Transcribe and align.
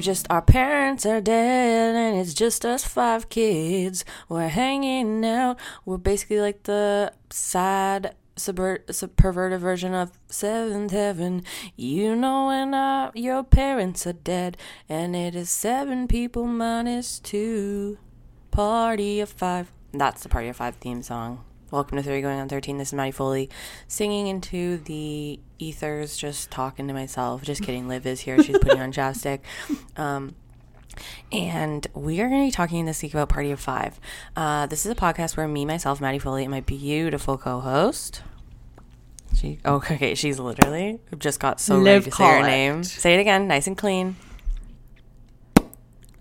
Just, 0.00 0.26
our 0.30 0.42
parents 0.42 1.06
are 1.06 1.20
dead, 1.20 1.94
and 1.94 2.18
it's 2.18 2.34
just 2.34 2.64
us 2.64 2.84
five 2.84 3.28
kids. 3.28 4.04
We're 4.28 4.48
hanging 4.48 5.24
out. 5.24 5.58
We're 5.84 5.96
basically 5.96 6.40
like 6.40 6.64
the 6.64 7.12
sad, 7.30 8.14
subvert, 8.36 8.94
sub- 8.94 9.16
perverted 9.16 9.60
version 9.60 9.94
of 9.94 10.12
Seventh 10.28 10.92
Heaven. 10.92 11.42
You 11.76 12.14
know, 12.14 12.48
when 12.48 12.74
uh, 12.74 13.10
your 13.14 13.42
parents 13.42 14.06
are 14.06 14.12
dead, 14.12 14.56
and 14.88 15.16
it 15.16 15.34
is 15.34 15.50
seven 15.50 16.08
people 16.08 16.44
minus 16.46 17.18
two. 17.18 17.98
Party 18.50 19.20
of 19.20 19.30
five. 19.30 19.72
That's 19.92 20.22
the 20.22 20.28
Party 20.28 20.48
of 20.48 20.56
Five 20.56 20.76
theme 20.76 21.02
song. 21.02 21.45
Welcome 21.72 21.96
to 21.96 22.02
Three 22.04 22.20
Going 22.20 22.38
on 22.38 22.48
13. 22.48 22.78
This 22.78 22.88
is 22.88 22.94
Maddie 22.94 23.10
Foley 23.10 23.50
singing 23.88 24.28
into 24.28 24.76
the 24.76 25.40
ethers, 25.58 26.16
just 26.16 26.48
talking 26.48 26.86
to 26.86 26.94
myself. 26.94 27.42
Just 27.42 27.60
kidding. 27.60 27.88
Liv 27.88 28.06
is 28.06 28.20
here. 28.20 28.40
She's 28.40 28.56
putting 28.56 28.80
on 28.80 28.92
chapstick. 28.92 29.40
Um, 29.96 30.36
and 31.32 31.84
we 31.92 32.20
are 32.20 32.28
going 32.28 32.42
to 32.42 32.46
be 32.46 32.52
talking 32.52 32.84
this 32.84 33.02
week 33.02 33.14
about 33.14 33.30
Party 33.30 33.50
of 33.50 33.58
Five. 33.58 33.98
Uh, 34.36 34.66
this 34.66 34.86
is 34.86 34.92
a 34.92 34.94
podcast 34.94 35.36
where 35.36 35.48
me, 35.48 35.64
myself, 35.64 36.00
Maddie 36.00 36.20
Foley, 36.20 36.44
and 36.44 36.52
my 36.52 36.60
beautiful 36.60 37.36
co 37.36 37.58
host. 37.58 38.22
She, 39.34 39.58
oh, 39.64 39.74
okay, 39.76 40.14
she's 40.14 40.38
literally 40.38 41.00
just 41.18 41.40
got 41.40 41.60
so 41.60 41.78
Liv 41.78 42.04
ready 42.04 42.10
to 42.10 42.16
say 42.16 42.24
her 42.24 42.42
name. 42.46 42.84
Say 42.84 43.14
it 43.14 43.20
again, 43.20 43.48
nice 43.48 43.66
and 43.66 43.76
clean. 43.76 44.14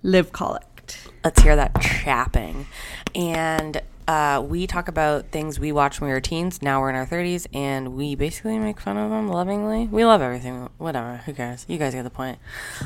Live 0.02 0.32
collect. 0.32 1.08
let's 1.24 1.40
hear 1.44 1.56
that 1.56 1.80
chapping. 1.80 2.66
And 3.14 3.84
uh, 4.08 4.44
we 4.48 4.68
talk 4.68 4.88
about 4.88 5.28
things 5.28 5.60
we 5.60 5.72
watched 5.72 6.00
when 6.00 6.10
we 6.10 6.14
were 6.14 6.22
teens. 6.22 6.62
Now 6.62 6.82
we're 6.82 6.90
in 6.90 6.96
our 6.96 7.06
30s, 7.06 7.48
and 7.54 7.96
we 7.96 8.16
basically 8.16 8.60
make 8.60 8.80
fun 8.80 8.98
of 8.98 9.10
them 9.10 9.28
lovingly. 9.28 9.88
We 9.88 10.06
love 10.06 10.22
everything. 10.22 10.70
Whatever. 10.78 11.18
Who 11.26 11.34
cares? 11.34 11.66
You 11.68 11.78
guys 11.78 11.94
get 11.94 12.04
the 12.04 12.10
point. 12.10 12.38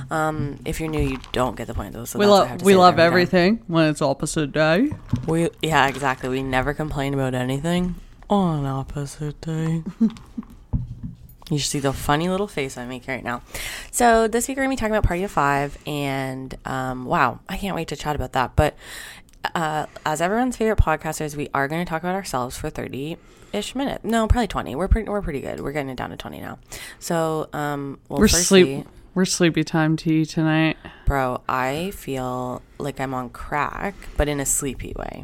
Um, 0.10 0.60
if 0.66 0.80
you're 0.80 0.90
new, 0.90 1.02
you 1.02 1.20
don't 1.32 1.56
get 1.56 1.68
the 1.68 1.74
point, 1.74 1.94
though. 1.94 2.06
So 2.06 2.20
we 2.20 2.26
that's 2.26 2.32
what 2.32 2.36
I 2.36 2.40
love 2.40 2.48
have 2.48 2.58
to 2.60 2.66
we 2.66 2.76
love 2.76 3.00
every 3.00 3.26
time. 3.26 3.38
everything 3.40 3.64
when 3.68 3.90
it's 3.90 4.02
opposite 4.02 4.52
day. 4.52 4.92
We 5.28 5.50
yeah, 5.62 5.88
exactly. 5.88 6.30
We 6.30 6.44
never 6.44 6.74
complain 6.74 7.14
about 7.14 7.34
anything 7.34 7.96
on 8.30 8.66
opposite 8.66 9.42
day. 9.42 9.84
you 11.50 11.58
should 11.58 11.70
see 11.70 11.80
the 11.80 11.94
funny 11.94 12.30
little 12.30 12.48
face 12.48 12.78
I 12.78 12.86
make 12.86 13.08
right 13.08 13.24
now. 13.24 13.42
So 13.92 14.28
this 14.28 14.48
week 14.48 14.58
we're 14.58 14.64
gonna 14.64 14.74
be 14.74 14.78
talking 14.78 14.94
about 14.94 15.04
Party 15.04 15.24
of 15.24 15.32
Five, 15.32 15.78
and 15.86 16.56
um, 16.66 17.06
wow, 17.06 17.40
I 17.50 17.58
can't 17.58 17.76
wait 17.76 17.88
to 17.90 17.96
chat 17.96 18.16
about 18.16 18.34
that. 18.34 18.56
But 18.56 18.76
uh, 19.56 19.86
as 20.06 20.22
everyone's 20.22 20.58
favorite 20.58 20.80
podcasters, 20.80 21.36
we 21.36 21.50
are 21.54 21.68
going 21.68 21.84
to 21.84 21.90
talk 21.90 22.02
about 22.04 22.16
ourselves 22.16 22.58
for 22.58 22.70
thirty 22.70 23.18
ish 23.54 23.76
minutes. 23.76 24.04
No, 24.04 24.28
probably 24.28 24.48
twenty. 24.48 24.76
We're 24.76 24.88
pretty 24.88 25.10
we're 25.10 25.22
pretty 25.22 25.42
good. 25.42 25.62
We're 25.62 25.72
getting 25.72 25.90
it 25.90 25.98
down 25.98 26.10
to 26.12 26.18
twenty 26.18 26.40
now. 26.42 26.60
So 27.00 27.50
um, 27.54 28.00
well, 28.10 28.20
We're 28.20 28.28
firstly, 28.28 28.64
sleep 28.64 28.88
we're 29.16 29.26
sleepy 29.26 29.64
time 29.64 29.98
tea 29.98 30.26
tonight. 30.26 30.78
Bro, 31.06 31.42
I 31.50 31.92
feel 31.92 32.62
like 32.78 33.00
I'm 33.00 33.14
on 33.14 33.30
crack, 33.30 33.96
but 34.18 34.28
in 34.28 34.40
a 34.40 34.46
sleepy 34.46 34.94
way. 34.98 35.24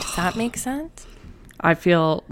Does 0.00 0.16
that 0.16 0.36
make 0.36 0.56
sense? 0.56 1.06
I 1.60 1.74
feel 1.74 2.24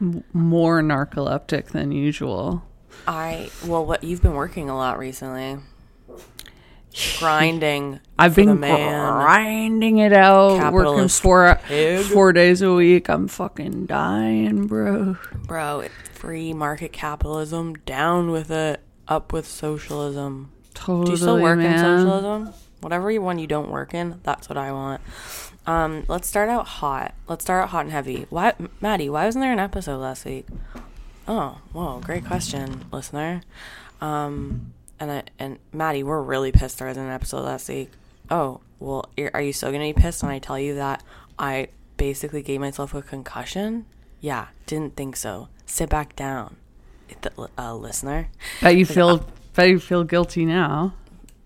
m- 0.00 0.24
more 0.32 0.82
narcoleptic 0.82 1.68
than 1.68 1.92
usual. 1.92 2.64
I 3.06 3.50
well, 3.64 3.84
what 3.86 4.02
you've 4.04 4.22
been 4.22 4.34
working 4.34 4.68
a 4.68 4.76
lot 4.76 4.98
recently, 4.98 5.58
grinding. 7.18 8.00
I've 8.18 8.34
been 8.34 8.56
grinding 8.56 9.98
it 9.98 10.12
out, 10.12 10.72
working 10.72 10.92
Capitalist 10.92 11.22
four 11.22 11.58
pig. 11.66 12.04
four 12.06 12.32
days 12.32 12.62
a 12.62 12.72
week. 12.74 13.08
I'm 13.08 13.28
fucking 13.28 13.86
dying, 13.86 14.66
bro. 14.66 15.16
bro. 15.46 15.84
Free 16.14 16.52
market 16.52 16.92
capitalism, 16.92 17.74
down 17.86 18.30
with 18.30 18.50
it, 18.50 18.80
up 19.08 19.32
with 19.32 19.46
socialism. 19.46 20.52
Totally, 20.74 21.04
Do 21.06 21.10
you 21.12 21.16
still 21.16 21.40
work 21.40 21.58
man. 21.58 21.72
in 21.72 21.78
socialism? 21.80 22.54
Whatever 22.80 23.10
you- 23.10 23.22
one 23.22 23.38
you 23.38 23.46
don't 23.46 23.70
work 23.70 23.94
in, 23.94 24.20
that's 24.22 24.48
what 24.48 24.56
I 24.58 24.72
want. 24.72 25.00
Um, 25.66 26.04
let's 26.08 26.26
start 26.26 26.48
out 26.48 26.66
hot. 26.66 27.14
Let's 27.28 27.44
start 27.44 27.62
out 27.64 27.68
hot 27.70 27.84
and 27.84 27.92
heavy. 27.92 28.26
Why, 28.30 28.54
Maddie? 28.80 29.08
Why 29.10 29.26
wasn't 29.26 29.42
there 29.42 29.52
an 29.52 29.58
episode 29.58 29.98
last 29.98 30.24
week? 30.24 30.46
Oh, 31.28 31.58
whoa, 31.72 32.00
great 32.00 32.24
question, 32.26 32.86
listener. 32.92 33.42
Um, 34.00 34.72
and 35.00 35.10
I, 35.10 35.22
and 35.38 35.58
Maddie, 35.72 36.02
we're 36.02 36.22
really 36.22 36.52
pissed 36.52 36.78
there 36.78 36.88
wasn't 36.88 37.06
an 37.06 37.12
episode 37.12 37.42
last 37.42 37.68
week. 37.68 37.90
Oh, 38.30 38.60
well, 38.78 39.10
are 39.34 39.42
you 39.42 39.52
still 39.52 39.72
gonna 39.72 39.92
be 39.92 40.00
pissed 40.00 40.22
when 40.22 40.30
I 40.30 40.38
tell 40.38 40.58
you 40.58 40.74
that 40.76 41.02
I 41.38 41.68
basically 41.96 42.42
gave 42.42 42.60
myself 42.60 42.94
a 42.94 43.02
concussion? 43.02 43.86
Yeah, 44.20 44.48
didn't 44.66 44.96
think 44.96 45.16
so. 45.16 45.48
Sit 45.66 45.88
back 45.88 46.14
down, 46.14 46.56
the, 47.22 47.48
uh, 47.58 47.74
listener. 47.74 48.28
Bet 48.60 48.76
you 48.76 48.86
feel 48.86 49.26
bet 49.54 49.68
you 49.68 49.80
feel 49.80 50.04
guilty 50.04 50.44
now. 50.44 50.94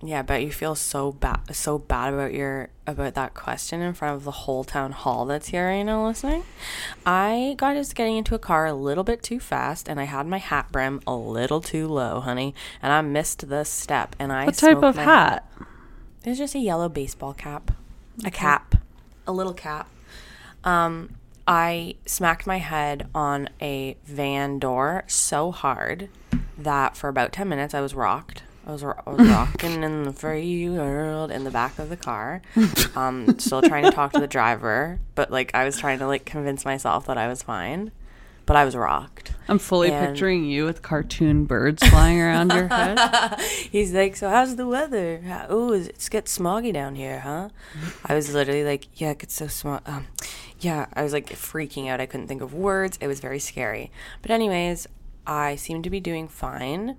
Yeah, 0.03 0.23
but 0.23 0.43
you 0.43 0.53
feel 0.53 0.75
so 0.75 1.13
bad, 1.13 1.55
so 1.57 1.79
bad 1.79 2.13
about 2.13 2.35
your 2.35 2.69
about 2.87 3.15
that 3.15 3.33
question 3.33 3.81
in 3.81 3.95
front 3.95 4.17
of 4.17 4.25
the 4.25 4.31
whole 4.31 4.63
town 4.63 4.93
hall 4.93 5.25
that's 5.25 5.49
here 5.49 5.67
right 5.69 5.83
now 5.83 6.07
listening. 6.07 6.43
I 7.07 7.55
got 7.57 7.75
just 7.75 7.95
getting 7.95 8.19
into 8.19 8.35
a 8.35 8.39
car 8.39 8.67
a 8.67 8.75
little 8.75 9.05
bit 9.05 9.23
too 9.23 9.41
fast, 9.41 9.89
and 9.89 9.99
I 9.99 10.05
had 10.05 10.27
my 10.27 10.37
hat 10.39 10.71
brim 10.71 11.01
a 11.07 11.15
little 11.15 11.63
too 11.63 11.89
low, 11.89 12.21
honey, 12.21 12.55
and 12.83 12.93
I 12.93 13.01
missed 13.01 13.49
the 13.49 13.65
step. 13.65 14.15
And 14.19 14.31
I 14.31 14.45
What 14.47 14.57
type 14.57 14.83
of 14.83 14.97
my- 14.97 15.05
hat? 15.05 15.51
It 16.25 16.29
was 16.31 16.39
just 16.39 16.55
a 16.55 16.59
yellow 16.59 16.89
baseball 16.91 17.33
cap, 17.33 17.71
a 18.25 18.31
cap, 18.31 18.75
a 19.27 19.33
little 19.33 19.55
cap. 19.55 19.89
Um, 20.65 21.15
I 21.47 21.97
smacked 22.05 22.47
my 22.47 22.59
head 22.59 23.09
on 23.15 23.49
a 23.61 23.97
van 24.05 24.59
door 24.59 25.05
so 25.07 25.51
hard 25.51 26.09
that 26.59 26.97
for 26.97 27.09
about 27.09 27.33
ten 27.33 27.49
minutes 27.49 27.73
I 27.75 27.81
was 27.81 27.95
rocked. 27.95 28.43
I 28.67 28.73
was, 28.73 28.83
ro- 28.83 29.01
I 29.07 29.11
was 29.11 29.29
rocking 29.29 29.83
in 29.83 30.05
the 30.05 30.13
free 30.13 30.69
world 30.71 31.31
in 31.31 31.45
the 31.45 31.51
back 31.51 31.79
of 31.79 31.91
the 31.91 31.97
car, 31.97 32.41
um, 32.97 33.39
still 33.39 33.61
trying 33.63 33.85
to 33.85 33.91
talk 33.91 34.13
to 34.15 34.21
the 34.21 34.27
driver, 34.27 34.99
but 35.15 35.31
like 35.31 35.51
I 35.55 35.65
was 35.65 35.79
trying 35.79 35.99
to 35.99 36.07
like 36.07 36.25
convince 36.25 36.65
myself 36.65 37.07
that 37.07 37.19
I 37.19 37.29
was 37.29 37.43
fine, 37.43 37.93
but 38.47 38.57
I 38.57 38.65
was 38.65 38.75
rocked. 38.75 39.33
I'm 39.49 39.59
fully 39.59 39.91
And- 39.91 40.07
picturing 40.09 40.45
you 40.47 40.65
with 40.65 40.81
cartoon 40.81 41.45
birds 41.45 41.87
flying 41.87 42.19
around 42.21 42.53
your 42.53 42.69
head. 42.69 43.39
He's 43.71 43.93
like, 43.93 44.17
so 44.17 44.31
how's 44.31 44.57
the 44.57 44.67
weather? 44.67 45.21
How- 45.27 45.47
Oh, 45.51 45.73
is- 45.73 45.89
it's 45.89 46.09
get 46.09 46.25
smoggy 46.25 46.73
down 46.73 46.95
here, 46.95 47.21
huh? 47.21 47.51
I 48.07 48.15
was 48.15 48.33
literally 48.33 48.65
like, 48.65 48.87
yeah, 49.01 49.11
it 49.11 49.19
gets 49.19 49.35
so 49.35 49.47
smog. 49.47 49.83
Um, 49.87 50.07
yeah, 50.61 50.87
I 50.95 51.03
was 51.03 51.13
like 51.13 51.29
freaking 51.31 51.89
out. 51.91 52.01
I 52.01 52.07
couldn't 52.07 52.29
think 52.29 52.41
of 52.41 52.55
words. 52.55 52.97
It 53.03 53.09
was 53.09 53.21
very 53.21 53.39
scary. 53.39 53.91
But 54.23 54.31
anyways, 54.31 54.87
I 55.27 55.57
seem 55.57 55.83
to 55.83 55.91
be 55.91 56.01
doing 56.01 56.29
fine. 56.29 56.97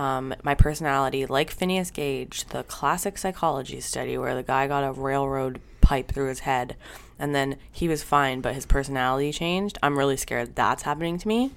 Um, 0.00 0.34
my 0.42 0.54
personality, 0.54 1.26
like 1.26 1.50
Phineas 1.50 1.90
Gage, 1.90 2.46
the 2.46 2.62
classic 2.62 3.18
psychology 3.18 3.80
study 3.80 4.16
where 4.16 4.34
the 4.34 4.42
guy 4.42 4.66
got 4.66 4.82
a 4.82 4.92
railroad 4.92 5.60
pipe 5.82 6.10
through 6.10 6.28
his 6.28 6.40
head 6.40 6.74
and 7.18 7.34
then 7.34 7.58
he 7.70 7.86
was 7.86 8.02
fine, 8.02 8.40
but 8.40 8.54
his 8.54 8.64
personality 8.64 9.30
changed. 9.30 9.76
I'm 9.82 9.98
really 9.98 10.16
scared 10.16 10.56
that's 10.56 10.84
happening 10.84 11.18
to 11.18 11.28
me 11.28 11.50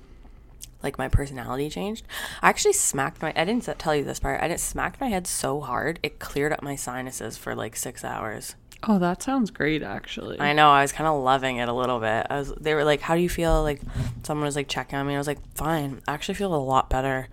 like 0.84 0.98
my 0.98 1.08
personality 1.08 1.70
changed. 1.70 2.06
I 2.42 2.50
actually 2.50 2.74
smacked 2.74 3.22
my 3.22 3.32
I 3.34 3.46
didn't 3.46 3.80
tell 3.80 3.96
you 3.96 4.04
this 4.04 4.20
part. 4.20 4.44
I 4.44 4.50
just 4.50 4.68
smacked 4.68 5.00
my 5.00 5.08
head 5.08 5.26
so 5.26 5.62
hard 5.62 6.02
it 6.04 6.20
cleared 6.20 6.52
up 6.52 6.62
my 6.62 6.76
sinuses 6.76 7.38
for 7.38 7.56
like 7.56 7.78
6 7.78 8.04
hours. 8.04 8.56
Oh, 8.86 9.00
that 9.00 9.22
sounds 9.24 9.50
great, 9.50 9.82
actually. 9.82 10.40
I 10.40 10.54
know, 10.54 10.70
I 10.70 10.82
was 10.82 10.92
kind 10.92 11.08
of 11.08 11.24
loving 11.24 11.58
it 11.58 11.70
a 11.70 11.74
little 11.74 12.00
bit. 12.00 12.28
I 12.30 12.40
was 12.40 12.54
they 12.60 12.74
were 12.74 12.84
like, 12.84 13.02
"How 13.02 13.16
do 13.16 13.22
you 13.22 13.30
feel?" 13.30 13.64
like 13.64 13.82
someone 14.24 14.46
was 14.46 14.56
like 14.56 14.68
checking 14.68 14.98
on 15.00 15.08
me. 15.08 15.16
I 15.16 15.18
was 15.18 15.28
like, 15.28 15.40
"Fine. 15.56 16.02
I 16.08 16.14
actually 16.14 16.36
feel 16.36 16.54
a 16.54 16.58
lot 16.58 16.90
better 16.90 17.30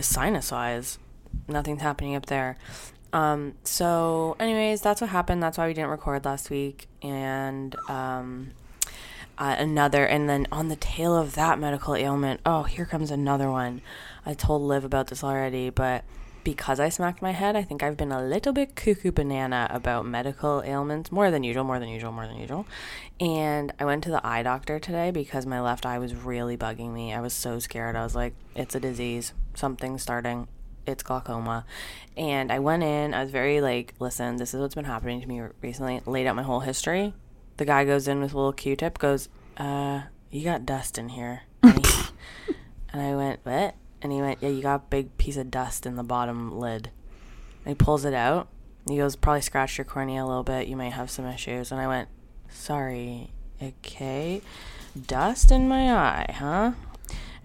sinus-wise. 0.00 0.98
Nothing's 1.46 1.82
happening 1.82 2.14
up 2.14 2.26
there." 2.26 2.56
Um, 3.12 3.54
so 3.64 4.34
anyways, 4.40 4.80
that's 4.80 5.00
what 5.00 5.10
happened. 5.10 5.42
That's 5.42 5.58
why 5.58 5.66
we 5.68 5.74
didn't 5.74 5.90
record 5.90 6.24
last 6.24 6.50
week 6.50 6.88
and 7.02 7.76
um 7.88 8.50
uh, 9.36 9.56
another 9.58 10.04
and 10.06 10.28
then 10.28 10.46
on 10.52 10.68
the 10.68 10.76
tail 10.76 11.16
of 11.16 11.34
that 11.34 11.58
medical 11.58 11.96
ailment 11.96 12.40
oh 12.46 12.62
here 12.62 12.86
comes 12.86 13.10
another 13.10 13.50
one 13.50 13.80
i 14.24 14.32
told 14.32 14.62
liv 14.62 14.84
about 14.84 15.08
this 15.08 15.24
already 15.24 15.70
but 15.70 16.04
because 16.44 16.78
i 16.78 16.88
smacked 16.88 17.22
my 17.22 17.32
head 17.32 17.56
i 17.56 17.62
think 17.62 17.82
i've 17.82 17.96
been 17.96 18.12
a 18.12 18.22
little 18.22 18.52
bit 18.52 18.76
cuckoo 18.76 19.10
banana 19.10 19.66
about 19.70 20.04
medical 20.06 20.62
ailments 20.64 21.10
more 21.10 21.30
than 21.30 21.42
usual 21.42 21.64
more 21.64 21.78
than 21.78 21.88
usual 21.88 22.12
more 22.12 22.26
than 22.26 22.36
usual. 22.36 22.66
And 23.20 23.72
i 23.78 23.84
went 23.84 24.02
to 24.04 24.10
the 24.10 24.24
eye 24.26 24.42
doctor 24.42 24.78
today 24.78 25.10
because 25.10 25.46
my 25.46 25.60
left 25.60 25.86
eye 25.86 25.98
was 25.98 26.14
really 26.14 26.56
bugging 26.56 26.92
me. 26.92 27.12
I 27.14 27.20
was 27.20 27.32
so 27.32 27.58
scared. 27.60 27.96
I 27.96 28.02
was 28.02 28.14
like 28.14 28.34
it's 28.54 28.74
a 28.74 28.80
disease. 28.80 29.32
Something's 29.54 30.02
starting. 30.02 30.48
It's 30.86 31.02
glaucoma. 31.02 31.64
And 32.16 32.50
i 32.52 32.58
went 32.58 32.82
in. 32.82 33.14
I 33.14 33.22
was 33.22 33.30
very 33.30 33.60
like 33.60 33.94
listen 34.00 34.36
this 34.36 34.52
is 34.52 34.60
what's 34.60 34.74
been 34.74 34.84
happening 34.84 35.20
to 35.20 35.28
me 35.28 35.42
recently. 35.62 36.00
Laid 36.06 36.26
out 36.26 36.36
my 36.36 36.42
whole 36.42 36.60
history. 36.60 37.14
The 37.56 37.64
guy 37.64 37.84
goes 37.84 38.08
in 38.08 38.20
with 38.20 38.32
a 38.32 38.36
little 38.36 38.52
q-tip 38.52 38.98
goes 38.98 39.28
uh 39.56 40.02
you 40.30 40.42
got 40.44 40.66
dust 40.66 40.98
in 40.98 41.10
here. 41.10 41.42
And, 41.62 41.86
he- 41.86 42.04
and 42.92 43.00
i 43.00 43.14
went 43.14 43.40
what 43.44 43.76
and 44.04 44.12
he 44.12 44.20
went 44.20 44.38
yeah 44.40 44.48
you 44.50 44.62
got 44.62 44.74
a 44.76 44.84
big 44.90 45.16
piece 45.18 45.36
of 45.36 45.50
dust 45.50 45.84
in 45.86 45.96
the 45.96 46.04
bottom 46.04 46.56
lid 46.56 46.90
and 47.64 47.70
he 47.72 47.74
pulls 47.74 48.04
it 48.04 48.14
out 48.14 48.46
he 48.88 48.96
goes 48.98 49.16
probably 49.16 49.40
scratched 49.40 49.76
your 49.78 49.84
cornea 49.84 50.22
a 50.22 50.26
little 50.26 50.44
bit 50.44 50.68
you 50.68 50.76
might 50.76 50.92
have 50.92 51.10
some 51.10 51.26
issues 51.26 51.72
and 51.72 51.80
i 51.80 51.88
went 51.88 52.08
sorry 52.48 53.30
okay 53.62 54.40
dust 55.06 55.50
in 55.50 55.66
my 55.68 55.92
eye 55.92 56.32
huh 56.38 56.72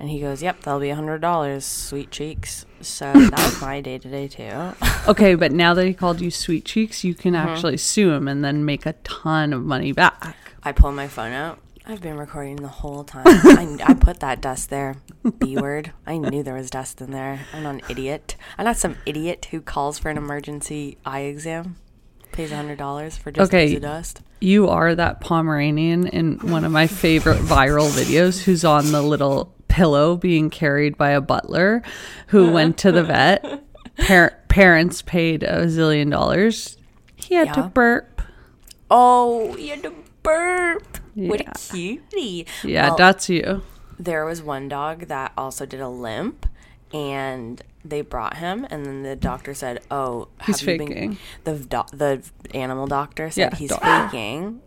And 0.01 0.09
he 0.09 0.21
goes, 0.21 0.41
"Yep, 0.41 0.61
that'll 0.61 0.79
be 0.79 0.91
a 0.91 0.95
hundred 0.95 1.19
dollars, 1.19 1.65
sweet 1.65 2.09
cheeks." 2.09 2.65
So 2.79 3.11
that 3.11 3.33
was 3.33 3.59
my 3.69 3.81
day 3.81 3.97
today 4.00 4.29
too. 4.29 4.71
Okay, 5.11 5.35
but 5.35 5.51
now 5.51 5.73
that 5.73 5.85
he 5.85 5.94
called 5.94 6.21
you 6.21 6.31
sweet 6.31 6.63
cheeks, 6.63 7.03
you 7.03 7.13
can 7.13 7.33
Mm-hmm. 7.33 7.50
actually 7.50 7.75
sue 7.77 8.11
him 8.11 8.27
and 8.29 8.41
then 8.41 8.63
make 8.63 8.85
a 8.85 8.94
ton 9.03 9.51
of 9.51 9.61
money 9.63 9.91
back. 9.91 10.38
I 10.63 10.71
pull 10.71 10.94
my 10.94 11.09
phone 11.09 11.33
out. 11.33 11.59
I've 11.89 12.01
been 12.01 12.18
recording 12.18 12.57
the 12.57 12.68
whole 12.68 13.03
time. 13.03 13.24
I, 13.25 13.77
I 13.88 13.94
put 13.95 14.19
that 14.19 14.41
dust 14.41 14.69
there. 14.69 14.97
B 15.39 15.57
word. 15.57 15.91
I 16.06 16.18
knew 16.19 16.44
there 16.44 16.53
was 16.53 16.69
dust 16.69 17.01
in 17.01 17.09
there. 17.09 17.39
I'm 17.51 17.63
not 17.63 17.74
an 17.74 17.81
idiot. 17.89 18.36
I'm 18.59 18.65
not 18.65 18.77
some 18.77 18.95
idiot 19.07 19.47
who 19.50 19.59
calls 19.59 19.97
for 19.97 20.09
an 20.12 20.18
emergency 20.18 21.00
eye 21.03 21.21
exam, 21.21 21.77
pays 22.31 22.51
hundred 22.51 22.77
dollars 22.77 23.18
for 23.18 23.31
just 23.31 23.50
Okay. 23.51 23.63
a 23.63 23.68
piece 23.69 23.75
of 23.77 23.81
dust. 23.81 24.21
You 24.39 24.68
are 24.69 24.94
that 24.94 25.19
Pomeranian 25.19 26.06
in 26.06 26.38
one 26.51 26.63
of 26.63 26.71
my 26.71 26.86
favorite 26.86 27.39
viral 27.39 27.89
videos 27.89 28.44
who's 28.44 28.63
on 28.63 28.92
the 28.92 29.01
little 29.01 29.51
pillow 29.68 30.15
being 30.15 30.51
carried 30.51 30.95
by 30.95 31.09
a 31.09 31.21
butler 31.21 31.81
who 32.27 32.51
went 32.51 32.77
to 32.77 32.92
the 32.92 33.03
vet. 33.03 33.63
Par- 33.97 34.38
parents 34.47 35.01
paid 35.01 35.42
a 35.42 35.65
zillion 35.65 36.12
dollars. 36.12 36.77
He 37.15 37.33
had 37.33 37.51
to 37.56 37.63
burp. 37.63 38.21
Oh, 38.92 39.53
he 39.53 39.69
had 39.69 39.81
to 39.81 39.94
burp. 40.21 40.98
What 41.27 41.42
a 41.42 41.51
cutie. 41.74 42.45
Yeah, 42.63 42.88
Well, 42.89 42.98
that's 42.98 43.27
you. 43.30 43.63
there 44.00 44.24
was 44.25 44.42
one 44.42 44.69
dog 44.69 45.07
that 45.07 45.33
also 45.38 45.66
did 45.66 45.81
a 45.81 45.89
limp 45.89 46.45
and 46.94 47.62
they 47.86 48.01
brought 48.01 48.38
him 48.38 48.66
and 48.69 48.86
then 48.86 49.04
the 49.04 49.16
doctor 49.16 49.54
said 49.54 49.80
oh 49.92 50.27
He's 50.45 50.60
have 50.62 50.68
you 50.69 50.77
been-" 50.77 50.88
faking. 50.88 51.18
the 51.44 51.56
do- 51.60 51.98
the 51.98 52.24
animal 52.54 52.88
doctor 52.88 53.30
said 53.30 53.51
Yeah, 53.54 53.57
he's 53.57 53.75
faking 53.75 54.62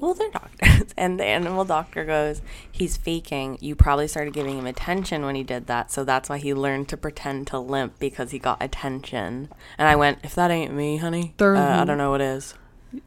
well 0.00 0.14
they're 0.14 0.30
doctors 0.30 0.94
and 0.96 1.20
the 1.20 1.24
animal 1.24 1.64
doctor 1.64 2.04
goes 2.04 2.40
he's 2.70 2.96
faking 2.96 3.58
you 3.60 3.74
probably 3.76 4.08
started 4.08 4.32
giving 4.32 4.58
him 4.58 4.66
attention 4.66 5.24
when 5.24 5.34
he 5.34 5.42
did 5.44 5.66
that 5.66 5.92
so 5.92 6.04
that's 6.04 6.28
why 6.28 6.38
he 6.38 6.52
learned 6.54 6.88
to 6.88 6.96
pretend 6.96 7.46
to 7.48 7.58
limp 7.58 7.98
because 7.98 8.30
he 8.32 8.38
got 8.38 8.60
attention 8.62 9.48
and 9.78 9.88
i 9.88 9.94
went 9.94 10.18
if 10.24 10.34
that 10.34 10.50
ain't 10.50 10.72
me 10.72 10.96
honey 10.96 11.34
uh, 11.40 11.80
i 11.80 11.84
don't 11.84 11.98
know 11.98 12.10
what 12.10 12.20
is 12.22 12.54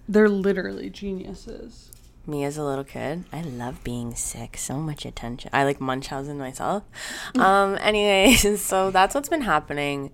They're 0.07 0.29
literally 0.29 0.89
geniuses. 0.89 1.91
Me 2.27 2.43
as 2.43 2.57
a 2.57 2.63
little 2.63 2.83
kid, 2.83 3.25
I 3.31 3.41
love 3.41 3.83
being 3.83 4.15
sick. 4.15 4.57
So 4.57 4.75
much 4.77 5.05
attention. 5.05 5.49
I 5.53 5.63
like 5.63 5.79
Munchausen 5.81 6.37
myself. 6.37 6.83
Um, 7.37 7.77
anyways, 7.81 8.61
so 8.61 8.91
that's 8.91 9.15
what's 9.15 9.29
been 9.29 9.41
happening. 9.41 10.11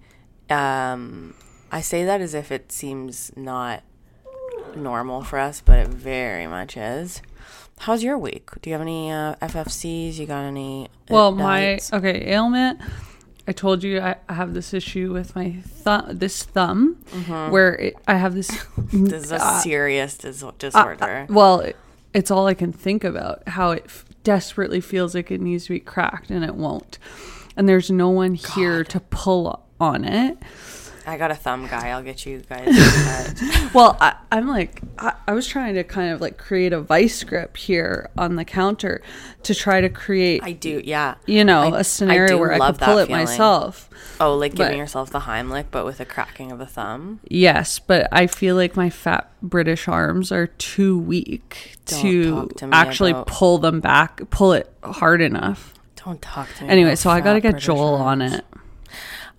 Um, 0.50 1.34
I 1.72 1.82
say 1.82 2.04
that 2.06 2.22
as 2.22 2.34
if 2.34 2.52
it 2.52 2.72
seems 2.72 3.32
not 3.38 3.84
normal 4.76 5.24
for 5.24 5.40
us, 5.40 5.62
but 5.62 5.80
it 5.80 5.88
very 5.88 6.48
much 6.48 6.76
is. 6.78 7.22
How's 7.80 8.04
your 8.04 8.18
week? 8.18 8.50
Do 8.62 8.70
you 8.70 8.74
have 8.74 8.82
any 8.82 9.12
uh, 9.12 9.36
FFCs? 9.42 10.18
You 10.18 10.28
got 10.28 10.44
any? 10.44 10.86
uh, 11.10 11.14
Well, 11.14 11.32
my 11.32 11.80
okay 11.92 12.32
ailment. 12.32 12.80
I 13.48 13.54
told 13.54 13.82
you 13.84 14.00
I, 14.00 14.18
I 14.30 14.34
have 14.34 14.54
this 14.54 14.72
issue 14.74 15.12
with 15.12 15.36
my 15.36 15.54
thumb, 15.66 16.06
this 16.20 16.44
thumb, 16.44 16.96
where 17.50 17.74
it, 17.76 17.96
I 18.08 18.16
have 18.16 18.36
this. 18.36 18.52
Mm-hmm. 18.52 19.06
this 19.06 19.24
is 19.24 19.32
a 19.32 19.44
uh, 19.44 19.60
serious 19.62 20.18
dis- 20.18 20.44
uh, 20.44 20.52
disorder. 20.60 21.26
well, 21.28 21.62
it, 21.62 21.76
it's 22.14 22.32
all 22.32 22.48
I 22.48 22.54
can 22.54 22.72
think 22.72 23.04
about. 23.04 23.48
How 23.48 23.72
it 23.72 23.84
f- 23.86 24.06
desperately 24.24 24.82
feels 24.82 25.16
like 25.16 25.32
it 25.32 25.42
needs 25.42 25.66
to 25.66 25.74
be 25.74 25.80
cracked 25.80 26.30
and 26.30 26.44
it 26.44 26.56
won't, 26.56 26.98
and 27.56 27.68
there's 27.68 27.92
no 27.92 28.10
one 28.10 28.36
here 28.36 28.84
to 28.84 29.00
pull 29.00 29.64
on 29.80 30.06
it. 30.06 30.38
I 31.06 31.18
got 31.18 31.32
a 31.32 31.36
thumb 31.36 31.68
guy. 31.68 31.90
I'll 31.90 32.04
get 32.04 32.26
you 32.26 32.40
guys. 32.48 32.68
Well, 33.74 33.96
I, 34.02 34.16
I'm 34.34 34.50
like, 34.50 34.82
I, 35.00 35.14
I 35.30 35.32
was 35.32 35.48
trying 35.48 35.76
to 35.76 35.86
kind 35.86 36.12
of 36.14 36.20
like 36.20 36.38
create 36.38 36.74
a 36.74 36.82
vice 36.82 37.24
grip 37.24 37.56
here 37.56 38.10
on 38.18 38.36
the 38.36 38.44
counter 38.44 39.02
to 39.44 39.56
try 39.56 39.80
to 39.80 39.88
create, 39.88 40.44
I 40.44 40.52
do. 40.52 40.82
Yeah. 40.84 41.16
you 41.26 41.46
know, 41.46 41.62
I- 41.62 41.78
I 41.78 41.80
a 41.80 41.84
scenario 41.86 42.34
do 42.36 42.38
where 42.40 42.52
I 42.54 42.60
could 42.72 42.80
pull 42.82 42.98
it 42.98 43.08
feeling. 43.08 43.24
myself. 43.24 43.90
Oh, 44.20 44.36
like 44.36 44.56
giving 44.56 44.74
But- 44.74 44.78
yourself 44.78 45.10
the 45.10 45.22
Heimlich, 45.22 45.68
but 45.72 45.86
with 45.86 46.02
a 46.02 46.06
cracking 46.06 46.52
of 46.52 46.60
a 46.60 46.66
thumb. 46.66 47.22
Yes, 47.30 47.80
but 47.80 48.10
I 48.12 48.28
feel 48.28 48.56
like 48.58 48.76
my 48.76 48.90
fat 48.90 49.32
British 49.42 49.88
arms 49.88 50.32
are 50.34 50.48
too 50.48 51.00
weak 51.00 51.78
Don't 51.86 52.02
to 52.02 52.48
to 52.58 52.70
actually 52.74 53.12
about- 53.12 53.28
pull 53.28 53.58
them 53.58 53.80
back, 53.80 54.22
pull 54.32 54.52
it 54.52 54.72
hard 54.84 55.22
enough. 55.22 55.74
Don't 56.04 56.22
talk 56.22 56.50
to 56.56 56.64
me. 56.64 56.70
Anyway, 56.70 56.96
so 56.96 57.10
I 57.10 57.22
got 57.22 57.34
to 57.34 57.40
get 57.40 57.52
British 57.52 57.68
Joel 57.68 57.94
on 57.96 58.22
it. 58.22 58.44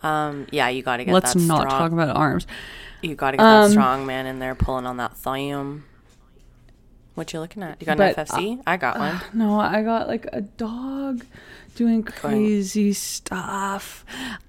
Um, 0.03 0.47
yeah, 0.51 0.69
you 0.69 0.83
got 0.83 0.97
to 0.99 1.05
get 1.05 1.15
Let's 1.15 1.35
that 1.35 1.41
not 1.41 1.63
strong. 1.63 1.79
talk 1.79 1.93
about 1.93 2.17
arms. 2.17 2.47
You 3.03 3.15
got 3.15 3.33
to 3.33 3.37
get 3.37 3.45
Um, 3.47 3.63
that 3.65 3.71
strong 3.71 4.07
man 4.07 4.27
in 4.27 4.39
there 4.39 4.55
pulling 4.55 4.87
on 4.87 4.97
that 4.99 5.17
thumb. 5.17 5.85
What 7.15 7.33
you 7.33 7.41
looking 7.41 7.63
at? 7.63 7.77
You 7.81 7.87
got 7.87 8.01
an 8.01 8.15
FFC? 8.15 8.63
I 8.67 8.77
got 8.77 8.99
one. 8.99 9.21
No, 9.35 9.61
I 9.61 9.83
got 9.83 10.09
like 10.09 10.27
a 10.33 10.41
dog 10.41 11.25
doing 11.75 12.03
crazy 12.03 12.93
stuff. 12.93 14.05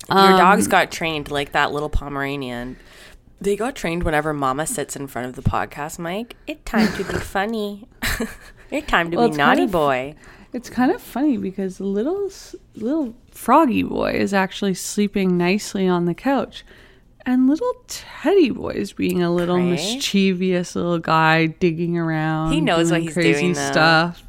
Your 0.09 0.17
Um, 0.17 0.37
dogs 0.37 0.67
got 0.67 0.91
trained 0.91 1.29
like 1.29 1.51
that 1.51 1.71
little 1.73 1.89
Pomeranian. 1.89 2.77
They 3.41 3.57
got 3.57 3.75
trained 3.75 4.03
whenever 4.03 4.33
Mama 4.33 4.65
sits 4.65 4.95
in 4.95 5.07
front 5.07 5.27
of 5.27 5.35
the 5.35 5.41
podcast 5.49 5.99
mic. 5.99 6.37
It's 6.47 6.63
time 6.63 6.87
to 6.93 7.03
be 7.03 7.19
funny. 7.19 7.87
it's 8.71 8.87
time 8.87 9.11
to 9.11 9.17
Well, 9.17 9.27
be 9.27 9.31
it's 9.31 9.37
kind 9.37 9.49
naughty 9.49 9.63
of- 9.63 9.71
boy. 9.71 10.15
It's 10.53 10.69
kind 10.69 10.91
of 10.91 11.01
funny 11.01 11.35
because 11.37 11.79
little 11.79 12.29
little 12.75 13.15
froggy 13.33 13.83
boy 13.83 14.11
is 14.11 14.33
actually 14.33 14.73
sleeping 14.73 15.37
nicely 15.37 15.87
on 15.87 16.05
the 16.05 16.13
couch, 16.13 16.63
and 17.25 17.47
little 17.47 17.73
Teddy 17.87 18.49
boy 18.49 18.71
is 18.71 18.93
being 18.93 19.23
a 19.23 19.33
little 19.33 19.59
mischievous 19.59 20.75
little 20.75 20.99
guy 20.99 21.47
digging 21.47 21.97
around. 21.97 22.51
He 22.51 22.61
knows 22.61 22.91
what 22.91 23.01
he's 23.01 23.13
crazy 23.13 23.41
doing, 23.41 23.53
though. 23.53 23.71
stuff. 23.71 24.23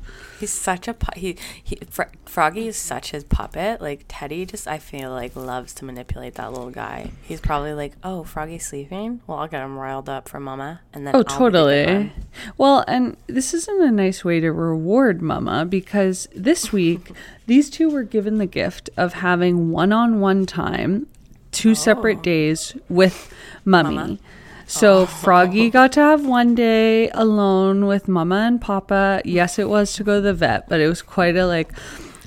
He's 0.44 0.52
such 0.52 0.88
a 0.88 0.92
pu- 0.92 1.18
he, 1.18 1.38
he 1.62 1.76
Fro- 1.88 2.10
Froggy 2.26 2.68
is 2.68 2.76
such 2.76 3.12
his 3.12 3.24
puppet. 3.24 3.80
Like 3.80 4.04
Teddy, 4.08 4.44
just 4.44 4.68
I 4.68 4.76
feel 4.76 5.10
like 5.10 5.34
loves 5.34 5.72
to 5.76 5.86
manipulate 5.86 6.34
that 6.34 6.52
little 6.52 6.68
guy. 6.68 7.12
He's 7.22 7.40
probably 7.40 7.72
like, 7.72 7.94
"Oh, 8.04 8.24
Froggy's 8.24 8.66
sleeping. 8.66 9.22
Well, 9.26 9.38
I'll 9.38 9.48
get 9.48 9.62
him 9.64 9.78
riled 9.78 10.10
up 10.10 10.28
for 10.28 10.38
Mama." 10.40 10.82
And 10.92 11.06
then 11.06 11.16
Oh, 11.16 11.20
I'll 11.20 11.24
be 11.24 11.28
the 11.28 11.30
good 11.30 11.38
totally. 11.38 11.86
one." 11.86 12.12
Well, 12.58 12.84
and 12.86 13.16
this 13.26 13.54
isn't 13.54 13.80
a 13.82 13.90
nice 13.90 14.22
way 14.22 14.38
to 14.40 14.52
reward 14.52 15.22
Mama 15.22 15.64
because 15.64 16.28
this 16.36 16.70
week 16.74 17.12
these 17.46 17.70
two 17.70 17.88
were 17.88 18.02
given 18.02 18.36
the 18.36 18.44
gift 18.44 18.90
of 18.98 19.14
having 19.14 19.70
one-on-one 19.70 20.44
time, 20.44 21.06
two 21.52 21.74
separate 21.74 22.18
oh. 22.18 22.22
days 22.22 22.76
with 22.90 23.32
Mummy. 23.64 24.18
So 24.66 25.06
Froggy 25.22 25.70
got 25.70 25.92
to 25.92 26.00
have 26.00 26.26
one 26.26 26.54
day 26.54 27.10
alone 27.10 27.86
with 27.86 28.08
Mama 28.08 28.36
and 28.46 28.60
Papa. 28.60 29.22
Yes, 29.24 29.58
it 29.58 29.68
was 29.68 29.92
to 29.94 30.04
go 30.04 30.16
to 30.16 30.20
the 30.20 30.34
vet, 30.34 30.68
but 30.68 30.80
it 30.80 30.88
was 30.88 31.02
quite 31.02 31.36
a 31.36 31.46
like 31.46 31.72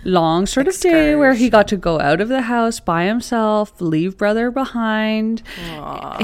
long 0.04 0.46
sort 0.46 0.68
of 0.68 0.80
day 0.80 1.16
where 1.16 1.34
he 1.34 1.50
got 1.50 1.68
to 1.68 1.76
go 1.78 2.00
out 2.00 2.22
of 2.22 2.30
the 2.30 2.44
house 2.44 2.80
by 2.80 3.06
himself, 3.06 3.80
leave 3.82 4.18
brother 4.18 4.50
behind. 4.52 5.44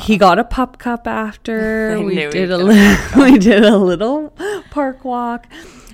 He 0.02 0.18
got 0.18 0.40
a 0.40 0.44
pup 0.44 0.78
cup 0.80 1.08
after. 1.08 2.00
We 2.04 2.16
did 2.16 2.52
a 2.52 2.58
was 2.58 2.68
li- 2.68 3.32
we 3.32 3.38
did 3.38 3.64
a 3.64 3.78
little 3.78 4.30
park 4.72 5.04
walk. 5.04 5.48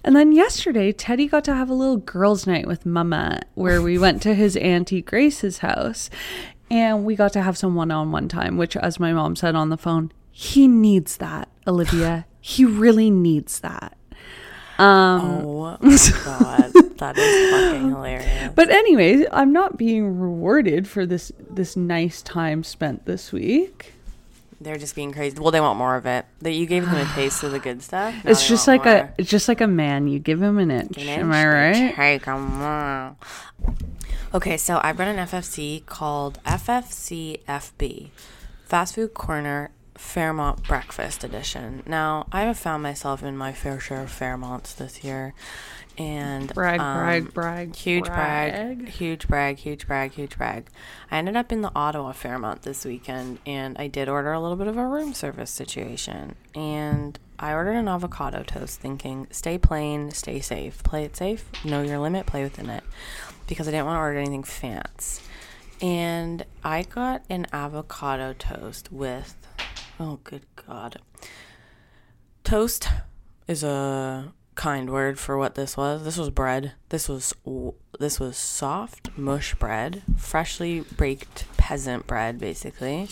And 0.04 0.16
then 0.16 0.32
yesterday, 0.32 0.92
Teddy 0.94 1.28
got 1.28 1.44
to 1.46 1.54
have 1.54 1.70
a 1.70 1.74
little 1.74 1.98
girls' 1.98 2.48
night 2.48 2.68
with 2.68 2.86
Mama, 2.86 3.42
where 3.56 3.82
we 3.82 3.98
went 3.98 4.22
to 4.22 4.34
his 4.34 4.56
auntie 4.56 5.02
Grace's 5.02 5.58
house, 5.58 6.10
and 6.72 7.04
we 7.04 7.16
got 7.16 7.34
to 7.34 7.42
have 7.42 7.58
some 7.58 7.76
one-on-one 7.76 8.30
time. 8.30 8.56
Which, 8.56 8.78
as 8.78 9.00
my 9.00 9.12
mom 9.12 9.36
said 9.36 9.56
on 9.56 9.70
the 9.70 9.78
phone, 9.78 10.12
he 10.42 10.70
needs 10.70 11.18
that, 11.18 11.50
Olivia. 11.68 12.26
he 12.40 12.64
really 12.64 13.10
needs 13.12 13.60
that. 13.60 13.98
Um, 14.78 15.44
Oh 15.46 15.78
my 15.82 15.98
god, 16.24 16.72
that 16.98 17.18
is 17.18 17.52
fucking 17.52 17.90
hilarious. 17.90 18.54
But 18.56 18.70
anyways, 18.70 19.26
I'm 19.34 19.52
not 19.52 19.76
being 19.76 20.18
rewarded 20.18 20.88
for 20.88 21.06
this 21.06 21.34
this 21.50 21.76
nice 21.76 22.22
time 22.22 22.64
spent 22.64 23.06
this 23.06 23.34
week. 23.34 23.96
They're 24.62 24.78
just 24.78 24.96
being 24.96 25.12
crazy. 25.12 25.38
Well, 25.38 25.52
they 25.52 25.60
want 25.60 25.78
more 25.78 25.98
of 25.98 26.06
it. 26.06 26.26
That 26.40 26.52
you 26.52 26.66
gave 26.66 26.86
them 26.86 26.96
a 26.96 27.14
taste 27.14 27.44
of 27.44 27.52
the 27.52 27.60
good 27.60 27.82
stuff. 27.84 28.16
Now 28.24 28.32
it's 28.32 28.48
just 28.48 28.66
like 28.66 28.86
more. 28.86 28.96
a 28.96 29.14
it's 29.18 29.30
just 29.30 29.50
like 29.50 29.60
a 29.60 29.68
man. 29.68 30.08
You 30.08 30.20
give 30.20 30.42
him 30.42 30.58
an 30.58 30.72
inch. 30.72 30.98
An 30.98 31.08
Am 31.10 31.34
I 31.34 31.46
right? 31.46 31.96
Take 31.96 32.28
all. 32.30 33.18
Okay, 34.34 34.56
so 34.56 34.80
I've 34.82 34.96
got 34.96 35.10
an 35.10 35.18
FFC 35.18 35.86
called 35.86 36.40
FFCFB, 36.46 38.10
Fast 38.64 38.96
Food 38.96 39.14
Corner 39.14 39.72
Fairmont 40.00 40.64
Breakfast 40.64 41.24
Edition. 41.24 41.84
Now, 41.86 42.26
I 42.32 42.42
have 42.44 42.58
found 42.58 42.82
myself 42.82 43.22
in 43.22 43.38
my 43.38 43.52
fair 43.52 43.80
share 43.80 44.02
of 44.02 44.10
Fairmonts 44.10 44.76
this 44.76 45.04
year, 45.04 45.36
and 46.00 46.52
Brag, 46.54 46.80
um, 46.80 46.98
brag, 46.98 47.34
brag, 47.34 47.76
huge 47.76 48.06
brag. 48.06 48.78
brag. 48.78 48.90
huge 48.90 49.28
brag, 49.28 49.58
huge 49.58 49.86
brag, 49.86 50.14
huge 50.14 50.38
brag. 50.38 50.70
I 51.12 51.18
ended 51.18 51.36
up 51.36 51.52
in 51.52 51.62
the 51.62 51.72
Ottawa 51.76 52.14
Fairmont 52.14 52.64
this 52.64 52.86
weekend, 52.86 53.40
and 53.46 53.78
I 53.78 53.88
did 53.88 54.10
order 54.10 54.32
a 54.32 54.40
little 54.40 54.56
bit 54.56 54.68
of 54.68 54.78
a 54.78 54.88
room 54.88 55.14
service 55.14 55.52
situation. 55.52 56.36
And 56.56 57.20
I 57.38 57.54
ordered 57.54 57.74
an 57.76 57.90
avocado 57.90 58.42
toast, 58.44 58.80
thinking, 58.80 59.28
stay 59.30 59.58
plain, 59.60 60.12
stay 60.12 60.40
safe, 60.40 60.82
play 60.82 61.04
it 61.04 61.18
safe, 61.18 61.46
know 61.64 61.84
your 61.84 62.00
limit, 62.00 62.26
play 62.26 62.42
within 62.42 62.70
it, 62.70 62.84
because 63.48 63.68
I 63.68 63.72
didn't 63.72 63.86
want 63.86 63.98
to 63.98 64.00
order 64.00 64.18
anything 64.18 64.44
fancy. 64.44 65.22
And 65.82 66.46
I 66.64 66.84
got 66.84 67.24
an 67.30 67.48
avocado 67.54 68.34
toast 68.34 68.92
with, 68.92 69.39
oh 70.00 70.20
good 70.24 70.46
god, 70.68 70.98
toast 72.44 72.88
is 73.48 73.64
a 73.64 74.34
kind 74.56 74.90
word 74.90 75.18
for 75.20 75.38
what 75.38 75.56
this 75.56 75.78
was. 75.78 76.04
This 76.04 76.18
was 76.18 76.30
bread. 76.30 76.74
This 76.90 77.08
was 77.10 77.34
this 78.00 78.20
was 78.20 78.38
soft 78.38 79.10
mush 79.18 79.56
bread, 79.56 80.04
freshly 80.18 80.82
baked 80.98 81.46
peasant 81.58 82.08
bread, 82.08 82.40
basically. 82.40 83.10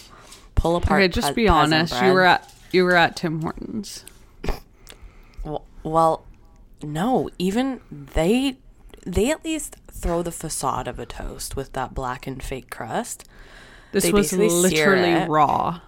Pull 0.55 0.75
apart. 0.75 1.01
Okay, 1.01 1.07
just 1.07 1.29
pe- 1.29 1.33
be 1.35 1.47
honest. 1.47 1.93
You 2.01 2.13
were 2.13 2.23
at 2.25 2.53
you 2.71 2.83
were 2.83 2.95
at 2.95 3.15
Tim 3.15 3.41
Hortons. 3.41 4.03
W- 5.43 5.61
Well, 5.83 6.25
no, 6.83 7.29
even 7.37 7.81
they 7.91 8.57
they 9.05 9.31
at 9.31 9.43
least 9.45 9.77
throw 9.91 10.21
the 10.21 10.31
facade 10.31 10.87
of 10.87 10.99
a 10.99 11.05
toast 11.05 11.55
with 11.55 11.73
that 11.73 11.93
blackened 11.93 12.43
fake 12.43 12.69
crust. 12.69 13.23
This 13.93 14.03
They 14.03 14.11
was 14.11 14.33
literally 14.33 15.25
raw. 15.29 15.79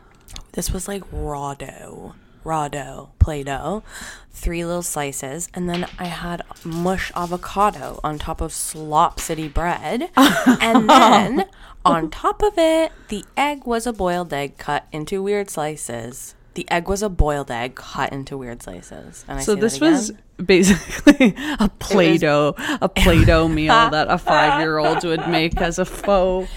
This 0.53 0.71
was 0.71 0.87
like 0.87 1.03
raw 1.11 1.53
dough, 1.53 2.15
raw 2.43 2.67
dough, 2.67 3.11
play 3.19 3.43
dough, 3.43 3.83
three 4.31 4.65
little 4.65 4.81
slices, 4.81 5.49
and 5.53 5.69
then 5.69 5.85
I 5.97 6.05
had 6.05 6.41
mush 6.63 7.11
avocado 7.15 7.99
on 8.03 8.17
top 8.19 8.41
of 8.41 8.51
slop 8.51 9.19
city 9.19 9.47
bread, 9.47 10.09
and 10.17 10.89
then 10.89 11.45
on 11.85 12.09
top 12.09 12.41
of 12.41 12.57
it, 12.57 12.91
the 13.09 13.25
egg 13.37 13.65
was 13.65 13.85
a 13.85 13.93
boiled 13.93 14.33
egg 14.33 14.57
cut 14.57 14.87
into 14.91 15.21
weird 15.21 15.49
slices. 15.49 16.35
The 16.55 16.69
egg 16.71 16.89
was 16.89 17.03
a 17.03 17.09
boiled 17.09 17.51
egg 17.51 17.75
cut 17.75 18.11
into 18.11 18.37
weird 18.37 18.63
slices. 18.63 19.23
And 19.27 19.39
I 19.39 19.41
So 19.41 19.55
this 19.55 19.79
was 19.79 20.11
basically 20.43 21.35
a 21.59 21.69
Play-Doh, 21.79 22.55
a 22.81 22.89
Play-Doh 22.89 23.47
meal 23.47 23.73
that 23.91 24.07
a 24.09 24.17
five-year-old 24.17 25.03
would 25.03 25.27
make 25.29 25.61
as 25.61 25.79
a 25.79 25.85
faux 25.85 26.49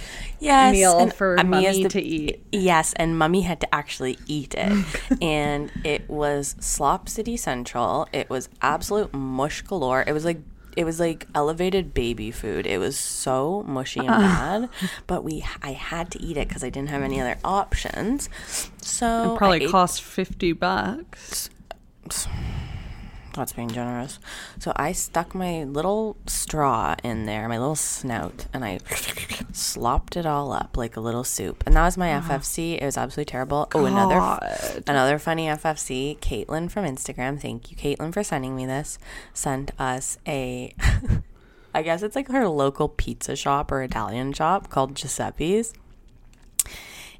yes, 0.42 0.72
meal 0.72 0.98
and 0.98 1.12
for 1.12 1.36
mummy 1.44 1.82
the- 1.84 1.88
to 1.88 2.00
eat. 2.02 2.44
Yes, 2.52 2.92
and 2.96 3.18
Mummy 3.18 3.42
had 3.42 3.60
to 3.60 3.74
actually 3.74 4.18
eat 4.26 4.54
it. 4.56 4.72
and 5.22 5.70
it 5.84 6.08
was 6.08 6.56
Slop 6.60 7.08
City 7.08 7.36
Central. 7.36 8.08
It 8.12 8.28
was 8.28 8.48
absolute 8.60 9.12
mush 9.14 9.62
galore. 9.62 10.04
It 10.06 10.12
was 10.12 10.24
like 10.24 10.40
it 10.76 10.84
was 10.84 10.98
like 10.98 11.26
elevated 11.34 11.92
baby 11.92 12.30
food. 12.30 12.66
It 12.66 12.78
was 12.78 12.98
so 12.98 13.62
mushy 13.66 14.00
and 14.00 14.08
ah. 14.10 14.18
bad, 14.60 14.68
but 15.06 15.22
we 15.22 15.44
I 15.62 15.72
had 15.72 16.10
to 16.12 16.22
eat 16.22 16.36
it 16.36 16.48
cuz 16.48 16.64
I 16.64 16.70
didn't 16.70 16.88
have 16.90 17.02
any 17.02 17.20
other 17.20 17.38
options. 17.44 18.28
So 18.80 19.34
It 19.34 19.38
probably 19.38 19.60
I 19.62 19.64
ate- 19.64 19.70
cost 19.70 20.02
fifty 20.02 20.52
bucks. 20.52 21.50
That's 23.34 23.52
being 23.52 23.70
generous. 23.70 24.18
So 24.58 24.72
I 24.76 24.92
stuck 24.92 25.34
my 25.34 25.64
little 25.64 26.16
straw 26.26 26.94
in 27.02 27.26
there, 27.26 27.48
my 27.48 27.58
little 27.58 27.76
snout, 27.76 28.46
and 28.52 28.64
I 28.64 28.80
slopped 29.52 30.16
it 30.16 30.26
all 30.26 30.52
up 30.52 30.76
like 30.76 30.96
a 30.96 31.00
little 31.00 31.24
soup. 31.24 31.62
And 31.66 31.76
that 31.76 31.84
was 31.84 31.96
my 31.96 32.08
FFC. 32.08 32.80
It 32.80 32.84
was 32.84 32.96
absolutely 32.96 33.30
terrible. 33.30 33.68
Oh, 33.74 33.84
another 33.84 34.16
God. 34.16 34.84
another 34.86 35.18
funny 35.18 35.46
FFC. 35.46 36.18
Caitlin 36.18 36.70
from 36.70 36.84
Instagram. 36.84 37.40
Thank 37.40 37.70
you, 37.70 37.76
Caitlin, 37.76 38.12
for 38.12 38.22
sending 38.22 38.54
me 38.54 38.66
this. 38.66 38.98
Sent 39.34 39.72
us 39.78 40.18
a. 40.26 40.74
I 41.74 41.82
guess 41.82 42.02
it's 42.02 42.14
like 42.14 42.28
her 42.28 42.46
local 42.48 42.88
pizza 42.88 43.34
shop 43.34 43.72
or 43.72 43.82
Italian 43.82 44.32
shop 44.32 44.68
called 44.68 44.94
Giuseppe's. 44.94 45.72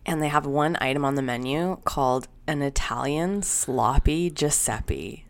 And 0.05 0.21
they 0.21 0.29
have 0.29 0.45
one 0.45 0.77
item 0.81 1.05
on 1.05 1.15
the 1.15 1.23
menu 1.23 1.79
called 1.85 2.29
an 2.47 2.61
Italian 2.61 3.43
sloppy 3.43 4.31
Giuseppe. 4.31 5.25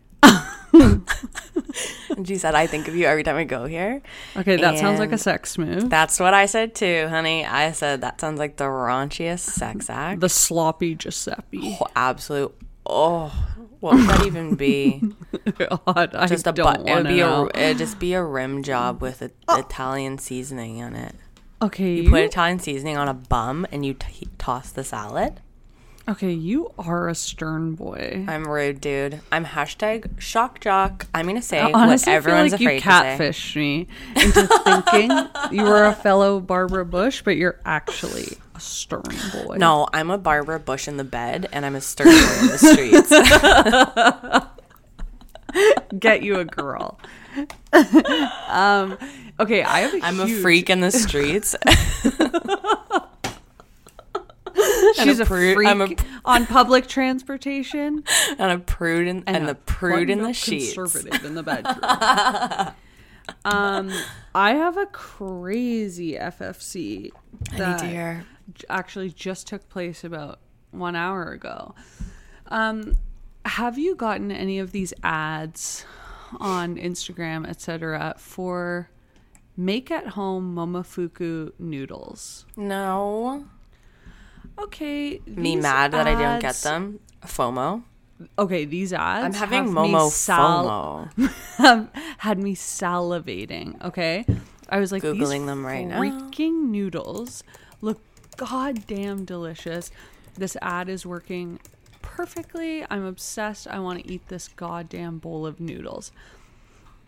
And 0.73 2.27
she 2.27 2.37
said, 2.37 2.55
I 2.55 2.67
think 2.67 2.87
of 2.87 2.95
you 2.95 3.05
every 3.05 3.23
time 3.23 3.35
I 3.35 3.43
go 3.43 3.65
here. 3.65 4.01
Okay, 4.35 4.57
that 4.57 4.77
sounds 4.79 4.99
like 4.99 5.11
a 5.11 5.17
sex 5.17 5.57
move. 5.57 5.89
That's 5.89 6.19
what 6.19 6.33
I 6.33 6.45
said 6.45 6.75
too, 6.75 7.07
honey. 7.09 7.45
I 7.45 7.71
said 7.71 8.01
that 8.01 8.19
sounds 8.19 8.39
like 8.39 8.57
the 8.57 8.65
raunchiest 8.65 9.39
sex 9.39 9.89
act. 9.89 10.19
the 10.21 10.29
sloppy 10.29 10.95
Giuseppe. 10.95 11.77
Oh, 11.79 11.87
absolute. 11.95 12.55
Oh, 12.85 13.31
what 13.79 13.95
would 13.95 14.07
that 14.09 14.25
even 14.25 14.55
be? 14.55 15.01
God, 15.57 16.15
I 16.15 16.27
Just 16.27 16.47
a 16.47 16.51
don't. 16.51 16.87
It 16.87 16.95
would 16.95 17.07
be 17.07 17.17
to 17.17 17.27
a. 17.27 17.45
It'd 17.57 17.77
just 17.77 17.99
be 17.99 18.13
a 18.13 18.23
rim 18.23 18.63
job 18.63 19.01
with 19.01 19.21
a, 19.21 19.31
oh. 19.47 19.59
Italian 19.59 20.17
seasoning 20.17 20.81
on 20.81 20.95
it. 20.95 21.15
Okay, 21.61 21.95
You 21.95 22.03
you, 22.03 22.09
put 22.09 22.23
Italian 22.23 22.59
seasoning 22.59 22.97
on 22.97 23.07
a 23.07 23.13
bum 23.13 23.65
and 23.71 23.85
you 23.85 23.93
t- 23.93 24.27
toss 24.37 24.71
the 24.71 24.83
salad. 24.83 25.39
Okay, 26.07 26.31
you 26.31 26.71
are 26.77 27.09
a 27.09 27.15
stern 27.15 27.75
boy. 27.75 28.25
I'm 28.27 28.47
rude, 28.47 28.81
dude. 28.81 29.21
I'm 29.31 29.45
hashtag 29.45 30.19
shock 30.19 30.59
jock. 30.59 31.07
I'm 31.13 31.25
gonna 31.27 31.41
say 31.41 31.59
I 31.59 31.65
what 31.65 31.75
honestly 31.75 32.11
feel 32.11 32.17
everyone's 32.17 32.51
like 32.51 32.61
afraid 32.61 32.79
to 32.79 32.83
say. 32.83 32.89
catfished 32.89 33.55
me 33.55 33.87
into 34.15 34.47
thinking 34.63 35.11
you 35.57 35.63
were 35.63 35.85
a 35.85 35.93
fellow 35.95 36.39
Barbara 36.39 36.85
Bush, 36.85 37.21
but 37.23 37.37
you're 37.37 37.59
actually 37.65 38.37
a 38.55 38.59
stern 38.59 39.03
boy. 39.33 39.57
No, 39.57 39.87
I'm 39.93 40.09
a 40.09 40.17
Barbara 40.17 40.59
Bush 40.59 40.87
in 40.87 40.97
the 40.97 41.03
bed, 41.03 41.47
and 41.51 41.65
I'm 41.65 41.75
a 41.75 41.81
stern 41.81 42.07
boy 42.07 42.37
in 42.41 42.47
the 42.47 42.57
streets. 42.57 43.09
get 45.99 46.23
you 46.23 46.37
a 46.39 46.45
girl. 46.45 46.99
um, 48.47 48.97
okay, 49.39 49.63
I 49.63 49.79
have 49.81 49.93
a 49.93 50.05
I'm 50.05 50.19
a 50.19 50.27
freak 50.27 50.69
in 50.69 50.81
the 50.81 50.91
streets. 50.91 51.55
She's 55.03 55.19
a, 55.19 55.25
prude- 55.25 55.55
freak 55.55 55.67
I'm 55.67 55.81
a- 55.81 55.95
on 56.25 56.45
public 56.45 56.87
transportation 56.87 58.03
and 58.37 58.51
a 58.51 58.59
prude 58.59 59.07
in, 59.07 59.23
and, 59.27 59.43
a 59.43 59.47
the 59.47 59.55
prude 59.55 60.09
in 60.09 60.21
the 60.21 60.33
sheets. 60.33 60.73
Conservative 60.73 61.25
in 61.25 61.35
the 61.35 61.43
bedroom. 61.43 62.73
um, 63.45 63.91
I 64.35 64.53
have 64.53 64.77
a 64.77 64.85
crazy 64.87 66.13
FFC 66.13 67.11
that 67.57 67.79
dear. 67.79 68.25
actually 68.69 69.09
just 69.09 69.47
took 69.47 69.67
place 69.69 70.03
about 70.03 70.39
one 70.71 70.95
hour 70.95 71.31
ago. 71.31 71.75
Um, 72.47 72.95
have 73.45 73.77
you 73.77 73.95
gotten 73.95 74.31
any 74.31 74.59
of 74.59 74.71
these 74.71 74.93
ads 75.03 75.85
on 76.39 76.77
Instagram, 76.77 77.47
etc., 77.47 78.15
for 78.17 78.89
make 79.55 79.91
at 79.91 80.07
home 80.09 80.55
momofuku 80.55 81.51
noodles? 81.59 82.45
No, 82.55 83.45
Okay, 84.59 85.19
me 85.25 85.55
mad 85.55 85.91
that 85.91 86.07
I 86.07 86.15
didn't 86.15 86.41
get 86.41 86.55
them. 86.55 86.99
FOMO. 87.25 87.83
Okay, 88.37 88.65
these 88.65 88.93
ads. 88.93 89.25
I'm 89.25 89.33
having 89.33 89.73
me 89.73 89.91
Momo 89.91 90.09
sal- 90.09 91.09
FOMO. 91.17 91.89
had 92.19 92.39
me 92.39 92.55
salivating. 92.55 93.81
Okay, 93.83 94.25
I 94.69 94.79
was 94.79 94.91
like 94.91 95.03
Googling 95.03 95.39
these 95.39 95.45
them 95.45 95.65
right 95.65 95.85
now. 95.87 95.99
Freaking 95.99 96.69
noodles 96.69 97.43
look 97.81 97.99
goddamn 98.37 99.25
delicious. 99.25 99.91
This 100.35 100.57
ad 100.61 100.89
is 100.89 101.05
working 101.05 101.59
perfectly. 102.01 102.85
I'm 102.89 103.05
obsessed. 103.05 103.67
I 103.67 103.79
want 103.79 104.03
to 104.03 104.11
eat 104.11 104.27
this 104.27 104.47
goddamn 104.47 105.17
bowl 105.17 105.45
of 105.45 105.59
noodles. 105.59 106.11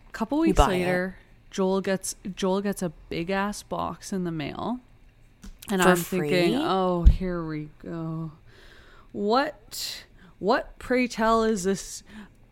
A 0.08 0.12
couple 0.12 0.38
weeks 0.38 0.56
buy 0.56 0.74
it. 0.74 0.78
later, 0.78 1.16
Joel 1.50 1.80
gets 1.80 2.16
Joel 2.34 2.60
gets 2.60 2.82
a 2.82 2.90
big 3.08 3.30
ass 3.30 3.62
box 3.62 4.12
in 4.12 4.24
the 4.24 4.32
mail, 4.32 4.80
and 5.70 5.82
I'm 5.82 5.96
thinking, 5.96 6.54
oh, 6.56 7.04
here 7.04 7.44
we 7.44 7.70
go. 7.82 8.32
What 9.12 10.04
what 10.38 10.78
pray 10.78 11.08
tell 11.08 11.44
is 11.44 11.64
this? 11.64 12.02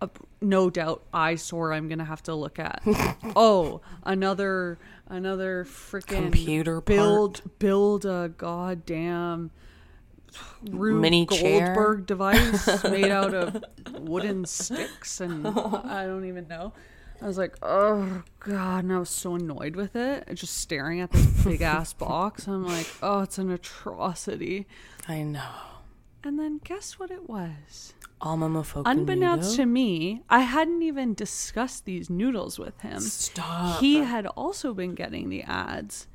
Uh, 0.01 0.09
no 0.41 0.71
doubt 0.71 1.03
eyesore 1.13 1.73
I'm 1.73 1.89
gonna 1.89 2.05
have 2.05 2.23
to 2.25 2.35
look 2.35 2.59
at. 2.59 2.83
oh, 3.37 3.81
another 4.03 4.79
another 5.09 5.65
freaking 5.65 6.23
Computer 6.23 6.81
part. 6.81 6.87
build 6.87 7.43
build 7.59 8.05
a 8.05 8.33
goddamn 8.37 9.51
Rube 10.71 11.01
Mini 11.01 11.27
chair. 11.27 11.75
Goldberg 11.75 12.07
device 12.07 12.85
made 12.85 13.11
out 13.11 13.35
of 13.35 13.63
wooden 14.01 14.45
sticks 14.47 15.21
and 15.21 15.47
I 15.49 16.07
don't 16.07 16.25
even 16.25 16.49
know. 16.49 16.73
I 17.25 17.27
was 17.27 17.39
like, 17.39 17.57
oh 17.63 18.23
god, 18.41 18.85
and 18.85 18.93
I 18.93 18.99
was 18.99 19.09
so 19.09 19.35
annoyed 19.35 19.77
with 19.77 19.97
it, 19.97 20.29
just 20.35 20.59
staring 20.59 21.01
at 21.01 21.11
this 21.11 21.27
big 21.43 21.63
ass 21.75 21.95
box. 21.95 22.47
I'm 22.47 22.67
like, 22.67 22.87
oh, 23.03 23.21
it's 23.23 23.39
an 23.39 23.51
atrocity. 23.51 24.67
I 25.09 25.23
know. 25.23 25.41
And 26.23 26.39
then 26.39 26.61
guess 26.65 26.99
what 26.99 27.11
it 27.11 27.27
was? 27.29 27.95
Unbeknownst 28.21 29.57
to 29.57 29.67
me, 29.67 30.23
I 30.29 30.41
hadn't 30.41 30.83
even 30.83 31.15
discussed 31.15 31.85
these 31.87 32.09
noodles 32.11 32.59
with 32.59 32.81
him. 32.83 33.01
Stop. 33.01 33.81
He 33.81 33.99
had 33.99 34.27
also 34.27 34.75
been 34.75 34.95
getting 34.95 35.29
the 35.31 35.43
ads. 35.43 36.07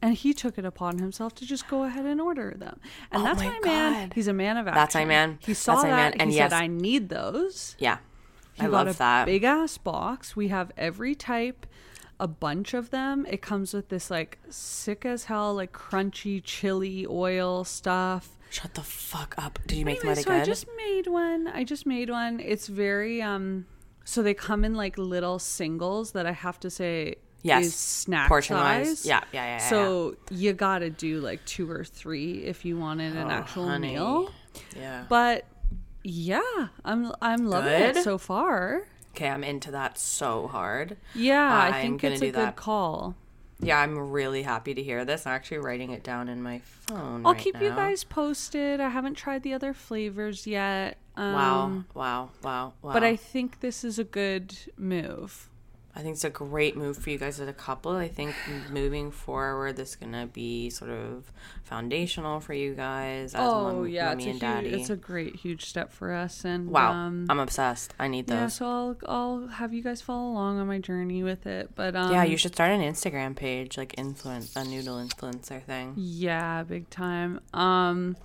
And 0.00 0.14
he 0.14 0.32
took 0.32 0.58
it 0.58 0.64
upon 0.64 0.98
himself 0.98 1.34
to 1.36 1.44
just 1.44 1.66
go 1.66 1.82
ahead 1.82 2.04
and 2.04 2.20
order 2.20 2.54
them. 2.56 2.78
And 3.10 3.22
Oh 3.22 3.24
that's 3.24 3.40
my 3.40 3.48
my, 3.48 3.60
man. 3.64 4.12
He's 4.14 4.28
a 4.28 4.32
man 4.32 4.56
of 4.56 4.68
action. 4.68 4.74
That's 4.80 4.94
my 4.94 5.04
man. 5.04 5.38
He 5.40 5.54
saw 5.54 5.72
That's 5.74 5.84
my 5.84 5.90
that. 5.90 5.96
man. 5.96 6.12
And 6.20 6.30
he 6.30 6.36
yes. 6.36 6.50
said, 6.52 6.56
I 6.62 6.66
need 6.68 7.08
those. 7.08 7.74
yeah. 7.80 7.98
He 8.58 8.66
I 8.66 8.70
got 8.70 8.86
love 8.86 8.94
a 8.94 8.98
that. 8.98 9.26
big 9.26 9.44
ass 9.44 9.78
box. 9.78 10.34
We 10.36 10.48
have 10.48 10.72
every 10.76 11.14
type, 11.14 11.66
a 12.20 12.26
bunch 12.28 12.74
of 12.74 12.90
them. 12.90 13.26
It 13.28 13.42
comes 13.42 13.72
with 13.74 13.88
this 13.88 14.10
like 14.10 14.38
sick 14.50 15.04
as 15.06 15.24
hell, 15.24 15.54
like 15.54 15.72
crunchy 15.72 16.42
chili 16.42 17.06
oil 17.08 17.64
stuff. 17.64 18.36
Shut 18.50 18.74
the 18.74 18.82
fuck 18.82 19.34
up. 19.38 19.58
Did 19.66 19.78
you 19.78 19.84
make 19.84 19.98
Anyway, 20.00 20.14
them 20.14 20.24
so 20.24 20.30
at 20.32 20.38
a 20.38 20.42
I 20.42 20.44
just 20.44 20.66
made 20.76 21.06
one. 21.06 21.48
I 21.48 21.64
just 21.64 21.86
made 21.86 22.10
one. 22.10 22.40
It's 22.40 22.66
very 22.66 23.20
um. 23.22 23.66
So 24.04 24.22
they 24.22 24.32
come 24.34 24.64
in 24.64 24.74
like 24.74 24.96
little 24.96 25.38
singles 25.38 26.12
that 26.12 26.24
I 26.26 26.32
have 26.32 26.58
to 26.60 26.70
say 26.70 27.16
Yes. 27.42 27.66
is 27.66 27.74
snack 27.74 28.26
Portion 28.26 28.56
size. 28.56 28.86
wise. 28.86 29.06
Yeah, 29.06 29.20
yeah, 29.32 29.44
yeah, 29.44 29.58
yeah, 29.58 29.68
So 29.70 30.16
you 30.30 30.52
gotta 30.54 30.88
do 30.90 31.20
like 31.20 31.44
two 31.44 31.70
or 31.70 31.84
three 31.84 32.42
if 32.44 32.64
you 32.64 32.78
wanted 32.78 33.14
an 33.16 33.26
Oh, 33.26 33.30
actual 33.30 33.68
honey. 33.68 33.92
meal. 33.92 34.32
Yeah. 34.74 35.04
But 35.08 35.44
yeah, 36.08 36.68
I'm 36.84 37.12
I'm 37.20 37.46
loving 37.46 37.78
Good? 37.78 37.96
it 37.98 38.04
so 38.04 38.18
far. 38.18 38.82
Okay, 39.14 39.28
I'm 39.28 39.44
into 39.44 39.70
that 39.72 39.98
so 39.98 40.46
hard. 40.46 40.96
Yeah, 41.14 41.70
I 41.72 41.82
think 41.82 42.02
gonna 42.02 42.12
it's 42.12 42.20
do 42.20 42.28
a 42.28 42.32
good 42.32 42.40
that. 42.40 42.56
call. 42.56 43.14
Yeah, 43.60 43.80
I'm 43.80 43.98
really 43.98 44.44
happy 44.44 44.72
to 44.72 44.82
hear 44.82 45.04
this. 45.04 45.26
I'm 45.26 45.32
actually 45.34 45.58
writing 45.58 45.90
it 45.90 46.04
down 46.04 46.28
in 46.28 46.42
my 46.42 46.60
phone. 46.60 47.26
I'll 47.26 47.32
right 47.32 47.42
keep 47.42 47.60
you 47.60 47.70
guys 47.70 48.04
posted. 48.04 48.80
I 48.80 48.88
haven't 48.88 49.14
tried 49.14 49.42
the 49.42 49.52
other 49.52 49.74
flavors 49.74 50.46
yet. 50.46 50.96
Um, 51.16 51.34
Wow, 51.34 51.84
wow, 51.94 52.30
wow, 52.42 52.72
wow. 52.80 52.92
But 52.92 53.02
I 53.02 53.16
think 53.16 53.58
this 53.60 53.82
is 53.82 53.98
a 53.98 54.04
good 54.04 54.56
move. 54.76 55.50
I 55.98 56.02
think 56.02 56.14
it's 56.14 56.24
a 56.24 56.30
great 56.30 56.76
move 56.76 56.96
for 56.96 57.10
you 57.10 57.18
guys 57.18 57.40
as 57.40 57.48
a 57.48 57.52
couple. 57.52 57.96
I 57.96 58.06
think 58.06 58.32
moving 58.70 59.10
forward, 59.10 59.76
this 59.76 59.90
is 59.90 59.96
gonna 59.96 60.28
be 60.28 60.70
sort 60.70 60.92
of 60.92 61.32
foundational 61.64 62.38
for 62.38 62.54
you 62.54 62.74
guys 62.74 63.34
as 63.34 63.40
oh 63.40 63.72
mom, 63.72 63.88
yeah, 63.88 64.12
it's 64.12 64.24
a, 64.24 64.38
daddy. 64.38 64.68
huge, 64.68 64.80
it's 64.80 64.90
a 64.90 64.96
great 64.96 65.34
huge 65.34 65.64
step 65.64 65.92
for 65.92 66.12
us. 66.12 66.44
And 66.44 66.70
wow, 66.70 66.92
um, 66.92 67.26
I'm 67.28 67.40
obsessed. 67.40 67.94
I 67.98 68.06
need 68.06 68.28
those. 68.28 68.36
yeah, 68.36 68.46
so 68.46 68.66
I'll 68.66 68.96
I'll 69.08 69.46
have 69.48 69.74
you 69.74 69.82
guys 69.82 70.00
follow 70.00 70.30
along 70.30 70.60
on 70.60 70.68
my 70.68 70.78
journey 70.78 71.24
with 71.24 71.48
it. 71.48 71.74
But 71.74 71.96
um, 71.96 72.12
yeah, 72.12 72.22
you 72.22 72.36
should 72.36 72.54
start 72.54 72.70
an 72.70 72.80
Instagram 72.80 73.34
page, 73.34 73.76
like 73.76 73.98
influence 73.98 74.54
a 74.54 74.64
noodle 74.64 74.98
influencer 74.98 75.60
thing. 75.64 75.94
Yeah, 75.96 76.62
big 76.62 76.88
time. 76.90 77.40
Um, 77.52 78.16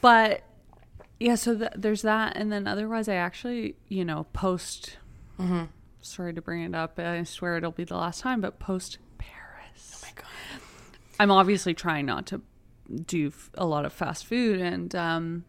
but 0.00 0.42
yeah, 1.20 1.34
so 1.34 1.54
th- 1.54 1.72
there's 1.76 2.00
that, 2.00 2.34
and 2.34 2.50
then 2.50 2.66
otherwise, 2.66 3.08
I 3.08 3.16
actually, 3.16 3.74
you 3.88 4.06
know, 4.06 4.24
post. 4.32 4.96
Mm-hmm. 5.38 5.64
Sorry 6.00 6.32
to 6.34 6.40
bring 6.42 6.62
it 6.62 6.74
up. 6.74 6.98
I 6.98 7.22
swear 7.24 7.56
it'll 7.56 7.70
be 7.72 7.84
the 7.84 7.96
last 7.96 8.20
time, 8.20 8.40
but 8.40 8.58
post 8.58 8.98
Paris. 9.18 9.92
Oh 10.02 10.06
my 10.06 10.12
god. 10.14 10.60
I'm 11.20 11.30
obviously 11.30 11.74
trying 11.74 12.06
not 12.06 12.26
to 12.26 12.40
do 13.06 13.28
f- 13.28 13.50
a 13.54 13.66
lot 13.66 13.84
of 13.84 13.92
fast 13.92 14.24
food, 14.26 14.60
and 14.60 14.94
um, 14.94 15.44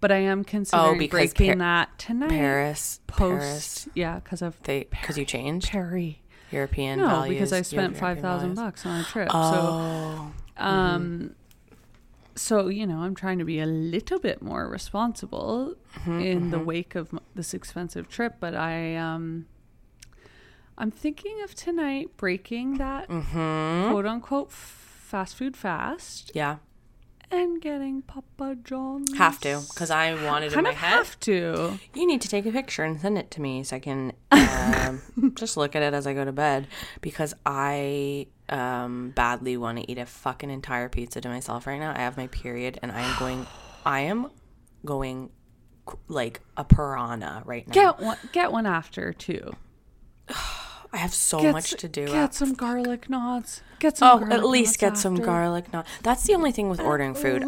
but 0.00 0.10
I 0.12 0.16
am 0.18 0.44
considering 0.44 1.02
Oh, 1.02 1.08
breaking 1.08 1.46
Par- 1.46 1.56
that 1.58 1.98
tonight. 1.98 2.28
Paris, 2.30 3.00
post, 3.06 3.30
Paris. 3.40 3.88
yeah, 3.94 4.16
because 4.20 4.42
of 4.42 4.60
They 4.64 4.86
because 4.90 5.16
you 5.16 5.24
changed 5.24 5.70
Perry. 5.70 6.20
European 6.50 7.00
No, 7.00 7.08
values. 7.08 7.34
because 7.34 7.52
I 7.52 7.62
spent 7.62 7.96
five 7.96 8.20
thousand 8.20 8.54
bucks 8.54 8.84
on 8.86 9.00
a 9.00 9.04
trip. 9.04 9.30
So 9.30 9.36
Oh, 9.40 10.32
Um, 10.56 11.34
so 12.36 12.68
you 12.68 12.86
know, 12.86 12.98
I'm 12.98 13.14
trying 13.14 13.38
to 13.38 13.44
be 13.44 13.60
a 13.60 13.66
little 13.66 14.18
bit 14.18 14.42
more 14.42 14.68
responsible 14.68 15.74
Mm-hmm, 16.00 16.20
in 16.20 16.50
the 16.50 16.58
wake 16.58 16.96
of 16.96 17.16
this 17.36 17.54
expensive 17.54 18.08
trip, 18.08 18.34
but 18.40 18.54
I 18.56 18.96
um, 18.96 19.46
I'm 20.76 20.90
thinking 20.90 21.42
of 21.42 21.54
tonight 21.54 22.16
breaking 22.16 22.78
that 22.78 23.08
mm-hmm. 23.08 23.90
quote 23.90 24.06
unquote 24.06 24.52
fast 24.52 25.36
food 25.36 25.56
fast 25.56 26.32
yeah, 26.34 26.56
and 27.30 27.60
getting 27.60 28.02
Papa 28.02 28.56
John's. 28.64 29.16
have 29.16 29.40
to 29.40 29.62
because 29.68 29.90
I 29.90 30.14
wanted 30.24 30.46
in 30.46 30.52
Kind 30.52 30.64
my 30.64 30.72
head. 30.72 30.96
have 30.96 31.20
to. 31.20 31.78
You 31.94 32.06
need 32.06 32.20
to 32.22 32.28
take 32.28 32.46
a 32.46 32.52
picture 32.52 32.82
and 32.84 33.00
send 33.00 33.18
it 33.18 33.30
to 33.32 33.40
me 33.40 33.62
so 33.62 33.76
I 33.76 33.78
can 33.78 34.12
um, 34.30 35.02
just 35.34 35.56
look 35.56 35.76
at 35.76 35.82
it 35.82 35.94
as 35.94 36.06
I 36.06 36.14
go 36.14 36.24
to 36.24 36.32
bed 36.32 36.66
because 37.00 37.34
I 37.44 38.26
um, 38.48 39.10
badly 39.10 39.56
want 39.56 39.78
to 39.78 39.90
eat 39.90 39.98
a 39.98 40.06
fucking 40.06 40.50
entire 40.50 40.88
pizza 40.88 41.20
to 41.20 41.28
myself 41.28 41.66
right 41.66 41.78
now. 41.78 41.92
I 41.92 42.00
have 42.00 42.16
my 42.16 42.26
period 42.28 42.78
and 42.82 42.92
I 42.92 43.00
am 43.00 43.18
going, 43.18 43.46
I 43.86 44.00
am 44.00 44.30
going 44.84 45.30
like 46.08 46.40
a 46.56 46.64
piranha 46.64 47.42
right 47.44 47.66
now. 47.66 47.74
Get 47.74 48.00
one. 48.00 48.18
Get 48.32 48.52
one 48.52 48.66
after 48.66 49.12
too. 49.12 49.54
I 50.94 50.98
have 50.98 51.12
so 51.12 51.40
Get 51.40 51.52
much 51.52 51.72
s- 51.72 51.80
to 51.80 51.88
do. 51.88 52.06
Get 52.06 52.34
some 52.34 52.54
garlic 52.54 53.10
knots. 53.10 53.62
Get 53.80 53.98
some. 53.98 54.22
Oh, 54.22 54.32
at 54.32 54.44
least 54.44 54.78
get 54.78 54.96
some 54.96 55.16
garlic. 55.16 55.72
knots. 55.72 55.90
that's 56.04 56.22
the 56.22 56.34
only 56.34 56.52
thing 56.52 56.68
with 56.68 56.78
ordering 56.78 57.14
food. 57.14 57.42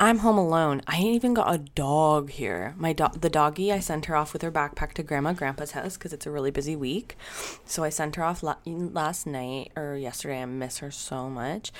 I'm 0.00 0.18
home 0.18 0.36
alone. 0.36 0.82
I 0.88 0.96
ain't 0.96 1.14
even 1.14 1.32
got 1.32 1.54
a 1.54 1.58
dog 1.58 2.30
here. 2.30 2.74
My 2.76 2.92
dog, 2.92 3.20
the 3.20 3.30
doggy, 3.30 3.72
I 3.72 3.78
sent 3.78 4.06
her 4.06 4.16
off 4.16 4.32
with 4.32 4.42
her 4.42 4.50
backpack 4.50 4.94
to 4.94 5.04
grandma 5.04 5.32
grandpa's 5.32 5.70
house 5.70 5.96
because 5.96 6.12
it's 6.12 6.26
a 6.26 6.30
really 6.32 6.50
busy 6.50 6.74
week. 6.74 7.16
So 7.64 7.84
I 7.84 7.88
sent 7.88 8.16
her 8.16 8.24
off 8.24 8.42
la- 8.42 8.56
last 8.66 9.28
night 9.28 9.70
or 9.76 9.96
yesterday. 9.96 10.42
I 10.42 10.46
miss 10.46 10.78
her 10.78 10.90
so 10.90 11.30
much. 11.30 11.70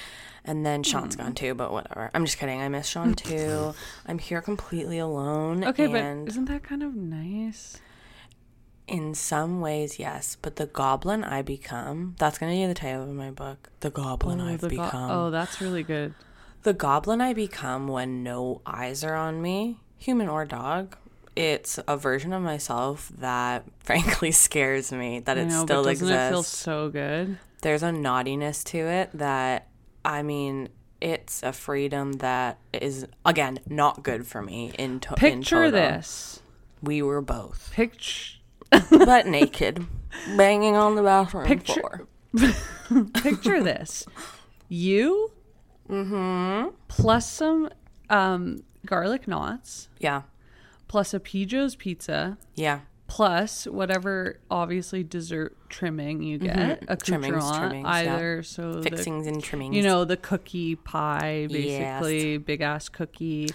And 0.44 0.64
then 0.64 0.84
Sean's 0.84 1.16
gone 1.16 1.34
too, 1.34 1.54
but 1.54 1.72
whatever. 1.72 2.10
I'm 2.14 2.24
just 2.24 2.38
kidding. 2.38 2.60
I 2.60 2.68
miss 2.68 2.86
Sean 2.86 3.14
mm. 3.14 3.16
too. 3.16 3.74
I'm 4.06 4.18
here 4.18 4.40
completely 4.40 4.98
alone. 4.98 5.64
Okay, 5.64 5.88
but 5.88 6.28
isn't 6.28 6.44
that 6.44 6.62
kind 6.62 6.84
of 6.84 6.94
nice? 6.94 7.80
In 8.88 9.14
some 9.14 9.60
ways, 9.60 9.98
yes. 9.98 10.36
But 10.42 10.56
the 10.56 10.66
goblin 10.66 11.24
I 11.24 11.42
become, 11.42 12.16
that's 12.18 12.38
going 12.38 12.52
to 12.52 12.56
be 12.58 12.66
the 12.66 12.74
title 12.74 13.02
of 13.04 13.08
my 13.10 13.30
book. 13.30 13.70
The 13.80 13.90
goblin 13.90 14.40
Oh, 14.40 14.46
I've 14.48 14.60
the 14.60 14.68
go- 14.70 14.82
become. 14.84 15.10
oh, 15.10 15.30
that's 15.30 15.60
really 15.60 15.82
good. 15.82 16.14
The 16.62 16.72
goblin 16.72 17.20
I 17.20 17.32
become 17.32 17.88
when 17.88 18.22
no 18.22 18.60
eyes 18.66 19.02
are 19.02 19.14
on 19.14 19.42
me, 19.42 19.78
human 19.98 20.28
or 20.28 20.44
dog, 20.44 20.96
it's 21.34 21.78
a 21.88 21.96
version 21.96 22.32
of 22.32 22.42
myself 22.42 23.10
that 23.18 23.64
frankly 23.80 24.30
scares 24.30 24.92
me 24.92 25.20
that 25.20 25.38
it 25.38 25.46
know, 25.46 25.64
still 25.64 25.82
doesn't 25.84 25.90
exists. 26.08 26.12
it 26.12 26.30
feel 26.30 26.42
so 26.42 26.88
good? 26.90 27.38
There's 27.62 27.82
a 27.82 27.92
naughtiness 27.92 28.62
to 28.64 28.78
it 28.78 29.10
that, 29.14 29.68
I 30.04 30.22
mean, 30.22 30.68
it's 31.00 31.42
a 31.42 31.52
freedom 31.52 32.12
that 32.14 32.58
is, 32.72 33.06
again, 33.24 33.58
not 33.68 34.02
good 34.02 34.26
for 34.26 34.42
me 34.42 34.72
in, 34.78 35.00
to- 35.00 35.10
in 35.14 35.16
Picture 35.16 35.56
total. 35.64 35.70
this. 35.72 36.40
We 36.82 37.02
were 37.02 37.20
both, 37.22 37.70
Picture 37.72 38.38
but 38.90 39.26
naked, 39.26 39.86
banging 40.36 40.76
on 40.76 40.94
the 40.94 41.02
bathroom 41.02 41.46
Picture- 41.46 41.74
floor. 41.80 42.06
picture 43.14 43.62
this. 43.62 44.06
You 44.68 45.30
Mm-hmm. 45.90 46.70
plus 46.88 47.30
some 47.30 47.68
um, 48.08 48.62
garlic 48.86 49.28
knots, 49.28 49.88
Yeah, 49.98 50.22
plus 50.88 51.12
a 51.12 51.20
Pijo's 51.20 51.76
pizza, 51.76 52.38
yeah. 52.54 52.80
Plus 53.12 53.66
whatever 53.66 54.38
obviously 54.50 55.02
dessert 55.04 55.54
trimming 55.68 56.22
you 56.22 56.38
get, 56.38 56.82
a 56.88 56.96
Mm-hmm. 56.96 57.12
Trimmings, 57.12 57.56
trimmings, 57.58 57.86
either 57.86 58.42
so 58.42 58.72
the 58.76 58.82
Fixings 58.82 59.26
and 59.26 59.44
trimmings. 59.44 59.76
you 59.76 59.82
know 59.82 60.06
the 60.06 60.16
cookie 60.16 60.76
pie 60.76 61.46
basically 61.50 62.38
big 62.38 62.62
ass 62.62 62.88
cookie 62.88 63.50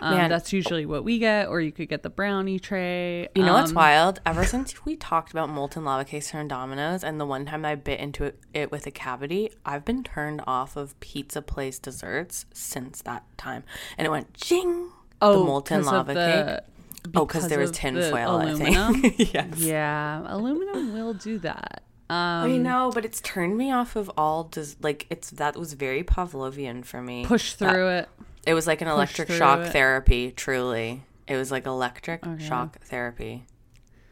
um, 0.00 0.16
Man. 0.16 0.30
that's 0.30 0.52
usually 0.52 0.86
what 0.86 1.02
we 1.02 1.18
get 1.18 1.48
or 1.48 1.60
you 1.60 1.72
could 1.72 1.88
get 1.88 2.04
the 2.04 2.10
brownie 2.10 2.60
tray 2.60 3.26
You 3.34 3.42
know 3.44 3.54
what's 3.54 3.70
Um, 3.70 3.74
wild? 3.76 4.20
Ever 4.24 4.44
since 4.44 4.84
we 4.84 4.94
talked 4.94 5.32
about 5.32 5.48
molten 5.48 5.84
lava 5.84 6.04
cakes 6.04 6.30
from 6.30 6.46
Domino's 6.46 7.02
and 7.02 7.20
the 7.20 7.26
one 7.26 7.46
time 7.46 7.64
I 7.64 7.74
bit 7.74 7.98
into 7.98 8.22
it, 8.24 8.38
it 8.54 8.70
with 8.70 8.86
a 8.86 8.92
cavity, 8.92 9.50
I've 9.66 9.84
been 9.84 10.04
turned 10.04 10.40
off 10.46 10.76
of 10.76 10.98
pizza 11.00 11.42
place 11.42 11.80
desserts 11.80 12.46
since 12.54 13.02
that 13.02 13.24
time. 13.36 13.64
And 13.98 14.06
it 14.06 14.10
went 14.10 14.34
jing. 14.34 14.90
oh 15.20 15.40
the 15.40 15.44
molten 15.44 15.84
lava 15.84 16.14
the- 16.14 16.60
cake. 16.60 16.66
Oh, 17.14 17.24
because 17.26 17.48
there 17.48 17.58
was 17.58 17.70
tinfoil, 17.70 18.36
I 18.36 18.54
think. 18.54 19.18
yes. 19.34 19.58
yeah 19.58 20.22
aluminum 20.26 20.92
will 20.92 21.14
do 21.14 21.38
that 21.40 21.82
um 22.10 22.16
I 22.18 22.56
know, 22.56 22.90
but 22.92 23.04
it's 23.04 23.20
turned 23.20 23.56
me 23.56 23.70
off 23.72 23.94
of 23.96 24.10
all 24.16 24.44
des- 24.44 24.74
like 24.82 25.06
it's 25.10 25.30
that 25.30 25.56
was 25.56 25.74
very 25.74 26.02
Pavlovian 26.02 26.84
for 26.84 27.00
me. 27.00 27.24
push 27.24 27.54
That- 27.54 27.70
through 27.72 27.88
it 27.88 28.08
It 28.46 28.54
was 28.54 28.66
like 28.66 28.80
an 28.82 28.88
electric 28.88 29.30
shock 29.30 29.60
it. 29.66 29.72
therapy, 29.72 30.30
truly. 30.32 31.04
It 31.28 31.36
was 31.36 31.50
like 31.52 31.66
electric 31.66 32.22
shock 32.40 32.80
therapy 32.80 33.46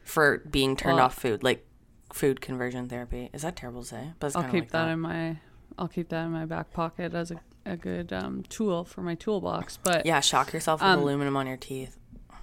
for 0.05 0.39
being 0.51 0.77
turned 0.77 0.97
Well- 0.97 1.07
off 1.07 1.15
food, 1.17 1.43
like 1.43 1.67
food 2.13 2.41
conversion 2.41 2.89
therapy. 2.89 3.29
Is 3.33 3.43
that 3.43 3.57
terrible 3.57 3.83
to 3.83 3.89
say? 3.89 4.13
But 4.21 4.35
i'll 4.37 4.45
keep 4.45 4.53
like 4.53 4.71
that, 4.71 4.85
that. 4.87 4.93
in 4.93 5.01
my 5.01 5.39
i'll 5.79 5.89
keep 5.89 6.09
that 6.09 6.25
in 6.25 6.31
my 6.31 6.47
back 6.47 6.73
pocket 6.73 7.13
as 7.15 7.31
a, 7.33 7.41
a 7.67 7.77
good 7.77 8.13
um, 8.13 8.45
tool 8.49 8.85
for 8.85 9.03
my 9.03 9.15
toolbox 9.17 9.79
but 9.83 10.07
Yeah, 10.07 10.21
shock 10.21 10.53
yourself 10.55 10.81
with 10.81 10.89
Um, 10.89 11.01
aluminum 11.01 11.37
on 11.37 11.47
your 11.47 11.57
teeth. 11.59 11.98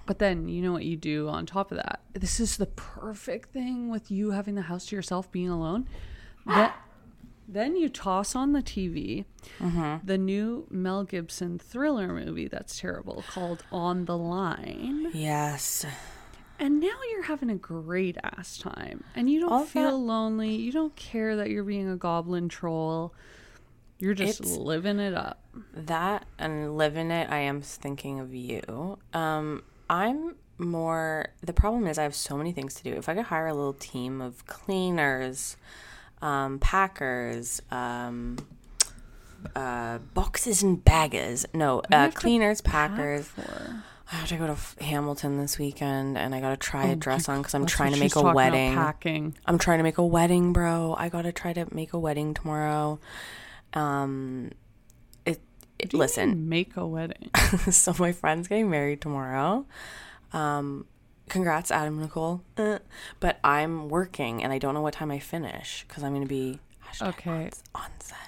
But 0.06 0.18
then 0.20 0.48
you 0.48 0.62
know 0.62 0.72
what 0.72 0.84
you 0.84 0.96
do 0.96 1.28
on 1.28 1.46
top 1.46 1.70
of 1.72 1.76
that. 1.78 2.00
This 2.14 2.38
is 2.40 2.56
the 2.56 2.66
perfect 2.66 3.52
thing 3.52 3.88
with 3.90 4.10
you 4.10 4.30
having 4.30 4.54
the 4.54 4.62
house 4.62 4.86
to 4.86 4.96
yourself, 4.96 5.30
being 5.32 5.48
alone. 5.48 5.88
That 6.46 6.76
then 7.48 7.76
you 7.76 7.88
toss 7.88 8.34
on 8.36 8.52
the 8.52 8.62
TV 8.62 9.24
Mm-hmm. 9.60 10.04
the 10.06 10.18
new 10.18 10.66
Mel 10.70 11.04
Gibson 11.04 11.58
thriller 11.58 12.08
movie 12.08 12.48
that's 12.48 12.78
terrible 12.80 13.22
called 13.28 13.62
On 13.70 14.04
the 14.04 14.16
Line, 14.18 15.10
Yes. 15.14 15.86
and 16.58 16.80
now 16.80 16.96
you're 17.12 17.22
having 17.24 17.48
a 17.50 17.54
great 17.54 18.16
ass 18.24 18.58
time, 18.58 19.04
and 19.14 19.30
you 19.30 19.38
don't 19.40 19.52
All 19.52 19.64
feel 19.64 19.90
that- 19.92 19.96
lonely. 20.04 20.56
You 20.56 20.72
don't 20.72 20.96
care 20.96 21.36
that 21.36 21.48
you're 21.50 21.62
being 21.64 21.88
a 21.88 21.96
goblin 21.96 22.48
troll. 22.48 23.14
You're 24.00 24.14
just 24.14 24.40
It's- 24.40 24.56
living 24.56 24.98
it 24.98 25.14
up. 25.14 25.42
That 25.72 26.26
and 26.38 26.76
living 26.76 27.10
it, 27.12 27.30
I 27.30 27.38
am 27.38 27.60
thinking 27.62 28.18
of 28.20 28.34
you. 28.34 28.98
Um, 29.14 29.62
I'm 29.88 30.36
more. 30.58 31.28
The 31.42 31.52
problem 31.52 31.86
is, 31.86 31.98
I 31.98 32.02
have 32.02 32.14
so 32.14 32.36
many 32.36 32.52
things 32.52 32.74
to 32.74 32.82
do. 32.82 32.92
If 32.92 33.08
I 33.08 33.14
could 33.14 33.26
hire 33.26 33.46
a 33.46 33.54
little 33.54 33.72
team 33.74 34.20
of 34.20 34.46
cleaners, 34.46 35.56
um, 36.22 36.58
packers, 36.58 37.60
um, 37.70 38.38
uh, 39.54 39.98
boxes 40.14 40.62
and 40.62 40.84
baggers. 40.84 41.46
No, 41.54 41.82
uh, 41.92 42.10
cleaners, 42.10 42.60
packers. 42.60 43.26
for? 43.28 43.82
I 44.10 44.14
have 44.16 44.28
to 44.28 44.36
go 44.36 44.46
to 44.46 44.52
F- 44.52 44.76
Hamilton 44.80 45.36
this 45.38 45.58
weekend, 45.58 46.16
and 46.16 46.32
I 46.34 46.40
gotta 46.40 46.56
try 46.56 46.86
a 46.86 46.96
dress 46.96 47.28
on 47.28 47.38
because 47.38 47.54
I'm 47.54 47.62
Oh, 47.62 47.66
trying 47.66 47.92
to 47.92 47.98
make 47.98 48.14
a 48.16 48.22
wedding. 48.22 48.72
Packing. 48.74 49.34
I'm 49.46 49.58
trying 49.58 49.78
to 49.78 49.82
make 49.84 49.98
a 49.98 50.06
wedding, 50.06 50.52
bro. 50.52 50.94
I 50.96 51.08
gotta 51.08 51.32
try 51.32 51.52
to 51.52 51.66
make 51.74 51.92
a 51.92 51.98
wedding 51.98 52.32
tomorrow. 52.32 53.00
Um, 53.74 54.52
it, 55.24 55.32
it 55.32 55.40
Do 55.40 55.40
you 55.40 55.65
listen. 55.92 56.48
make 56.48 56.76
a 56.76 56.86
wedding. 56.86 57.30
so 57.70 57.94
my 57.98 58.12
friend's 58.12 58.48
getting 58.48 58.70
married 58.70 59.00
tomorrow. 59.00 59.66
Um, 60.32 60.86
congrats, 61.28 61.70
Adam 61.70 62.00
Nicole. 62.00 62.42
Uh, 62.56 62.78
but 63.20 63.38
I'm 63.44 63.88
working 63.88 64.42
and 64.42 64.52
I 64.52 64.58
don't 64.58 64.74
know 64.74 64.80
what 64.82 64.94
time 64.94 65.10
I 65.10 65.18
finish 65.18 65.84
because 65.88 66.02
I'm 66.02 66.12
going 66.12 66.22
to 66.22 66.28
be 66.28 66.60
Okay. 67.02 67.50
on, 67.74 67.82
on 67.82 67.90
set. 68.00 68.22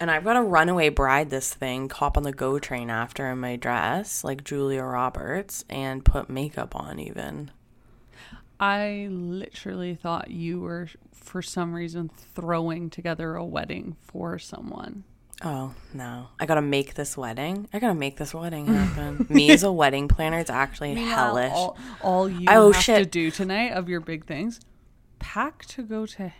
And 0.00 0.10
I've 0.10 0.24
got 0.24 0.32
to 0.32 0.42
runaway 0.42 0.88
bride 0.88 1.30
this 1.30 1.54
thing, 1.54 1.88
hop 1.88 2.16
on 2.16 2.24
the 2.24 2.32
go 2.32 2.58
train 2.58 2.90
after 2.90 3.30
in 3.30 3.38
my 3.38 3.54
dress, 3.54 4.24
like 4.24 4.42
Julia 4.42 4.82
Roberts, 4.82 5.64
and 5.70 6.04
put 6.04 6.28
makeup 6.28 6.74
on 6.74 6.98
even. 6.98 7.52
I 8.58 9.06
literally 9.10 9.94
thought 9.94 10.30
you 10.32 10.60
were, 10.60 10.88
for 11.12 11.42
some 11.42 11.72
reason, 11.72 12.08
throwing 12.34 12.90
together 12.90 13.36
a 13.36 13.44
wedding 13.44 13.96
for 14.02 14.36
someone. 14.38 15.04
Oh 15.42 15.74
no! 15.92 16.28
I 16.38 16.46
gotta 16.46 16.62
make 16.62 16.94
this 16.94 17.16
wedding. 17.16 17.68
I 17.72 17.78
gotta 17.80 17.94
make 17.94 18.16
this 18.16 18.32
wedding 18.32 18.66
happen. 18.74 19.26
Me 19.28 19.50
as 19.50 19.62
a 19.62 19.72
wedding 19.72 20.06
planner, 20.08 20.38
it's 20.38 20.50
actually 20.50 20.94
hellish. 20.94 21.52
All, 21.52 21.76
all 22.02 22.28
you 22.28 22.46
Oh, 22.48 22.72
have 22.72 22.84
to 22.84 23.04
do 23.04 23.30
tonight 23.30 23.72
of 23.72 23.88
your 23.88 24.00
big 24.00 24.26
things, 24.26 24.60
pack 25.18 25.64
to 25.66 25.82
go 25.82 26.06
to 26.06 26.32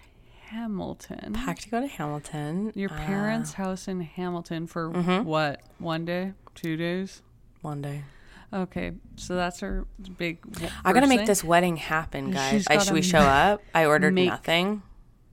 Hamilton. 0.47 1.33
Pack 1.33 1.59
to 1.61 1.69
go 1.71 1.81
to 1.81 1.87
Hamilton. 1.89 2.71
Your 2.75 2.93
uh, 2.93 2.97
parents' 2.97 3.55
house 3.55 3.89
in 3.89 4.01
Hamilton 4.01 4.67
for 4.69 4.91
Mm-hmm. 4.91 5.25
what? 5.25 5.61
One 5.79 6.05
day? 6.05 6.33
Two 6.55 6.77
days? 6.77 7.23
one 7.63 7.81
day. 7.83 8.05
Okay, 8.53 8.93
so 9.17 9.35
that's 9.35 9.59
her 9.61 9.87
big. 10.17 10.39
I 10.85 10.93
gotta 10.93 11.09
make 11.09 11.21
thing. 11.21 11.27
this 11.27 11.43
wedding 11.43 11.77
happen, 11.77 12.31
guys. 12.31 12.67
I, 12.69 12.79
should 12.79 12.93
we 12.93 13.03
show 13.03 13.19
up? 13.19 13.61
I 13.75 13.87
ordered 13.87 14.15
nothing. 14.15 14.83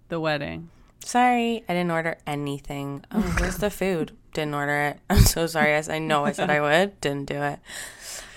the 0.10 0.20
wedding. 0.20 0.70
Sorry, 1.04 1.64
I 1.68 1.74
didn't 1.74 1.92
order 1.92 2.18
anything. 2.26 3.04
Oh, 3.12 3.22
where's 3.40 3.58
the 3.58 3.70
food? 3.70 4.16
Didn't 4.34 4.54
order 4.54 4.78
it. 4.82 5.00
I'm 5.10 5.20
so 5.20 5.48
sorry. 5.48 5.72
Yes, 5.72 5.90
I 5.90 6.00
know 6.00 6.26
I 6.26 6.32
said 6.32 6.50
I 6.50 6.62
would. 6.86 7.00
Didn't 7.02 7.26
do 7.26 7.42
it. 7.42 7.60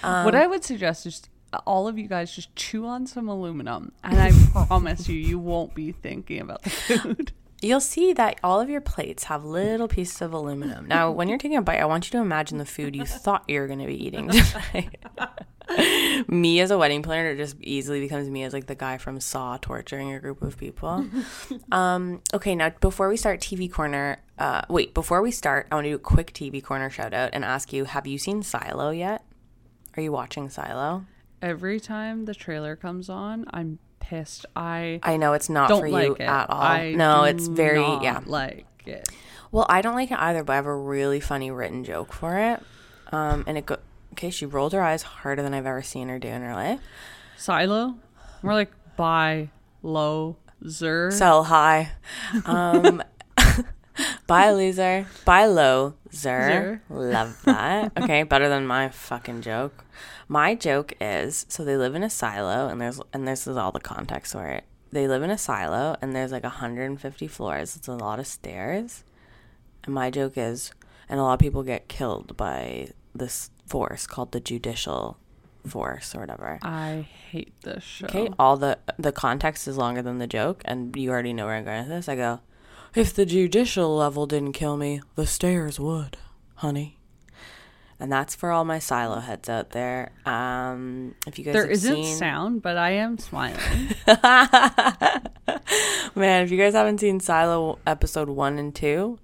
Um, 0.03 0.25
what 0.25 0.35
I 0.35 0.47
would 0.47 0.65
suggest 0.65 1.07
is 1.07 1.23
all 1.67 1.87
of 1.87 1.99
you 1.99 2.09
guys 2.09 2.35
just 2.35 2.55
chew 2.57 2.87
on 2.87 3.07
some 3.07 3.29
aluminum, 3.29 3.93
and 4.03 4.19
I 4.21 4.33
promise 4.67 5.09
you, 5.09 5.17
you 5.17 5.39
won't 5.39 5.75
be 5.75 5.93
thinking 5.93 6.41
about 6.41 6.63
the 6.63 6.71
food. 6.71 7.33
You'll 7.65 7.81
see 7.81 8.13
that 8.13 8.39
all 8.45 8.61
of 8.61 8.69
your 8.69 8.83
plates 8.83 9.25
have 9.25 9.43
little 9.43 9.89
pieces 9.89 10.21
of 10.21 10.35
aluminum. 10.35 10.87
Now, 10.87 11.11
when 11.17 11.29
you're 11.29 11.39
taking 11.39 11.57
a 11.57 11.63
bite, 11.63 11.81
I 11.81 11.87
want 11.87 12.07
you 12.07 12.11
to 12.13 12.19
imagine 12.19 12.59
the 12.59 12.67
food 12.67 12.95
you 12.95 13.07
thought 13.07 13.45
you 13.49 13.59
were 13.59 13.67
going 13.67 13.79
to 13.79 13.87
be 13.87 14.05
eating 14.05 14.29
tonight. 14.73 14.99
me 16.29 16.61
as 16.61 16.71
a 16.71 16.77
wedding 16.77 17.03
planner 17.03 17.35
just 17.35 17.57
easily 17.63 18.01
becomes 18.01 18.29
me 18.29 18.43
as 18.43 18.53
like 18.53 18.67
the 18.67 18.75
guy 18.75 18.99
from 18.99 19.19
Saw 19.19 19.57
torturing 19.57 20.13
a 20.13 20.21
group 20.21 20.43
of 20.43 20.59
people. 20.59 21.07
um, 21.73 22.21
okay, 22.35 22.55
now 22.55 22.69
before 22.69 23.09
we 23.09 23.17
start 23.17 23.41
TV 23.41 23.73
corner, 23.73 24.23
uh, 24.39 24.61
wait, 24.69 24.93
before 24.93 25.23
we 25.23 25.31
start, 25.31 25.67
I 25.73 25.77
want 25.77 25.87
to 25.87 25.91
do 25.91 25.97
a 25.97 25.99
quick 25.99 26.35
TV 26.35 26.63
corner 26.63 26.91
shout 26.91 27.15
out 27.15 27.31
and 27.33 27.47
ask 27.47 27.73
you: 27.73 27.85
Have 27.87 28.07
you 28.07 28.19
seen 28.19 28.43
Silo 28.43 28.91
yet? 28.91 29.25
Are 29.97 30.03
you 30.03 30.13
watching 30.13 30.51
Silo? 30.51 31.07
Every 31.41 31.81
time 31.81 32.27
the 32.27 32.35
trailer 32.35 32.77
comes 32.77 33.09
on, 33.09 33.47
I'm 33.53 33.79
pissed. 34.05 34.47
I 34.55 35.01
I 35.03 35.17
know 35.17 35.33
it's 35.33 35.49
not 35.49 35.69
for 35.69 35.89
like 35.89 36.07
you 36.07 36.15
it 36.15 36.21
at 36.21 36.51
all. 36.51 36.61
I 36.61 36.93
no, 36.93 37.25
it's 37.25 37.47
very 37.47 37.81
yeah. 37.81 38.21
like 38.27 38.67
it. 38.87 39.09
Well, 39.51 39.67
I 39.69 39.83
don't 39.83 39.95
like 39.95 40.11
it 40.11 40.19
either, 40.19 40.45
but 40.45 40.53
I 40.53 40.57
have 40.57 40.67
a 40.67 40.75
really 40.75 41.21
funny 41.21 41.51
written 41.51 41.85
joke 41.85 42.13
for 42.13 42.39
it. 42.39 42.61
Um, 43.13 43.45
and 43.47 43.57
it 43.57 43.67
go. 43.67 43.79
Okay, 44.13 44.31
she 44.31 44.47
rolled 44.47 44.73
her 44.73 44.83
eyes 44.83 45.03
harder 45.03 45.43
than 45.43 45.55
I've 45.55 45.67
ever 45.67 45.83
seen 45.83 46.09
her 46.09 46.19
do 46.19 46.29
in 46.29 46.43
her 46.43 46.55
life. 46.55 46.81
Silo, 47.37 47.97
more 48.43 48.55
like 48.55 48.71
buy 48.97 49.51
low 49.83 50.37
zer. 50.69 51.11
Sell 51.11 51.45
high. 51.45 51.93
Um, 52.45 53.03
buy 54.27 54.51
loser. 54.51 55.07
Zer. 55.25 56.01
Zer. 56.13 56.83
Love 56.89 57.41
that. 57.45 57.93
Okay, 57.97 58.23
better 58.23 58.49
than 58.49 58.67
my 58.67 58.89
fucking 58.89 59.43
joke. 59.43 59.85
My 60.29 60.55
joke 60.55 60.95
is 61.01 61.47
so 61.49 61.65
they 61.65 61.77
live 61.77 61.95
in 61.95 62.03
a 62.03 62.11
silo, 62.11 62.69
and 62.69 62.81
there's 62.81 63.01
and 63.13 63.27
this 63.27 63.47
is 63.47 63.57
all 63.57 63.73
the 63.73 63.81
context 63.81 64.33
for 64.33 64.47
it. 64.47 64.65
They 64.93 65.09
live 65.09 65.23
in 65.23 65.31
a 65.31 65.39
silo, 65.39 65.97
and 66.01 66.15
there's 66.15 66.33
like 66.33 66.45
150 66.45 67.27
floors. 67.27 67.77
It's 67.77 67.89
a 67.89 67.95
lot 67.95 68.19
of 68.19 68.27
stairs. 68.27 69.05
And 69.85 69.95
my 69.95 70.11
joke 70.11 70.39
is, 70.39 70.73
and 71.09 71.21
a 71.21 71.23
lot 71.23 71.35
of 71.35 71.41
people 71.41 71.63
get 71.63 71.89
killed 71.89 72.37
by 72.37 72.89
this 73.15 73.51
force 73.67 74.07
called 74.07 74.33
the 74.33 74.41
judicial 74.41 75.19
force 75.67 76.15
or 76.15 76.21
whatever. 76.21 76.59
I 76.63 77.09
hate 77.31 77.53
this 77.63 77.83
show. 77.83 78.07
Okay, 78.07 78.29
all 78.39 78.57
the 78.57 78.79
the 78.99 79.13
context 79.13 79.67
is 79.67 79.77
longer 79.77 80.03
than 80.03 80.19
the 80.19 80.27
joke, 80.27 80.63
and 80.65 80.95
you 80.97 81.11
already 81.11 81.33
know 81.33 81.47
where 81.47 81.57
I'm 81.57 81.65
going 81.65 81.81
with 81.81 81.89
this. 81.89 82.09
I 82.09 82.17
go, 82.17 82.41
if 82.95 83.13
the 83.15 83.27
judicial 83.27 83.97
level 83.97 84.27
didn't 84.27 84.53
kill 84.53 84.77
me, 84.77 85.01
the 85.15 85.27
stairs 85.27 85.79
would, 85.81 86.17
honey. 86.57 86.99
And 88.01 88.11
that's 88.11 88.35
for 88.35 88.51
all 88.51 88.65
my 88.65 88.81
silo 88.81 89.21
heads 89.21 89.49
out 89.49 89.71
there. 89.71 90.11
Um, 90.27 91.15
if 91.27 91.39
you 91.39 91.45
guys 91.45 91.55
There 91.55 91.63
have 91.63 91.71
isn't 91.71 91.95
seen, 91.95 92.17
sound, 92.17 92.61
but 92.61 92.77
I 92.77 92.91
am 92.91 93.19
smiling. 93.19 93.61
man, 96.15 96.43
if 96.43 96.51
you 96.51 96.59
guys 96.59 96.75
haven't 96.75 96.99
seen 96.99 97.21
Silo 97.21 97.79
episode 97.87 98.29
one 98.29 98.59
and 98.59 98.75
two, 98.75 99.19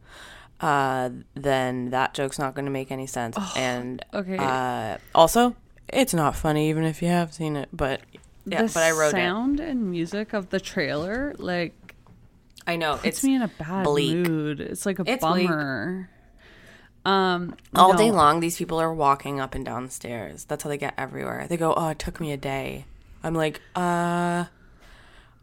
uh, 0.61 1.11
then 1.35 1.91
that 1.91 2.15
joke's 2.15 2.39
not 2.39 2.55
going 2.55 2.65
to 2.67 2.71
make 2.71 2.91
any 2.93 3.07
sense. 3.07 3.37
and 3.57 4.05
okay. 4.15 4.37
uh, 4.39 4.99
also, 5.15 5.57
it's 5.89 6.15
not 6.15 6.37
funny 6.37 6.71
even 6.71 6.85
if 6.85 7.03
you 7.03 7.09
have 7.09 7.35
seen 7.35 7.57
it. 7.57 7.69
But 7.73 8.03
yeah, 8.47 8.63
the 8.63 8.73
but 8.73 8.83
I 8.83 8.93
wrote 8.93 9.09
it. 9.09 9.13
sound 9.13 9.61
and 9.61 9.91
music 9.91 10.33
of 10.33 10.51
the 10.51 10.61
trailer 10.61 11.35
like 11.39 11.75
I 12.67 12.77
know 12.77 12.95
puts 12.95 13.05
it's 13.07 13.25
me 13.25 13.35
in 13.37 13.43
a 13.43 13.49
bad 13.49 13.85
bleak. 13.85 14.17
mood. 14.17 14.61
It's 14.61 14.87
like 14.87 14.99
a 14.99 15.05
It's 15.07 15.25
bleak. 15.25 15.49
bummer. 15.49 16.11
Um, 17.05 17.57
all 17.75 17.93
no. 17.93 17.99
day 17.99 18.11
long. 18.11 18.41
These 18.41 18.59
people 18.59 18.79
are 18.81 18.93
walking 18.93 19.41
up 19.41 19.55
and 19.55 19.65
down 19.65 19.89
stairs. 19.89 20.45
That's 20.45 20.63
how 20.65 20.69
they 20.69 20.77
get 20.79 20.95
everywhere. 20.99 21.47
They 21.49 21.57
go, 21.57 21.73
"Oh, 21.75 21.89
it 21.89 21.99
took 21.99 22.21
me 22.21 22.33
a 22.33 22.37
day." 22.37 22.85
I'm 23.23 23.35
like, 23.35 23.61
uh. 23.75 24.45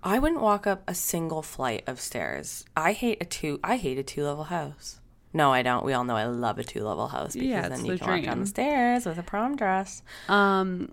I 0.03 0.19
wouldn't 0.19 0.41
walk 0.41 0.67
up 0.67 0.83
a 0.87 0.93
single 0.93 1.41
flight 1.41 1.83
of 1.87 1.99
stairs. 1.99 2.63
I 2.77 2.93
hate 2.93 3.17
a 3.19 3.25
two. 3.25 3.59
I 3.63 3.75
hate 3.77 3.97
a 3.97 4.03
two 4.03 4.23
level 4.23 4.45
house. 4.45 4.99
No, 5.33 5.51
I 5.51 5.63
don't. 5.63 5.83
We 5.83 5.91
all 5.93 6.03
know 6.05 6.15
I 6.15 6.25
love 6.25 6.59
a 6.59 6.63
two 6.63 6.83
level 6.83 7.07
house 7.07 7.33
because 7.33 7.47
Yeah, 7.47 7.67
then 7.67 7.83
you 7.83 7.93
the 7.93 7.99
can 7.99 8.07
walk 8.07 8.23
down 8.23 8.39
the 8.41 8.45
stairs 8.45 9.05
with 9.05 9.17
a 9.17 9.23
prom 9.23 9.55
dress. 9.57 10.03
Um, 10.29 10.89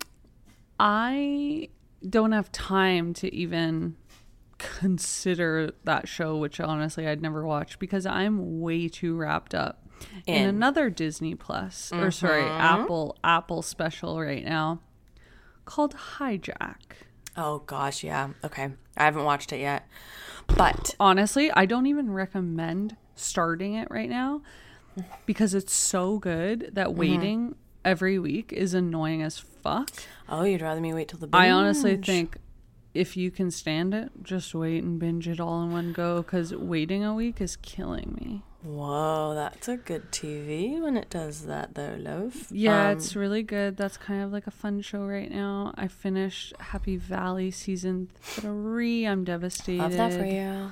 I 0.79 1.69
don't 2.07 2.31
have 2.33 2.51
time 2.51 3.13
to 3.15 3.33
even 3.33 3.95
consider 4.79 5.71
that 5.83 6.07
show, 6.07 6.37
which 6.37 6.59
honestly 6.59 7.07
I'd 7.07 7.21
never 7.21 7.45
watch 7.45 7.79
because 7.79 8.05
I'm 8.05 8.59
way 8.61 8.87
too 8.87 9.15
wrapped 9.15 9.53
up 9.55 9.81
in, 10.27 10.35
In. 10.35 10.49
another 10.49 10.89
Disney 10.89 11.35
Plus 11.35 11.91
or 11.93 12.11
sorry 12.11 12.43
Apple 12.43 13.17
Apple 13.23 13.61
special 13.61 14.19
right 14.19 14.43
now 14.43 14.81
called 15.65 15.95
Hijack. 16.17 16.75
Oh 17.37 17.59
gosh, 17.59 18.03
yeah. 18.03 18.29
Okay, 18.43 18.71
I 18.97 19.03
haven't 19.05 19.23
watched 19.23 19.51
it 19.53 19.59
yet, 19.59 19.87
but 20.47 20.95
Honestly, 20.99 21.51
I 21.51 21.65
don't 21.65 21.85
even 21.87 22.11
recommend 22.11 22.95
starting 23.15 23.73
it 23.73 23.87
right 23.89 24.09
now 24.09 24.41
because 25.25 25.53
it's 25.53 25.73
so 25.73 26.17
good 26.19 26.69
that 26.73 26.87
Mm-hmm. 26.89 26.99
waiting 26.99 27.55
every 27.83 28.17
week 28.19 28.51
is 28.53 28.73
annoying 28.73 29.21
as 29.21 29.37
fuck. 29.37 29.89
oh, 30.29 30.43
you'd 30.43 30.61
rather 30.61 30.79
me 30.81 30.93
wait 30.93 31.07
till 31.09 31.19
the. 31.19 31.29
I 31.33 31.49
honestly 31.51 31.97
think 31.97 32.37
if 32.95 33.15
you 33.17 33.29
can 33.31 33.51
stand 33.51 33.93
it, 33.93 34.11
just 34.23 34.55
wait 34.55 34.83
and 34.83 34.97
binge 34.99 35.27
it 35.27 35.39
all 35.39 35.61
in 35.63 35.71
one 35.71 35.93
go 35.93 36.21
because 36.23 36.53
waiting 36.55 37.03
a 37.03 37.13
week 37.13 37.39
is 37.41 37.55
killing 37.57 38.17
me. 38.19 38.41
Whoa, 38.63 39.33
that's 39.35 39.67
a 39.67 39.77
good 39.77 40.11
TV 40.11 40.81
when 40.81 40.97
it 40.97 41.09
does 41.11 41.45
that, 41.45 41.75
though, 41.75 41.97
love. 41.99 42.47
Yeah, 42.49 42.89
Um, 42.89 42.97
it's 42.97 43.15
really 43.15 43.43
good. 43.43 43.77
That's 43.77 43.95
kind 43.97 44.23
of 44.23 44.31
like 44.31 44.47
a 44.47 44.51
fun 44.51 44.81
show 44.81 45.05
right 45.05 45.29
now. 45.29 45.71
I 45.77 45.87
finished 45.87 46.53
Happy 46.59 46.97
Valley 46.97 47.51
season 47.51 48.09
three. 48.21 49.05
I'm 49.05 49.23
devastated. 49.23 49.81
love 49.83 49.93
that 49.93 50.13
for 50.13 50.25
you. 50.25 50.71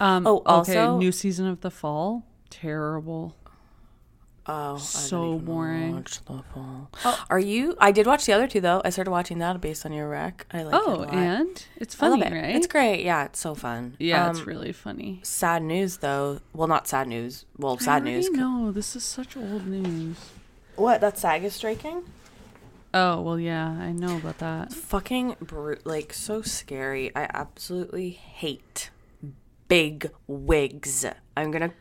Um, 0.00 0.26
Oh, 0.26 0.38
okay, 0.38 0.76
also- 0.76 0.98
new 0.98 1.12
season 1.12 1.46
of 1.46 1.60
The 1.60 1.70
Fall. 1.70 2.24
Terrible. 2.50 3.36
Oh, 4.46 4.76
So 4.76 5.36
I 5.36 5.38
boring. 5.38 6.04
fall. 6.52 6.88
Are 7.30 7.38
you? 7.38 7.76
I 7.80 7.92
did 7.92 8.06
watch 8.06 8.26
the 8.26 8.32
other 8.34 8.46
two 8.46 8.60
though. 8.60 8.82
I 8.84 8.90
started 8.90 9.10
watching 9.10 9.38
that 9.38 9.58
based 9.60 9.86
on 9.86 9.92
your 9.92 10.08
rec. 10.08 10.46
I 10.52 10.64
like 10.64 10.74
it. 10.74 10.76
a 10.76 10.82
oh, 10.84 10.94
lot. 10.96 11.14
and 11.14 11.66
it's 11.76 11.94
I 11.94 11.98
funny, 11.98 12.22
it. 12.22 12.32
right? 12.32 12.54
It's 12.56 12.66
great. 12.66 13.04
Yeah, 13.04 13.24
it's 13.24 13.38
so 13.40 13.54
fun. 13.54 13.96
Yeah, 13.98 14.24
Um, 14.26 14.30
it's 14.36 14.46
really 14.46 14.72
funny. 14.72 15.20
sad 15.22 15.62
news 15.62 15.96
though. 15.98 16.40
Well, 16.52 16.68
not 16.68 16.86
sad 16.86 17.08
news. 17.08 17.46
Well, 17.56 17.78
sad 17.78 18.02
already 18.02 18.16
news. 18.16 18.30
No, 18.32 18.70
this 18.70 18.94
is 18.94 19.02
such 19.04 19.36
old 19.36 19.66
news. 19.66 20.16
What? 20.76 21.00
That 21.00 21.16
SAG 21.16 21.44
is 21.44 21.54
striking. 21.54 22.02
Oh 22.92 23.22
well, 23.22 23.40
yeah, 23.40 23.68
I 23.70 23.92
know 23.92 24.16
about 24.18 24.38
that. 24.38 24.72
Fucking 24.72 25.36
brute. 25.40 25.86
Like 25.86 26.12
so 26.12 26.42
scary. 26.42 27.10
I 27.16 27.28
absolutely 27.32 28.10
hate 28.10 28.90
big 29.68 30.10
wigs. 30.26 31.06
I'm 31.36 31.50
gonna. 31.50 31.72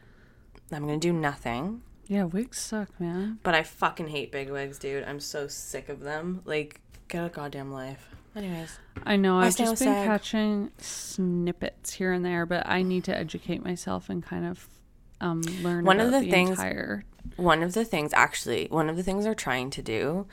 I'm 0.71 0.85
gonna 0.85 0.97
do 0.97 1.11
nothing. 1.13 1.81
Yeah, 2.07 2.23
wigs 2.25 2.57
suck, 2.59 2.99
man. 2.99 3.39
But 3.43 3.55
I 3.55 3.63
fucking 3.63 4.07
hate 4.09 4.31
big 4.31 4.49
wigs, 4.49 4.77
dude. 4.77 5.03
I'm 5.03 5.19
so 5.19 5.47
sick 5.47 5.89
of 5.89 6.01
them. 6.01 6.41
Like, 6.45 6.81
get 7.07 7.25
a 7.25 7.29
goddamn 7.29 7.71
life. 7.71 8.09
Anyways. 8.35 8.77
I 9.05 9.15
know. 9.15 9.37
I've 9.39 9.55
just 9.55 9.79
been 9.79 9.93
SAG. 9.93 10.05
catching 10.07 10.71
snippets 10.79 11.93
here 11.93 12.11
and 12.11 12.25
there, 12.25 12.45
but 12.45 12.67
I 12.67 12.81
need 12.81 13.03
to 13.05 13.15
educate 13.17 13.63
myself 13.63 14.09
and 14.09 14.23
kind 14.23 14.45
of 14.45 14.67
um 15.21 15.41
learn 15.61 15.85
One 15.85 15.99
of 15.99 16.09
about 16.09 16.23
the 16.23 16.31
things- 16.31 16.49
entire 16.51 17.05
one 17.37 17.63
of 17.63 17.73
the 17.73 17.85
things 17.85 18.11
actually 18.13 18.67
one 18.69 18.89
of 18.89 18.97
the 18.97 19.03
things 19.03 19.23
they're 19.23 19.33
trying 19.35 19.69
to 19.69 19.81
do 19.81 20.25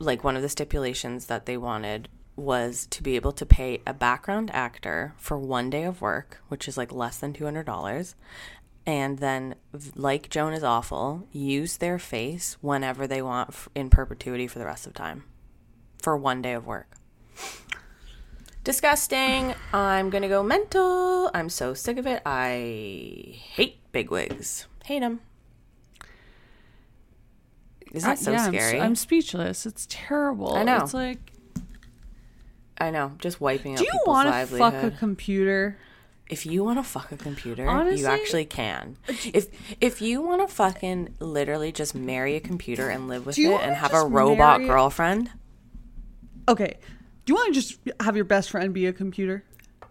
like 0.00 0.24
one 0.24 0.34
of 0.34 0.42
the 0.42 0.48
stipulations 0.48 1.26
that 1.26 1.46
they 1.46 1.56
wanted 1.56 2.08
was 2.34 2.86
to 2.86 3.02
be 3.04 3.14
able 3.14 3.30
to 3.30 3.46
pay 3.46 3.80
a 3.86 3.94
background 3.94 4.50
actor 4.52 5.14
for 5.16 5.38
one 5.38 5.70
day 5.70 5.84
of 5.84 6.00
work 6.00 6.40
which 6.48 6.66
is 6.66 6.76
like 6.76 6.90
less 6.90 7.18
than 7.18 7.32
$200 7.32 8.14
and 8.86 9.18
then 9.18 9.54
like 9.94 10.28
joan 10.28 10.52
is 10.52 10.62
awful 10.62 11.26
use 11.32 11.76
their 11.78 11.98
face 11.98 12.56
whenever 12.60 13.06
they 13.06 13.22
want 13.22 13.48
f- 13.50 13.68
in 13.74 13.88
perpetuity 13.90 14.46
for 14.46 14.58
the 14.58 14.64
rest 14.66 14.86
of 14.86 14.92
time 14.94 15.24
for 16.02 16.16
one 16.16 16.42
day 16.42 16.52
of 16.52 16.66
work 16.66 16.96
disgusting 18.62 19.54
i'm 19.72 20.10
gonna 20.10 20.28
go 20.28 20.42
mental 20.42 21.30
i'm 21.34 21.48
so 21.48 21.74
sick 21.74 21.98
of 21.98 22.06
it 22.06 22.22
i 22.26 23.34
hate 23.54 23.78
big 23.92 24.10
wigs 24.10 24.66
hate 24.84 25.00
them 25.00 25.20
isn't 27.92 28.08
that 28.08 28.18
so 28.18 28.32
Uh, 28.32 28.34
Yeah, 28.34 28.44
I'm 28.46 28.52
scary? 28.52 28.80
I'm, 28.80 28.94
speechless. 28.96 29.66
It's 29.66 29.86
terrible. 29.88 30.52
I 30.56 30.64
know. 30.64 30.78
It's 30.78 30.94
like, 30.94 31.30
I 32.76 32.90
know, 32.90 33.12
just 33.18 33.40
wiping 33.40 33.76
do 33.76 33.82
out 33.82 33.84
Do 33.84 33.84
you 33.84 34.00
want 34.04 34.28
to 34.48 34.56
fuck 34.56 34.74
a 34.74 34.90
computer? 34.90 35.78
If 36.30 36.46
you 36.46 36.64
want 36.64 36.78
to 36.78 36.82
fuck 36.82 37.12
a 37.12 37.16
computer, 37.16 37.68
Honestly- 37.68 38.00
you 38.00 38.06
actually 38.06 38.44
can. 38.46 38.96
Uh, 39.08 39.12
if 39.34 39.48
if 39.80 40.00
you 40.02 40.22
want 40.22 40.46
to 40.46 40.52
fucking 40.54 41.14
literally 41.20 41.70
just 41.72 41.94
marry 41.94 42.34
a 42.36 42.40
computer 42.40 42.88
and 42.88 43.08
live 43.08 43.26
with 43.26 43.38
it 43.38 43.46
and 43.46 43.76
have 43.76 43.92
a 43.92 44.04
robot 44.06 44.60
marry- 44.60 44.68
girlfriend, 44.68 45.30
Okay. 46.48 46.76
Do 47.24 47.32
you 47.32 47.34
want 47.36 47.54
to 47.54 47.60
just 47.60 47.78
have 48.00 48.16
your 48.16 48.26
best 48.26 48.50
friend 48.50 48.74
be 48.74 48.86
a 48.86 48.92
computer? 48.92 49.44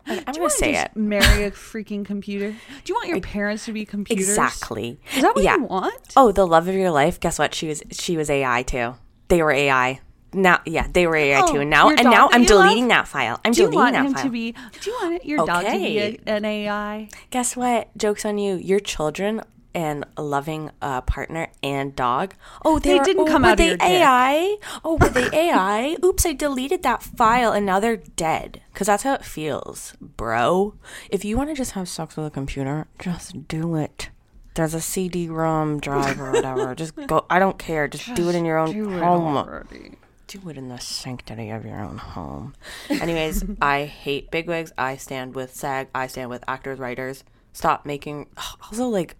I'm 0.05 0.15
Do 0.15 0.19
you 0.19 0.25
gonna 0.25 0.39
wanna 0.39 0.49
say 0.51 0.73
just 0.73 0.85
it 0.87 0.95
Marry 0.97 1.43
a 1.45 1.51
freaking 1.71 2.05
computer. 2.05 2.51
Do 2.51 2.57
you 2.85 2.93
want 2.95 3.07
your 3.07 3.21
parents 3.21 3.65
to 3.65 3.71
be 3.73 3.85
computers? 3.85 4.27
exactly. 4.29 4.99
Is 5.15 5.21
that 5.23 5.33
what 5.33 5.43
yeah. 5.43 5.55
you 5.55 5.63
want? 5.63 6.13
Oh, 6.17 6.31
the 6.31 6.45
love 6.45 6.67
of 6.67 6.75
your 6.75 6.91
life. 6.91 7.19
Guess 7.19 7.39
what? 7.39 7.55
She 7.55 7.67
was 7.69 7.81
she 7.91 8.17
was 8.17 8.29
AI 8.29 8.63
too. 8.63 8.95
They 9.29 9.41
were 9.41 9.51
AI. 9.51 10.01
Now, 10.33 10.61
yeah, 10.65 10.87
they 10.91 11.07
were 11.07 11.15
AI 11.15 11.41
Oh, 11.41 11.51
too. 11.51 11.59
And 11.61 11.69
now, 11.69 11.89
and 11.89 12.03
now 12.03 12.29
I'm 12.31 12.43
deleting 12.45 12.83
love? 12.87 12.89
that 12.89 13.07
file. 13.07 13.39
I'm 13.45 13.51
Do 13.51 13.61
you 13.63 13.67
deleting 13.71 13.79
want 13.79 13.93
that 13.93 14.05
him 14.05 14.13
file. 14.13 14.23
to 14.23 14.29
be? 14.29 14.51
Do 14.81 14.89
you 14.89 14.97
want 15.01 15.25
your 15.25 15.45
dog 15.45 15.65
to 15.65 15.71
be 15.71 15.99
a, 15.99 16.19
an 16.27 16.45
AI? 16.45 17.09
Guess 17.29 17.55
what? 17.55 17.95
Joke's 17.97 18.25
on 18.25 18.37
you. 18.37 18.55
Your 18.55 18.79
children 18.79 19.41
and 19.75 20.05
a 20.17 20.21
loving 20.21 20.69
uh, 20.81 21.01
partner 21.01 21.47
and 21.63 21.95
dog. 21.95 22.35
Oh, 22.63 22.77
they, 22.79 22.97
They 22.99 23.03
didn't 23.05 23.21
oh, 23.27 23.31
come 23.31 23.43
out 23.43 23.53
of 23.53 23.57
they 23.57 23.69
your 23.69 23.77
dick. 23.77 23.87
AI? 23.89 24.57
Oh, 24.83 24.97
were 25.01 25.09
they 25.09 25.29
AI? 25.31 25.97
Oops, 26.03 26.23
I 26.25 26.33
deleted 26.33 26.83
that 26.83 27.01
file 27.01 27.51
and 27.51 27.65
now 27.65 27.79
they're 27.79 27.97
dead. 27.97 28.61
Because 28.71 28.85
that's 28.87 29.01
how 29.03 29.13
it 29.15 29.25
feels, 29.25 29.95
bro. 29.99 30.75
If 31.09 31.25
you 31.25 31.37
want 31.37 31.49
to 31.49 31.55
just 31.55 31.71
have 31.71 31.89
sex 31.89 32.15
with 32.15 32.27
a 32.27 32.29
computer, 32.29 32.85
just 32.99 33.47
do 33.47 33.75
it. 33.75 34.09
There's 34.55 34.75
a 34.75 34.81
CD-ROM 34.81 35.79
drive 35.79 36.21
or 36.21 36.31
whatever. 36.31 36.75
just 36.75 36.95
go. 37.07 37.25
I 37.27 37.39
don't 37.39 37.57
care. 37.57 37.87
Just, 37.87 38.13
do 38.13 38.29
it 38.29 38.35
in 38.35 38.45
your 38.45 38.59
own 38.59 38.71
home 38.99 39.35
already. 39.37 39.93
Do 40.39 40.49
it 40.49 40.57
in 40.57 40.69
the 40.69 40.79
sanctity 40.79 41.49
of 41.49 41.65
your 41.65 41.79
own 41.79 41.97
home. 41.97 42.53
Anyways, 42.89 43.43
I 43.61 43.85
hate 43.85 44.31
bigwigs. 44.31 44.71
I 44.77 44.97
stand 44.97 45.35
with 45.35 45.53
SAG. 45.55 45.87
I 45.93 46.07
stand 46.07 46.29
with 46.29 46.43
actors, 46.47 46.79
writers. 46.79 47.23
Stop 47.53 47.85
making. 47.85 48.27
Also, 48.63 48.87
like, 48.87 49.15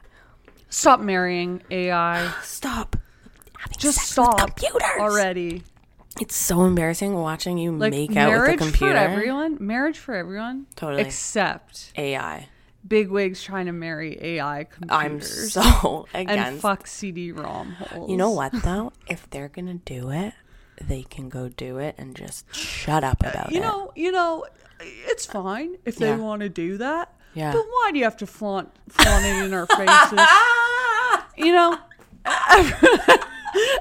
Stop 0.69 0.99
marrying 1.01 1.61
AI. 1.69 2.33
stop. 2.43 2.95
Having 3.59 3.77
Just 3.77 3.97
sex 3.99 4.17
with 4.17 4.25
stop 4.27 4.39
computers 4.55 4.81
already. 4.99 5.63
It's 6.19 6.35
so 6.35 6.63
embarrassing 6.63 7.13
watching 7.15 7.57
you 7.57 7.71
Like 7.75 7.91
make 7.91 8.15
out 8.15 8.29
with 8.29 8.37
a 8.37 8.41
marriage 8.41 8.59
computer. 8.59 8.93
for 8.93 8.97
everyone. 8.99 9.57
Marriage 9.59 9.97
for 9.99 10.15
everyone. 10.15 10.65
Totally. 10.75 11.01
Except 11.03 11.91
AI. 11.97 12.47
big 12.87 13.09
wigs 13.09 13.41
trying 13.43 13.65
to 13.67 13.71
marry 13.71 14.17
AI 14.21 14.65
computers. 14.65 15.57
I'm 15.57 15.71
so 15.71 16.07
and 16.13 16.59
fuck 16.59 16.85
CD-ROM 16.87 17.71
holes. 17.73 18.09
you 18.09 18.17
know 18.17 18.29
what 18.31 18.51
though? 18.63 18.91
If 19.07 19.29
they're 19.29 19.49
gonna 19.49 19.75
do 19.75 20.09
it, 20.11 20.33
they 20.81 21.03
can 21.03 21.29
go 21.29 21.49
do 21.49 21.77
it 21.77 21.95
and 21.97 22.15
just 22.15 22.53
shut 22.55 23.03
up 23.03 23.21
about 23.21 23.51
You 23.51 23.57
it. 23.57 23.61
You 23.61 23.61
know, 23.61 23.91
you 23.95 24.11
know, 24.11 24.45
it's 24.79 25.25
fine 25.25 25.75
if 25.85 25.99
Yeah. 25.99 26.15
they 26.15 26.21
want 26.21 26.41
to 26.41 26.49
do 26.49 26.77
that. 26.77 27.13
Yeah. 27.33 27.51
But 27.51 27.65
why 27.65 27.89
do 27.91 27.97
you 27.99 28.03
have 28.05 28.17
to 28.17 28.27
flaunt 28.27 28.69
flaunt 28.89 29.25
it 29.25 29.43
in 29.45 29.53
our 29.53 29.65
faces? 29.65 30.19
you 31.37 31.51
know, 31.51 31.77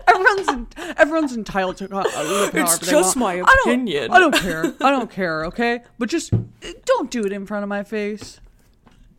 everyone's 0.09 0.49
en- 0.49 0.67
everyone's 0.97 1.35
entitled 1.35 1.77
to 1.79 1.85
uh, 1.85 2.03
the 2.03 2.51
power 2.53 2.63
It's 2.63 2.79
they 2.79 2.91
just 2.91 3.17
want. 3.17 3.39
my 3.39 3.43
I 3.43 3.57
don't- 3.65 3.69
opinion. 3.69 4.11
I 4.11 4.19
don't 4.19 4.35
care. 4.35 4.65
I 4.81 4.91
don't 4.91 5.11
care. 5.11 5.45
Okay, 5.47 5.81
but 5.99 6.09
just 6.09 6.33
don't 6.85 7.11
do 7.11 7.25
it 7.25 7.33
in 7.33 7.47
front 7.47 7.63
of 7.63 7.69
my 7.69 7.83
face. 7.83 8.41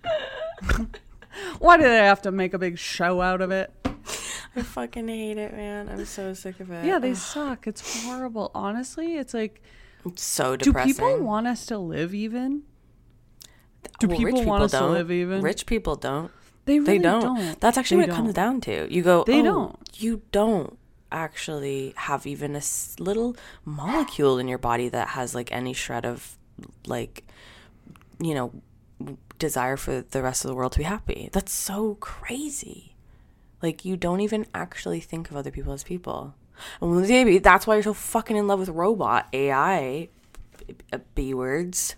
Why 1.60 1.78
do 1.78 1.84
they 1.84 1.96
have 1.98 2.22
to 2.24 2.32
make 2.32 2.54
a 2.54 2.60
big 2.60 2.78
show 2.78 3.22
out 3.22 3.42
of 3.42 3.52
it? 3.52 3.72
I 4.56 4.62
fucking 4.62 5.08
hate 5.08 5.38
it, 5.38 5.54
man. 5.54 5.90
I'm 5.90 6.06
so 6.06 6.34
sick 6.34 6.60
of 6.60 6.70
it. 6.72 6.86
Yeah, 6.86 7.00
they 7.00 7.14
suck. 7.16 7.66
It's 7.68 8.04
horrible. 8.06 8.52
Honestly, 8.54 9.18
it's 9.18 9.34
like, 9.34 9.62
It's 10.06 10.24
so 10.24 10.56
depressing. 10.56 10.92
do 10.92 10.94
people 11.00 11.20
want 11.26 11.48
us 11.48 11.66
to 11.68 11.78
live 11.78 12.14
even? 12.14 12.64
Do 14.00 14.08
Well, 14.08 14.18
people 14.18 14.40
rich 14.40 14.48
want 14.48 14.64
us 14.64 14.72
to 14.72 14.78
don't. 14.78 14.92
live 14.94 15.12
even? 15.12 15.42
Rich 15.42 15.66
people 15.66 15.96
don't. 15.96 16.32
They 16.66 16.80
really 16.80 16.98
They 16.98 17.04
don't. 17.04 17.22
don't. 17.36 17.60
That's 17.60 17.78
actually 17.78 17.98
They 18.06 18.12
what 18.12 18.14
it 18.14 18.16
comes 18.22 18.34
down 18.34 18.62
to. 18.62 18.94
You 18.94 19.02
go, 19.02 19.24
They 19.26 19.40
"Oh, 19.40 19.44
don't. 19.44 19.80
You 19.96 20.22
don't 20.32 20.78
actually 21.12 21.94
have 21.98 22.26
even 22.26 22.56
a 22.56 22.62
little 23.00 23.36
molecule 23.66 24.38
in 24.40 24.48
your 24.48 24.58
body 24.58 24.88
that 24.90 25.10
has 25.10 25.36
like 25.36 25.52
any 25.52 25.74
shred 25.74 26.06
of 26.06 26.38
like, 26.86 27.24
you 28.20 28.34
know, 28.34 28.52
desire 29.40 29.78
for 29.78 30.02
the 30.02 30.22
rest 30.24 30.46
of 30.46 30.50
the 30.50 30.56
world 30.56 30.72
to 30.74 30.78
be 30.80 30.84
happy. 30.86 31.30
That's 31.34 31.52
so 31.52 31.96
crazy. 31.96 32.93
Like 33.64 33.86
you 33.86 33.96
don't 33.96 34.20
even 34.20 34.46
actually 34.54 35.00
think 35.00 35.32
of 35.32 35.38
other 35.38 35.50
people 35.50 35.72
as 35.74 35.84
people. 35.84 36.36
And 36.82 37.02
maybe 37.02 37.40
that's 37.40 37.66
why 37.66 37.76
you're 37.76 37.84
so 37.84 37.94
fucking 37.94 38.36
in 38.38 38.46
love 38.46 38.60
with 38.60 38.70
robot 38.70 39.28
AI 39.34 40.10
b- 40.68 40.76
uh, 40.92 41.00
b 41.16 41.34
words. 41.34 41.96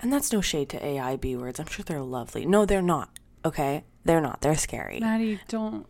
And 0.00 0.12
that's 0.12 0.32
no 0.32 0.40
shade 0.40 0.68
to 0.70 0.84
AI 0.84 1.14
B 1.16 1.36
words. 1.36 1.60
I'm 1.60 1.66
sure 1.66 1.84
they're 1.84 2.02
lovely. 2.02 2.44
No, 2.44 2.66
they're 2.66 2.82
not. 2.82 3.10
Okay? 3.44 3.84
They're 4.04 4.20
not. 4.20 4.40
They're 4.40 4.56
scary. 4.56 4.98
Maddie, 4.98 5.38
don't. 5.46 5.86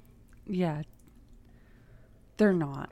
Yeah. 0.46 0.82
They're 2.36 2.52
not. 2.52 2.90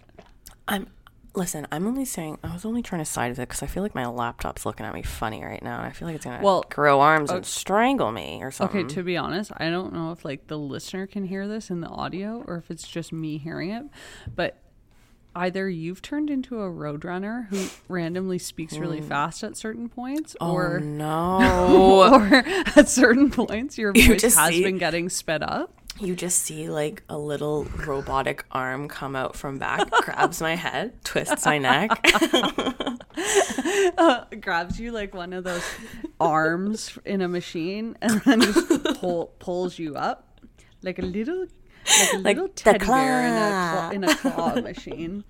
I'm 0.67 0.87
listen, 1.35 1.67
I'm 1.71 1.87
only 1.87 2.05
saying 2.05 2.39
I 2.43 2.53
was 2.53 2.65
only 2.65 2.83
trying 2.83 3.01
to 3.01 3.05
side 3.05 3.31
with 3.31 3.39
it 3.39 3.49
because 3.49 3.63
I 3.63 3.67
feel 3.67 3.83
like 3.83 3.95
my 3.95 4.07
laptop's 4.07 4.67
looking 4.67 4.87
at 4.87 4.95
me 4.95 5.03
funny 5.03 5.43
right 5.45 5.63
now 5.63 5.79
and 5.79 5.87
I 5.87 5.91
feel 5.91 6.09
like 6.09 6.17
it's 6.17 6.25
gonna 6.25 6.43
Well, 6.43 6.65
grow 6.69 7.01
arms 7.01 7.31
and 7.31 7.45
strangle 7.47 8.13
me 8.13 8.41
or 8.43 8.51
something. 8.51 8.87
Okay, 8.87 8.95
to 8.95 9.03
be 9.03 9.17
honest, 9.17 9.53
I 9.57 9.71
don't 9.71 9.93
know 9.93 10.13
if 10.13 10.25
like 10.25 10.49
the 10.49 10.59
listener 10.59 11.07
can 11.07 11.25
hear 11.25 11.47
this 11.47 11.71
in 11.71 11.81
the 11.81 11.89
audio 11.89 12.45
or 12.47 12.57
if 12.57 12.71
it's 12.71 12.87
just 12.87 13.13
me 13.13 13.39
hearing 13.39 13.71
it, 13.71 13.85
but 14.35 14.59
either 15.35 15.69
you've 15.69 16.03
turned 16.03 16.29
into 16.29 16.61
a 16.61 16.69
roadrunner 16.69 17.47
who 17.49 17.69
randomly 17.89 18.39
speaks 18.39 18.77
really 18.77 18.99
hmm. 18.99 19.09
fast 19.09 19.45
at 19.45 19.57
certain 19.57 19.89
points 19.89 20.37
oh 20.41 20.53
or 20.53 20.81
no. 20.81 22.11
or 22.13 22.35
at 22.35 22.89
certain 22.89 23.31
points 23.31 23.79
your 23.79 23.93
voice 23.93 24.23
just 24.23 24.39
has 24.39 24.51
see- 24.51 24.65
been 24.65 24.79
getting 24.79 25.09
sped 25.09 25.43
up. 25.43 25.80
You 26.01 26.17
just 26.17 26.43
see 26.43 26.69
like 26.69 27.03
a 27.09 27.19
little 27.19 27.65
robotic 27.87 28.45
arm 28.51 28.89
come 28.89 29.15
out 29.15 29.37
from 29.37 29.59
back, 29.59 29.91
grabs 30.03 30.41
my 30.41 30.55
head, 30.57 31.03
twists 31.05 31.47
my 31.47 31.59
neck. 31.59 31.91
Uh, 33.99 34.25
grabs 34.41 34.81
you 34.81 34.93
like 34.93 35.15
one 35.15 35.33
of 35.33 35.45
those 35.45 35.65
arms 36.19 36.97
in 37.05 37.21
a 37.21 37.29
machine 37.29 37.97
and 38.01 38.21
then 38.23 38.41
just 38.41 38.85
pull, 38.99 39.35
pulls 39.39 39.79
you 39.79 39.95
up 39.95 40.41
like 40.83 40.99
a 40.99 41.03
little 41.03 41.47
like 41.87 42.13
a 42.15 42.17
little 42.19 42.47
the 42.47 42.53
teddy 42.55 42.87
bear 42.87 43.27
in 43.27 43.35
a, 43.35 43.73
claw, 43.73 43.91
in 43.91 44.05
a 44.05 44.17
claw 44.17 44.55
machine. 44.63 45.25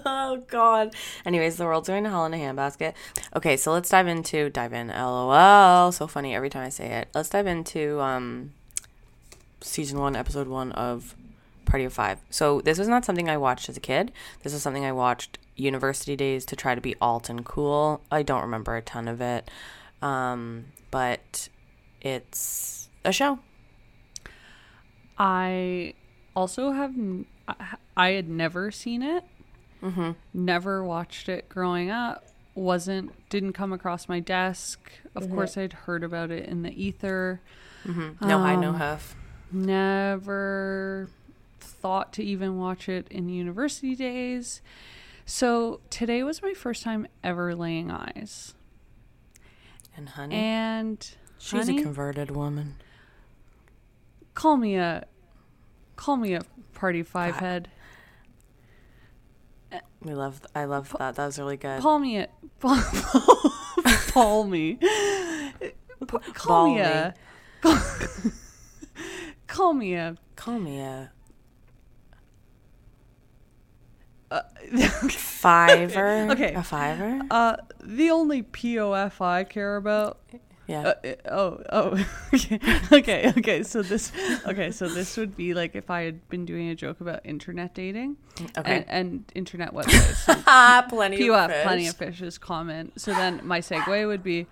oh 0.06 0.42
god. 0.48 0.94
Anyways, 1.24 1.56
the 1.56 1.64
world's 1.64 1.88
going 1.88 2.04
to 2.04 2.10
hell 2.10 2.24
in 2.24 2.34
a 2.34 2.36
handbasket. 2.36 2.94
Okay, 3.36 3.56
so 3.56 3.72
let's 3.72 3.88
dive 3.88 4.06
into 4.06 4.50
dive 4.50 4.72
in. 4.72 4.88
LOL. 4.88 5.92
So 5.92 6.06
funny 6.06 6.34
every 6.34 6.50
time 6.50 6.64
I 6.64 6.68
say 6.68 6.92
it. 6.92 7.08
Let's 7.14 7.28
dive 7.28 7.46
into 7.46 8.00
um 8.00 8.52
season 9.60 9.98
1, 9.98 10.16
episode 10.16 10.48
1 10.48 10.72
of 10.72 11.14
Party 11.64 11.84
of 11.84 11.92
5. 11.92 12.18
So 12.30 12.60
this 12.60 12.78
was 12.78 12.88
not 12.88 13.04
something 13.04 13.28
I 13.28 13.36
watched 13.36 13.68
as 13.68 13.76
a 13.76 13.80
kid. 13.80 14.12
This 14.42 14.52
is 14.52 14.62
something 14.62 14.84
I 14.84 14.92
watched 14.92 15.38
university 15.56 16.16
days 16.16 16.44
to 16.46 16.56
try 16.56 16.74
to 16.74 16.80
be 16.80 16.96
alt 17.00 17.28
and 17.28 17.44
cool. 17.44 18.02
I 18.10 18.22
don't 18.22 18.42
remember 18.42 18.76
a 18.76 18.82
ton 18.82 19.08
of 19.08 19.20
it. 19.20 19.50
Um, 20.00 20.66
but 20.90 21.48
it's 22.00 22.88
a 23.04 23.12
show. 23.12 23.38
I 25.18 25.94
also 26.34 26.72
have 26.72 26.94
I 27.96 28.10
had 28.10 28.28
never 28.28 28.70
seen 28.70 29.02
it. 29.02 29.24
Mm-hmm. 29.82 30.12
Never 30.32 30.84
watched 30.84 31.28
it 31.28 31.48
growing 31.48 31.90
up. 31.90 32.24
Wasn't 32.54 33.12
didn't 33.30 33.54
come 33.54 33.72
across 33.72 34.08
my 34.08 34.20
desk. 34.20 34.78
Of 35.14 35.28
course, 35.30 35.56
I'd 35.56 35.72
heard 35.72 36.04
about 36.04 36.30
it 36.30 36.46
in 36.48 36.62
the 36.62 36.70
ether. 36.82 37.40
Mm-hmm. 37.86 38.26
No 38.28 38.38
high, 38.38 38.56
no 38.56 38.68
Um, 38.70 38.74
huff. 38.76 39.16
Never 39.50 41.08
thought 41.60 42.12
to 42.14 42.22
even 42.22 42.58
watch 42.58 42.88
it 42.88 43.06
in 43.10 43.28
university 43.28 43.94
days. 43.94 44.60
So 45.24 45.80
today 45.90 46.22
was 46.22 46.42
my 46.42 46.52
first 46.54 46.82
time 46.82 47.06
ever 47.24 47.54
laying 47.54 47.90
eyes. 47.90 48.54
And 49.96 50.08
honey, 50.10 50.34
And 50.36 51.14
She's 51.38 51.66
honey, 51.66 51.80
a 51.80 51.82
converted 51.82 52.30
woman. 52.30 52.76
call 54.34 54.56
me 54.56 54.76
a 54.76 55.04
call 55.96 56.16
me 56.16 56.34
a 56.34 56.42
party 56.74 57.02
five 57.02 57.34
God. 57.34 57.40
head. 57.40 57.68
We 60.02 60.14
love. 60.14 60.40
I 60.54 60.64
love 60.64 60.94
that. 60.98 61.14
That 61.16 61.26
was 61.26 61.38
really 61.38 61.56
good. 61.56 61.80
Call 61.80 61.98
me 61.98 62.18
a 62.18 62.28
call 64.08 64.44
me. 64.44 64.78
Call 66.34 66.68
me 66.74 66.80
a 66.80 67.14
call 69.46 69.74
me 69.74 69.94
a 69.94 70.16
Call 70.36 70.58
me 70.58 70.80
a 70.80 71.12
fiver. 75.10 76.28
Okay. 76.30 76.54
A 76.54 76.62
fiver. 76.62 77.20
uh 77.30 77.56
the 77.82 78.10
only 78.10 78.42
POF 78.42 79.20
I 79.20 79.44
care 79.44 79.76
about 79.76 80.20
Yeah. 80.72 80.82
Uh, 80.88 80.94
uh, 81.06 81.14
oh, 81.30 81.62
oh, 81.70 82.06
okay, 82.34 82.58
okay, 82.92 83.32
okay. 83.36 83.62
So 83.62 83.82
this, 83.82 84.10
okay, 84.46 84.70
so 84.70 84.88
this 84.88 85.16
would 85.18 85.36
be 85.36 85.52
like 85.54 85.74
if 85.76 85.90
I 85.90 86.02
had 86.02 86.26
been 86.30 86.44
doing 86.46 86.68
a 86.70 86.74
joke 86.74 87.00
about 87.00 87.20
internet 87.24 87.74
dating, 87.74 88.16
Okay. 88.56 88.76
and, 88.78 88.84
and 88.88 89.24
internet 89.34 89.72
websites. 89.74 90.24
So 90.24 90.34
plenty 90.88 91.28
of 91.28 91.50
fish. 91.50 91.62
plenty 91.64 91.86
of 91.88 91.96
fishes 91.96 92.38
comment. 92.38 92.94
So 93.00 93.12
then 93.12 93.40
my 93.44 93.60
segue 93.60 94.06
would 94.06 94.22
be, 94.22 94.46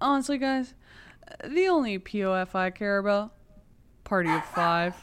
honestly, 0.00 0.38
guys, 0.38 0.74
the 1.46 1.68
only 1.68 1.98
POF 1.98 2.54
I 2.54 2.70
care 2.70 2.96
about, 2.98 3.32
party 4.04 4.30
of 4.30 4.44
five. 4.46 4.94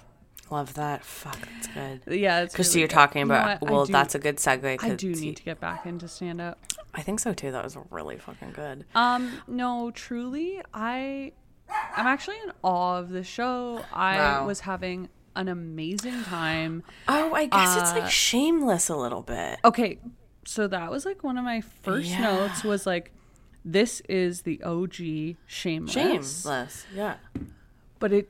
Love 0.51 0.73
that. 0.75 1.03
Fuck, 1.03 1.37
that's 1.53 1.67
good. 2.05 2.19
Yeah, 2.19 2.41
it's 2.41 2.53
Because 2.53 2.69
really 2.69 2.81
you're 2.81 2.87
good. 2.87 2.93
talking 2.93 3.19
You 3.21 3.25
know 3.27 3.33
about. 3.35 3.61
well, 3.61 3.85
that's 3.85 4.15
a 4.15 4.19
good 4.19 4.37
segue. 4.37 4.83
I 4.83 4.95
do 4.95 5.11
need 5.13 5.37
to 5.37 5.43
get 5.43 5.59
back 5.59 5.85
into 5.85 6.07
stand 6.07 6.39
up. 6.41 6.59
I 6.95 7.01
think 7.01 7.19
so 7.19 7.33
too. 7.33 7.51
That 7.51 7.63
was 7.63 7.77
really 7.91 8.17
fucking 8.17 8.51
good. 8.53 8.85
Um, 8.95 9.31
no, 9.47 9.91
truly, 9.91 10.61
I, 10.73 11.33
I'm 11.95 12.07
actually 12.07 12.37
in 12.43 12.51
awe 12.63 12.97
of 12.99 13.09
the 13.09 13.23
show. 13.23 13.83
I 13.93 14.17
Wow. 14.17 14.47
was 14.47 14.61
having 14.61 15.09
an 15.35 15.49
amazing 15.49 16.23
time. 16.23 16.83
Oh, 17.07 17.33
I 17.33 17.47
guess 17.47 17.75
it's 17.77 17.91
Uh, 17.91 17.99
like 17.99 18.09
shameless 18.11 18.87
a 18.89 18.95
little 18.95 19.21
bit. 19.21 19.59
Okay, 19.65 19.99
so 20.45 20.67
that 20.67 20.89
was 20.89 21.05
like 21.05 21.23
one 21.23 21.37
of 21.37 21.43
my 21.43 21.61
first 21.61 22.09
Yeah. 22.11 22.21
notes 22.21 22.63
was 22.63 22.85
like, 22.85 23.11
this 23.65 24.01
is 24.07 24.43
the 24.43 24.61
OG 24.63 25.35
Shameless. 25.47 25.91
Shameless. 25.93 26.85
Yeah. 26.93 27.15
But 27.99 28.13
it, 28.13 28.29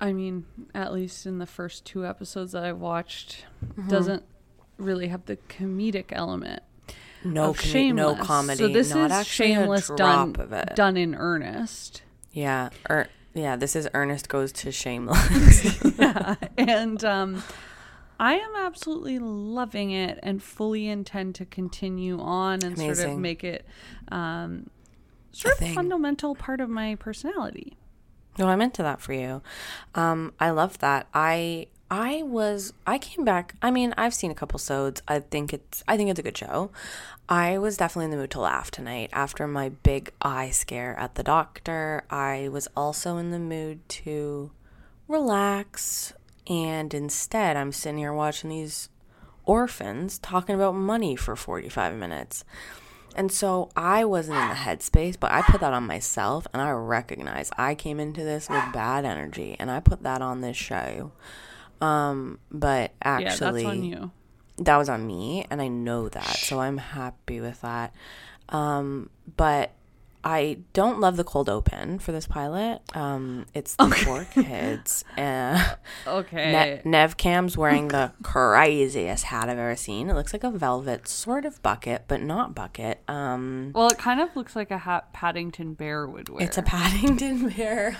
I 0.00 0.12
mean, 0.12 0.46
at 0.74 0.92
least 0.94 1.26
in 1.26 1.38
the 1.38 1.46
first 1.46 1.84
two 1.84 2.06
episodes 2.06 2.52
that 2.52 2.64
I 2.64 2.72
watched, 2.72 3.44
Mm-hmm. 3.66 3.88
doesn't 3.88 4.22
really 4.78 5.08
have 5.08 5.26
the 5.26 5.36
comedic 5.48 6.06
element 6.12 6.62
No, 7.24 7.52
com- 7.54 7.54
Shameless. 7.54 8.18
no 8.18 8.24
comedy. 8.24 8.58
So 8.58 8.68
this 8.68 8.94
not 8.94 9.06
is 9.06 9.12
actually 9.12 9.54
Shameless 9.54 9.88
done 9.96 10.36
of 10.38 10.52
it. 10.52 10.76
done 10.76 10.96
in 10.96 11.14
earnest. 11.14 12.02
Yeah. 12.32 12.70
Er, 12.88 13.08
yeah. 13.34 13.56
This 13.56 13.74
is 13.74 13.88
Ernest 13.94 14.28
goes 14.28 14.52
to 14.52 14.72
Shameless. 14.72 15.82
yeah. 15.98 16.36
And 16.56 17.04
um, 17.04 17.42
I 18.20 18.34
am 18.34 18.56
absolutely 18.56 19.18
loving 19.18 19.90
it 19.90 20.18
and 20.22 20.42
fully 20.42 20.88
intend 20.88 21.34
to 21.36 21.44
continue 21.44 22.20
on 22.20 22.62
and 22.64 22.76
sort 22.78 22.98
of 22.98 23.18
make 23.18 23.44
it 23.44 23.66
um, 24.10 24.70
sort 25.32 25.54
of 25.54 25.58
thing. 25.58 25.74
fundamental 25.74 26.34
part 26.34 26.60
of 26.60 26.68
my 26.68 26.94
personality. 26.96 27.76
No, 28.38 28.48
I'm 28.48 28.60
into 28.60 28.82
that 28.82 29.00
for 29.00 29.12
you. 29.12 29.42
Um, 29.94 30.32
I 30.38 30.50
love 30.50 30.78
that. 30.78 31.08
I 31.12 31.66
I 31.90 32.22
was 32.22 32.72
I 32.86 32.98
came 32.98 33.24
back. 33.24 33.54
I 33.62 33.70
mean, 33.70 33.94
I've 33.96 34.14
seen 34.14 34.30
a 34.30 34.34
couple 34.34 34.58
sods. 34.58 35.02
I 35.08 35.20
think 35.20 35.52
it's 35.52 35.82
I 35.88 35.96
think 35.96 36.10
it's 36.10 36.18
a 36.18 36.22
good 36.22 36.36
show. 36.36 36.70
I 37.28 37.58
was 37.58 37.76
definitely 37.76 38.06
in 38.06 38.10
the 38.10 38.16
mood 38.18 38.30
to 38.32 38.40
laugh 38.40 38.70
tonight 38.70 39.10
after 39.12 39.46
my 39.46 39.70
big 39.70 40.12
eye 40.20 40.50
scare 40.50 40.98
at 40.98 41.14
the 41.14 41.22
doctor. 41.22 42.04
I 42.10 42.48
was 42.48 42.68
also 42.76 43.16
in 43.16 43.30
the 43.30 43.38
mood 43.38 43.86
to 43.88 44.50
relax 45.06 46.12
and 46.46 46.92
instead 46.92 47.56
I'm 47.56 47.72
sitting 47.72 47.98
here 47.98 48.12
watching 48.12 48.50
these 48.50 48.90
orphans 49.46 50.18
talking 50.18 50.54
about 50.54 50.74
money 50.74 51.16
for 51.16 51.36
45 51.36 51.96
minutes. 51.96 52.44
And 53.16 53.32
so 53.32 53.70
I 53.74 54.04
wasn't 54.04 54.38
in 54.38 54.48
the 54.48 54.54
headspace, 54.54 55.18
but 55.18 55.32
I 55.32 55.42
put 55.42 55.60
that 55.60 55.72
on 55.72 55.86
myself 55.86 56.46
and 56.52 56.62
I 56.62 56.70
recognize 56.70 57.50
I 57.56 57.74
came 57.74 57.98
into 57.98 58.22
this 58.22 58.48
with 58.48 58.72
bad 58.72 59.04
energy 59.04 59.56
and 59.58 59.70
I 59.70 59.80
put 59.80 60.02
that 60.02 60.22
on 60.22 60.42
this 60.42 60.56
show. 60.56 61.12
Um, 61.80 62.38
but 62.50 62.92
actually 63.02 63.62
yeah, 63.62 63.68
that's 63.70 63.76
on 63.78 63.84
you. 63.84 64.10
that 64.58 64.76
was 64.76 64.88
on 64.88 65.06
me 65.06 65.46
and 65.50 65.60
I 65.62 65.68
know 65.68 66.08
that. 66.08 66.36
So 66.36 66.60
I'm 66.60 66.78
happy 66.78 67.40
with 67.40 67.60
that. 67.62 67.94
Um, 68.48 69.10
but 69.36 69.72
I 70.24 70.58
don't 70.72 70.98
love 70.98 71.16
the 71.16 71.22
cold 71.22 71.48
open 71.48 72.00
for 72.00 72.10
this 72.10 72.26
pilot. 72.26 72.80
Um, 72.92 73.46
it's 73.54 73.76
the 73.76 73.88
four 73.88 74.24
kids. 74.24 75.04
Uh, 75.16 75.74
Okay. 76.06 76.80
Ne- 76.84 76.90
Neve 76.90 77.16
Cam's 77.16 77.56
wearing 77.56 77.88
the 77.88 78.12
craziest 78.24 79.24
hat 79.24 79.48
I've 79.48 79.58
ever 79.58 79.76
seen. 79.76 80.10
It 80.10 80.14
looks 80.14 80.32
like 80.32 80.42
a 80.42 80.50
velvet 80.50 81.06
sort 81.06 81.44
of 81.44 81.62
bucket, 81.62 82.06
but 82.08 82.20
not 82.20 82.52
bucket. 82.54 83.00
Um, 83.06 83.70
well, 83.74 83.86
it 83.86 83.98
kind 83.98 84.20
of 84.20 84.34
looks 84.34 84.56
like 84.56 84.70
a 84.72 84.78
hat 84.78 85.12
Paddington 85.12 85.74
Bear 85.74 86.06
would 86.08 86.28
wear. 86.28 86.42
it's 86.42 86.58
a 86.58 86.62
Paddington 86.62 87.50
bear. 87.56 87.96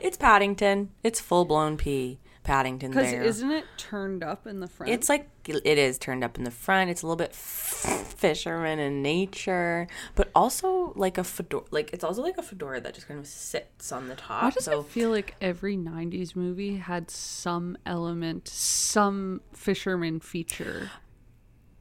it's 0.00 0.16
Paddington. 0.16 0.90
It's 1.02 1.20
full 1.20 1.44
blown 1.44 1.76
P 1.76 2.18
Paddington 2.44 2.90
because 2.90 3.12
bear. 3.12 3.22
isn't 3.22 3.50
it 3.52 3.64
turned 3.76 4.24
up 4.24 4.48
in 4.48 4.58
the 4.58 4.66
front? 4.66 4.92
It's 4.92 5.08
like 5.08 5.28
it 5.46 5.78
is 5.78 5.96
turned 5.98 6.24
up 6.24 6.36
in 6.36 6.42
the 6.44 6.50
front. 6.50 6.90
It's 6.90 7.02
a 7.02 7.06
little 7.06 7.16
bit 7.16 7.32
fisherman 7.34 8.78
in 8.80 9.00
nature, 9.02 9.86
but 10.16 10.30
also 10.34 10.92
like 10.96 11.18
a 11.18 11.24
fedora. 11.24 11.64
Like 11.70 11.92
it's 11.92 12.02
also 12.02 12.20
like 12.22 12.38
a 12.38 12.42
fedora 12.42 12.80
that 12.80 12.94
just 12.94 13.06
kind 13.06 13.20
of 13.20 13.26
sits 13.26 13.92
on 13.92 14.08
the 14.08 14.16
top. 14.16 14.42
Why 14.42 14.50
does 14.50 14.64
so 14.64 14.80
it 14.80 14.86
feel 14.86 15.10
like 15.10 15.36
every 15.40 15.76
'90s 15.76 16.34
movie 16.34 16.76
had 16.78 17.10
some 17.10 17.76
element, 17.86 18.48
some 18.48 19.40
fisherman 19.52 20.20
feature? 20.20 20.90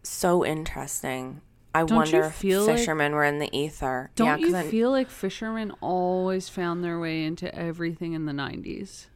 so 0.04 0.44
interesting. 0.46 1.42
I 1.74 1.86
Don't 1.86 1.96
wonder 1.98 2.24
if 2.24 2.34
feel 2.36 2.66
like- 2.66 2.78
fishermen 2.78 3.14
were 3.14 3.24
in 3.24 3.38
the 3.40 3.56
ether. 3.56 4.10
Don't 4.16 4.28
yeah, 4.28 4.36
you 4.38 4.52
then- 4.52 4.70
feel 4.70 4.90
like 4.92 5.10
fishermen 5.10 5.72
always 5.80 6.50
found 6.50 6.84
their 6.84 7.00
way 7.00 7.24
into 7.24 7.54
everything 7.56 8.14
in 8.14 8.26
the 8.26 8.34
'90s? 8.34 9.08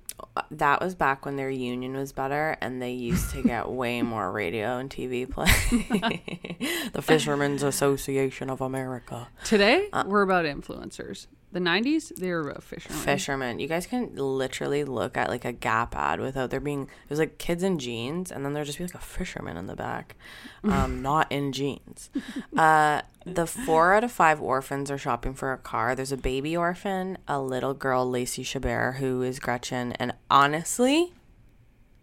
That 0.51 0.82
was 0.82 0.95
back 0.95 1.25
when 1.25 1.36
their 1.36 1.49
union 1.49 1.95
was 1.95 2.12
better 2.12 2.58
and 2.62 2.82
they 2.82 2.91
used 2.91 3.32
to 3.32 3.41
get 3.41 3.69
way 3.69 4.01
more 4.04 4.32
radio 4.32 4.78
and 4.78 4.89
TV 4.89 5.30
play. 5.30 5.45
the 6.93 7.01
Fishermen's 7.01 7.63
Association 7.63 8.49
of 8.49 8.62
America. 8.62 9.28
Today, 9.43 9.89
Uh, 9.93 10.04
we're 10.08 10.21
about 10.21 10.45
influencers. 10.45 11.28
The 11.55 11.61
'90s, 11.61 12.13
they 12.17 12.31
were 12.31 12.53
fishermen. 12.59 12.99
Fishermen. 12.99 13.59
You 13.59 13.69
guys 13.69 13.85
can 13.87 14.13
literally 14.13 14.83
look 14.83 15.15
at 15.15 15.29
like 15.29 15.45
a 15.45 15.53
Gap 15.53 15.95
ad 15.95 16.19
without 16.19 16.49
there 16.49 16.59
being 16.59 16.89
there's 17.07 17.17
like 17.17 17.37
kids 17.37 17.63
in 17.63 17.79
jeans 17.79 18.29
and 18.29 18.43
then 18.43 18.51
there'll 18.51 18.65
just 18.65 18.77
be 18.77 18.83
like 18.83 18.93
a 18.93 18.97
fisherman 18.97 19.55
in 19.55 19.65
the 19.67 19.75
back, 19.77 20.17
um, 20.65 21.01
not 21.01 21.31
in 21.31 21.53
jeans. 21.53 22.09
Uh, 22.57 23.03
the 23.25 23.47
four 23.47 23.93
out 23.93 24.03
of 24.03 24.11
five 24.11 24.41
orphans 24.41 24.91
are 24.91 24.97
shopping 24.97 25.33
for 25.33 25.53
a 25.53 25.57
car. 25.57 25.95
There's 25.95 26.11
a 26.11 26.17
baby 26.17 26.57
orphan, 26.57 27.17
a 27.25 27.39
little 27.41 27.73
girl, 27.73 28.05
Lacey 28.09 28.43
Chabert, 28.43 28.97
who 28.97 29.21
is 29.21 29.39
Gretchen, 29.39 29.93
and 29.93 30.13
honestly, 30.29 31.13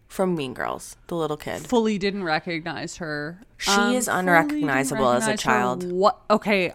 from 0.07 0.33
Mean 0.33 0.55
Girls, 0.55 0.95
the 1.07 1.15
little 1.15 1.37
kid. 1.37 1.67
Fully 1.67 1.99
didn't 1.99 2.23
recognize 2.23 2.97
her. 2.97 3.41
She 3.57 3.69
Um, 3.69 3.93
is 3.93 4.07
unrecognizable 4.07 5.09
as 5.09 5.27
a 5.27 5.37
child. 5.37 5.91
What? 5.91 6.21
Okay. 6.31 6.71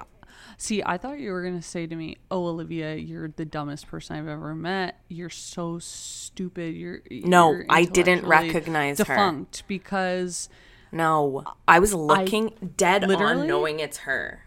See, 0.61 0.83
I 0.85 0.99
thought 0.99 1.21
you 1.21 1.31
were 1.31 1.45
gonna 1.45 1.63
say 1.63 1.87
to 1.87 1.95
me, 1.95 2.17
"Oh, 2.33 2.47
Olivia, 2.49 2.97
you're 2.97 3.29
the 3.29 3.45
dumbest 3.45 3.87
person 3.87 4.17
I've 4.17 4.27
ever 4.27 4.57
met. 4.57 5.01
You're 5.09 5.31
so 5.31 5.79
stupid. 5.79 6.75
You're 6.75 7.01
No, 7.11 7.53
you're 7.53 7.65
I 7.69 7.85
didn't 7.85 8.27
recognize 8.27 8.99
her. 8.99 9.05
defunct 9.05 9.63
because 9.69 10.49
No, 10.91 11.45
I 11.69 11.79
was 11.79 11.95
looking 11.95 12.73
dead 12.77 13.07
literally- 13.07 13.43
on 13.43 13.47
knowing 13.47 13.79
it's 13.81 13.99
her. 13.99 14.43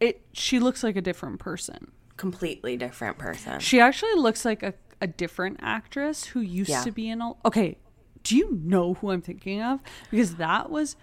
it. 0.00 0.26
She 0.32 0.58
looks 0.58 0.82
like 0.82 0.96
a 0.96 1.00
different 1.00 1.38
person. 1.38 1.92
Completely 2.16 2.76
different 2.76 3.16
person. 3.16 3.60
She 3.60 3.78
actually 3.78 4.14
looks 4.16 4.44
like 4.44 4.62
a, 4.64 4.74
a 5.00 5.06
different 5.06 5.58
actress 5.62 6.24
who 6.26 6.40
used 6.40 6.70
Yeah. 6.70 6.82
to 6.82 6.90
be 6.90 7.08
in. 7.08 7.22
Okay, 7.44 7.78
do 8.24 8.36
you 8.36 8.58
know 8.62 8.94
who 8.94 9.10
I'm 9.12 9.22
thinking 9.22 9.62
of? 9.62 9.80
Because 10.10 10.34
that 10.36 10.68
was 10.70 10.96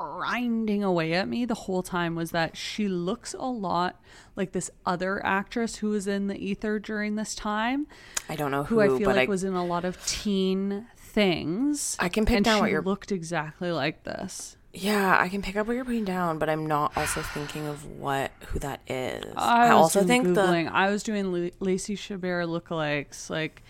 grinding 0.00 0.82
away 0.82 1.12
at 1.12 1.28
me 1.28 1.44
the 1.44 1.54
whole 1.54 1.82
time 1.82 2.14
was 2.14 2.30
that 2.30 2.56
she 2.56 2.88
looks 2.88 3.34
a 3.34 3.44
lot 3.44 4.00
like 4.34 4.52
this 4.52 4.70
other 4.86 5.24
actress 5.26 5.76
who 5.76 5.90
was 5.90 6.06
in 6.06 6.26
the 6.26 6.36
ether 6.42 6.78
during 6.78 7.16
this 7.16 7.34
time, 7.34 7.86
I 8.26 8.34
don't 8.34 8.50
know 8.50 8.64
who, 8.64 8.76
who 8.76 8.80
I 8.80 8.98
feel 8.98 9.10
like 9.10 9.28
I, 9.28 9.30
was 9.30 9.44
in 9.44 9.52
a 9.52 9.64
lot 9.64 9.84
of 9.84 10.02
teen 10.06 10.86
things. 10.96 11.96
I 11.98 12.08
can 12.08 12.24
pick 12.24 12.36
and 12.36 12.44
down 12.44 12.60
what 12.60 12.70
you're- 12.70 12.82
looked 12.82 13.12
exactly 13.12 13.70
like 13.72 14.04
this. 14.04 14.56
yeah, 14.72 15.18
I 15.20 15.28
can 15.28 15.42
pick 15.42 15.56
up 15.56 15.66
what 15.66 15.76
you're 15.76 15.84
putting 15.84 16.06
down, 16.06 16.38
but 16.38 16.48
I'm 16.48 16.64
not 16.64 16.96
also 16.96 17.20
thinking 17.20 17.66
of 17.66 17.84
what 17.84 18.30
who 18.46 18.58
that 18.60 18.80
is. 18.88 19.34
I, 19.36 19.66
I, 19.66 19.74
was 19.74 19.96
also 19.96 20.04
think 20.04 20.28
Googling. 20.28 20.70
I 20.72 20.88
was 20.90 21.02
doing 21.02 21.30
La- 21.30 21.50
Lacey 21.60 21.94
Chabert 21.94 22.46
lookalikes. 22.46 23.28
Like, 23.28 23.62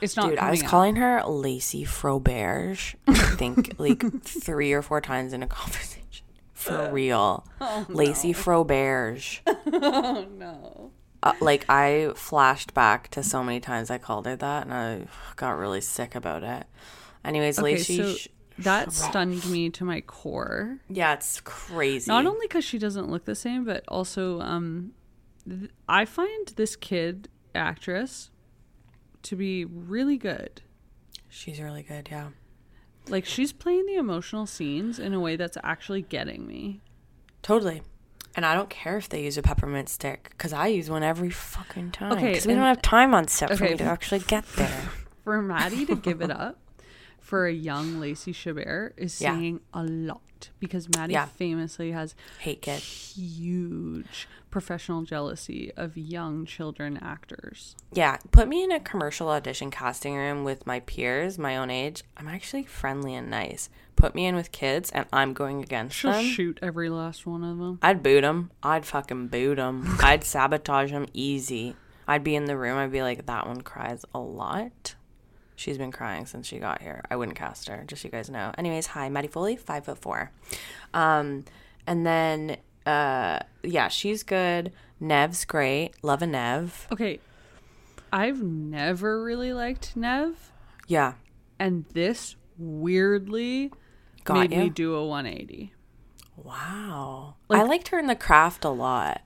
it's 0.00 0.16
not. 0.16 0.30
dude. 0.30 0.38
I 0.38 0.50
was 0.50 0.62
up. 0.62 0.68
calling 0.68 0.96
her 0.96 1.22
Lacey 1.24 1.84
Froberge. 1.84 2.94
I 3.06 3.14
think 3.14 3.74
like 3.78 4.02
three 4.22 4.72
or 4.72 4.82
four 4.82 5.00
times 5.00 5.32
in 5.32 5.42
a 5.42 5.46
conversation. 5.58 6.26
For 6.54 6.90
real, 6.92 7.46
Oh, 7.60 7.86
Lacey 7.88 8.32
Froberge. 8.34 9.40
Oh 9.46 10.26
no. 10.36 10.90
uh, 11.22 11.32
like 11.40 11.64
I 11.70 12.10
flashed 12.16 12.74
back 12.74 13.08
to 13.10 13.22
so 13.22 13.42
many 13.44 13.60
times 13.60 13.90
I 13.90 13.98
called 13.98 14.26
her 14.26 14.34
that, 14.36 14.64
and 14.64 14.74
I 14.74 15.06
got 15.36 15.56
really 15.56 15.80
sick 15.80 16.14
about 16.16 16.42
it. 16.42 16.66
Anyways, 17.24 17.58
Okay, 17.60 17.74
Lacey, 17.74 17.96
so 17.98 18.14
sh- 18.14 18.28
that 18.58 18.92
stunned 18.92 19.48
me 19.48 19.70
to 19.70 19.84
my 19.84 20.00
core. 20.00 20.78
yeah, 20.88 21.12
it's 21.14 21.40
crazy. 21.42 22.10
Not 22.10 22.26
only 22.26 22.46
because 22.48 22.64
she 22.64 22.76
doesn't 22.78 23.08
look 23.08 23.24
the 23.24 23.36
same, 23.36 23.64
but 23.64 23.84
also 23.86 24.40
um, 24.40 24.92
th- 25.48 25.70
I 25.88 26.04
find 26.06 26.48
this 26.56 26.74
kid 26.74 27.28
actress 27.54 28.30
to 29.24 29.36
be 29.36 29.64
really 29.64 30.16
good. 30.16 30.62
she's 31.28 31.60
really 31.60 31.82
good. 31.82 32.08
Yeah, 32.10 32.28
Like 33.08 33.24
she's 33.24 33.52
playing 33.52 33.86
the 33.86 33.96
emotional 33.96 34.46
scenes 34.46 34.98
in 34.98 35.12
a 35.14 35.20
way 35.20 35.36
that's 35.36 35.58
actually 35.62 36.02
getting 36.02 36.46
me. 36.46 36.80
totally. 37.42 37.82
And 38.36 38.46
I 38.46 38.54
don't 38.54 38.70
care 38.70 38.96
if 38.98 39.08
they 39.08 39.24
use 39.24 39.36
a 39.36 39.42
peppermint 39.42 39.88
stick 39.88 40.28
because 40.30 40.52
I 40.52 40.68
use 40.68 40.88
one 40.88 41.02
every 41.02 41.30
fucking 41.30 41.90
time. 41.90 42.12
Okay, 42.12 42.28
because 42.28 42.46
we 42.46 42.54
don't 42.54 42.62
have 42.62 42.80
time 42.82 43.12
on 43.14 43.26
set 43.26 43.56
for 43.56 43.64
me 43.64 43.76
to 43.76 43.84
actually 43.84 44.20
get 44.20 44.44
there. 44.56 44.90
For 45.24 45.42
Maddie 45.42 45.84
to 45.86 45.96
give 45.96 46.20
it 46.22 46.30
up 46.30 46.58
for 47.18 47.46
a 47.46 47.52
young 47.52 47.98
Lacey 47.98 48.32
Chabert 48.32 48.92
is 48.96 49.20
Yeah. 49.20 49.34
saying 49.34 49.60
a 49.74 49.82
lot 49.82 50.50
because 50.60 50.88
Maddie 50.96 51.14
Yeah. 51.14 51.26
famously 51.26 51.90
has 51.92 52.14
Hate 52.38 52.64
huge 52.64 54.28
professional 54.58 55.02
jealousy 55.02 55.70
of 55.76 55.96
young 55.96 56.44
children 56.44 56.98
actors. 57.00 57.76
Yeah, 57.92 58.16
put 58.32 58.48
me 58.48 58.64
in 58.64 58.72
a 58.72 58.80
commercial 58.80 59.28
audition 59.28 59.70
casting 59.70 60.16
room 60.16 60.42
with 60.42 60.66
my 60.66 60.80
peers, 60.80 61.38
my 61.38 61.56
own 61.56 61.70
age. 61.70 62.02
I'm 62.16 62.26
actually 62.26 62.64
friendly 62.64 63.14
and 63.14 63.30
nice. 63.30 63.70
Put 63.94 64.16
me 64.16 64.26
in 64.26 64.34
with 64.34 64.50
kids, 64.50 64.90
and 64.90 65.06
I'm 65.12 65.32
going 65.32 65.62
against 65.62 65.96
She'll 65.96 66.10
them. 66.10 66.24
shoot 66.24 66.58
every 66.60 66.90
last 66.90 67.24
one 67.24 67.44
of 67.44 67.56
them. 67.58 67.78
I'd 67.82 68.02
boot 68.02 68.22
them. 68.22 68.50
I'd 68.60 68.84
fucking 68.84 69.28
boot 69.28 69.58
them. 69.58 69.96
I'd 70.02 70.24
sabotage 70.24 70.90
them 70.90 71.06
easy. 71.12 71.76
I'd 72.08 72.24
be 72.24 72.34
in 72.34 72.46
the 72.46 72.56
room. 72.56 72.78
I'd 72.78 72.90
be 72.90 73.02
like, 73.02 73.26
that 73.26 73.46
one 73.46 73.60
cries 73.60 74.04
a 74.12 74.18
lot. 74.18 74.96
She's 75.54 75.78
been 75.78 75.92
crying 75.92 76.26
since 76.26 76.48
she 76.48 76.58
got 76.58 76.82
here. 76.82 77.04
I 77.08 77.14
wouldn't 77.14 77.38
cast 77.38 77.68
her, 77.68 77.84
just 77.86 78.02
so 78.02 78.08
you 78.08 78.12
guys 78.12 78.28
know. 78.28 78.50
Anyways, 78.58 78.88
hi, 78.88 79.08
Maddie 79.08 79.28
Foley, 79.28 79.54
five 79.54 79.84
foot 79.84 79.98
four. 79.98 80.32
Um, 80.92 81.44
and 81.86 82.04
then, 82.04 82.56
uh, 82.88 83.40
yeah, 83.62 83.88
she's 83.88 84.22
good. 84.22 84.72
Neve's 85.00 85.44
great. 85.44 85.92
Love 86.02 86.22
a 86.22 86.26
Neve. 86.26 86.86
Okay, 86.92 87.20
I've 88.12 88.42
never 88.42 89.22
really 89.22 89.52
liked 89.52 89.96
Neve, 89.96 90.50
Yeah, 90.86 91.14
and 91.58 91.84
this 91.92 92.36
weirdly 92.56 93.70
Got 94.24 94.38
made 94.38 94.50
me 94.50 94.70
do 94.70 94.94
a 94.94 95.06
180. 95.06 95.72
Wow. 96.36 97.36
Like- 97.48 97.60
I 97.60 97.64
liked 97.64 97.88
her 97.88 97.98
in 97.98 98.06
the 98.06 98.16
craft 98.16 98.64
a 98.64 98.70
lot. 98.70 99.22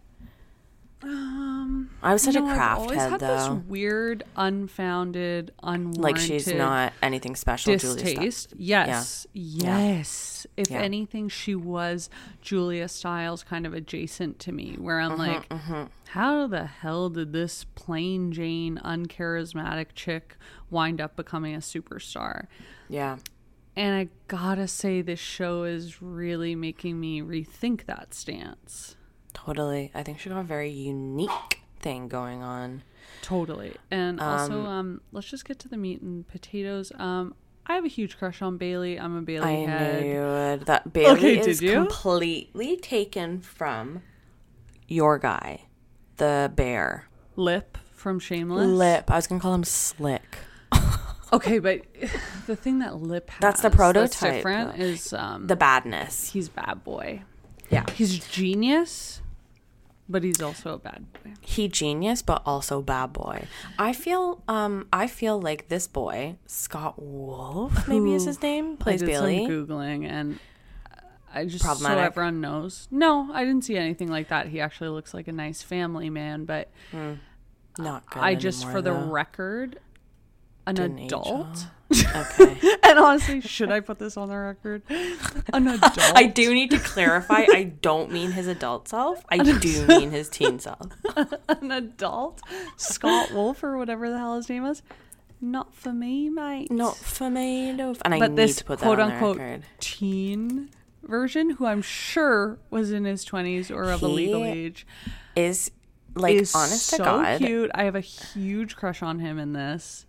Um, 1.04 1.90
I 2.02 2.12
was 2.12 2.22
such 2.22 2.34
know, 2.34 2.46
a 2.46 2.50
I've 2.50 2.56
craft 2.56 2.80
always 2.80 2.98
head 2.98 3.20
though. 3.20 3.54
this 3.56 3.64
weird, 3.66 4.24
unfounded, 4.36 5.52
unwarranted 5.62 6.00
Like 6.02 6.16
she's 6.18 6.46
not 6.46 6.92
anything 7.02 7.34
special. 7.36 7.72
Distaste. 7.72 8.54
Yes, 8.56 9.26
yes. 9.32 10.46
If 10.56 10.70
Yeah. 10.70 10.80
anything, 10.80 11.28
she 11.28 11.54
was 11.54 12.10
Julia 12.40 12.88
Stiles, 12.88 13.42
kind 13.44 13.66
of 13.66 13.74
adjacent 13.74 14.38
to 14.40 14.52
me. 14.52 14.74
Where 14.78 15.00
I'm 15.00 15.12
Mm-hmm, 15.18 15.72
like, 15.72 15.88
how 16.08 16.46
the 16.46 16.66
hell 16.66 17.08
did 17.10 17.32
this 17.32 17.64
plain 17.74 18.32
Jane, 18.32 18.80
uncharismatic 18.84 19.88
chick 19.94 20.36
wind 20.70 21.00
up 21.00 21.16
becoming 21.16 21.54
a 21.54 21.58
superstar? 21.58 22.46
Yeah. 22.88 23.18
And 23.74 23.94
I 23.96 24.08
gotta 24.28 24.68
say, 24.68 25.00
this 25.00 25.18
show 25.20 25.62
is 25.64 26.02
really 26.02 26.54
making 26.54 27.00
me 27.00 27.22
rethink 27.22 27.86
that 27.86 28.12
stance. 28.12 28.96
Totally. 29.34 29.90
I 29.94 30.02
think 30.02 30.18
she 30.18 30.28
got 30.28 30.38
a 30.40 30.44
very 30.44 30.70
unique 30.70 31.62
thing 31.80 32.08
going 32.08 32.42
on. 32.42 32.82
Totally. 33.22 33.74
And 33.90 34.20
also, 34.20 34.64
um, 34.66 35.00
let's 35.12 35.28
just 35.28 35.44
get 35.46 35.58
to 35.60 35.68
the 35.68 35.76
meat 35.76 36.00
and 36.02 36.26
potatoes. 36.28 36.92
Um, 36.98 37.34
I 37.66 37.74
have 37.74 37.84
a 37.84 37.88
huge 37.88 38.18
crush 38.18 38.42
on 38.42 38.56
Bailey. 38.56 38.98
I'm 38.98 39.16
a 39.16 39.22
Bailey 39.22 39.46
I 39.66 39.70
head. 39.70 40.02
knew 40.02 40.08
you 40.12 40.20
would. 40.20 40.66
That 40.66 40.92
Bailey 40.92 41.38
Okay, 41.38 41.38
is 41.38 41.60
completely 41.60 42.76
taken 42.76 43.40
from 43.40 44.02
your 44.88 45.18
guy, 45.18 45.62
the 46.16 46.50
bear. 46.54 47.06
Lip 47.36 47.78
from 47.94 48.18
Shameless. 48.18 48.66
Lip. 48.66 49.10
I 49.10 49.16
was 49.16 49.26
gonna 49.28 49.40
call 49.40 49.54
him 49.54 49.64
Slick. 49.64 50.38
Okay, 51.34 51.60
but 51.60 51.80
the 52.46 52.54
thing 52.56 52.80
that 52.80 52.96
Lip 52.96 53.30
has 53.30 53.40
That's 53.40 53.60
the 53.62 53.70
That's 53.70 53.76
prototype, 53.76 54.34
different 54.34 54.76
though. 54.76 54.84
is 54.84 55.14
um, 55.14 55.46
The 55.46 55.56
badness. 55.56 56.28
he's 56.30 56.50
bad 56.50 56.84
boy. 56.84 57.22
Yeah. 57.70 57.86
He's 57.94 58.18
a 58.18 58.30
genius, 58.30 59.21
but 60.08 60.24
he's 60.24 60.42
also 60.42 60.74
a 60.74 60.78
bad 60.78 61.12
boy. 61.12 61.32
He 61.40 61.68
genius, 61.68 62.22
but 62.22 62.42
also 62.44 62.82
bad 62.82 63.12
boy. 63.12 63.46
I 63.78 63.92
feel 63.92 64.42
um 64.48 64.86
I 64.92 65.06
feel 65.06 65.40
like 65.40 65.68
this 65.68 65.86
boy, 65.86 66.36
Scott 66.46 67.00
Wolf, 67.00 67.86
maybe 67.88 68.14
is 68.14 68.24
his 68.24 68.40
name, 68.42 68.76
I 68.80 68.82
plays 68.82 69.00
did 69.00 69.06
Bailey. 69.06 69.46
some 69.46 69.66
googling 69.66 70.06
and 70.08 70.38
I 71.34 71.46
just 71.46 71.64
so 71.64 71.86
everyone 71.98 72.40
knows. 72.40 72.88
No, 72.90 73.30
I 73.32 73.44
didn't 73.44 73.64
see 73.64 73.76
anything 73.76 74.08
like 74.08 74.28
that. 74.28 74.48
He 74.48 74.60
actually 74.60 74.90
looks 74.90 75.14
like 75.14 75.28
a 75.28 75.32
nice 75.32 75.62
family 75.62 76.10
man, 76.10 76.44
but 76.44 76.70
Not 77.78 78.04
good. 78.10 78.20
I 78.22 78.34
just, 78.34 78.64
anymore, 78.64 78.72
for 78.72 78.82
the 78.82 78.92
record, 78.92 79.80
an 80.66 80.74
Didn't 80.74 80.98
adult. 81.06 81.66
Okay. 81.92 82.76
and 82.82 82.98
honestly, 82.98 83.40
should 83.40 83.70
I 83.70 83.80
put 83.80 83.98
this 83.98 84.16
on 84.16 84.28
the 84.28 84.36
record? 84.36 84.82
An 85.52 85.68
adult. 85.68 85.98
I 86.14 86.26
do 86.26 86.52
need 86.54 86.70
to 86.70 86.78
clarify. 86.78 87.46
I 87.52 87.72
don't 87.80 88.10
mean 88.10 88.32
his 88.32 88.46
adult 88.46 88.88
self. 88.88 89.24
I 89.28 89.38
do 89.38 89.86
mean 89.86 90.10
his 90.10 90.28
teen 90.28 90.58
self. 90.58 90.90
an 91.48 91.70
adult. 91.70 92.40
Scott 92.76 93.32
Wolf 93.32 93.62
or 93.62 93.76
whatever 93.76 94.10
the 94.10 94.18
hell 94.18 94.36
his 94.36 94.48
name 94.48 94.64
is. 94.64 94.82
Not 95.40 95.74
for 95.74 95.92
me, 95.92 96.28
mate. 96.28 96.70
Not 96.70 96.96
for 96.96 97.28
me. 97.28 97.72
No. 97.72 97.96
And 98.04 98.14
I 98.14 98.18
but 98.18 98.30
need 98.30 98.36
this 98.36 98.56
to 98.56 98.64
put 98.64 98.78
that 98.78 98.86
quote 98.86 99.00
on 99.00 99.12
unquote 99.12 99.36
the 99.38 99.42
record. 99.42 99.62
teen 99.80 100.70
version, 101.02 101.50
who 101.50 101.66
I'm 101.66 101.82
sure 101.82 102.58
was 102.70 102.92
in 102.92 103.04
his 103.04 103.24
20s 103.24 103.70
or 103.74 103.90
of 103.90 104.02
a 104.02 104.08
legal 104.08 104.44
age, 104.44 104.86
Is 105.34 105.72
like 106.14 106.34
is 106.34 106.54
honest 106.54 106.86
so 106.86 106.98
to 106.98 107.02
God. 107.02 107.38
cute. 107.38 107.70
I 107.74 107.84
have 107.84 107.96
a 107.96 108.00
huge 108.00 108.76
crush 108.76 109.02
on 109.02 109.18
him 109.18 109.38
in 109.38 109.52
this. 109.52 110.06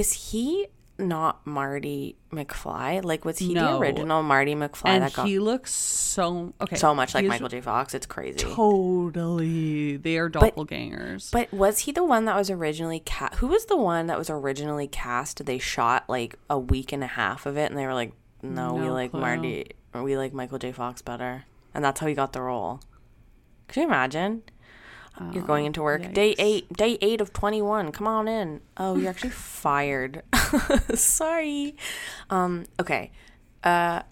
Is 0.00 0.30
he 0.30 0.66
not 0.98 1.46
Marty 1.46 2.16
McFly? 2.32 3.04
Like 3.04 3.24
was 3.24 3.38
he 3.38 3.52
No. 3.54 3.72
the 3.72 3.78
original 3.78 4.22
Marty 4.22 4.54
McFly 4.54 4.88
and 4.88 5.02
that 5.02 5.12
got 5.12 5.26
he 5.26 5.38
looks 5.38 5.74
so 5.74 6.54
okay. 6.60 6.76
so 6.76 6.94
much 6.94 7.14
like 7.14 7.26
Michael 7.26 7.48
J. 7.48 7.60
Fox? 7.60 7.92
It's 7.94 8.06
crazy. 8.06 8.38
Totally, 8.38 9.96
they 9.96 10.16
are 10.16 10.30
doppelgangers. 10.30 11.30
But 11.30 11.52
was 11.52 11.80
he 11.80 11.92
the 11.92 12.04
one 12.04 12.24
that 12.24 12.36
was 12.36 12.50
originally 12.50 13.00
cast? 13.00 13.34
Who 13.36 13.48
was 13.48 13.66
the 13.66 13.76
one 13.76 14.06
that 14.06 14.18
was 14.18 14.30
originally 14.30 14.88
cast? 14.88 15.44
They 15.44 15.58
shot 15.58 16.04
like 16.08 16.36
a 16.48 16.58
week 16.58 16.92
and 16.92 17.02
a 17.04 17.08
half 17.08 17.46
of 17.46 17.56
it, 17.56 17.70
and 17.70 17.78
they 17.78 17.86
were 17.86 17.94
like, 17.94 18.12
"No, 18.42 18.74
we 18.74 18.88
like 18.90 19.10
clue. 19.10 19.20
Marty, 19.20 19.66
or 19.92 20.02
we 20.02 20.16
like 20.16 20.32
Michael 20.32 20.58
J. 20.58 20.72
Fox 20.72 21.02
better," 21.02 21.44
and 21.74 21.84
that's 21.84 22.00
how 22.00 22.06
he 22.06 22.14
got 22.14 22.32
the 22.32 22.42
role. 22.42 22.80
Could 23.68 23.80
you 23.82 23.86
imagine? 23.86 24.42
You're 25.32 25.44
going 25.44 25.66
into 25.66 25.82
work 25.82 26.12
day 26.14 26.32
Oh, 26.38 26.42
eight, 26.42 26.72
day 26.72 26.96
eight 27.02 27.20
of 27.20 27.32
twenty 27.32 27.60
one. 27.60 27.92
Come 27.92 28.06
on 28.06 28.26
in. 28.26 28.60
Oh, 28.76 28.96
you're 28.96 29.10
actually 29.10 29.30
fired. 29.62 30.22
Sorry. 30.94 31.76
Um. 32.30 32.64
Okay. 32.80 33.10
Uh. 33.62 34.02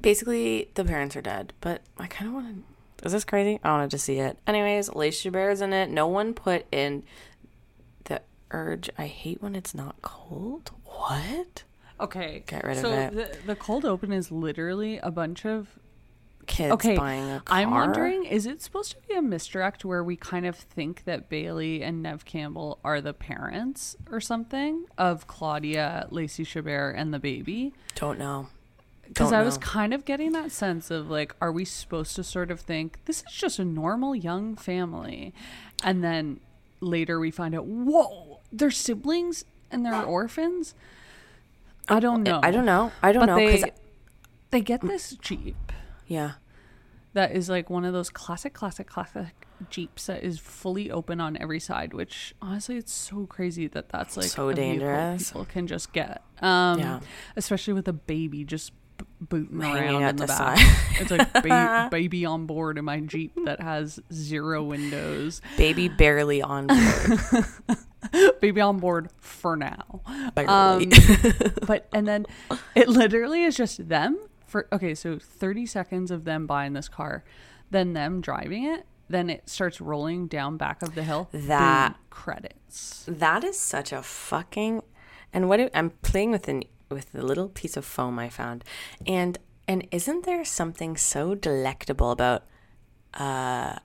Basically, 0.00 0.70
the 0.74 0.84
parents 0.84 1.16
are 1.16 1.22
dead, 1.22 1.52
but 1.60 1.82
I 1.98 2.06
kind 2.06 2.28
of 2.28 2.34
want 2.34 2.64
to. 2.98 3.06
Is 3.06 3.12
this 3.12 3.24
crazy? 3.24 3.58
I 3.62 3.72
wanted 3.72 3.90
to 3.90 3.98
see 3.98 4.18
it. 4.18 4.38
Anyways, 4.46 4.94
Lacey 4.94 5.30
Bear's 5.30 5.60
in 5.60 5.72
it. 5.72 5.90
No 5.90 6.06
one 6.06 6.32
put 6.32 6.64
in 6.72 7.02
the 8.04 8.22
urge. 8.52 8.88
I 8.96 9.06
hate 9.06 9.42
when 9.42 9.54
it's 9.56 9.74
not 9.74 10.00
cold. 10.02 10.70
What? 10.84 11.64
okay, 12.00 12.42
Get 12.46 12.64
rid 12.64 12.76
of 12.76 12.82
so 12.82 12.90
it. 12.92 13.14
The, 13.14 13.38
the 13.48 13.56
cold 13.56 13.84
open 13.84 14.12
is 14.12 14.30
literally 14.30 14.98
a 14.98 15.10
bunch 15.10 15.44
of 15.44 15.78
Kids 16.46 16.72
okay. 16.72 16.96
buying 16.96 17.30
a 17.30 17.40
car. 17.40 17.58
I'm 17.58 17.70
wondering, 17.72 18.24
is 18.24 18.46
it 18.46 18.62
supposed 18.62 18.92
to 18.92 18.96
be 19.08 19.14
a 19.14 19.22
misdirect 19.22 19.84
where 19.84 20.02
we 20.04 20.16
kind 20.16 20.46
of 20.46 20.56
think 20.56 21.04
that 21.04 21.28
Bailey 21.28 21.82
and 21.82 22.02
Neve 22.02 22.24
Campbell 22.24 22.78
are 22.84 23.00
the 23.00 23.12
parents 23.12 23.96
or 24.10 24.20
something 24.20 24.84
of 24.96 25.26
Claudia, 25.26 26.06
Lacey 26.10 26.44
Chabert, 26.44 26.94
and 26.96 27.12
the 27.12 27.18
baby? 27.18 27.74
Don't 27.94 28.18
know. 28.18 28.48
Because 29.08 29.32
I 29.32 29.42
was 29.42 29.56
kind 29.58 29.94
of 29.94 30.04
getting 30.04 30.32
that 30.32 30.50
sense 30.50 30.90
of 30.90 31.08
like, 31.08 31.34
are 31.40 31.52
we 31.52 31.64
supposed 31.64 32.16
to 32.16 32.24
sort 32.24 32.50
of 32.50 32.60
think 32.60 33.04
this 33.04 33.18
is 33.18 33.32
just 33.32 33.58
a 33.58 33.64
normal 33.64 34.16
young 34.16 34.56
family? 34.56 35.32
And 35.84 36.02
then 36.02 36.40
later 36.80 37.20
we 37.20 37.30
find 37.30 37.54
out, 37.54 37.66
whoa, 37.66 38.40
they're 38.52 38.70
siblings 38.70 39.44
and 39.70 39.84
they're 39.86 40.02
orphans? 40.02 40.74
I 41.88 42.00
don't 42.00 42.22
know. 42.22 42.40
I 42.42 42.50
don't 42.50 42.66
know. 42.66 42.90
I 43.02 43.12
don't 43.12 43.26
But 43.26 43.26
know. 43.26 43.36
they, 43.36 43.72
they 44.50 44.60
get 44.60 44.80
this 44.80 45.10
Jeep 45.20 45.72
yeah. 46.06 46.32
that 47.14 47.32
is 47.32 47.48
like 47.48 47.70
one 47.70 47.84
of 47.84 47.92
those 47.92 48.10
classic, 48.10 48.52
classic, 48.54 48.86
classic 48.86 49.46
Jeeps 49.70 50.06
that 50.06 50.22
is 50.22 50.38
fully 50.38 50.90
open 50.90 51.18
on 51.20 51.36
every 51.40 51.60
side, 51.60 51.94
which 51.94 52.34
honestly, 52.42 52.76
it's 52.76 52.92
so 52.92 53.24
crazy 53.26 53.66
that 53.68 53.88
that's 53.88 54.16
like 54.16 54.26
So 54.26 54.52
dangerous. 54.52 55.30
People 55.30 55.46
can 55.46 55.66
just 55.66 55.92
get, 55.94 56.22
um, 56.42 56.78
Yeah. 56.78 57.00
especially 57.36 57.72
with 57.72 57.88
a 57.88 57.92
baby 57.94 58.44
just 58.44 58.72
b- 58.98 59.06
booting 59.20 59.60
Hanging 59.62 59.94
around 59.94 60.02
in 60.10 60.16
the 60.16 60.22
the 60.22 60.26
back. 60.26 60.58
side. 60.58 61.00
it's 61.00 61.10
like 61.10 61.32
ba- 61.42 61.88
baby 61.90 62.26
on 62.26 62.44
board 62.46 62.76
in 62.76 62.84
my 62.84 63.00
Jeep 63.00 63.32
that 63.46 63.60
has 63.62 63.98
zero 64.12 64.62
windows. 64.62 65.40
Baby 65.56 65.88
barely 65.88 66.42
on 66.42 66.66
board. 66.66 67.46
baby 68.42 68.60
on 68.60 68.78
board 68.78 69.08
for 69.18 69.56
now. 69.56 70.02
Barely. 70.34 70.50
Um, 70.52 70.90
but 71.66 71.88
and 71.94 72.06
then 72.06 72.26
it 72.74 72.88
literally 72.88 73.42
is 73.44 73.56
just 73.56 73.88
them 73.88 74.18
for 74.46 74.68
okay, 74.72 74.94
so 74.94 75.18
30 75.18 75.66
seconds 75.66 76.10
of 76.10 76.24
them 76.24 76.46
buying 76.46 76.72
this 76.72 76.88
car, 76.88 77.24
then 77.70 77.92
them 77.92 78.20
driving 78.20 78.64
it, 78.64 78.86
then 79.08 79.28
it 79.30 79.48
starts 79.48 79.80
rolling 79.80 80.26
down 80.26 80.56
back 80.56 80.82
of 80.82 80.94
the 80.94 81.02
hill. 81.02 81.28
That- 81.32 81.92
Boom, 81.92 81.98
credits. 82.10 83.04
That 83.08 83.44
is 83.44 83.58
such 83.58 83.92
a 83.92 84.02
fucking 84.02 84.82
and 85.32 85.48
what 85.48 85.70
I'm 85.74 85.90
playing 86.02 86.30
with 86.30 86.48
an 86.48 86.62
with 86.88 87.12
the 87.12 87.22
little 87.22 87.48
piece 87.48 87.76
of 87.76 87.84
foam 87.84 88.18
I 88.18 88.28
found. 88.28 88.64
And 89.06 89.38
and 89.68 89.86
isn't 89.90 90.24
there 90.24 90.44
something 90.44 90.96
so 90.96 91.34
delectable 91.34 92.10
about 92.12 92.44
uh 93.14 93.78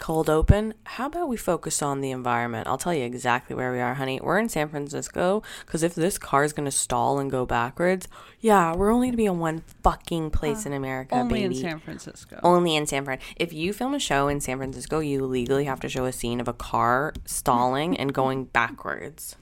cold 0.00 0.28
open? 0.28 0.74
How 0.84 1.06
about 1.06 1.28
we 1.28 1.36
focus 1.36 1.82
on 1.82 2.00
the 2.00 2.10
environment? 2.10 2.66
I'll 2.66 2.78
tell 2.78 2.92
you 2.94 3.04
exactly 3.04 3.54
where 3.54 3.70
we 3.70 3.78
are, 3.80 3.94
honey. 3.94 4.18
We're 4.20 4.38
in 4.38 4.48
San 4.48 4.68
Francisco 4.68 5.42
cuz 5.66 5.82
if 5.82 5.94
this 5.94 6.18
car 6.18 6.42
is 6.42 6.52
going 6.52 6.64
to 6.64 6.72
stall 6.72 7.18
and 7.20 7.30
go 7.30 7.46
backwards, 7.46 8.08
yeah, 8.40 8.74
we're 8.74 8.90
only 8.90 9.08
going 9.08 9.12
to 9.12 9.16
be 9.18 9.26
in 9.26 9.38
one 9.38 9.62
fucking 9.84 10.30
place 10.30 10.66
in 10.66 10.72
America, 10.72 11.14
Only 11.14 11.42
baby. 11.42 11.54
in 11.56 11.60
San 11.60 11.78
Francisco. 11.78 12.40
Only 12.42 12.74
in 12.74 12.86
San 12.86 13.04
Fran. 13.04 13.18
If 13.36 13.52
you 13.52 13.72
film 13.72 13.94
a 13.94 13.98
show 14.00 14.26
in 14.28 14.40
San 14.40 14.56
Francisco, 14.56 14.98
you 15.00 15.24
legally 15.24 15.64
have 15.66 15.80
to 15.80 15.88
show 15.88 16.06
a 16.06 16.12
scene 16.12 16.40
of 16.40 16.48
a 16.48 16.54
car 16.54 17.12
stalling 17.26 17.96
and 17.96 18.12
going 18.12 18.44
backwards 18.60 19.36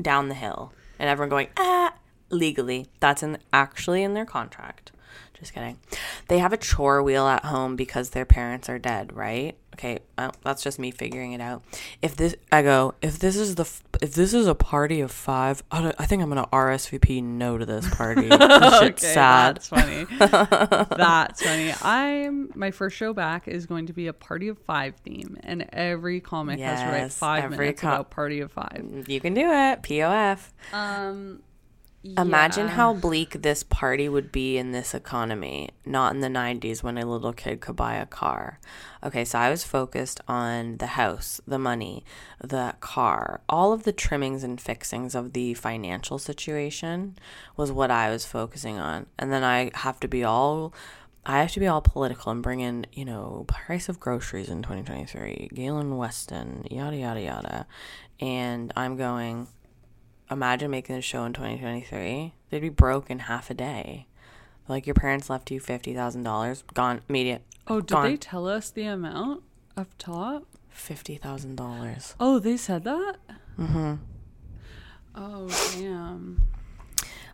down 0.00 0.28
the 0.28 0.34
hill, 0.34 0.72
and 0.98 1.08
everyone 1.08 1.30
going 1.30 1.48
ah. 1.56 1.94
Legally, 2.28 2.86
that's 2.98 3.22
in 3.22 3.38
actually 3.52 4.02
in 4.02 4.14
their 4.14 4.26
contract. 4.26 4.90
Just 5.38 5.52
kidding. 5.52 5.78
They 6.28 6.38
have 6.38 6.52
a 6.52 6.56
chore 6.56 7.02
wheel 7.02 7.26
at 7.28 7.44
home 7.44 7.76
because 7.76 8.10
their 8.10 8.24
parents 8.24 8.68
are 8.68 8.78
dead, 8.78 9.14
right? 9.14 9.56
Okay, 9.78 9.98
uh, 10.16 10.30
that's 10.42 10.62
just 10.62 10.78
me 10.78 10.90
figuring 10.90 11.32
it 11.32 11.40
out. 11.42 11.62
If 12.00 12.16
this, 12.16 12.34
I 12.50 12.62
go, 12.62 12.94
if 13.02 13.18
this 13.18 13.36
is 13.36 13.56
the, 13.56 13.64
f- 13.64 13.82
if 14.00 14.14
this 14.14 14.32
is 14.32 14.46
a 14.46 14.54
party 14.54 15.02
of 15.02 15.10
five, 15.10 15.62
I, 15.70 15.92
I 15.98 16.06
think 16.06 16.22
I'm 16.22 16.30
gonna 16.30 16.46
RSVP 16.46 17.22
no 17.22 17.58
to 17.58 17.66
this 17.66 17.86
party. 17.94 18.28
This 18.36 18.78
shit's 18.80 19.04
Okay, 19.04 19.14
sad. 19.14 19.56
That's 19.56 19.68
funny. 19.68 20.04
that's 20.96 21.42
funny. 21.42 21.74
I'm 21.82 22.50
my 22.54 22.70
first 22.70 22.96
show 22.96 23.12
back 23.12 23.48
is 23.48 23.66
going 23.66 23.86
to 23.86 23.92
be 23.92 24.06
a 24.06 24.14
party 24.14 24.48
of 24.48 24.58
five 24.60 24.94
theme, 25.04 25.36
and 25.42 25.66
every 25.74 26.20
comic 26.20 26.58
has 26.58 26.80
to 26.80 26.86
write 26.86 27.12
five 27.12 27.50
minutes 27.50 27.82
co- 27.82 27.88
about 27.88 28.10
party 28.10 28.40
of 28.40 28.50
five. 28.50 29.04
You 29.06 29.20
can 29.20 29.34
do 29.34 29.42
it. 29.42 29.82
POF. 29.82 30.52
Um, 30.72 31.42
Imagine 32.16 32.68
how 32.68 32.94
bleak 32.94 33.42
this 33.42 33.62
party 33.62 34.08
would 34.08 34.32
be 34.32 34.58
in 34.58 34.72
this 34.72 34.94
economy, 34.94 35.70
not 35.84 36.14
in 36.14 36.20
the 36.20 36.28
90s 36.28 36.82
when 36.82 36.98
a 36.98 37.06
little 37.06 37.32
kid 37.32 37.60
could 37.60 37.76
buy 37.76 37.94
a 37.94 38.06
car. 38.06 38.58
Okay, 39.02 39.24
so 39.24 39.38
I 39.38 39.50
was 39.50 39.64
focused 39.64 40.20
on 40.26 40.78
the 40.78 40.88
house, 40.88 41.40
the 41.46 41.58
money, 41.58 42.04
the 42.42 42.74
car, 42.80 43.40
all 43.48 43.72
of 43.72 43.84
the 43.84 43.92
trimmings 43.92 44.42
and 44.42 44.60
fixings 44.60 45.14
of 45.14 45.32
the 45.32 45.54
financial 45.54 46.18
situation 46.18 47.16
was 47.56 47.72
what 47.72 47.90
I 47.90 48.10
was 48.10 48.26
focusing 48.26 48.78
on. 48.78 49.06
And 49.18 49.32
then 49.32 49.44
I 49.44 49.70
have 49.74 50.00
to 50.00 50.08
be 50.08 50.24
all 50.24 50.74
I 51.28 51.40
have 51.40 51.50
to 51.52 51.60
be 51.60 51.66
all 51.66 51.80
political 51.80 52.30
and 52.30 52.40
bring 52.40 52.60
in, 52.60 52.86
you 52.92 53.04
know, 53.04 53.46
price 53.48 53.88
of 53.88 53.98
groceries 53.98 54.48
in 54.48 54.62
2023, 54.62 55.50
Galen 55.52 55.96
Weston, 55.96 56.64
yada 56.70 56.96
yada 56.96 57.20
yada. 57.20 57.66
And 58.20 58.72
I'm 58.76 58.96
going 58.96 59.48
imagine 60.30 60.70
making 60.70 60.96
a 60.96 61.00
show 61.00 61.24
in 61.24 61.32
2023 61.32 62.34
they'd 62.50 62.60
be 62.60 62.68
broke 62.68 63.10
in 63.10 63.20
half 63.20 63.50
a 63.50 63.54
day 63.54 64.06
like 64.68 64.86
your 64.86 64.94
parents 64.94 65.30
left 65.30 65.50
you 65.50 65.60
$50000 65.60 66.62
gone 66.74 67.00
immediate 67.08 67.42
Oh, 67.68 67.80
did 67.80 67.88
gone. 67.94 68.04
they 68.10 68.16
tell 68.16 68.46
us 68.48 68.70
the 68.70 68.84
amount 68.84 69.42
up 69.76 69.88
top? 69.98 70.44
$50000 70.74 72.14
Oh, 72.20 72.38
they 72.38 72.56
said 72.56 72.84
that. 72.84 73.16
Mm-hmm. 73.58 73.94
Oh 75.14 75.48
damn. 75.78 76.42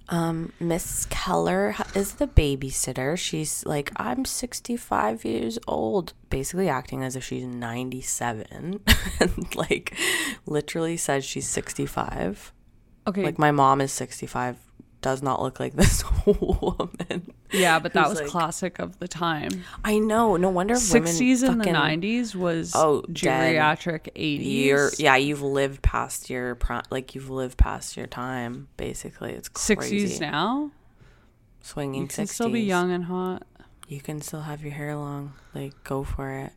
um 0.08 0.52
miss 0.60 1.06
keller 1.10 1.74
is 1.94 2.14
the 2.14 2.26
babysitter 2.28 3.16
she's 3.18 3.64
like 3.66 3.90
i'm 3.96 4.24
65 4.24 5.24
years 5.24 5.58
old 5.66 6.12
basically 6.30 6.68
acting 6.68 7.02
as 7.02 7.16
if 7.16 7.24
she's 7.24 7.44
97 7.44 8.80
and 9.20 9.54
like 9.56 9.96
literally 10.46 10.96
says 10.96 11.24
she's 11.24 11.48
65 11.48 12.52
Okay. 13.06 13.22
like 13.24 13.38
my 13.38 13.50
mom 13.50 13.80
is 13.80 13.92
65 13.92 14.56
does 15.00 15.22
not 15.22 15.42
look 15.42 15.58
like 15.58 15.72
this 15.76 16.04
woman 16.26 17.32
yeah, 17.50 17.78
but 17.80 17.92
that 17.94 18.08
was 18.08 18.20
like- 18.20 18.28
classic 18.30 18.78
of 18.78 18.98
the 19.00 19.08
time. 19.08 19.64
i 19.84 19.98
know 19.98 20.36
no 20.36 20.48
wonder 20.48 20.74
women 20.74 20.80
Sixties 20.86 21.42
and 21.42 21.60
the 21.60 21.70
nineties 21.72 22.34
was 22.36 22.72
Oh, 22.74 23.02
dead. 23.12 23.56
geriatric 23.56 24.08
eighties. 24.14 24.66
you're 24.66 24.90
yeah 24.98 25.16
you've 25.16 25.42
lived 25.42 25.82
past 25.82 26.30
your 26.30 26.56
like 26.90 27.14
you've 27.14 27.28
lived 27.30 27.58
past 27.58 27.96
your 27.96 28.06
time 28.06 28.68
basically 28.76 29.32
it's 29.32 29.48
crazy 29.48 29.64
Sixties 29.98 30.20
now. 30.20 30.70
swinging 31.60 32.02
You 32.02 32.08
can 32.08 32.24
60s 32.26 32.28
still 32.30 32.48
be 32.50 32.60
young 32.60 32.92
and 32.92 33.04
hot. 33.04 33.42
you 33.88 34.00
can 34.00 34.20
still 34.20 34.42
have 34.42 34.62
your 34.62 34.72
hair 34.72 34.94
long 34.96 35.34
like 35.54 35.72
go 35.84 36.04
for 36.04 36.30
it 36.30 36.52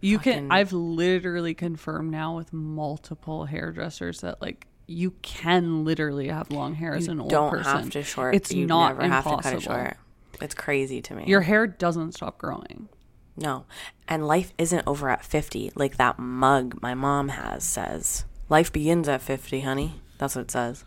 You 0.00 0.18
Fucking- 0.18 0.32
can. 0.32 0.52
I've 0.52 0.72
literally 0.72 1.54
confirmed 1.54 2.10
now 2.12 2.36
with 2.36 2.52
multiple 2.52 3.46
hairdressers 3.46 4.20
that 4.22 4.40
like 4.40 4.66
you 4.90 5.12
can 5.22 5.84
literally 5.84 6.28
have 6.28 6.50
long 6.50 6.74
hair 6.74 6.94
as 6.94 7.06
you 7.06 7.12
an 7.12 7.20
old 7.20 7.30
don't 7.30 7.50
person. 7.50 7.64
have 7.64 7.90
to 7.90 8.02
short 8.02 8.34
It's 8.34 8.52
you 8.52 8.66
not 8.66 8.96
never 8.98 9.08
have 9.08 9.24
to 9.24 9.30
cut 9.36 9.46
it 9.46 9.48
impossible. 9.54 9.74
short 9.76 9.96
it's 10.40 10.54
crazy 10.54 11.00
to 11.02 11.14
me 11.14 11.24
Your 11.26 11.42
hair 11.42 11.66
doesn't 11.66 12.12
stop 12.12 12.38
growing. 12.38 12.88
no 13.36 13.64
and 14.08 14.26
life 14.26 14.52
isn't 14.58 14.82
over 14.86 15.08
at 15.08 15.24
50 15.24 15.72
like 15.74 15.96
that 15.96 16.18
mug 16.18 16.80
my 16.82 16.94
mom 16.94 17.28
has 17.30 17.62
says 17.64 18.24
life 18.48 18.72
begins 18.72 19.08
at 19.08 19.22
50 19.22 19.60
honey 19.60 20.00
that's 20.18 20.34
what 20.34 20.42
it 20.42 20.50
says 20.50 20.84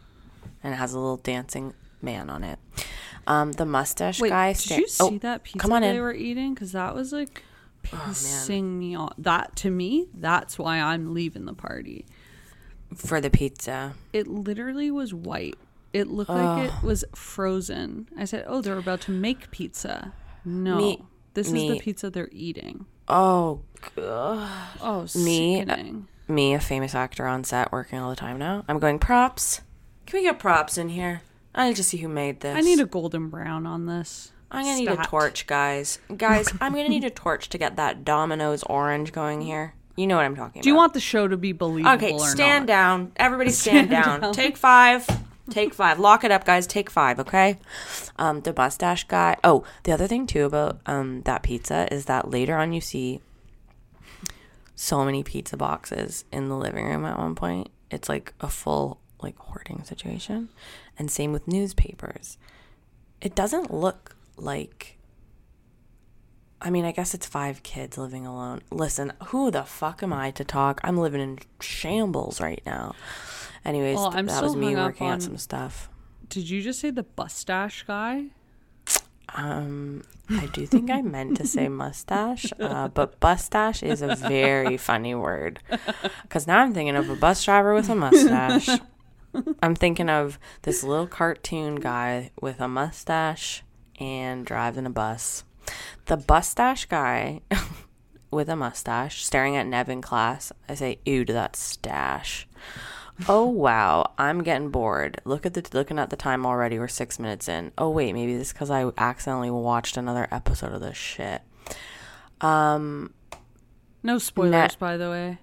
and 0.64 0.74
it 0.74 0.78
has 0.78 0.94
a 0.94 1.00
little 1.00 1.18
dancing 1.18 1.74
man 2.02 2.30
on 2.30 2.44
it 2.44 2.60
um 3.28 3.54
the 3.54 3.66
mustache 3.66 4.20
Wait, 4.20 4.30
guy 4.30 4.52
did 4.52 4.60
sta- 4.62 4.76
you 4.78 4.88
see 4.88 5.04
oh, 5.04 5.18
that 5.20 5.44
pizza 5.44 5.60
come 5.60 5.72
on 5.72 5.82
they 5.82 5.92
in 5.92 5.98
Oh, 5.98 6.02
were 6.02 6.14
eating? 6.14 6.54
Because 6.54 6.74
that 6.74 6.94
was 6.94 7.14
like 7.14 7.42
pissing 7.84 8.78
me 8.80 8.96
off. 8.96 9.14
That 9.18 9.56
to 9.58 9.70
me, 9.70 10.08
that's 10.14 10.58
why 10.58 10.80
I'm 10.80 11.14
leaving 11.14 11.46
the 11.46 11.54
party. 11.54 12.06
For 12.96 13.20
the 13.22 13.30
pizza 13.30 13.94
It 14.12 14.28
literally 14.28 14.92
was 14.92 15.14
white. 15.14 15.56
It 15.94 16.08
looked 16.08 16.30
like 16.32 16.70
it 16.70 16.84
was 16.84 17.06
frozen. 17.16 18.08
I 18.18 18.26
said, 18.26 18.46
"Oh, 18.48 18.62
they're 18.62 18.78
about 18.80 19.02
to 19.02 19.12
make 19.12 19.52
pizza." 19.52 20.14
No, 20.44 20.78
Me- 20.78 21.02
this 21.36 21.48
is 21.48 21.54
the 21.54 21.80
pizza 21.80 22.10
they're 22.10 22.30
eating. 22.32 22.86
oh 23.08 23.62
God. 23.96 24.50
Oh, 24.82 25.02
Me- 25.16 25.62
uh, 25.62 25.66
sickening. 25.66 26.08
me, 26.28 26.54
a 26.56 26.60
famous 26.60 26.96
actor 26.96 27.28
on 27.28 27.44
set 27.44 27.72
working 27.72 28.00
all 28.00 28.10
the 28.10 28.16
time 28.16 28.38
now. 28.40 28.66
I'm 28.68 28.80
going 28.80 28.98
props. 29.00 29.62
Can 30.06 30.20
we 30.20 30.24
get 30.26 30.40
props 30.40 30.78
in 30.78 30.90
here? 30.90 31.22
I 31.56 31.68
need 31.68 31.76
to 31.76 31.84
see 31.84 31.98
who 31.98 32.08
made 32.08 32.40
this. 32.40 32.58
I 32.58 32.62
need 32.62 32.80
a 32.80 32.86
golden 32.86 33.30
brown 33.30 33.68
on 33.68 33.86
this. 33.86 34.32
I'm 34.50 34.66
gonna 34.66 34.78
need 34.80 34.90
a 34.90 34.98
torch, 34.98 35.48
guys. 35.48 36.00
Guys, 36.16 36.52
I'm 36.62 36.74
gonna 36.74 36.90
need 36.90 37.04
a 37.04 37.10
torch 37.10 37.50
to 37.50 37.58
get 37.58 37.76
that 37.76 38.04
Domino's 38.04 38.64
orange 38.64 39.12
going 39.12 39.42
here. 39.42 39.74
You 39.96 40.08
know 40.08 40.16
what 40.16 40.26
I'm 40.26 40.36
talking 40.36 40.60
about. 40.60 40.64
Do 40.64 40.70
you 40.70 40.76
want 40.76 40.94
the 40.94 41.00
show 41.00 41.28
to 41.28 41.38
be 41.38 41.52
believable 41.52 41.96
Okay, 41.96 42.18
stand 42.18 42.68
down. 42.68 43.12
Everybody 43.16 43.50
stand, 43.52 43.90
down. 43.90 44.34
Take 44.34 44.58
five. 44.58 45.08
Take 45.50 45.74
five. 45.74 46.00
Lock 46.00 46.24
it 46.24 46.32
up, 46.32 46.46
guys. 46.46 46.66
Take 46.66 46.90
five, 46.90 47.20
okay? 47.20 47.58
Um, 48.18 48.42
the 48.42 48.54
mustache 48.56 49.04
guy. 49.06 49.38
Oh, 49.44 49.64
the 49.84 49.92
other 49.92 50.08
thing 50.08 50.26
too 50.26 50.46
about 50.46 50.80
um 50.86 51.22
that 51.24 51.44
pizza 51.44 51.88
is 51.92 52.06
that 52.06 52.30
later 52.32 52.56
on 52.56 52.74
you 52.74 52.82
see 52.82 53.22
so 54.76 55.06
many 55.06 55.24
pizza 55.24 55.58
boxes 55.58 56.26
in 56.32 56.50
the 56.50 56.58
living 56.58 56.86
room 56.86 57.06
at 57.06 57.18
one 57.18 57.36
point. 57.36 57.70
It's 57.92 58.10
like 58.10 58.34
a 58.40 58.50
full 58.50 59.00
like 59.22 59.38
hoarding 59.38 59.84
situation. 59.84 60.50
And 60.98 61.12
same 61.12 61.32
with 61.32 61.48
newspapers. 61.48 62.38
It 63.22 63.36
doesn't 63.36 63.74
look 63.74 64.16
like 64.38 64.98
I 66.66 66.70
mean, 66.70 66.86
I 66.86 66.92
guess 66.94 67.14
it's 67.14 67.26
five 67.28 67.62
kids 67.62 67.98
living 67.98 68.26
alone. 68.26 68.62
Listen, 68.72 69.12
who 69.28 69.52
the 69.52 69.64
fuck 69.64 70.02
am 70.02 70.14
I 70.14 70.32
to 70.32 70.44
talk? 70.46 70.80
I'm 70.84 70.98
living 70.98 71.20
in 71.22 71.40
shambles 71.60 72.40
right 72.40 72.62
now. 72.66 72.96
Anyways, 73.66 73.98
Well, 73.98 74.12
that 74.12 74.42
was 74.44 74.56
me 74.56 74.76
working 74.76 75.08
on- 75.08 75.14
out 75.16 75.22
some 75.22 75.38
stuff. 75.38 75.90
Did 76.30 76.50
you 76.50 76.62
just 76.62 76.80
say 76.80 76.90
the 76.90 77.06
mustache 77.18 77.84
guy? 77.86 78.28
Um, 79.36 80.04
I 80.30 80.46
do 80.48 80.66
think 80.66 80.90
I 80.92 81.02
meant 81.02 81.38
to 81.38 81.48
say 81.48 81.68
mustache, 81.84 82.52
uh, 82.60 82.88
but 82.90 83.20
bustache 83.20 83.82
is 83.84 84.02
a 84.02 84.16
very 84.16 84.78
funny 84.78 85.16
word. 85.16 85.60
Because 86.24 86.46
now 86.48 86.60
I'm 86.60 86.74
thinking 86.74 86.96
of 86.96 87.10
a 87.10 87.16
bus 87.16 87.44
driver 87.44 87.74
with 87.74 87.90
a 87.90 87.96
mustache. 87.96 88.70
I'm 89.64 89.74
thinking 89.76 90.10
of 90.10 90.38
this 90.62 90.84
little 90.84 91.08
cartoon 91.08 91.76
guy 91.78 92.30
with 92.40 92.60
a 92.62 92.68
mustache 92.68 93.64
and 94.00 94.46
driving 94.46 94.86
a 94.86 94.92
bus. 94.92 95.44
The 96.06 96.18
bustache 96.18 96.86
guy 96.86 97.42
with 98.32 98.50
a 98.50 98.56
mustache 98.56 99.24
staring 99.24 99.56
at 99.56 99.68
Neve 99.68 99.90
in 99.90 100.02
class. 100.02 100.52
I 100.68 100.76
say, 100.76 101.00
ew 101.06 101.24
to 101.26 101.34
that 101.34 101.56
stash. 101.56 102.48
Oh 103.30 103.46
wow, 103.46 104.12
I'm 104.18 104.44
getting 104.44 104.70
bored. 104.70 105.22
Look 105.24 105.46
at 105.46 105.54
the 105.54 105.64
looking 105.72 106.00
at 106.00 106.10
the 106.10 106.16
time 106.16 106.46
already. 106.46 106.80
We're 106.80 106.88
six 106.88 107.20
minutes 107.20 107.48
in. 107.48 107.72
Oh 107.78 107.90
wait, 107.90 108.14
maybe 108.14 108.36
this 108.36 108.52
because 108.52 108.72
I 108.72 108.90
accidentally 108.98 109.52
watched 109.52 109.98
another 109.98 110.28
episode 110.32 110.74
of 110.74 110.82
this 110.82 110.98
shit. 110.98 111.42
Um. 112.42 113.14
No 114.02 114.18
spoilers, 114.18 114.76
by 114.76 114.98
the 114.98 115.10
way. 115.10 115.38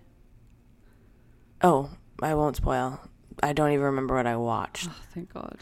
Oh, 1.62 1.90
I 2.20 2.34
won't 2.34 2.56
spoil. 2.56 3.00
I 3.42 3.52
don't 3.52 3.70
even 3.70 3.84
remember 3.86 4.16
what 4.16 4.26
I 4.26 4.36
watched. 4.36 4.88
Oh, 4.90 4.96
thank 5.14 5.32
God. 5.32 5.56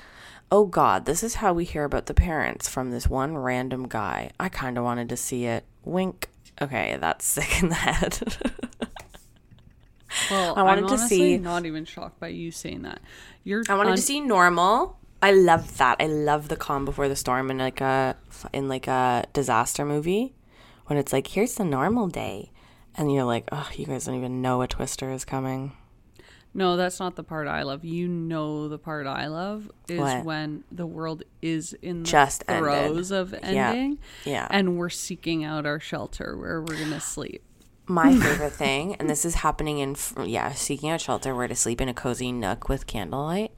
Oh 0.50 0.64
God, 0.64 1.04
this 1.04 1.22
is 1.22 1.36
how 1.36 1.52
we 1.52 1.64
hear 1.64 1.84
about 1.84 2.06
the 2.06 2.14
parents 2.14 2.68
from 2.68 2.90
this 2.90 3.06
one 3.06 3.36
random 3.36 3.86
guy. 3.86 4.30
I 4.40 4.48
kind 4.48 4.78
of 4.78 4.84
wanted 4.84 5.08
to 5.10 5.16
see 5.16 5.44
it. 5.44 5.64
Wink. 5.84 6.28
Okay, 6.60 6.96
that's 7.00 7.24
sick 7.34 7.62
in 7.62 7.68
the 7.68 7.74
head. 7.74 8.18
Well, 10.30 10.54
I 10.56 10.62
wanted 10.62 10.88
to 10.88 10.98
see- 10.98 11.36
Not 11.38 11.66
even 11.66 11.84
shocked 11.84 12.18
by 12.18 12.28
you 12.28 12.50
saying 12.50 12.82
that. 12.82 13.00
You're. 13.44 13.62
I 13.68 13.74
wanted 13.74 13.90
un- 13.90 13.96
to 13.96 14.02
see 14.02 14.20
normal. 14.20 14.96
I 15.22 15.32
love 15.32 15.76
that. 15.78 15.96
I 16.00 16.06
love 16.06 16.48
the 16.48 16.56
calm 16.56 16.84
before 16.84 17.08
the 17.08 17.16
storm 17.16 17.50
in 17.50 17.58
like 17.58 17.80
a 17.80 18.16
in 18.52 18.68
like 18.68 18.86
a 18.86 19.24
disaster 19.32 19.84
movie 19.84 20.34
when 20.86 20.98
it's 20.98 21.12
like 21.12 21.26
here's 21.26 21.54
the 21.56 21.64
normal 21.64 22.08
day, 22.08 22.50
and 22.96 23.12
you're 23.12 23.24
like, 23.24 23.48
oh, 23.52 23.68
you 23.74 23.84
guys 23.84 24.06
don't 24.06 24.14
even 24.14 24.40
know 24.40 24.62
a 24.62 24.66
twister 24.68 25.10
is 25.10 25.24
coming. 25.24 25.72
No, 26.54 26.76
that's 26.76 26.98
not 26.98 27.14
the 27.14 27.22
part 27.22 27.46
I 27.46 27.62
love. 27.62 27.84
You 27.84 28.08
know 28.08 28.68
the 28.68 28.78
part 28.78 29.06
I 29.06 29.26
love 29.26 29.70
is 29.88 30.00
What? 30.00 30.24
when 30.24 30.64
the 30.72 30.86
world 30.86 31.22
is 31.42 31.74
in 31.82 32.02
the 32.02 32.08
Just 32.08 32.42
ended. 32.48 32.64
throes 32.64 33.10
of 33.10 33.34
ending, 33.42 33.98
Yeah. 34.24 34.48
and 34.50 34.76
we're 34.78 34.88
seeking 34.88 35.44
out 35.44 35.66
our 35.66 35.78
shelter 35.78 36.36
where 36.36 36.60
we're 36.60 36.78
gonna 36.78 37.00
sleep. 37.00 37.42
My 37.86 38.14
favorite 38.18 38.52
thing, 38.52 38.94
and 38.96 39.08
this 39.08 39.24
is 39.24 39.36
happening 39.36 39.78
in 39.78 39.94
yeah, 40.24 40.52
seeking 40.52 40.90
out 40.90 41.00
shelter, 41.00 41.34
where 41.34 41.48
to 41.48 41.54
sleep 41.54 41.80
in 41.80 41.88
a 41.88 41.94
cozy 41.94 42.32
nook 42.32 42.68
with 42.68 42.86
candlelight. 42.86 43.52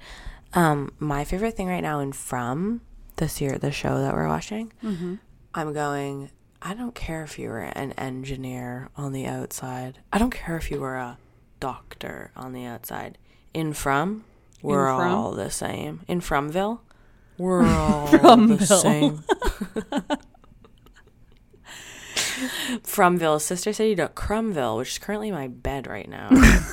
Um, 0.53 0.93
my 0.99 1.25
favorite 1.25 1.57
thing 1.57 1.69
right 1.69 1.81
now 1.83 2.01
in 2.01 2.13
From 2.13 2.81
this 3.17 3.41
year, 3.41 3.57
the 3.59 3.71
show 3.71 3.99
that 4.01 4.15
we're 4.15 4.29
watching, 4.29 4.73
mm-hmm. 4.83 5.15
I'm 5.55 5.73
going. 5.73 6.31
I 6.63 6.75
don't 6.75 6.95
care 6.95 7.23
if 7.25 7.39
you 7.39 7.49
were 7.49 7.61
an 7.61 7.93
engineer 7.93 8.91
on 8.95 9.13
the 9.13 9.25
outside. 9.27 10.01
I 10.13 10.19
don't 10.19 10.31
care 10.35 10.59
if 10.59 10.71
you 10.71 10.79
were 10.81 10.97
a 10.97 11.17
doctor 11.61 12.33
on 12.37 12.53
the 12.53 12.65
outside. 12.65 13.19
In 13.55 13.73
From, 13.73 14.25
we're 14.63 14.87
From? 14.87 15.13
all 15.13 15.33
the 15.33 15.51
same. 15.51 16.01
In 16.09 16.21
Fromville, 16.21 16.81
we're 17.39 17.65
all 17.67 18.07
the 18.09 18.65
same. 18.67 19.23
Fromville, 22.85 23.41
sister 23.41 23.73
city 23.73 23.95
to 23.97 24.09
Crumville, 24.09 24.79
which 24.79 24.91
is 24.93 24.99
currently 24.99 25.31
my 25.31 25.49
bed 25.49 25.87
right 25.87 26.09
now. 26.09 26.29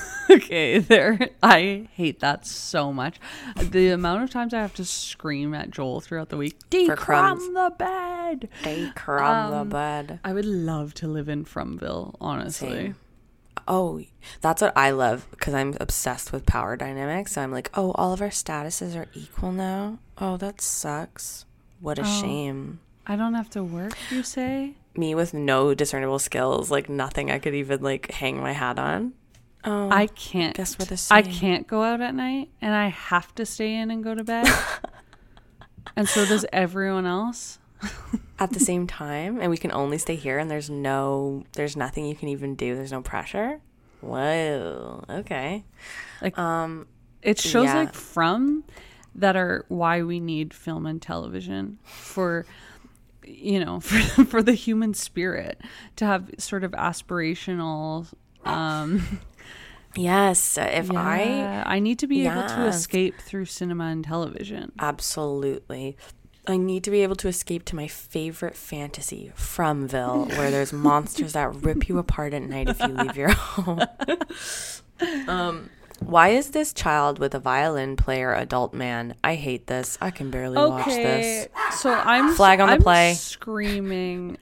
okay, 0.29 0.79
there. 0.79 1.19
I 1.43 1.87
hate 1.93 2.19
that 2.21 2.45
so 2.45 2.93
much. 2.93 3.19
The 3.61 3.89
amount 3.89 4.23
of 4.23 4.29
times 4.29 4.53
I 4.53 4.61
have 4.61 4.73
to 4.75 4.85
scream 4.85 5.53
at 5.53 5.71
Joel 5.71 5.99
throughout 6.01 6.29
the 6.29 6.37
week. 6.37 6.57
Decrumb 6.69 7.53
the 7.53 7.73
bed. 7.77 8.49
They 8.63 8.91
crumb 8.95 9.53
Um, 9.53 9.67
the 9.69 9.73
bed. 9.75 10.19
I 10.23 10.33
would 10.33 10.45
love 10.45 10.93
to 10.95 11.07
live 11.07 11.27
in 11.29 11.43
Fromville, 11.45 12.15
honestly. 12.21 12.69
Same. 12.69 12.95
Oh, 13.67 14.01
that's 14.41 14.61
what 14.61 14.73
I 14.77 14.91
love 14.91 15.27
because 15.31 15.53
I'm 15.53 15.75
obsessed 15.79 16.31
with 16.31 16.45
power 16.45 16.75
dynamics. 16.77 17.33
So 17.33 17.41
I'm 17.41 17.51
like, 17.51 17.69
oh, 17.73 17.91
all 17.93 18.13
of 18.13 18.21
our 18.21 18.29
statuses 18.29 18.95
are 18.95 19.07
equal 19.13 19.51
now. 19.51 19.99
Oh, 20.17 20.37
that 20.37 20.61
sucks. 20.61 21.45
What 21.79 21.99
a 21.99 22.03
Oh. 22.03 22.21
shame. 22.21 22.79
I 23.05 23.15
don't 23.15 23.35
have 23.35 23.49
to 23.51 23.63
work, 23.63 23.97
you 24.11 24.23
say? 24.23 24.75
Me 24.95 25.15
with 25.15 25.33
no 25.33 25.73
discernible 25.73 26.19
skills, 26.19 26.69
like 26.71 26.89
nothing 26.89 27.29
I 27.31 27.39
could 27.39 27.53
even 27.55 27.81
like 27.81 28.11
hang 28.11 28.39
my 28.41 28.51
hat 28.53 28.79
on. 28.79 29.13
Oh, 29.63 29.89
I 29.91 30.07
can't. 30.07 30.55
guess 30.55 30.77
we're 30.79 30.85
the 30.85 31.07
I 31.11 31.21
can't 31.21 31.67
go 31.67 31.83
out 31.83 31.99
at 32.01 32.15
night, 32.15 32.49
and 32.61 32.73
I 32.73 32.87
have 32.87 33.33
to 33.35 33.45
stay 33.45 33.75
in 33.75 33.91
and 33.91 34.03
go 34.03 34.13
to 34.15 34.23
bed. 34.23 34.47
and 35.95 36.07
so 36.07 36.25
does 36.25 36.45
everyone 36.53 37.05
else. 37.05 37.59
at 38.39 38.51
the 38.51 38.59
same 38.59 38.87
time, 38.87 39.39
and 39.39 39.49
we 39.49 39.57
can 39.57 39.71
only 39.71 39.97
stay 39.97 40.15
here, 40.15 40.37
and 40.39 40.49
there's 40.49 40.69
no, 40.69 41.43
there's 41.53 41.75
nothing 41.75 42.05
you 42.05 42.15
can 42.15 42.29
even 42.29 42.55
do. 42.55 42.75
There's 42.75 42.91
no 42.91 43.01
pressure. 43.01 43.59
Whoa. 44.01 45.03
Okay. 45.09 45.63
Like 46.21 46.37
Um. 46.37 46.87
it 47.21 47.39
shows 47.39 47.65
yeah. 47.65 47.75
like 47.75 47.93
from 47.93 48.63
that 49.15 49.35
are 49.35 49.65
why 49.67 50.03
we 50.03 50.19
need 50.19 50.53
film 50.53 50.85
and 50.85 51.01
television 51.01 51.79
for 51.83 52.45
you 53.25 53.63
know 53.63 53.79
for, 53.81 54.23
for 54.25 54.43
the 54.43 54.53
human 54.53 54.93
spirit 54.93 55.59
to 55.95 56.05
have 56.05 56.29
sort 56.37 56.63
of 56.63 56.71
aspirational 56.71 58.07
um 58.45 59.19
Yes. 59.95 60.57
If 60.57 60.91
I 60.91 61.23
yeah, 61.23 61.63
I 61.65 61.79
need 61.79 61.99
to 61.99 62.07
be 62.07 62.27
able 62.27 62.47
to 62.47 62.65
escape 62.67 63.19
through 63.19 63.45
cinema 63.45 63.85
and 63.85 64.03
television. 64.03 64.71
Absolutely. 64.79 65.97
I 66.47 66.55
need 66.57 66.83
to 66.85 66.91
be 66.91 67.03
able 67.03 67.17
to 67.17 67.27
escape 67.27 67.65
to 67.65 67.75
my 67.75 67.87
favorite 67.87 68.55
fantasy, 68.55 69.31
Fromville, 69.35 70.29
where 70.37 70.49
there's 70.49 70.71
monsters 70.89 71.33
that 71.33 71.53
rip 71.55 71.89
you 71.89 71.97
apart 71.97 72.33
at 72.33 72.41
night 72.41 72.69
if 72.69 72.79
you 72.79 72.87
leave 72.87 73.17
your 73.17 73.31
home. 73.33 73.81
um, 75.27 75.69
why 75.99 76.29
is 76.29 76.51
this 76.51 76.73
child 76.73 77.19
with 77.19 77.33
a 77.35 77.39
violin 77.39 77.95
player 77.97 78.33
adult 78.33 78.73
man? 78.73 79.15
I 79.23 79.35
hate 79.35 79.67
this. 79.67 79.97
I 79.99 80.11
can 80.11 80.31
barely 80.31 80.57
watch 80.57 80.85
this. 80.85 81.47
so 81.75 81.91
I'm 81.93 82.33
Flag 82.33 82.59
on 82.61 82.67
the 82.67 82.73
I'm 82.75 82.81
play. 82.81 83.13
screaming 83.15 84.37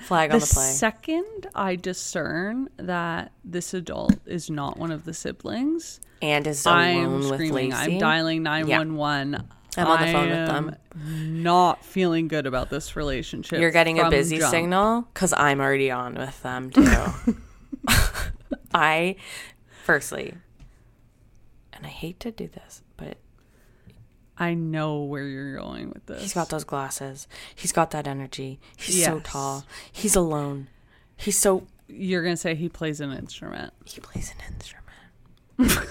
Flag 0.00 0.30
the, 0.30 0.34
on 0.34 0.40
the 0.40 0.46
play. 0.46 0.64
second 0.72 1.46
I 1.54 1.76
discern 1.76 2.68
that 2.78 3.32
this 3.44 3.74
adult 3.74 4.16
is 4.26 4.48
not 4.50 4.76
one 4.78 4.90
of 4.90 5.04
the 5.04 5.12
siblings, 5.14 6.00
and 6.22 6.46
is 6.46 6.66
I'm 6.66 7.14
with 7.20 7.34
screaming. 7.34 7.70
Lacey. 7.70 7.92
I'm 7.94 7.98
dialing 7.98 8.42
911. 8.42 9.46
I'm 9.78 9.86
on 9.86 10.00
the 10.00 10.12
phone 10.12 10.30
with 10.30 10.46
them. 10.46 11.42
Not 11.42 11.84
feeling 11.84 12.28
good 12.28 12.46
about 12.46 12.70
this 12.70 12.96
relationship. 12.96 13.60
You're 13.60 13.70
getting 13.70 13.98
a 13.98 14.10
busy 14.10 14.38
jump. 14.38 14.50
signal 14.50 15.08
because 15.12 15.32
I'm 15.32 15.60
already 15.60 15.90
on 15.90 16.14
with 16.14 16.42
them 16.42 16.70
too. 16.70 17.36
I, 18.74 19.16
firstly, 19.84 20.34
and 21.72 21.86
I 21.86 21.88
hate 21.88 22.20
to 22.20 22.30
do 22.30 22.48
this, 22.48 22.82
but 22.96 23.18
I 24.38 24.54
know 24.54 25.02
where 25.02 25.26
you're 25.26 25.56
going 25.56 25.90
with 25.90 26.06
this. 26.06 26.22
He's 26.22 26.34
got 26.34 26.48
those 26.48 26.64
glasses. 26.64 27.26
He's 27.54 27.72
got 27.72 27.90
that 27.90 28.06
energy. 28.06 28.60
He's 28.76 29.04
so 29.04 29.20
tall. 29.20 29.64
He's 29.90 30.14
alone. 30.14 30.68
He's 31.16 31.38
so. 31.38 31.66
You're 31.88 32.22
gonna 32.22 32.36
say 32.36 32.54
he 32.54 32.68
plays 32.68 33.00
an 33.00 33.12
instrument. 33.12 33.72
He 33.84 34.00
plays 34.00 34.32
an 34.32 34.54
instrument. 34.54 35.88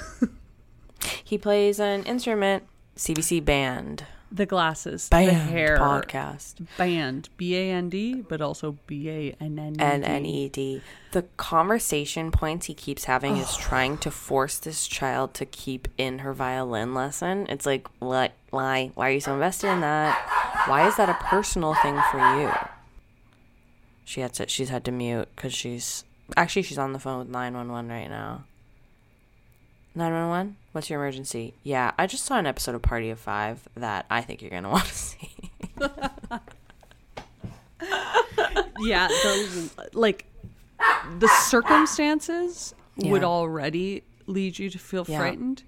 he 1.23 1.37
plays 1.37 1.79
an 1.79 2.03
instrument. 2.03 2.63
CBC 2.97 3.43
band. 3.43 4.05
The 4.29 4.45
glasses, 4.45 5.07
Band 5.07 5.29
the 5.29 5.33
hair, 5.33 5.77
podcast. 5.77 6.67
band, 6.77 7.29
B 7.37 7.55
A 7.55 7.71
N 7.71 7.87
D, 7.87 8.15
but 8.15 8.41
also 8.41 8.77
B 8.85 9.09
A 9.09 9.35
N 9.39 9.57
N 9.57 10.81
The 11.13 11.23
conversation 11.37 12.31
points 12.31 12.65
he 12.65 12.73
keeps 12.73 13.05
having 13.05 13.37
is 13.37 13.53
oh. 13.53 13.57
trying 13.61 13.97
to 13.99 14.11
force 14.11 14.59
this 14.59 14.85
child 14.85 15.33
to 15.35 15.45
keep 15.45 15.87
in 15.97 16.19
her 16.19 16.33
violin 16.33 16.93
lesson. 16.93 17.47
It's 17.47 17.65
like, 17.65 17.87
what? 17.99 18.33
Why? 18.49 18.91
Why 18.95 19.09
are 19.09 19.13
you 19.13 19.21
so 19.21 19.33
invested 19.33 19.67
in 19.67 19.79
that? 19.79 20.65
Why 20.67 20.85
is 20.89 20.97
that 20.97 21.07
a 21.07 21.13
personal 21.23 21.73
thing 21.75 21.97
for 22.11 22.17
you? 22.17 22.51
She 24.03 24.19
had 24.19 24.33
to, 24.33 24.49
she's 24.49 24.69
had 24.69 24.83
to 24.85 24.91
mute 24.91 25.29
because 25.35 25.53
she's 25.53 26.03
actually 26.35 26.63
she's 26.63 26.77
on 26.77 26.91
the 26.91 26.99
phone 26.99 27.19
with 27.19 27.29
911 27.29 27.89
right 27.89 28.09
now. 28.09 28.43
911? 29.97 30.55
What's 30.73 30.89
your 30.89 30.99
emergency? 31.01 31.53
Yeah, 31.63 31.91
I 31.97 32.05
just 32.07 32.23
saw 32.25 32.37
an 32.37 32.45
episode 32.45 32.75
of 32.75 32.81
Party 32.81 33.09
of 33.09 33.19
Five 33.19 33.67
that 33.75 34.05
I 34.09 34.21
think 34.21 34.41
you're 34.41 34.51
going 34.51 34.63
to 34.63 34.69
want 34.69 34.85
to 34.85 34.93
see. 34.93 35.31
Yeah, 38.79 39.07
like 39.93 40.25
the 41.19 41.27
circumstances 41.47 42.75
would 42.97 43.23
already 43.23 44.03
lead 44.27 44.59
you 44.59 44.69
to 44.69 44.77
feel 44.79 45.05
Yeah. 45.07 45.17
frightened. 45.19 45.63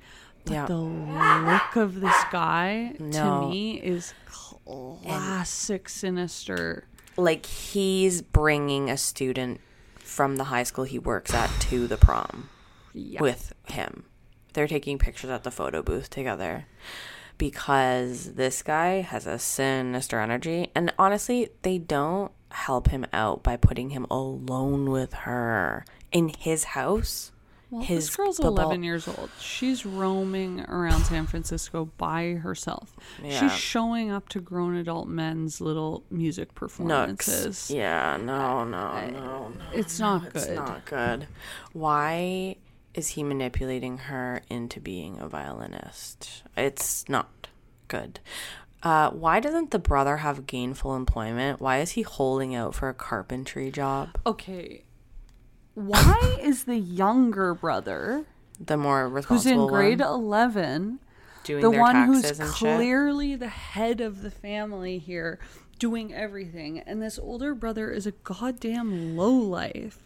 But 0.46 0.54
Yeah. 0.54 0.66
the 0.68 0.78
look 0.78 1.76
of 1.76 2.00
this 2.02 2.16
guy 2.32 2.96
No. 3.00 3.42
to 3.44 3.50
me 3.50 3.82
is 3.82 4.14
classic 4.26 5.90
sinister. 5.90 6.86
like 7.18 7.46
he's 7.46 8.22
bringing 8.22 8.90
a 8.90 8.96
student 8.96 9.60
from 9.98 10.38
the 10.38 10.46
high 10.46 10.64
school 10.64 10.86
he 10.86 10.98
works 10.98 11.34
at 11.34 11.50
to 11.60 11.86
the 11.86 11.98
prom 11.98 12.48
Yeah. 12.94 13.22
with 13.22 13.52
him. 13.68 14.06
They're 14.54 14.68
taking 14.68 14.98
pictures 14.98 15.30
at 15.30 15.44
the 15.44 15.52
photo 15.52 15.82
booth 15.82 16.10
together 16.10 16.66
because 17.38 18.34
this 18.34 18.62
guy 18.62 19.02
has 19.02 19.26
a 19.26 19.40
sinister 19.40 20.20
energy. 20.20 20.70
And 20.76 20.94
honestly, 21.00 21.50
they 21.62 21.78
don't 21.78 22.32
help 22.52 22.90
him 22.90 23.06
out 23.14 23.44
by 23.44 23.56
putting 23.58 23.92
him 23.92 24.06
alone 24.12 24.90
with 24.90 25.14
her 25.14 25.86
in 26.12 26.30
his 26.30 26.64
house. 26.66 27.32
Well, 27.72 27.84
his 27.84 28.08
this 28.08 28.16
girl's 28.16 28.40
ball- 28.40 28.50
11 28.50 28.82
years 28.82 29.08
old. 29.08 29.30
She's 29.40 29.86
roaming 29.86 30.62
around 30.62 31.04
San 31.06 31.28
Francisco 31.28 31.92
by 31.98 32.34
herself. 32.34 32.96
Yeah. 33.24 33.40
She's 33.40 33.56
showing 33.56 34.10
up 34.10 34.28
to 34.30 34.42
grown 34.42 34.76
adult 34.76 35.08
men's 35.08 35.62
little 35.62 36.04
music 36.10 36.48
Nooks. 36.50 36.56
performances. 36.56 37.70
Yeah, 37.70 38.18
no, 38.18 38.64
no, 38.64 39.08
no, 39.12 39.50
no. 39.50 39.54
It's 39.72 40.00
not 40.00 40.34
good. 40.34 40.36
It's 40.36 40.48
not 40.50 40.84
good. 40.86 41.28
Why 41.74 42.56
is 43.00 43.08
he 43.10 43.24
manipulating 43.24 43.98
her 43.98 44.42
into 44.50 44.80
being 44.82 45.20
a 45.20 45.28
violinist? 45.28 46.44
It's 46.58 47.08
not 47.08 47.48
good. 47.88 48.20
Uh, 48.84 49.10
why 49.12 49.40
doesn't 49.40 49.72
the 49.72 49.80
brother 49.80 50.18
have 50.18 50.46
gainful 50.46 50.96
employment? 50.96 51.62
Why 51.62 51.80
is 51.80 51.92
he 51.92 52.02
holding 52.02 52.54
out 52.54 52.76
for 52.76 52.90
a 52.90 52.94
carpentry 52.94 53.72
job? 53.72 54.10
Okay. 54.26 54.84
Why 55.76 56.38
is 56.42 56.66
the 56.66 56.78
younger 56.78 57.54
brother, 57.54 58.26
The 58.60 58.76
more 58.76 59.08
responsible, 59.08 59.38
who's 59.38 59.46
in 59.46 59.68
grade 59.74 60.02
one, 60.02 60.10
11, 60.10 61.00
doing 61.46 61.62
the 61.62 61.72
their 61.72 61.80
one 61.80 62.06
who's 62.06 62.26
and 62.40 62.54
shit. 62.54 62.76
clearly 62.76 63.36
the 63.38 63.48
head 63.48 64.02
of 64.02 64.22
the 64.22 64.32
family 64.32 64.98
here, 64.98 65.40
doing 65.78 66.14
everything, 66.14 66.80
and 66.80 67.02
this 67.02 67.18
older 67.18 67.56
brother 67.56 67.92
is 67.92 68.06
a 68.06 68.12
goddamn 68.12 69.16
lowlife? 69.16 70.00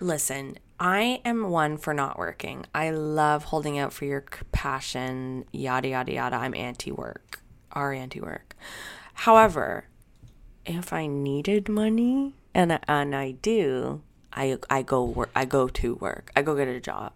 Listen, 0.00 0.58
I 0.80 1.20
am 1.24 1.50
one 1.50 1.76
for 1.76 1.92
not 1.92 2.18
working. 2.18 2.64
I 2.74 2.90
love 2.90 3.44
holding 3.44 3.78
out 3.78 3.92
for 3.92 4.04
your 4.04 4.24
passion, 4.52 5.44
yada, 5.52 5.88
yada, 5.88 6.12
yada. 6.12 6.36
I'm 6.36 6.54
anti 6.54 6.92
work, 6.92 7.40
are 7.72 7.92
anti 7.92 8.20
work. 8.20 8.54
However, 9.14 9.86
if 10.64 10.92
I 10.92 11.06
needed 11.06 11.68
money, 11.68 12.34
and, 12.54 12.78
and 12.86 13.14
I 13.16 13.32
do, 13.32 14.02
I, 14.32 14.58
I 14.70 14.82
go 14.82 15.04
work, 15.04 15.30
I 15.34 15.44
go 15.44 15.68
to 15.68 15.94
work. 15.96 16.30
I 16.36 16.42
go 16.42 16.54
get 16.54 16.68
a 16.68 16.80
job. 16.80 17.12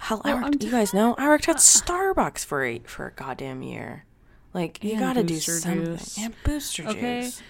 Hell, 0.00 0.22
I 0.24 0.34
worked, 0.34 0.62
you 0.64 0.70
guys 0.70 0.92
know, 0.94 1.14
I 1.18 1.28
worked 1.28 1.48
at 1.48 1.56
uh, 1.56 1.58
uh. 1.58 1.60
Starbucks 1.60 2.44
for 2.44 2.64
a, 2.64 2.78
for 2.80 3.06
a 3.06 3.12
goddamn 3.12 3.62
year. 3.62 4.04
Like, 4.52 4.82
you 4.82 4.98
gotta 4.98 5.22
do 5.22 5.38
something. 5.38 5.84
Juice. 5.96 6.18
And 6.18 6.34
booster 6.42 6.88
Okay. 6.88 7.22
juice. 7.22 7.42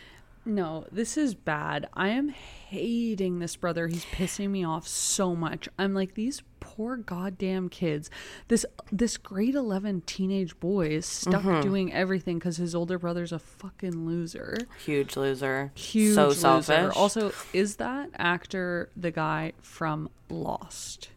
No, 0.44 0.84
this 0.92 1.16
is 1.16 1.34
bad. 1.34 1.88
I 1.94 2.08
am 2.08 2.34
hating 2.70 3.40
this 3.40 3.56
brother. 3.56 3.88
He's 3.88 4.04
pissing 4.06 4.50
me 4.50 4.64
off 4.64 4.86
so 4.86 5.34
much. 5.34 5.68
I'm 5.78 5.92
like 5.92 6.14
these 6.14 6.42
poor 6.60 6.96
goddamn 6.96 7.68
kids. 7.68 8.10
This 8.48 8.64
this 8.92 9.16
grade 9.16 9.54
11 9.56 10.02
teenage 10.06 10.58
boy 10.60 10.86
is 10.88 11.04
stuck 11.06 11.42
Mm-hmm. 11.42 11.62
doing 11.62 11.92
everything 11.92 12.38
cuz 12.38 12.58
his 12.58 12.74
older 12.74 12.98
brother's 12.98 13.32
a 13.32 13.38
fucking 13.40 14.06
loser. 14.06 14.56
Huge 14.84 15.16
loser. 15.16 15.72
Huge 15.74 16.14
so 16.14 16.28
loser. 16.28 16.40
selfish. 16.40 16.96
Also, 16.96 17.32
is 17.52 17.76
that 17.76 18.10
actor 18.16 18.88
the 18.96 19.10
guy 19.10 19.52
from 19.60 20.08
Lost? 20.28 21.08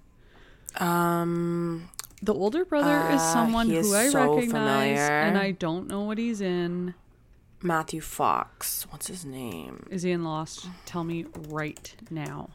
um, 0.78 1.89
The 2.24 2.34
older 2.34 2.64
brother 2.66 3.10
is 3.14 3.22
Uh, 3.22 3.34
someone 3.34 3.68
he 3.68 3.74
who 3.74 3.80
is 3.82 3.93
I 3.93 4.10
so 4.10 4.36
recognize 4.36 4.97
and. 4.97 5.38
I 5.38 5.51
don't 5.51 5.88
know 5.88 6.01
what 6.04 6.18
he's 6.18 6.41
in. 6.41 6.93
Matthew 7.64 8.01
Fox. 8.01 8.86
What's 8.89 9.07
his 9.07 9.26
name? 9.26 9.88
Is 9.89 10.03
he 10.03 10.11
in 10.11 10.24
Lost? 10.24 10.68
Tell 10.86 11.03
me 11.03 11.26
right 11.49 11.95
now. 12.11 12.49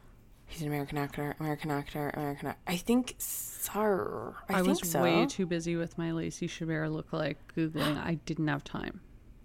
He's 0.47 0.63
an 0.63 0.69
American 0.69 0.99
actor. 0.99 1.35
American 1.41 1.71
actor. 1.71 2.11
American. 2.15 2.49
Actor. 2.49 2.61
I 2.67 2.77
think. 2.77 3.15
Sir. 3.19 4.35
I, 4.49 4.55
I, 4.55 4.63
think 4.63 4.81
was 4.81 4.91
so. 4.91 5.03
way 5.03 5.27
too 5.27 5.47
busy 5.47 5.77
with 5.77 5.99
my 5.99 6.13
Lacey 6.13 6.49
Chabert 6.49 6.91
lookalike 6.91 7.37
googling. 7.57 8.03
I 8.03 8.15
didn't 8.15 8.49
have 8.49 8.65
time. 8.65 9.01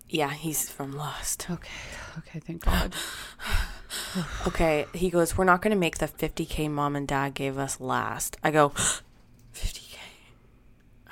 yeah, 0.10 0.32
he's 0.32 0.70
from 0.70 0.94
Lost. 0.96 1.50
Okay, 1.50 1.72
okay, 2.20 2.40
thank 2.40 2.64
God. 2.64 2.96
Okay, 4.48 4.86
he 4.94 5.10
goes. 5.10 5.38
We're 5.38 5.44
not 5.44 5.62
going 5.62 5.72
to 5.72 5.80
make 5.80 5.98
the 5.98 6.08
50k 6.08 6.70
mom 6.70 6.96
and 6.96 7.08
dad 7.08 7.34
gave 7.34 7.58
us 7.58 7.80
last. 7.80 8.38
I 8.44 8.52
go. 8.52 8.70
50k. 9.56 9.83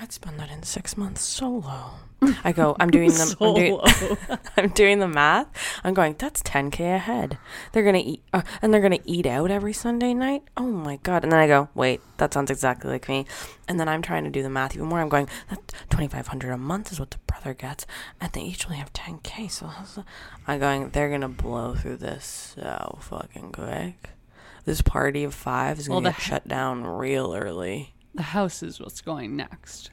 I'd 0.01 0.11
spend 0.11 0.39
that 0.39 0.49
in 0.49 0.63
six 0.63 0.97
months 0.97 1.21
solo. 1.21 1.91
I 2.43 2.53
go. 2.53 2.75
I'm 2.79 2.89
doing 2.97 3.09
the. 3.09 3.37
I'm 3.39 3.53
doing. 3.53 4.39
I'm 4.57 4.69
doing 4.69 4.97
the 4.99 5.07
math. 5.07 5.47
I'm 5.83 5.93
going, 5.93 6.15
that's 6.17 6.41
10k 6.41 6.95
ahead. 6.95 7.37
They're 7.71 7.83
going 7.83 7.93
to 7.95 8.01
eat 8.01 8.23
uh, 8.33 8.41
and 8.63 8.73
they're 8.73 8.81
to 8.89 8.99
eat 9.05 9.27
out 9.27 9.51
every 9.51 9.73
Sunday 9.73 10.15
night. 10.15 10.41
Oh 10.57 10.65
my 10.65 10.95
god. 11.03 11.21
And 11.21 11.31
then 11.31 11.39
I 11.39 11.45
go, 11.45 11.69
wait, 11.75 12.01
that 12.17 12.33
sounds 12.33 12.49
exactly 12.49 12.89
like 12.89 13.07
me. 13.07 13.27
And 13.67 13.79
then 13.79 13.87
I'm 13.87 14.01
trying 14.01 14.23
to 14.23 14.31
do 14.31 14.41
the 14.41 14.49
math 14.49 14.75
even 14.75 14.87
more. 14.87 14.99
I'm 14.99 15.09
going, 15.09 15.29
that 15.51 15.59
2500 15.91 16.51
a 16.51 16.57
month 16.57 16.91
is 16.91 16.99
what 16.99 17.11
the 17.11 17.19
brother 17.27 17.53
gets 17.53 17.85
and 18.19 18.31
they 18.33 18.41
each 18.41 18.65
only 18.65 18.77
have 18.77 18.91
10k. 18.93 19.51
So? 19.51 19.69
I'm 20.47 20.59
going, 20.59 20.89
they're 20.89 21.09
going 21.09 21.21
to 21.21 21.27
blow 21.27 21.75
through 21.75 21.97
this 21.97 22.55
so 22.55 22.97
fucking 23.01 23.51
quick. 23.51 24.09
This 24.65 24.81
party 24.81 25.23
of 25.23 25.35
5 25.35 25.79
is 25.79 25.87
going 25.87 26.03
to 26.03 26.07
Well, 26.07 26.11
get 26.11 26.21
ha- 26.21 26.27
shut 26.29 26.47
down 26.47 26.85
real 26.85 27.35
early. 27.35 27.93
The 28.15 28.23
house 28.23 28.61
is 28.63 28.79
what's 28.79 29.01
going 29.01 29.35
next. 29.35 29.91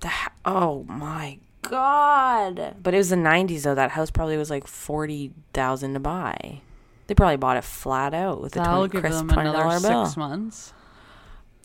The 0.00 0.08
ha- 0.08 0.32
oh 0.44 0.84
my 0.84 1.38
god! 1.62 2.76
But 2.82 2.94
it 2.94 2.98
was 2.98 3.10
the 3.10 3.16
'90s 3.16 3.62
though. 3.62 3.74
That 3.74 3.92
house 3.92 4.10
probably 4.10 4.36
was 4.36 4.50
like 4.50 4.66
forty 4.66 5.32
thousand 5.52 5.94
to 5.94 6.00
buy. 6.00 6.60
They 7.06 7.14
probably 7.14 7.36
bought 7.36 7.56
it 7.56 7.64
flat 7.64 8.12
out 8.14 8.40
with 8.42 8.56
a 8.56 8.58
That'll 8.58 8.88
20, 8.88 8.92
give 8.92 9.00
crisp 9.02 9.28
twenty 9.28 9.52
dollar 9.52 9.80
bill. 9.80 10.04
six 10.06 10.16
months. 10.16 10.72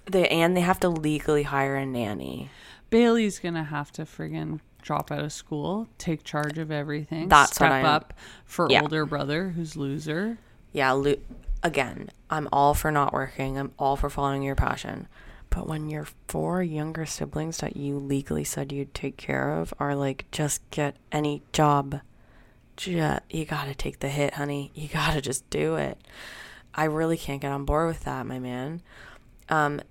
They 0.06 0.28
and 0.30 0.56
they 0.56 0.62
have 0.62 0.80
to 0.82 0.90
legally 0.90 1.44
hire 1.44 1.76
a 1.76 1.86
nanny. 1.86 2.50
Bailey's 2.90 3.40
gonna 3.40 3.64
have 3.66 3.92
to 3.94 4.04
friggin' 4.04 4.60
drop 4.82 5.12
out 5.12 5.20
of 5.24 5.32
school, 5.32 5.88
take 5.98 6.24
charge 6.24 6.58
of 6.58 6.72
everything, 6.72 7.28
That's 7.30 7.60
what 7.60 7.72
I'm- 7.72 7.86
up 7.86 8.14
for 8.46 8.68
Yeah. 8.70 8.82
older 8.82 9.06
brother 9.06 9.50
who's 9.50 9.76
loser. 9.78 10.40
Yeah, 10.74 10.92
lo- 10.94 11.16
again, 11.64 12.10
I'm 12.30 12.48
all 12.52 12.74
for 12.74 12.92
not 12.92 13.14
working. 13.14 13.58
I'm 13.58 13.72
all 13.78 13.96
for 13.96 14.10
following 14.10 14.44
your 14.44 14.56
passion. 14.56 15.08
But 15.50 15.68
when 15.68 15.90
your 15.90 16.08
four 16.28 16.64
younger 16.64 17.06
siblings 17.06 17.58
that 17.58 17.76
you 17.76 17.98
legally 17.98 18.46
said 18.46 18.72
you'd 18.72 18.94
take 18.94 19.18
care 19.18 19.52
of 19.60 19.74
are 19.80 19.96
like, 19.96 20.26
just 20.32 20.68
get 20.70 20.96
any 21.12 21.44
job, 21.52 22.00
ju- 22.78 23.18
you 23.30 23.46
gotta 23.46 23.76
take 23.76 24.00
the 24.00 24.08
hit, 24.08 24.36
honey. 24.36 24.72
You 24.74 24.88
gotta 24.88 25.22
just 25.22 25.50
do 25.50 25.76
it. 25.76 25.98
I 26.74 26.86
really 26.86 27.18
can't 27.18 27.42
get 27.42 27.52
on 27.52 27.66
board 27.66 27.88
with 27.88 28.06
that, 28.06 28.26
my 28.26 28.40
man. 28.40 28.82
Um, 29.50 29.82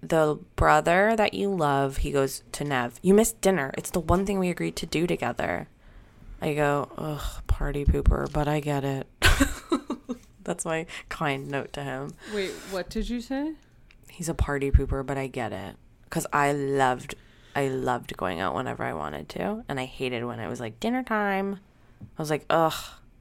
the 0.00 0.38
brother 0.54 1.14
that 1.16 1.34
you 1.34 1.52
love, 1.52 1.98
he 1.98 2.12
goes 2.12 2.44
to 2.52 2.64
Neve. 2.64 3.00
You 3.02 3.12
missed 3.12 3.40
dinner. 3.40 3.72
It's 3.76 3.90
the 3.90 4.00
one 4.00 4.24
thing 4.24 4.38
we 4.38 4.50
agreed 4.50 4.76
to 4.76 4.86
do 4.86 5.06
together. 5.08 5.68
I 6.40 6.54
go, 6.54 6.88
ugh, 6.96 7.42
party 7.46 7.84
pooper, 7.84 8.30
but 8.32 8.46
I 8.48 8.60
get 8.60 8.84
it. 8.84 9.06
That's 10.44 10.64
my 10.64 10.86
kind 11.08 11.48
note 11.48 11.72
to 11.74 11.82
him. 11.84 12.14
Wait, 12.34 12.50
what 12.70 12.88
did 12.90 13.08
you 13.08 13.20
say? 13.20 13.54
He's 14.08 14.28
a 14.28 14.34
party 14.34 14.70
pooper, 14.70 15.04
but 15.04 15.16
I 15.16 15.26
get 15.26 15.52
it. 15.52 15.76
Cause 16.10 16.26
I 16.32 16.52
loved, 16.52 17.14
I 17.56 17.68
loved 17.68 18.16
going 18.16 18.40
out 18.40 18.54
whenever 18.54 18.82
I 18.84 18.92
wanted 18.92 19.28
to, 19.30 19.64
and 19.68 19.80
I 19.80 19.84
hated 19.86 20.24
when 20.24 20.40
it 20.40 20.48
was 20.48 20.60
like 20.60 20.78
dinner 20.80 21.02
time. 21.02 21.58
I 22.18 22.22
was 22.22 22.28
like, 22.30 22.44
ugh, 22.50 22.74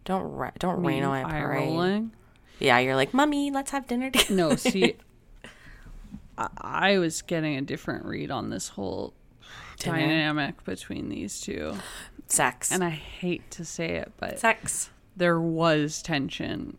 don't 0.03 0.23
ra- 0.23 0.51
don't 0.59 0.83
rain 0.83 1.03
on 1.03 1.23
my 1.23 1.31
parade. 1.39 1.69
rolling? 1.69 2.11
Yeah, 2.59 2.77
you're 2.79 2.95
like, 2.95 3.13
mummy, 3.13 3.49
let's 3.51 3.71
have 3.71 3.87
dinner 3.87 4.11
together. 4.11 4.33
No, 4.35 4.55
see, 4.55 4.95
I, 6.37 6.47
I 6.57 6.97
was 6.97 7.21
getting 7.21 7.55
a 7.57 7.61
different 7.61 8.05
read 8.05 8.31
on 8.31 8.49
this 8.49 8.69
whole 8.69 9.13
Dinner? 9.79 9.97
dynamic 9.97 10.63
between 10.63 11.09
these 11.09 11.39
two. 11.41 11.75
sex 12.27 12.71
And 12.71 12.83
I 12.83 12.89
hate 12.89 13.49
to 13.51 13.65
say 13.65 13.91
it, 13.95 14.11
but 14.17 14.39
sex. 14.39 14.89
there 15.15 15.39
was 15.39 16.01
tension 16.01 16.77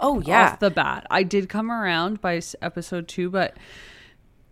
Oh 0.00 0.20
yeah, 0.20 0.52
off 0.52 0.60
the 0.60 0.70
bat. 0.70 1.06
I 1.10 1.22
did 1.22 1.48
come 1.48 1.70
around 1.70 2.20
by 2.20 2.40
episode 2.62 3.08
two, 3.08 3.30
but 3.30 3.56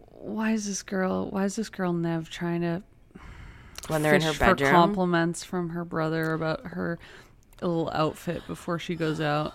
why 0.08 0.52
is 0.52 0.66
this 0.66 0.82
girl? 0.82 1.28
Why 1.30 1.44
is 1.44 1.56
this 1.56 1.68
girl 1.68 1.92
Neve 1.92 2.30
trying 2.30 2.60
to 2.62 2.82
when 3.88 4.02
they're 4.02 4.14
in 4.14 4.22
her 4.22 4.32
for 4.32 4.54
bedroom. 4.54 4.70
compliments 4.70 5.42
from 5.44 5.70
her 5.70 5.84
brother 5.84 6.32
about 6.32 6.66
her 6.68 6.98
little 7.60 7.90
outfit 7.92 8.46
before 8.46 8.78
she 8.78 8.94
goes 8.94 9.20
out? 9.20 9.52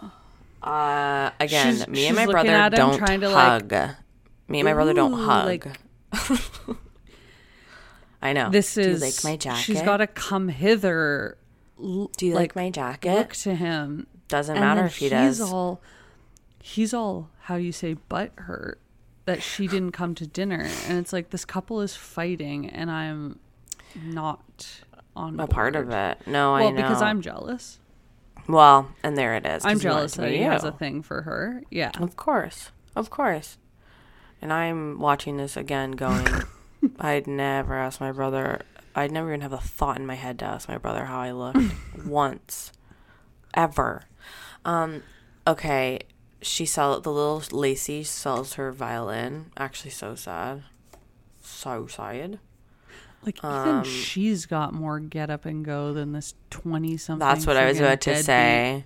Uh, 0.61 1.30
again, 1.39 1.76
She's- 1.76 1.88
me 1.88 1.97
she's 1.99 2.07
and 2.07 2.15
my 2.15 2.26
brother 2.26 2.70
don't 2.76 2.97
trying 2.97 3.22
to, 3.22 3.30
like, 3.30 3.72
hug. 3.72 3.95
me 4.47 4.59
and 4.59 4.65
my 4.65 4.74
brother 4.74 4.93
don't 4.93 5.13
hug. 5.13 5.45
like- 5.45 5.68
I 8.22 8.34
know. 8.34 8.49
This 8.49 8.74
Do 8.74 8.82
you 8.82 8.88
is 8.89 9.01
like 9.01 9.24
my 9.24 9.38
jacket? 9.38 9.61
She's 9.61 9.82
got 9.82 9.97
to 9.97 10.07
come 10.07 10.47
hither. 10.49 11.38
Do 11.80 12.09
you 12.26 12.34
like, 12.34 12.55
my 12.55 12.72
jacket? 12.72 13.13
Look 13.13 13.34
to 13.36 13.53
him. 13.55 14.07
Doesn't 14.28 14.55
and 14.57 14.65
matter 14.65 14.86
if 14.86 14.97
he 14.97 15.09
does. 15.09 15.38
he's 15.38 15.45
does. 15.45 15.53
all 15.53 15.82
he's 16.61 16.93
all 16.93 17.30
how 17.43 17.55
you 17.55 17.71
say 17.71 17.93
butt 17.93 18.32
hurt 18.36 18.80
that 19.25 19.41
she 19.41 19.67
didn't 19.67 19.91
come 19.91 20.13
to 20.15 20.28
dinner 20.28 20.67
and 20.88 20.97
it's 20.97 21.13
like 21.13 21.30
this 21.30 21.45
couple 21.45 21.80
is 21.82 21.95
fighting 21.95 22.69
and 22.69 22.91
i'm 22.91 23.39
not 24.03 24.82
on 25.15 25.39
a 25.39 25.47
part 25.47 25.75
of 25.75 25.89
it. 25.89 26.19
No, 26.28 26.53
I 26.55 26.61
well 26.61 26.71
know. 26.71 26.82
because 26.82 27.01
i'm 27.01 27.21
jealous 27.21 27.80
well, 28.49 28.89
and 29.03 29.17
there 29.17 29.36
it 29.36 29.45
is. 29.45 29.65
i'm 29.65 29.78
you 29.78 29.84
jealous 29.84 30.13
that 30.15 30.32
he 30.32 30.38
has 30.39 30.63
a 30.63 30.71
thing 30.71 31.01
for 31.01 31.21
her 31.23 31.61
yeah 31.71 31.91
Of 31.99 32.15
course, 32.15 32.71
of 32.95 33.09
course. 33.09 33.57
And 34.41 34.53
I'm 34.53 34.99
watching 34.99 35.38
this 35.38 35.57
again, 35.57 35.91
going. 35.93 36.28
I'd 36.99 37.25
never 37.25 37.73
ask 37.75 37.99
my 37.99 38.11
brother. 38.11 38.61
I'd 38.95 39.11
never 39.11 39.30
even 39.30 39.41
have 39.41 39.51
a 39.51 39.57
thought 39.57 39.97
in 39.97 40.05
my 40.05 40.13
head 40.13 40.38
to 40.39 40.45
ask 40.45 40.69
my 40.69 40.78
brother 40.78 41.05
how 41.05 41.19
I 41.19 41.32
looked 41.32 41.57
once, 42.05 42.71
ever. 43.55 44.03
Um, 44.68 45.03
okay, 45.47 45.99
she 46.41 46.65
sell 46.65 46.99
the 46.99 47.11
little 47.11 47.41
Lacey 47.51 48.03
sells 48.03 48.53
her 48.53 48.72
violin. 48.72 49.51
Actually, 49.57 49.91
so 49.91 50.13
sad, 50.15 50.63
so 51.41 51.88
sad. 51.88 52.39
like 53.26 53.38
even 53.39 53.49
Um, 53.49 53.84
she's 53.86 54.45
got 54.45 54.74
more 54.74 54.99
get 54.99 55.30
up 55.30 55.45
and 55.45 55.63
go 55.65 55.93
than 55.93 56.11
this 56.11 56.34
20 56.49 56.97
something 56.97 57.20
That's 57.26 57.47
what 57.47 57.57
I 57.57 57.65
was 57.65 57.80
about 57.80 58.01
to 58.01 58.22
say. 58.22 58.86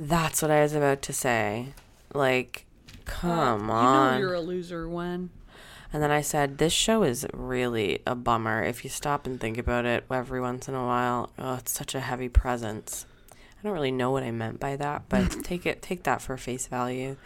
That's 0.00 0.42
what 0.42 0.50
I 0.50 0.62
was 0.62 0.74
about 0.74 1.02
to 1.02 1.12
say. 1.12 1.74
Like, 2.12 2.66
Come 3.04 3.60
You 3.60 3.66
know 3.66 3.72
on. 3.74 4.18
you're 4.20 4.34
a 4.34 4.40
loser 4.40 4.88
when. 4.88 5.30
And 5.92 6.02
then 6.02 6.10
I 6.10 6.22
said, 6.22 6.58
This 6.58 6.72
show 6.72 7.02
is 7.04 7.26
really 7.32 8.00
a 8.06 8.14
bummer. 8.16 8.62
If 8.64 8.82
you 8.82 8.90
stop 8.90 9.26
and 9.26 9.38
think 9.40 9.58
about 9.58 9.84
it 9.84 10.04
every 10.10 10.40
once 10.40 10.66
in 10.68 10.74
a 10.74 10.84
while, 10.84 11.30
oh, 11.38 11.54
it's 11.56 11.70
such 11.72 11.94
a 11.94 12.00
heavy 12.00 12.28
presence. 12.28 13.06
I 13.64 13.68
don't 13.68 13.74
really 13.74 13.90
know 13.92 14.10
what 14.10 14.22
I 14.22 14.30
meant 14.30 14.60
by 14.60 14.76
that, 14.76 15.04
but 15.08 15.30
take 15.42 15.64
it 15.64 15.80
take 15.80 16.02
that 16.02 16.20
for 16.20 16.36
face 16.36 16.66
value. 16.66 17.16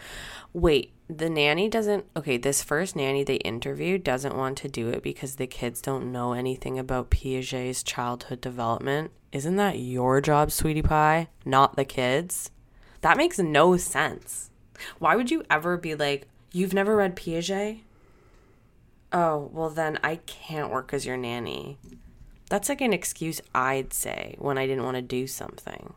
Wait, 0.53 0.93
the 1.09 1.28
nanny 1.28 1.68
doesn't 1.68 2.07
okay, 2.16 2.36
this 2.36 2.62
first 2.62 2.95
nanny 2.95 3.24
they 3.24 3.36
interviewed 3.36 4.05
doesn't 4.05 4.36
want 4.36 4.57
to 4.59 4.68
do 4.68 4.89
it 4.89 5.03
because 5.03 5.34
the 5.34 5.49
kids 5.49 5.82
don't 5.82 6.12
know 6.12 6.34
anything 6.34 6.78
about 6.78 7.11
Piaget's 7.11 7.82
childhood 7.82 8.41
development. 8.41 9.11
Isn't 9.32 9.57
that 9.57 9.80
your 9.80 10.20
job, 10.20 10.53
sweetie 10.53 10.80
pie? 10.80 11.26
Not 11.45 11.74
the 11.74 11.84
kids? 11.84 12.53
That 13.01 13.16
makes 13.16 13.41
no 13.41 13.76
sense. 13.76 14.51
Why 15.01 15.16
would 15.16 15.32
you 15.32 15.43
ever 15.51 15.76
be 15.76 15.97
like, 15.97 16.28
You've 16.53 16.72
never 16.72 16.97
read 16.97 17.16
Piaget? 17.16 17.80
Oh, 19.12 19.51
well, 19.53 19.70
then 19.70 19.99
I 20.05 20.16
can't 20.26 20.70
work 20.70 20.95
as 20.95 21.05
your 21.05 21.16
nanny. 21.16 21.78
That's 22.49 22.68
like 22.68 22.80
an 22.80 22.93
excuse 22.93 23.41
I'd 23.55 23.93
say 23.93 24.36
when 24.39 24.57
I 24.57 24.66
didn't 24.66 24.84
want 24.84 24.95
to 24.95 25.03
do 25.03 25.26
something. 25.26 25.95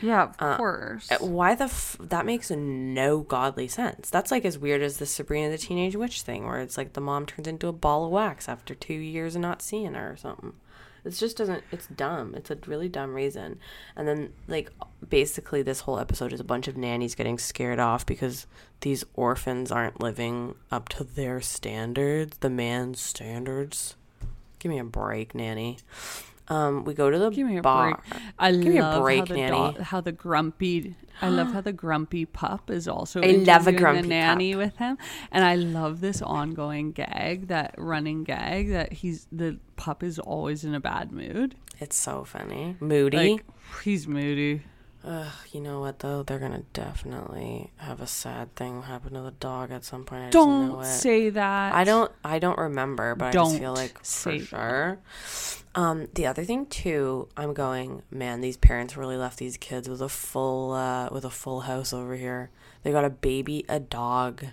Yeah, 0.00 0.24
of 0.24 0.34
um, 0.38 0.56
course. 0.56 1.10
Uh, 1.10 1.18
why 1.18 1.54
the 1.54 1.64
f- 1.64 1.96
that 2.00 2.26
makes 2.26 2.50
no 2.50 3.20
godly 3.20 3.68
sense. 3.68 4.10
That's 4.10 4.30
like 4.30 4.44
as 4.44 4.58
weird 4.58 4.82
as 4.82 4.98
the 4.98 5.06
Sabrina 5.06 5.50
the 5.50 5.58
Teenage 5.58 5.96
Witch 5.96 6.22
thing, 6.22 6.46
where 6.46 6.60
it's 6.60 6.76
like 6.76 6.92
the 6.92 7.00
mom 7.00 7.26
turns 7.26 7.48
into 7.48 7.68
a 7.68 7.72
ball 7.72 8.04
of 8.04 8.10
wax 8.10 8.48
after 8.48 8.74
two 8.74 8.94
years 8.94 9.34
of 9.34 9.42
not 9.42 9.62
seeing 9.62 9.94
her 9.94 10.12
or 10.12 10.16
something. 10.16 10.54
It 11.04 11.10
just 11.10 11.36
doesn't. 11.36 11.62
It's 11.70 11.86
dumb. 11.86 12.34
It's 12.34 12.50
a 12.50 12.58
really 12.66 12.88
dumb 12.88 13.14
reason. 13.14 13.58
And 13.94 14.08
then 14.08 14.32
like 14.48 14.70
basically 15.06 15.62
this 15.62 15.80
whole 15.80 15.98
episode 15.98 16.32
is 16.32 16.40
a 16.40 16.44
bunch 16.44 16.66
of 16.66 16.76
nannies 16.76 17.14
getting 17.14 17.38
scared 17.38 17.78
off 17.78 18.06
because 18.06 18.46
these 18.80 19.04
orphans 19.14 19.70
aren't 19.70 20.00
living 20.00 20.54
up 20.70 20.88
to 20.90 21.04
their 21.04 21.40
standards, 21.42 22.38
the 22.38 22.50
man's 22.50 23.00
standards. 23.00 23.96
Give 24.58 24.70
me 24.70 24.78
a 24.78 24.84
break, 24.84 25.34
nanny. 25.34 25.78
Um, 26.48 26.84
we 26.84 26.92
go 26.94 27.10
to 27.10 27.18
the 27.18 27.30
Give 27.30 27.46
me 27.46 27.56
a 27.56 27.62
bar. 27.62 28.00
break. 28.08 28.22
I 28.38 28.52
Give 28.52 28.64
me 28.66 28.78
a 28.78 28.82
love 28.82 29.02
break, 29.02 29.20
how 29.20 29.24
the 29.26 29.34
nanny. 29.34 29.50
dog, 29.50 29.78
how 29.80 30.00
the 30.00 30.12
grumpy. 30.12 30.94
I 31.22 31.28
love 31.28 31.52
how 31.52 31.60
the 31.60 31.72
grumpy 31.84 32.26
pup 32.26 32.70
is 32.70 32.86
also. 32.86 33.22
I 33.22 33.28
love 33.32 33.66
a 33.66 33.72
grumpy 33.72 34.02
the 34.02 34.08
nanny 34.08 34.54
with 34.54 34.76
him, 34.76 34.98
and 35.32 35.44
I 35.44 35.54
love 35.54 36.00
this 36.00 36.20
ongoing 36.20 36.92
gag, 36.92 37.48
that 37.48 37.74
running 37.78 38.24
gag 38.24 38.70
that 38.70 38.92
he's 38.92 39.26
the 39.32 39.58
pup 39.76 40.02
is 40.02 40.18
always 40.18 40.64
in 40.64 40.74
a 40.74 40.80
bad 40.80 41.12
mood. 41.12 41.54
It's 41.80 41.96
so 41.96 42.24
funny. 42.24 42.76
Moody. 42.80 43.16
Like 43.32 43.44
he's 43.82 44.06
moody. 44.06 44.62
Ugh, 45.06 45.32
you 45.52 45.60
know 45.60 45.80
what 45.80 45.98
though? 45.98 46.22
They're 46.22 46.38
gonna 46.38 46.62
definitely 46.72 47.70
have 47.76 48.00
a 48.00 48.06
sad 48.06 48.54
thing 48.56 48.82
happen 48.82 49.12
to 49.12 49.20
the 49.20 49.32
dog 49.32 49.70
at 49.70 49.84
some 49.84 50.04
point. 50.04 50.22
I 50.22 50.30
just 50.30 50.48
know 50.48 50.68
Don't 50.76 50.84
say 50.86 51.28
that. 51.28 51.74
I 51.74 51.84
don't. 51.84 52.10
I 52.24 52.38
don't 52.38 52.56
remember, 52.58 53.14
but 53.14 53.26
I 53.26 53.32
just 53.32 53.58
feel 53.58 53.74
Don't 53.74 53.82
like 53.84 53.98
for 53.98 54.04
say 54.04 54.38
that. 54.38 54.46
sure. 54.48 54.98
Um, 55.74 56.08
the 56.14 56.26
other 56.26 56.44
thing 56.44 56.64
too, 56.66 57.28
I'm 57.36 57.52
going. 57.52 58.02
Man, 58.10 58.40
these 58.40 58.56
parents 58.56 58.96
really 58.96 59.16
left 59.18 59.38
these 59.38 59.58
kids 59.58 59.88
with 59.90 60.00
a 60.00 60.08
full, 60.08 60.72
uh, 60.72 61.10
with 61.12 61.26
a 61.26 61.30
full 61.30 61.62
house 61.62 61.92
over 61.92 62.14
here. 62.16 62.50
They 62.82 62.90
got 62.90 63.04
a 63.04 63.10
baby, 63.10 63.64
a 63.68 63.80
dog, 63.80 64.44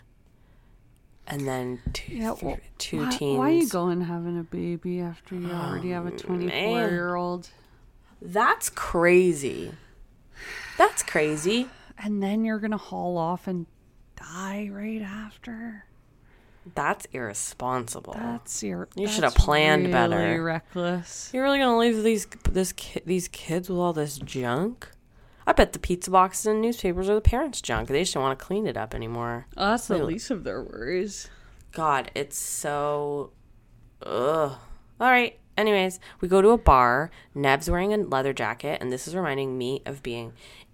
and 1.27 1.47
then 1.47 1.79
two, 1.93 2.13
Yeah, 2.15 2.35
well, 2.41 2.57
two 2.77 3.03
why, 3.03 3.09
teens. 3.11 3.37
Why 3.37 3.49
are 3.49 3.53
you 3.53 3.69
going 3.69 4.01
having 4.01 4.37
a 4.37 4.43
baby 4.43 4.99
after 4.99 5.35
you 5.35 5.49
already 5.49 5.91
have 5.91 6.07
a 6.07 6.11
24 6.11 6.89
year 6.89 7.15
old? 7.15 7.49
That's 8.21 8.69
crazy. 8.69 9.71
That's 10.77 11.03
crazy. 11.03 11.67
And 11.97 12.21
then 12.21 12.43
you're 12.45 12.59
gonna 12.59 12.77
haul 12.77 13.17
off 13.17 13.47
and 13.47 13.65
die 14.15 14.69
right 14.71 15.01
after. 15.01 15.85
That's 16.75 17.05
irresponsible. 17.11 18.13
That's 18.13 18.61
your. 18.61 18.87
You 18.95 19.07
should 19.07 19.23
have 19.23 19.35
planned 19.35 19.83
really 19.83 19.91
better. 19.91 20.43
Reckless. 20.43 21.31
You're 21.33 21.43
really 21.43 21.57
gonna 21.59 21.77
leave 21.77 22.03
these 22.03 22.27
this 22.49 22.71
ki- 22.73 23.01
these 23.05 23.27
kids 23.27 23.69
with 23.69 23.79
all 23.79 23.93
this 23.93 24.17
junk? 24.19 24.89
I 25.47 25.53
bet 25.53 25.73
the 25.73 25.79
pizza 25.79 26.11
boxes 26.11 26.45
and 26.45 26.61
newspapers 26.61 27.09
are 27.09 27.15
the 27.15 27.21
parents' 27.21 27.61
junk. 27.61 27.89
They 27.89 28.01
just 28.01 28.13
don't 28.13 28.21
want 28.23 28.37
to 28.37 28.45
clean 28.45 28.67
it 28.67 28.77
up 28.77 28.93
anymore. 28.93 29.47
Oh, 29.57 29.71
that's 29.71 29.87
the 29.87 29.97
least 29.97 30.29
of 30.29 30.43
their 30.43 30.61
worries. 30.61 31.29
God, 31.71 32.11
it's 32.13 32.37
so. 32.37 33.31
Ugh. 34.03 34.51
All 34.51 34.59
right. 34.99 35.39
Anyways, 35.57 35.99
we 36.19 36.27
go 36.27 36.41
to 36.41 36.49
a 36.49 36.57
bar. 36.57 37.11
Neve's 37.35 37.69
wearing 37.69 37.93
a 37.93 37.97
leather 37.97 38.33
jacket, 38.33 38.79
and 38.81 38.91
this 38.91 39.07
is 39.07 39.15
reminding 39.15 39.57
me 39.57 39.81
of 39.85 40.01
being 40.01 40.33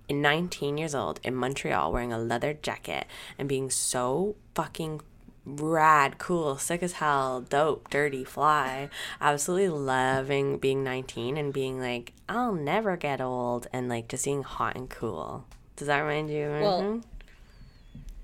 19 0.10 0.78
years 0.78 0.96
old 0.96 1.20
in 1.24 1.36
Montreal 1.36 1.92
wearing 1.92 2.14
a 2.14 2.20
leather 2.20 2.54
jacket 2.54 3.06
and 3.38 3.50
being 3.50 3.70
so 3.70 4.36
fucking 4.56 5.02
rad, 5.46 6.18
cool, 6.18 6.58
sick 6.58 6.84
as 6.84 6.94
hell, 6.94 7.42
dope, 7.42 7.90
dirty, 7.90 8.24
fly. 8.24 8.90
Absolutely 9.22 9.70
loving 9.70 10.58
being 10.58 10.84
19 10.84 11.38
and 11.38 11.54
being 11.54 11.80
like, 11.80 12.14
I'll 12.28 12.54
never 12.54 12.98
get 12.98 13.22
old, 13.22 13.68
and 13.72 13.90
like 13.90 14.08
just 14.08 14.26
being 14.26 14.44
hot 14.44 14.76
and 14.76 14.90
cool. 14.90 15.46
Does 15.76 15.88
that 15.88 16.00
remind 16.00 16.30
you? 16.30 16.46
of 16.46 16.62
Well? 16.62 17.02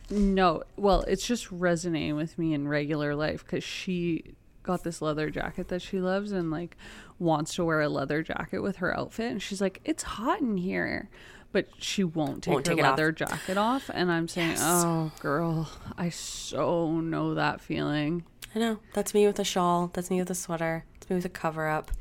No, 0.09 0.63
well, 0.75 1.01
it's 1.07 1.25
just 1.25 1.49
resonating 1.51 2.15
with 2.15 2.37
me 2.37 2.53
in 2.53 2.67
regular 2.67 3.15
life 3.15 3.43
because 3.45 3.63
she 3.63 4.35
got 4.63 4.83
this 4.83 5.01
leather 5.01 5.29
jacket 5.29 5.67
that 5.67 5.81
she 5.81 5.99
loves 5.99 6.31
and 6.31 6.49
like 6.51 6.75
wants 7.19 7.55
to 7.55 7.63
wear 7.65 7.81
a 7.81 7.89
leather 7.89 8.23
jacket 8.23 8.59
with 8.59 8.77
her 8.77 8.97
outfit, 8.97 9.31
and 9.31 9.41
she's 9.41 9.61
like, 9.61 9.81
"It's 9.85 10.03
hot 10.03 10.41
in 10.41 10.57
here." 10.57 11.09
But 11.51 11.67
she 11.77 12.03
won't 12.03 12.41
take 12.43 12.51
Won't 12.53 12.65
her 12.67 12.73
take 12.73 12.79
it 12.79 12.85
off. 12.85 12.97
leather 12.97 13.11
jacket 13.11 13.57
off, 13.57 13.91
and 13.93 14.11
I'm 14.11 14.27
saying, 14.27 14.55
"Oh, 14.59 15.11
girl, 15.19 15.69
I 15.97 16.09
so 16.09 16.99
know 16.99 17.35
that 17.35 17.61
feeling." 17.61 18.23
I 18.55 18.59
know. 18.59 18.79
That's 18.93 19.13
me 19.13 19.27
with 19.27 19.37
a 19.39 19.43
shawl. 19.43 19.91
That's 19.93 20.09
me 20.09 20.19
with 20.19 20.29
a 20.31 20.35
sweater. 20.35 20.85
It's 20.95 21.09
me 21.09 21.15
with 21.15 21.25
a 21.25 21.29
cover 21.29 21.67
up. 21.67 21.91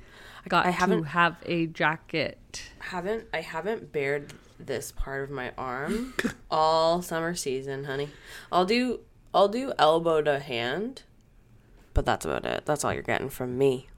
I 0.44 0.48
got 0.48 0.64
I 0.66 0.70
to 0.70 0.76
haven't- 0.76 1.04
have 1.04 1.36
a 1.44 1.66
jacket. 1.66 2.70
haven't 2.78 3.26
I 3.34 3.42
haven't 3.42 3.92
bared 3.92 4.32
this 4.58 4.90
part 4.92 5.24
of 5.24 5.30
my 5.30 5.52
arm 5.58 6.14
all 6.50 7.02
summer 7.02 7.34
season, 7.34 7.84
honey. 7.84 8.08
I'll 8.50 8.64
do 8.64 9.00
I'll 9.34 9.48
do 9.48 9.72
elbow 9.78 10.20
to 10.22 10.38
hand, 10.40 11.02
but 11.94 12.04
that's 12.04 12.24
about 12.24 12.46
it. 12.46 12.64
That's 12.66 12.84
all 12.84 12.92
you're 12.92 13.02
getting 13.02 13.28
from 13.30 13.56
me. 13.58 13.88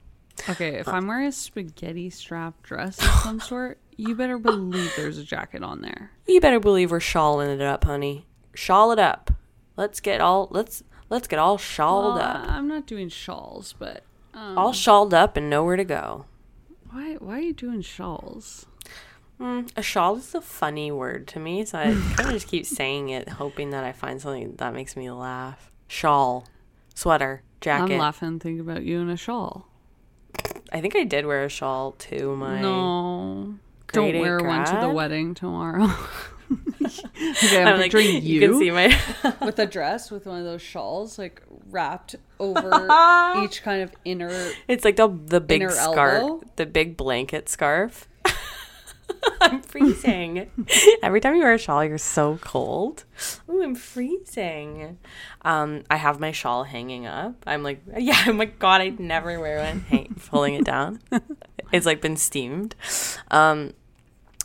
Okay, 0.49 0.75
if 0.75 0.87
I'm 0.87 1.07
wearing 1.07 1.27
a 1.27 1.31
spaghetti 1.31 2.09
strap 2.09 2.61
dress 2.63 2.99
of 2.99 3.05
some 3.23 3.39
sort, 3.39 3.79
you 3.95 4.15
better 4.15 4.37
believe 4.37 4.91
there's 4.97 5.17
a 5.17 5.23
jacket 5.23 5.63
on 5.63 5.81
there. 5.81 6.11
You 6.27 6.41
better 6.41 6.59
believe 6.59 6.91
we're 6.91 6.99
shawling 6.99 7.49
it 7.49 7.61
up, 7.61 7.85
honey. 7.85 8.25
Shawl 8.53 8.91
it 8.91 8.99
up. 8.99 9.31
Let's 9.77 9.99
get 9.99 10.19
all 10.21 10.47
let's 10.51 10.83
let's 11.09 11.27
get 11.27 11.39
all 11.39 11.57
shawled 11.57 12.15
Well, 12.15 12.23
up. 12.23 12.45
I'm 12.49 12.67
not 12.67 12.85
doing 12.85 13.09
shawls, 13.09 13.73
but 13.77 14.03
um, 14.33 14.57
All 14.57 14.73
shawled 14.73 15.13
up 15.13 15.37
and 15.37 15.49
nowhere 15.49 15.77
to 15.77 15.83
go. 15.85 16.25
why 16.91 17.15
why 17.19 17.37
are 17.37 17.41
you 17.41 17.53
doing 17.53 17.81
shawls? 17.81 18.65
Mm, 19.39 19.69
a 19.75 19.81
shawl 19.81 20.15
is 20.17 20.33
a 20.35 20.39
funny 20.41 20.91
word 20.91 21.27
to 21.29 21.39
me, 21.39 21.65
so 21.65 21.77
I 21.79 21.83
kind 22.15 22.27
of 22.29 22.31
just 22.35 22.47
keep 22.47 22.65
saying 22.65 23.09
it, 23.09 23.27
hoping 23.29 23.71
that 23.71 23.83
I 23.83 23.91
find 23.91 24.21
something 24.21 24.55
that 24.57 24.73
makes 24.73 24.95
me 24.95 25.11
laugh. 25.11 25.71
Shawl, 25.87 26.47
sweater, 26.93 27.43
jacket. 27.61 27.93
I'm 27.93 27.99
laughing 27.99 28.39
thinking 28.39 28.59
about 28.59 28.83
you 28.83 28.99
in 29.01 29.09
a 29.09 29.17
shawl. 29.17 29.67
I 30.71 30.81
think 30.81 30.95
I 30.95 31.03
did 31.03 31.25
wear 31.25 31.45
a 31.45 31.49
shawl 31.49 31.93
to 31.93 32.35
my. 32.35 32.61
no, 32.61 33.55
don't 33.91 34.19
wear 34.19 34.39
one 34.39 34.65
to 34.65 34.77
the 34.81 34.89
wedding 34.89 35.33
tomorrow. 35.33 35.85
okay, 36.51 37.61
I'm, 37.61 37.67
I'm 37.67 37.79
like, 37.79 37.91
picturing 37.91 38.07
you 38.07 38.19
you, 38.19 38.39
can 38.39 38.59
see 38.59 38.71
my. 38.71 38.87
with 39.41 39.59
a 39.59 39.65
dress 39.65 40.11
with 40.11 40.25
one 40.25 40.39
of 40.39 40.45
those 40.45 40.61
shawls 40.61 41.17
like 41.17 41.41
wrapped 41.69 42.15
over 42.39 42.87
each 43.43 43.63
kind 43.63 43.81
of 43.81 43.93
inner. 44.03 44.51
it's 44.67 44.85
like 44.85 44.97
the 44.97 45.07
the 45.07 45.41
big 45.41 45.69
scarf, 45.71 46.21
elbow? 46.21 46.45
the 46.55 46.65
big 46.65 46.97
blanket 46.97 47.49
scarf. 47.49 48.07
I'm 49.41 49.61
freezing. 49.61 50.49
Every 51.03 51.21
time 51.21 51.35
you 51.35 51.41
wear 51.41 51.53
a 51.53 51.57
shawl, 51.57 51.83
you're 51.83 51.97
so 51.97 52.37
cold. 52.41 53.05
Ooh, 53.49 53.61
I'm 53.61 53.75
freezing. 53.75 54.97
Um, 55.43 55.83
I 55.89 55.97
have 55.97 56.19
my 56.19 56.31
shawl 56.31 56.63
hanging 56.63 57.05
up. 57.05 57.35
I'm 57.45 57.63
like, 57.63 57.81
yeah. 57.97 58.23
I'm 58.25 58.37
like, 58.37 58.59
God, 58.59 58.81
I'd 58.81 58.99
never 58.99 59.39
wear 59.39 59.63
one. 59.63 59.81
Hey, 59.81 60.09
pulling 60.29 60.55
it 60.55 60.65
down. 60.65 60.99
it's 61.71 61.85
like 61.85 62.01
been 62.01 62.17
steamed. 62.17 62.75
Um, 63.29 63.73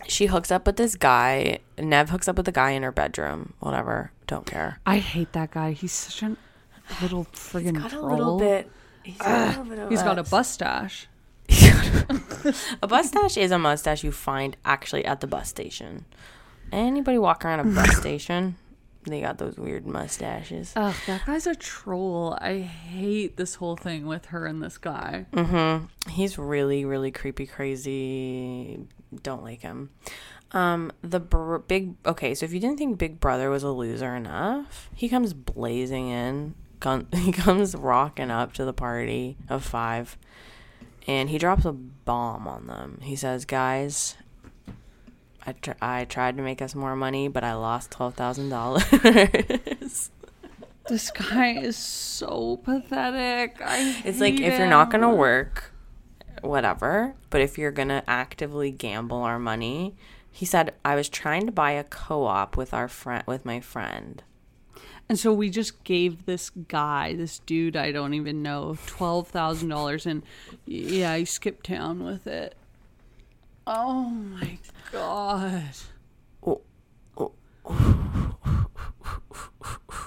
she 0.06 0.26
hooks 0.26 0.50
up 0.50 0.66
with 0.66 0.76
this 0.76 0.96
guy. 0.96 1.60
Neve 1.78 2.10
hooks 2.10 2.28
up 2.28 2.36
with 2.36 2.46
the 2.46 2.52
guy 2.52 2.70
in 2.70 2.82
her 2.82 2.92
bedroom. 2.92 3.54
Whatever. 3.60 4.12
Don't 4.26 4.46
care. 4.46 4.80
I 4.86 4.98
hate 4.98 5.32
that 5.32 5.50
guy. 5.50 5.72
He's 5.72 5.92
such 5.92 6.22
a 6.22 6.36
little 7.02 7.24
friggin' 7.32 7.80
Got 7.80 7.92
a 7.92 8.00
little 8.00 8.38
bit. 8.38 8.70
He's 9.02 9.16
got 9.16 9.30
a 9.30 9.46
little 9.48 9.64
bit 9.64 9.78
of 9.78 9.90
He's 9.90 10.02
got 10.02 10.18
a 10.18 10.26
mustache. 10.30 11.08
A 12.82 12.88
mustache 12.88 13.36
is 13.36 13.50
a 13.50 13.58
mustache 13.58 14.02
you 14.02 14.12
find 14.12 14.56
actually 14.64 15.04
at 15.04 15.20
the 15.20 15.26
bus 15.26 15.48
station. 15.48 16.06
Anybody 16.72 17.18
walk 17.18 17.44
around 17.44 17.60
a 17.60 17.64
bus 17.64 17.96
station, 18.00 18.56
they 19.04 19.20
got 19.20 19.38
those 19.38 19.58
weird 19.58 19.86
mustaches. 19.86 20.72
Ugh, 20.76 20.94
that 21.06 21.26
guy's 21.26 21.46
a 21.46 21.54
troll. 21.54 22.38
I 22.40 22.58
hate 22.60 23.36
this 23.36 23.56
whole 23.56 23.76
thing 23.76 24.06
with 24.06 24.26
her 24.26 24.46
and 24.46 24.62
this 24.62 24.78
guy. 24.78 25.26
Mm-hmm. 25.32 26.10
He's 26.10 26.38
really, 26.38 26.84
really 26.84 27.10
creepy, 27.10 27.46
crazy 27.46 28.86
don't 29.22 29.42
like 29.42 29.60
him. 29.60 29.90
Um, 30.52 30.92
the 31.02 31.20
br- 31.20 31.58
big 31.58 31.94
okay. 32.04 32.34
So 32.34 32.44
if 32.44 32.52
you 32.52 32.60
didn't 32.60 32.78
think 32.78 32.98
Big 32.98 33.20
Brother 33.20 33.50
was 33.50 33.62
a 33.62 33.70
loser 33.70 34.14
enough, 34.16 34.90
he 34.94 35.08
comes 35.08 35.32
blazing 35.32 36.08
in. 36.08 36.54
Gun- 36.80 37.08
he 37.14 37.32
comes 37.32 37.74
rocking 37.74 38.30
up 38.30 38.52
to 38.54 38.64
the 38.64 38.72
party 38.72 39.36
of 39.48 39.64
five, 39.64 40.16
and 41.06 41.30
he 41.30 41.38
drops 41.38 41.64
a 41.64 41.72
bomb 41.72 42.46
on 42.48 42.66
them. 42.66 42.98
He 43.02 43.16
says, 43.16 43.44
"Guys, 43.44 44.16
I 45.46 45.52
tr- 45.52 45.72
I 45.80 46.04
tried 46.04 46.36
to 46.36 46.42
make 46.42 46.60
us 46.60 46.74
more 46.74 46.96
money, 46.96 47.28
but 47.28 47.44
I 47.44 47.54
lost 47.54 47.90
twelve 47.90 48.14
thousand 48.14 48.50
dollars." 48.50 48.84
This 50.88 51.12
guy 51.12 51.52
is 51.52 51.76
so 51.76 52.56
pathetic. 52.56 53.58
I 53.64 54.02
It's 54.04 54.18
like 54.18 54.40
if 54.40 54.58
you're 54.58 54.66
not 54.66 54.90
gonna 54.90 55.14
work, 55.14 55.72
whatever. 56.42 57.14
But 57.28 57.42
if 57.42 57.56
you're 57.56 57.70
gonna 57.70 58.02
actively 58.08 58.72
gamble 58.72 59.22
our 59.22 59.38
money, 59.38 59.94
he 60.32 60.44
said, 60.44 60.74
I 60.84 60.96
was 60.96 61.08
trying 61.08 61.46
to 61.46 61.52
buy 61.52 61.72
a 61.72 61.84
co-op 61.84 62.56
with 62.56 62.74
our 62.74 62.88
friend, 62.88 63.22
with 63.26 63.44
my 63.44 63.60
friend. 63.60 64.24
And 65.10 65.18
so 65.18 65.32
we 65.32 65.50
just 65.50 65.82
gave 65.82 66.24
this 66.24 66.50
guy, 66.50 67.16
this 67.16 67.40
dude 67.40 67.76
I 67.76 67.90
don't 67.90 68.14
even 68.14 68.44
know, 68.44 68.78
twelve 68.86 69.26
thousand 69.26 69.68
dollars, 69.68 70.06
and 70.06 70.22
yeah, 70.66 71.16
he 71.16 71.24
skipped 71.24 71.66
town 71.66 72.04
with 72.04 72.28
it. 72.28 72.54
Oh 73.66 74.04
my 74.04 74.56
god! 74.92 75.64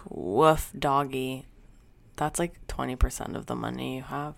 Woof, 0.09 0.71
doggy. 0.79 1.47
That's 2.15 2.39
like 2.39 2.65
twenty 2.67 2.95
percent 2.95 3.35
of 3.35 3.47
the 3.47 3.57
money 3.57 3.97
you 3.97 4.03
have. 4.03 4.35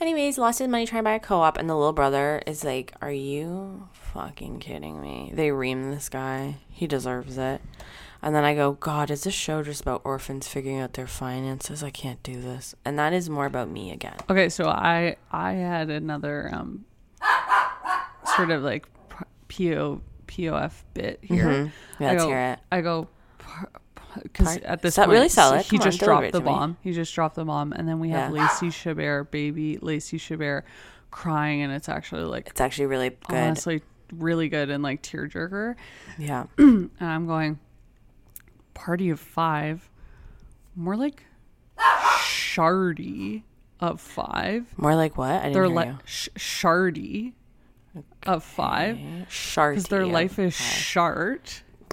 Anyways, 0.00 0.36
lost 0.36 0.58
his 0.58 0.66
money 0.66 0.86
trying 0.86 1.02
to 1.02 1.04
buy 1.04 1.14
a 1.14 1.20
co-op, 1.20 1.56
and 1.56 1.70
the 1.70 1.76
little 1.76 1.92
brother 1.92 2.42
is 2.44 2.64
like, 2.64 2.92
"Are 3.00 3.12
you 3.12 3.88
fucking 3.92 4.58
kidding 4.58 5.00
me?" 5.00 5.30
They 5.32 5.52
ream 5.52 5.92
this 5.92 6.08
guy. 6.08 6.56
He 6.70 6.88
deserves 6.88 7.38
it. 7.38 7.60
And 8.26 8.34
then 8.34 8.42
I 8.42 8.56
go, 8.56 8.72
God, 8.72 9.12
is 9.12 9.22
this 9.22 9.34
show 9.34 9.62
just 9.62 9.80
about 9.82 10.00
orphans 10.02 10.48
figuring 10.48 10.80
out 10.80 10.94
their 10.94 11.06
finances? 11.06 11.84
I 11.84 11.90
can't 11.90 12.20
do 12.24 12.40
this. 12.42 12.74
And 12.84 12.98
that 12.98 13.12
is 13.12 13.30
more 13.30 13.46
about 13.46 13.68
me 13.70 13.92
again. 13.92 14.16
Okay, 14.28 14.48
so 14.48 14.68
I 14.68 15.14
I 15.30 15.52
had 15.52 15.90
another 15.90 16.50
um 16.52 16.84
sort 18.34 18.50
of 18.50 18.62
like 18.64 18.86
po 19.48 20.00
pof 20.26 20.84
bit 20.92 21.20
here. 21.22 21.44
Mhm. 21.46 21.72
Yeah, 22.00 22.06
I 22.08 22.10
let's 22.10 22.22
go, 22.24 22.28
hear 22.28 22.38
it. 22.40 22.58
I 22.72 22.80
go 22.80 23.08
because 24.24 24.56
at 24.58 24.82
this 24.82 24.96
point 24.96 25.10
really 25.10 25.28
sell 25.28 25.50
so 25.50 25.56
it. 25.58 25.66
he 25.66 25.78
Come 25.78 25.84
just 25.84 26.00
deliver 26.00 26.20
dropped 26.22 26.32
the 26.32 26.40
to 26.40 26.44
me. 26.44 26.50
bomb. 26.50 26.76
He 26.82 26.92
just 26.92 27.14
dropped 27.14 27.36
the 27.36 27.44
bomb, 27.44 27.72
and 27.74 27.88
then 27.88 28.00
we 28.00 28.08
have 28.10 28.34
Yeah. 28.34 28.42
Lacey 28.42 28.68
Chabert, 28.70 29.30
baby 29.30 29.78
Lacey 29.80 30.18
Chabert, 30.18 30.62
crying, 31.12 31.62
and 31.62 31.72
it's 31.72 31.88
actually 31.88 32.24
like 32.24 32.48
It's 32.48 32.60
actually 32.60 32.86
really 32.86 33.10
good. 33.10 33.36
honestly 33.36 33.82
really 34.12 34.48
good 34.48 34.70
and 34.70 34.82
like 34.82 35.02
tearjerker. 35.02 35.76
Yeah. 36.18 36.46
And 36.58 36.90
I'm 37.00 37.26
going, 37.26 37.58
party 38.76 39.10
of 39.10 39.18
five, 39.18 39.88
more 40.76 40.96
like 40.96 41.24
shardy 41.78 43.42
of 43.80 44.00
five. 44.00 44.66
More 44.76 44.94
like 44.94 45.16
what? 45.18 45.30
I 45.30 45.38
didn't 45.44 45.52
They're 45.54 45.68
like 45.68 45.94
sh- 46.06 46.28
shardy 46.36 47.32
of 48.24 48.44
five 48.44 48.96
Sharty. 49.30 49.70
because 49.70 49.88
their 49.88 50.06
life 50.06 50.38
is 50.38 50.56
five. 50.56 50.66
shart. 50.66 51.62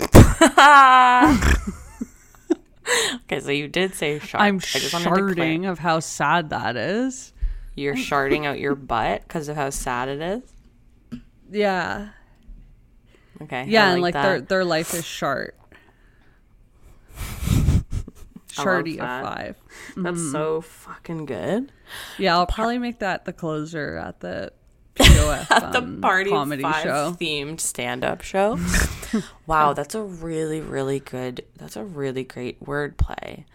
okay, 3.26 3.40
so 3.40 3.52
you 3.52 3.68
did 3.68 3.94
say 3.96 4.20
shark. 4.20 4.42
I'm 4.44 4.58
I 4.58 4.60
just 4.60 4.94
wanted 4.94 5.08
sharding 5.08 5.70
of 5.70 5.80
how 5.80 6.00
sad 6.00 6.50
that 6.50 6.76
is. 6.76 7.34
You're 7.76 7.96
sharding 8.10 8.46
out 8.46 8.60
your 8.60 8.76
butt 8.76 9.24
because 9.24 9.48
of 9.50 9.56
how 9.56 9.70
sad 9.70 10.10
it 10.10 10.22
is. 10.22 11.22
Yeah, 11.52 12.10
Okay. 13.42 13.66
Yeah, 13.68 13.92
and 13.92 14.02
like 14.02 14.14
their 14.14 14.40
that. 14.40 14.50
their 14.50 14.64
life 14.66 14.94
is 14.94 15.06
shart. 15.06 15.56
Shardy 18.54 18.94
of 18.94 19.26
five. 19.26 19.58
That's 19.98 20.32
so 20.32 20.62
fucking 20.62 21.26
good. 21.26 21.72
Yeah, 22.18 22.38
I'll 22.38 22.46
probably 22.46 22.78
make 22.78 23.00
that 23.00 23.26
the 23.26 23.34
closer 23.34 23.98
at 23.98 24.20
the 24.20 24.52
POF 24.96 25.48
At 25.52 25.72
the 25.72 25.80
um, 25.80 26.02
party 26.02 26.30
comedy 26.30 26.62
five 26.62 26.84
show. 26.84 27.18
themed 27.20 27.60
stand 27.60 28.04
up 28.04 28.22
show. 28.22 28.60
wow, 29.48 29.74
that's 29.74 29.96
a 29.96 30.02
really 30.02 30.62
really 30.62 31.00
good. 31.00 31.44
That's 31.58 31.76
a 31.76 31.84
really 31.84 32.24
great 32.24 32.64
wordplay. 32.64 33.46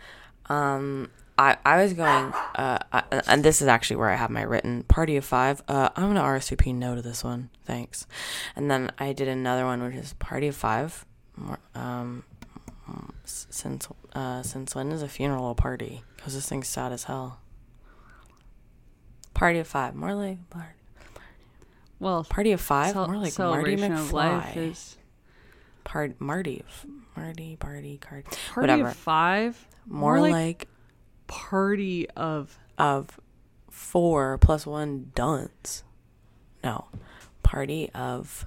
Um, 0.47 1.11
I 1.39 1.57
I 1.65 1.83
was 1.83 1.93
going, 1.93 2.33
uh, 2.57 2.79
I, 2.93 3.03
and 3.29 3.45
this 3.45 3.63
is 3.63 3.69
actually 3.69 3.97
where 3.97 4.11
I 4.11 4.17
have 4.17 4.31
my 4.31 4.43
written 4.43 4.83
party 4.85 5.17
of 5.17 5.25
five. 5.25 5.63
Uh, 5.69 5.91
I'm 5.95 6.09
gonna 6.15 6.23
RSVP 6.23 6.75
no 6.75 6.97
to 6.97 7.03
this 7.03 7.23
one, 7.23 7.51
thanks. 7.65 8.07
And 8.57 8.71
then 8.71 8.91
I 8.99 9.13
did 9.13 9.29
another 9.29 9.65
one 9.65 9.83
which 9.83 9.95
is 9.95 10.15
party 10.15 10.49
of 10.49 10.57
five. 10.57 11.05
More, 11.37 11.61
um, 12.89 13.13
since 13.25 13.87
uh 14.15 14.43
since 14.43 14.75
when 14.75 14.91
is 14.93 15.03
a 15.03 15.09
funeral 15.09 15.51
a 15.51 15.55
party? 15.55 16.03
Because 16.17 16.35
this 16.35 16.49
thing's 16.49 16.69
sad 16.69 16.93
as 16.93 17.05
hell. 17.05 17.41
Party 19.35 19.59
of 19.59 19.67
five, 19.69 19.95
more 19.95 20.15
like 20.15 20.49
party. 20.51 20.69
Well, 22.01 22.25
Party 22.25 22.53
of 22.53 22.61
five, 22.61 22.93
cel- 22.93 23.07
more 23.07 23.17
like 23.17 23.37
Marty 23.39 23.77
celebration 23.77 23.93
of 23.93 24.13
life 24.13 24.55
McFly. 24.55 24.71
is 24.71 24.97
Part 25.85 26.21
Marty, 26.21 26.65
Marty, 27.17 27.57
Barty, 27.57 27.99
card, 27.99 28.25
party 28.27 28.61
whatever. 28.61 28.89
of 28.89 28.97
five. 28.97 29.67
more, 29.87 30.21
like, 30.21 30.33
like, 30.33 30.69
party 31.27 32.09
of 32.11 32.57
of 32.79 33.19
four 33.71 34.39
plus 34.39 34.67
one 34.67 35.11
dunce. 35.15 35.83
No, 36.63 36.87
party 37.43 37.91
of 37.95 38.47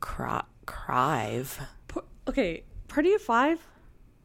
cry, 0.00 0.42
crive. 0.66 1.60
okay. 2.28 2.62
Party 2.90 3.14
of 3.14 3.22
five. 3.22 3.58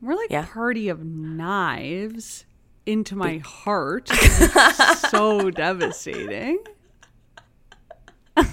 More 0.01 0.15
like 0.15 0.29
Yeah. 0.29 0.45
party 0.45 0.89
of 0.89 1.03
knives 1.05 2.45
into 2.85 3.15
my 3.15 3.37
heart. 3.37 4.09
So 5.09 5.49
devastating. 5.51 6.59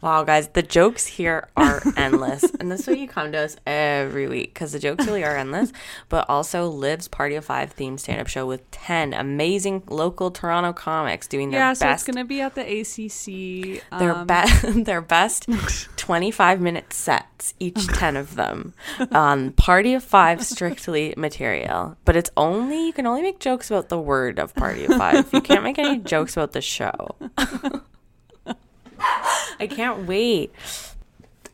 Wow, 0.00 0.22
guys, 0.24 0.48
the 0.48 0.62
jokes 0.62 1.06
here 1.06 1.48
are 1.56 1.82
endless. 1.96 2.44
and 2.60 2.70
this 2.70 2.80
is 2.80 2.86
why 2.88 2.94
you 2.94 3.08
come 3.08 3.32
to 3.32 3.38
us 3.38 3.56
every 3.66 4.28
week 4.28 4.52
because 4.54 4.72
the 4.72 4.78
jokes 4.78 5.06
really 5.06 5.24
are 5.24 5.36
endless. 5.36 5.72
But 6.08 6.26
also, 6.28 6.68
Liv's 6.68 7.08
Party 7.08 7.34
of 7.36 7.44
Five 7.44 7.74
themed 7.74 8.00
stand 8.00 8.20
up 8.20 8.26
show 8.26 8.46
with 8.46 8.70
10 8.70 9.14
amazing 9.14 9.82
local 9.88 10.30
Toronto 10.30 10.72
comics 10.72 11.26
doing 11.26 11.50
their 11.50 11.60
yeah, 11.60 11.72
so 11.72 11.86
best. 11.86 12.06
it's 12.06 12.14
gonna 12.14 12.24
be 12.26 12.40
at 12.40 12.54
the 12.54 12.60
ACC. 12.62 13.82
their 13.98 14.14
um, 14.14 14.26
be- 14.26 14.82
their 14.82 15.00
best 15.00 15.46
25 15.96 16.60
minute 16.60 16.92
sets 16.92 17.54
each 17.58 17.86
10 17.86 18.16
of 18.16 18.34
them 18.36 18.74
on 19.10 19.52
party 19.52 19.94
of 19.94 20.02
5 20.04 20.42
strictly 20.44 21.14
material 21.16 21.96
but 22.04 22.16
it's 22.16 22.30
only 22.36 22.86
you 22.86 22.92
can 22.92 23.06
only 23.06 23.22
make 23.22 23.38
jokes 23.38 23.70
about 23.70 23.88
the 23.88 23.98
word 23.98 24.38
of 24.38 24.54
party 24.54 24.84
of 24.84 24.94
5 24.96 25.32
you 25.32 25.40
can't 25.40 25.62
make 25.62 25.78
any 25.78 25.98
jokes 25.98 26.36
about 26.36 26.52
the 26.52 26.60
show 26.60 27.16
i 29.60 29.66
can't 29.66 30.06
wait 30.06 30.52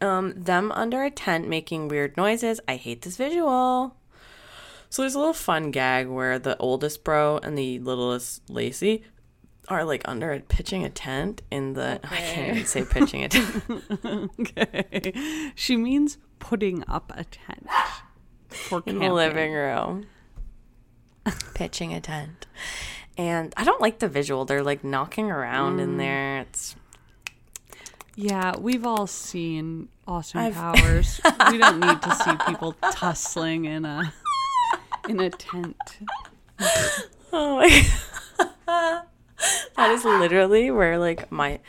um 0.01 0.33
them 0.37 0.71
under 0.73 1.03
a 1.05 1.11
tent 1.11 1.49
making 1.49 1.89
weird 1.89 2.17
noises 2.17 2.61
i 2.69 2.77
hate 2.77 3.03
this 3.03 3.17
visual 3.17 3.97
so 4.89 5.03
there's 5.03 5.15
a 5.15 5.19
little 5.19 5.33
fun 5.35 5.71
gag 5.71 6.09
where 6.09 6.39
the 6.39 6.57
oldest 6.59 7.05
bro 7.05 7.39
and 7.43 7.57
the 7.57 7.79
littlest 7.79 8.43
Lacey 8.51 9.05
are 9.69 9.85
like 9.85 10.03
under 10.07 10.33
a 10.33 10.41
pitching 10.41 10.85
a 10.85 10.91
tent 10.91 11.43
in 11.53 11.75
the 11.75 12.01
I 12.03 12.17
can't 12.17 12.49
even 12.57 12.67
say 12.67 12.85
pitching 12.85 13.23
a 13.23 13.29
tent. 13.29 13.63
okay. 14.41 15.53
She 15.55 15.77
means 15.77 16.19
putting 16.41 16.83
up 16.89 17.13
a 17.15 17.23
tent 17.23 17.69
for 18.49 18.79
in 18.79 18.95
camping. 18.95 18.99
the 19.09 19.13
living 19.15 19.53
room. 19.53 20.07
pitching 21.55 21.93
a 21.95 22.01
tent. 22.01 22.47
And 23.17 23.53
I 23.57 23.63
don't 23.63 23.81
like 23.81 24.01
the 24.01 24.09
visual. 24.09 24.45
They're 24.45 24.63
like 24.65 24.83
knocking 24.83 25.31
around 25.31 25.79
Mm. 25.79 25.83
in 25.83 25.97
there. 25.99 26.39
It's 26.41 26.75
Yeah, 28.23 28.55
we've 28.59 28.85
all 28.85 29.07
seen 29.07 29.89
Austin 30.07 30.41
I've- 30.43 30.55
Powers. 30.55 31.21
we 31.51 31.57
don't 31.57 31.81
need 31.81 32.03
to 32.03 32.15
see 32.17 32.33
people 32.47 32.75
tussling 32.93 33.65
in 33.65 33.87
a 33.87 34.13
in 35.09 35.21
a 35.21 35.31
tent. 35.31 35.99
oh 37.33 37.57
my 37.57 37.87
god. 38.67 39.03
That 39.77 39.91
is 39.93 40.05
literally 40.05 40.71
where 40.71 40.99
like 40.99 41.33
my 41.33 41.61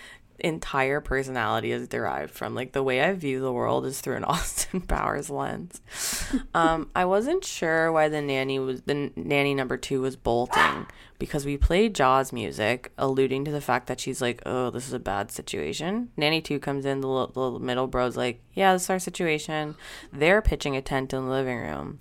entire 0.43 1.01
personality 1.01 1.71
is 1.71 1.87
derived 1.87 2.33
from. 2.33 2.55
Like 2.55 2.73
the 2.73 2.83
way 2.83 3.01
I 3.01 3.13
view 3.13 3.39
the 3.39 3.51
world 3.51 3.85
is 3.85 4.01
through 4.01 4.15
an 4.15 4.23
Austin 4.25 4.81
Powers 4.81 5.29
lens. 5.29 5.81
Um, 6.53 6.89
I 6.95 7.05
wasn't 7.05 7.45
sure 7.45 7.91
why 7.91 8.09
the 8.09 8.21
nanny 8.21 8.59
was 8.59 8.81
the 8.83 9.11
nanny 9.15 9.53
number 9.53 9.77
two 9.77 10.01
was 10.01 10.15
bolting 10.15 10.87
because 11.19 11.45
we 11.45 11.55
played 11.55 11.93
Jaws 11.93 12.33
music, 12.33 12.91
alluding 12.97 13.45
to 13.45 13.51
the 13.51 13.61
fact 13.61 13.87
that 13.87 13.99
she's 13.99 14.21
like, 14.21 14.41
"Oh, 14.45 14.69
this 14.69 14.87
is 14.87 14.93
a 14.93 14.99
bad 14.99 15.31
situation." 15.31 16.09
Nanny 16.17 16.41
two 16.41 16.59
comes 16.59 16.85
in, 16.85 17.01
the 17.01 17.07
little, 17.07 17.53
the 17.53 17.59
middle 17.59 17.87
bro's 17.87 18.17
like, 18.17 18.41
"Yeah, 18.53 18.73
this 18.73 18.83
is 18.83 18.89
our 18.89 18.99
situation." 18.99 19.75
They're 20.11 20.41
pitching 20.41 20.75
a 20.75 20.81
tent 20.81 21.13
in 21.13 21.25
the 21.25 21.31
living 21.31 21.59
room, 21.59 21.99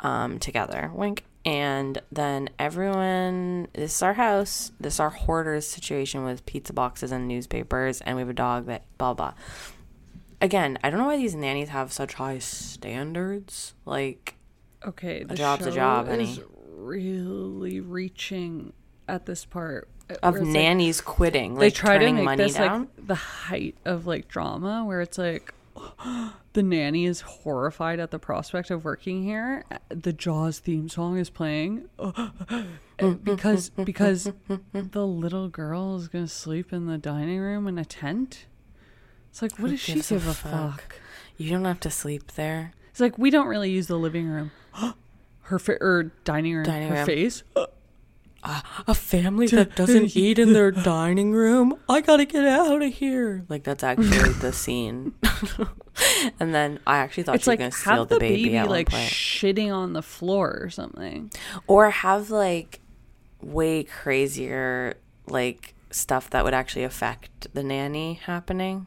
um, 0.00 0.38
together. 0.38 0.90
Wink. 0.94 1.24
And 1.46 2.02
then 2.10 2.50
everyone, 2.58 3.68
this 3.72 3.94
is 3.94 4.02
our 4.02 4.14
house. 4.14 4.72
This 4.80 4.94
is 4.94 5.00
our 5.00 5.10
hoarders 5.10 5.64
situation 5.66 6.24
with 6.24 6.44
pizza 6.44 6.72
boxes 6.72 7.12
and 7.12 7.28
newspapers, 7.28 8.00
and 8.00 8.16
we 8.16 8.20
have 8.22 8.28
a 8.28 8.34
dog 8.34 8.66
that 8.66 8.82
blah 8.98 9.14
blah. 9.14 9.32
Again, 10.40 10.76
I 10.82 10.90
don't 10.90 10.98
know 10.98 11.06
why 11.06 11.16
these 11.16 11.36
nannies 11.36 11.68
have 11.68 11.92
such 11.92 12.14
high 12.14 12.38
standards. 12.40 13.74
Like, 13.84 14.34
Okay, 14.84 15.22
the 15.22 15.34
job's 15.36 15.66
a 15.66 15.72
job, 15.72 16.08
is 16.08 16.10
honey. 16.36 16.42
really 16.76 17.80
reaching 17.80 18.72
at 19.08 19.24
this 19.26 19.44
part 19.44 19.88
of 20.22 20.34
it's 20.36 20.44
like- 20.44 20.52
nannies 20.52 21.00
quitting, 21.00 21.54
they 21.54 21.66
like 21.66 21.74
try 21.74 21.96
to 21.98 22.12
make 22.12 22.24
money 22.24 22.42
this 22.42 22.54
down. 22.54 22.80
like 22.96 23.06
the 23.06 23.14
height 23.14 23.76
of 23.84 24.06
like 24.06 24.26
drama 24.28 24.84
where 24.84 25.00
it's 25.00 25.16
like 25.16 25.54
the 26.52 26.62
nanny 26.62 27.06
is 27.06 27.20
horrified 27.22 28.00
at 28.00 28.10
the 28.10 28.18
prospect 28.18 28.70
of 28.70 28.84
working 28.84 29.22
here. 29.22 29.64
The 29.88 30.12
jaws 30.12 30.58
theme 30.58 30.88
song 30.88 31.18
is 31.18 31.30
playing. 31.30 31.88
Uh, 32.98 33.10
because 33.10 33.68
because 33.68 34.30
the 34.72 35.06
little 35.06 35.48
girl 35.50 35.96
is 35.96 36.08
gonna 36.08 36.26
sleep 36.26 36.72
in 36.72 36.86
the 36.86 36.96
dining 36.96 37.38
room 37.40 37.68
in 37.68 37.76
a 37.76 37.84
tent? 37.84 38.46
It's 39.28 39.42
like 39.42 39.52
what 39.58 39.66
Who 39.68 39.76
does 39.76 39.80
she 39.80 39.92
gives 39.96 40.10
a 40.10 40.14
give 40.14 40.26
a 40.26 40.32
fuck? 40.32 40.80
fuck? 40.80 40.96
You 41.36 41.50
don't 41.50 41.66
have 41.66 41.80
to 41.80 41.90
sleep 41.90 42.32
there. 42.36 42.72
it's 42.90 43.00
like 43.00 43.18
we 43.18 43.28
don't 43.28 43.48
really 43.48 43.70
use 43.70 43.86
the 43.86 43.98
living 43.98 44.26
room. 44.26 44.50
Her 45.42 45.58
fa- 45.58 45.76
or 45.82 46.04
dining 46.24 46.54
room. 46.54 46.64
Dining 46.64 46.88
her 46.88 46.94
room. 46.94 47.04
face 47.06 47.42
uh, 47.54 47.66
a 48.42 48.94
family 48.94 49.46
that 49.48 49.74
doesn't 49.74 50.16
eat 50.16 50.38
in 50.38 50.52
their 50.52 50.70
dining 50.70 51.32
room. 51.32 51.78
I 51.88 52.00
gotta 52.00 52.24
get 52.24 52.44
out 52.44 52.82
of 52.82 52.92
here. 52.94 53.44
Like 53.48 53.64
that's 53.64 53.82
actually 53.82 54.32
the 54.40 54.52
scene. 54.52 55.14
and 56.40 56.54
then 56.54 56.78
I 56.86 56.98
actually 56.98 57.24
thought 57.24 57.36
it's 57.36 57.44
she 57.44 57.50
was 57.50 57.52
like 57.52 57.58
gonna 57.58 57.72
steal 57.72 58.04
the 58.04 58.14
the 58.16 58.20
baby, 58.20 58.44
baby, 58.44 58.56
at 58.58 58.68
like 58.68 58.90
one 58.92 59.00
point, 59.00 59.10
shitting 59.10 59.74
on 59.74 59.92
the 59.94 60.02
floor 60.02 60.58
or 60.60 60.70
something 60.70 61.30
or 61.66 61.90
have 61.90 62.30
like 62.30 62.80
way 63.40 63.82
crazier 63.84 64.94
like 65.26 65.74
stuff 65.90 66.30
that 66.30 66.44
would 66.44 66.54
actually 66.54 66.84
affect 66.84 67.52
the 67.54 67.62
nanny 67.62 68.14
happening. 68.14 68.86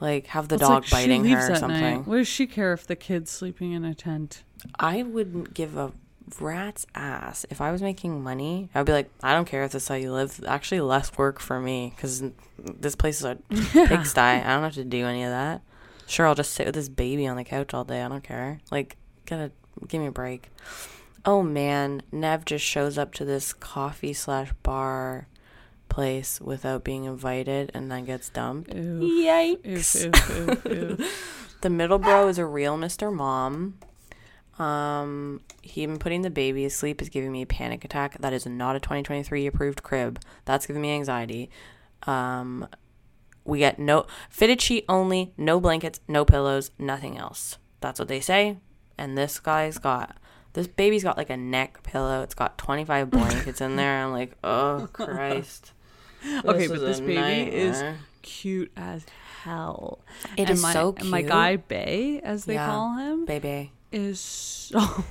Like 0.00 0.26
have 0.28 0.48
the 0.48 0.56
It's 0.56 0.62
dog 0.68 0.82
like 0.82 0.90
biting 0.90 1.22
leaves 1.22 1.46
her 1.46 1.52
or 1.52 1.56
something. 1.56 1.80
night. 1.80 2.06
What 2.06 2.16
does 2.16 2.28
she 2.28 2.46
care 2.46 2.72
if 2.74 2.86
the 2.86 2.96
kid's 2.96 3.30
sleeping 3.30 3.72
in 3.72 3.84
a 3.84 3.94
tent? 3.94 4.42
I 4.78 5.02
wouldn't 5.02 5.54
give 5.54 5.76
a 5.76 5.92
rat's 6.40 6.86
ass 6.94 7.46
if 7.50 7.60
I 7.60 7.70
was 7.72 7.82
making 7.82 8.22
money. 8.22 8.68
I'd 8.74 8.86
be 8.86 8.92
like, 8.92 9.10
I 9.22 9.32
don't 9.34 9.44
care 9.46 9.64
if 9.64 9.72
this 9.72 9.84
is 9.84 9.88
how 9.88 9.94
you 9.94 10.12
live. 10.12 10.42
Actually, 10.46 10.80
less 10.80 11.16
work 11.16 11.40
for 11.40 11.60
me 11.60 11.92
because 11.94 12.22
this 12.58 12.96
place 12.96 13.18
is 13.20 13.24
a 13.24 13.36
pigsty. 13.50 14.20
I 14.20 14.54
don't 14.54 14.62
have 14.62 14.74
to 14.74 14.84
do 14.84 15.06
any 15.06 15.22
of 15.24 15.30
that. 15.30 15.62
Sure, 16.06 16.26
I'll 16.26 16.34
just 16.34 16.54
sit 16.54 16.66
with 16.66 16.74
this 16.74 16.88
baby 16.88 17.26
on 17.26 17.36
the 17.36 17.44
couch 17.44 17.74
all 17.74 17.84
day. 17.84 18.02
I 18.02 18.08
don't 18.08 18.22
care. 18.22 18.60
Like, 18.70 18.96
gotta 19.26 19.50
give 19.88 20.00
me 20.00 20.06
a 20.08 20.12
break. 20.12 20.50
Oh 21.24 21.42
man, 21.42 22.02
Neve 22.12 22.44
just 22.44 22.64
shows 22.64 22.96
up 22.96 23.12
to 23.14 23.24
this 23.24 23.52
coffee 23.52 24.12
slash 24.12 24.52
bar 24.62 25.26
place 25.88 26.40
without 26.40 26.84
being 26.84 27.04
invited 27.04 27.70
and 27.74 27.90
then 27.90 28.04
gets 28.04 28.28
dumped. 28.28 28.72
Oof, 28.74 29.02
Yikes. 29.02 30.06
oof, 30.06 30.66
oof. 30.66 31.32
The 31.62 31.70
middle 31.70 31.98
bro 31.98 32.28
is 32.28 32.38
a 32.38 32.44
real 32.44 32.76
Mr. 32.76 33.12
Mom. 33.12 33.78
Um, 34.58 35.42
he 35.62 35.82
even 35.82 35.98
putting 35.98 36.22
the 36.22 36.30
baby 36.30 36.64
asleep 36.64 37.02
is 37.02 37.08
giving 37.08 37.30
me 37.32 37.42
a 37.42 37.46
panic 37.46 37.84
attack. 37.84 38.18
That 38.20 38.32
is 38.32 38.46
not 38.46 38.76
a 38.76 38.80
2023 38.80 39.46
approved 39.46 39.82
crib. 39.82 40.20
That's 40.44 40.66
giving 40.66 40.82
me 40.82 40.94
anxiety. 40.94 41.50
Um, 42.04 42.68
we 43.44 43.58
get 43.60 43.78
no 43.78 44.06
fitted 44.30 44.60
sheet 44.60 44.84
only, 44.88 45.32
no 45.36 45.60
blankets, 45.60 46.00
no 46.08 46.24
pillows, 46.24 46.70
nothing 46.78 47.18
else. 47.18 47.58
That's 47.80 47.98
what 47.98 48.08
they 48.08 48.20
say. 48.20 48.58
And 48.98 49.16
this 49.16 49.38
guy's 49.38 49.78
got 49.78 50.16
this 50.54 50.66
baby's 50.66 51.02
got 51.04 51.18
like 51.18 51.28
a 51.28 51.36
neck 51.36 51.82
pillow. 51.82 52.22
It's 52.22 52.34
got 52.34 52.56
25 52.56 53.10
blankets 53.10 53.60
in 53.60 53.76
there. 53.76 54.02
I'm 54.02 54.12
like, 54.12 54.32
oh 54.42 54.88
Christ. 54.92 55.72
Okay, 56.44 56.66
but 56.66 56.80
this 56.80 56.98
baby 56.98 57.54
is 57.54 57.84
cute 58.22 58.72
as 58.76 59.06
hell. 59.42 60.00
It 60.36 60.48
and 60.48 60.50
is 60.50 60.62
my, 60.62 60.72
so 60.72 60.94
and 60.96 61.08
my 61.08 61.22
guy 61.22 61.54
Bay, 61.54 62.20
as 62.24 62.46
they 62.46 62.54
Yeah. 62.54 62.66
call 62.66 62.96
him, 62.96 63.26
baby. 63.26 63.70
Is 63.96 64.20
so. 64.20 65.04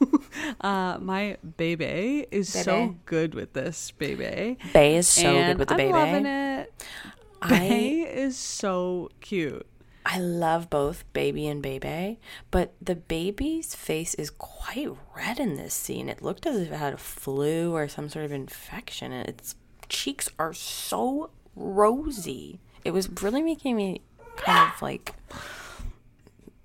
uh, 0.60 0.98
my 1.00 1.36
baby 1.56 2.26
is 2.30 2.52
so 2.52 2.96
good 3.04 3.34
with 3.34 3.52
this 3.52 3.90
baby. 3.92 4.58
Bay 4.72 4.96
is 4.96 5.06
so 5.08 5.28
and 5.28 5.52
good 5.52 5.58
with 5.58 5.68
the 5.68 5.74
I'm 5.74 5.78
baby. 5.78 5.92
loving 5.92 6.26
it. 6.26 6.84
I 7.42 7.48
Bay 7.48 8.00
is 8.00 8.36
so 8.36 9.10
cute. 9.20 9.66
I 10.04 10.18
love 10.18 10.68
both 10.68 11.04
baby 11.12 11.46
and 11.46 11.62
baby, 11.62 12.18
but 12.50 12.74
the 12.82 12.96
baby's 12.96 13.76
face 13.76 14.14
is 14.14 14.30
quite 14.30 14.88
red 15.16 15.38
in 15.38 15.54
this 15.54 15.74
scene. 15.74 16.08
It 16.08 16.22
looked 16.22 16.44
as 16.44 16.56
if 16.56 16.72
it 16.72 16.76
had 16.76 16.94
a 16.94 16.98
flu 16.98 17.72
or 17.72 17.86
some 17.86 18.08
sort 18.08 18.24
of 18.24 18.32
infection, 18.32 19.12
and 19.12 19.28
its 19.28 19.54
cheeks 19.88 20.28
are 20.40 20.52
so 20.52 21.30
rosy. 21.54 22.58
It 22.84 22.90
was 22.90 23.08
really 23.22 23.42
making 23.42 23.76
me 23.76 24.00
kind 24.36 24.72
of 24.74 24.82
like 24.82 25.14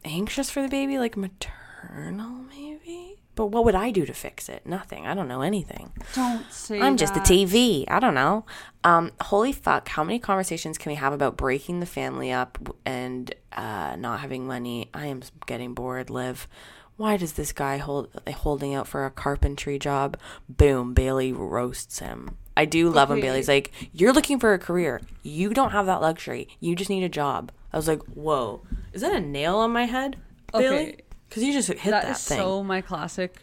anxious 0.05 0.49
for 0.49 0.61
the 0.61 0.67
baby, 0.67 0.97
like 0.97 1.17
maternal 1.17 2.43
maybe. 2.49 3.19
But 3.35 3.47
what 3.47 3.65
would 3.65 3.75
I 3.75 3.91
do 3.91 4.03
to 4.05 4.13
fix 4.13 4.49
it? 4.49 4.65
Nothing. 4.65 5.05
I 5.05 5.13
don't 5.13 5.27
know 5.27 5.41
anything. 5.41 5.91
Don't 6.15 6.51
say 6.51 6.81
I'm 6.81 6.97
just 6.97 7.15
a 7.15 7.19
that. 7.19 7.27
TV. 7.27 7.85
I 7.87 7.99
don't 7.99 8.15
know. 8.15 8.45
Um, 8.83 9.11
holy 9.21 9.51
fuck! 9.51 9.89
How 9.89 10.03
many 10.03 10.17
conversations 10.17 10.77
can 10.79 10.89
we 10.91 10.95
have 10.95 11.13
about 11.13 11.37
breaking 11.37 11.79
the 11.79 11.85
family 11.85 12.31
up 12.31 12.57
and 12.83 13.33
uh, 13.53 13.95
not 13.95 14.21
having 14.21 14.47
money? 14.47 14.89
I 14.91 15.05
am 15.05 15.21
getting 15.45 15.75
bored. 15.75 16.09
Liv, 16.09 16.47
why 16.95 17.15
does 17.15 17.33
this 17.33 17.51
guy 17.51 17.77
hold 17.77 18.09
holding 18.27 18.73
out 18.73 18.87
for 18.87 19.05
a 19.05 19.11
carpentry 19.11 19.77
job? 19.77 20.17
Boom! 20.49 20.95
Bailey 20.95 21.31
roasts 21.31 21.99
him. 21.99 22.37
I 22.57 22.65
do 22.65 22.89
love 22.89 23.09
when 23.09 23.19
Okay. 23.19 23.27
Bailey's 23.27 23.47
like, 23.47 23.71
"You're 23.93 24.11
looking 24.13 24.39
for 24.39 24.53
a 24.53 24.59
career. 24.59 25.01
You 25.23 25.53
don't 25.53 25.71
have 25.71 25.85
that 25.85 26.01
luxury. 26.01 26.47
You 26.59 26.75
just 26.75 26.89
need 26.89 27.03
a 27.03 27.09
job." 27.09 27.51
I 27.71 27.77
was 27.77 27.87
like, 27.87 28.01
"Whoa, 28.03 28.61
is 28.93 29.01
that 29.01 29.13
a 29.15 29.19
nail 29.19 29.57
on 29.57 29.71
my 29.71 29.85
head, 29.85 30.17
Bailey?" 30.51 30.65
Okay. 30.75 30.97
Because 31.29 31.43
you 31.43 31.53
just 31.53 31.67
hit 31.67 31.83
That 31.83 32.03
that, 32.03 32.11
is 32.17 32.23
thing. 32.27 32.37
so 32.37 32.63
my 32.63 32.81
classic. 32.81 33.37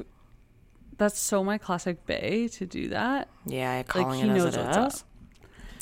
That's 0.96 1.18
so 1.18 1.42
my 1.44 1.58
classic 1.58 2.06
Bay 2.06 2.48
to 2.48 2.66
do 2.66 2.88
that. 2.90 3.28
Yeah, 3.46 3.82
calling 3.82 4.20
he 4.20 4.28
it 4.28 4.30
as 4.30 4.36
knows 4.44 4.54
it 4.56 4.60
what's 4.60 4.76
up. 5.02 5.08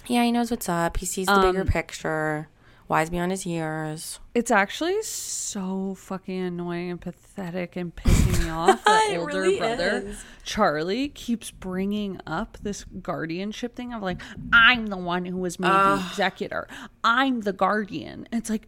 Yeah, 0.07 0.25
he 0.25 0.33
knows 0.33 0.51
what's 0.51 0.69
up. 0.69 0.97
He 0.97 1.07
sees 1.07 1.27
the 1.27 1.39
bigger 1.41 1.61
Um, 1.61 1.67
picture. 1.67 2.49
Wise 2.93 3.09
beyond 3.09 3.31
his 3.31 3.47
years. 3.47 4.21
It's 4.35 4.51
actually 4.51 5.01
so 5.01 5.95
fucking 5.95 6.39
annoying 6.39 6.91
and 6.91 7.01
pathetic 7.01 7.75
and 7.75 7.97
pissing 7.97 8.45
me 8.45 8.51
off. 8.51 8.85
That 8.85 9.15
older 9.19 9.41
really 9.41 9.57
brother, 9.57 10.03
is. 10.09 10.23
Charlie, 10.45 11.09
keeps 11.09 11.51
bringing 11.51 12.21
up 12.27 12.59
this 12.61 12.85
guardianship 13.01 13.75
thing 13.77 13.95
of 13.95 14.03
like, 14.03 14.21
I'm 14.53 14.89
the 14.89 14.99
one 14.99 15.25
who 15.25 15.39
was 15.39 15.59
made 15.59 15.71
the 15.71 16.05
executor. 16.11 16.69
I'm 17.03 17.41
the 17.41 17.55
guardian. 17.55 18.29
It's 18.31 18.51
like, 18.51 18.67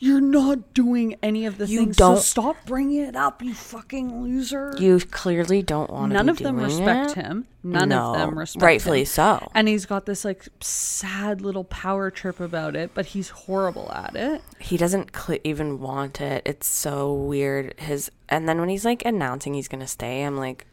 you're 0.00 0.20
not 0.20 0.74
doing 0.74 1.16
any 1.22 1.44
of 1.46 1.58
the 1.58 1.66
You 1.66 1.80
things. 1.80 1.96
don't- 1.96 2.16
So 2.16 2.22
stop 2.22 2.56
bringing 2.66 3.00
it 3.04 3.16
up, 3.16 3.42
you 3.42 3.52
fucking 3.54 4.22
loser. 4.22 4.72
You 4.78 4.98
clearly 5.00 5.62
don't 5.62 5.90
want 5.90 6.10
to. 6.12 6.16
None 6.16 6.28
of 6.28 6.38
them 6.38 6.56
respect 6.56 7.10
it. 7.16 7.24
him. 7.24 7.46
None 7.64 7.88
No, 7.88 8.12
of 8.14 8.18
them 8.18 8.38
respect 8.38 8.62
rightfully 8.62 9.00
him. 9.00 9.06
so. 9.06 9.50
And 9.54 9.66
he's 9.68 9.86
got 9.86 10.06
this 10.06 10.24
like 10.24 10.46
sad 10.60 11.40
little 11.40 11.64
power 11.64 12.10
trip 12.10 12.38
about 12.40 12.76
it, 12.76 12.92
but 12.94 13.06
he's 13.06 13.30
horrible 13.30 13.90
at 13.92 14.14
it. 14.14 14.42
He 14.58 14.76
doesn't 14.76 15.10
cl- 15.14 15.40
even 15.44 15.80
want 15.80 16.20
it. 16.20 16.42
It's 16.46 16.66
so 16.66 17.12
weird. 17.12 17.74
His 17.78 18.10
and 18.28 18.48
then 18.48 18.60
when 18.60 18.68
he's 18.68 18.84
like 18.84 19.04
announcing 19.04 19.54
he's 19.54 19.68
gonna 19.68 19.88
stay, 19.88 20.22
I'm 20.22 20.36
like, 20.36 20.64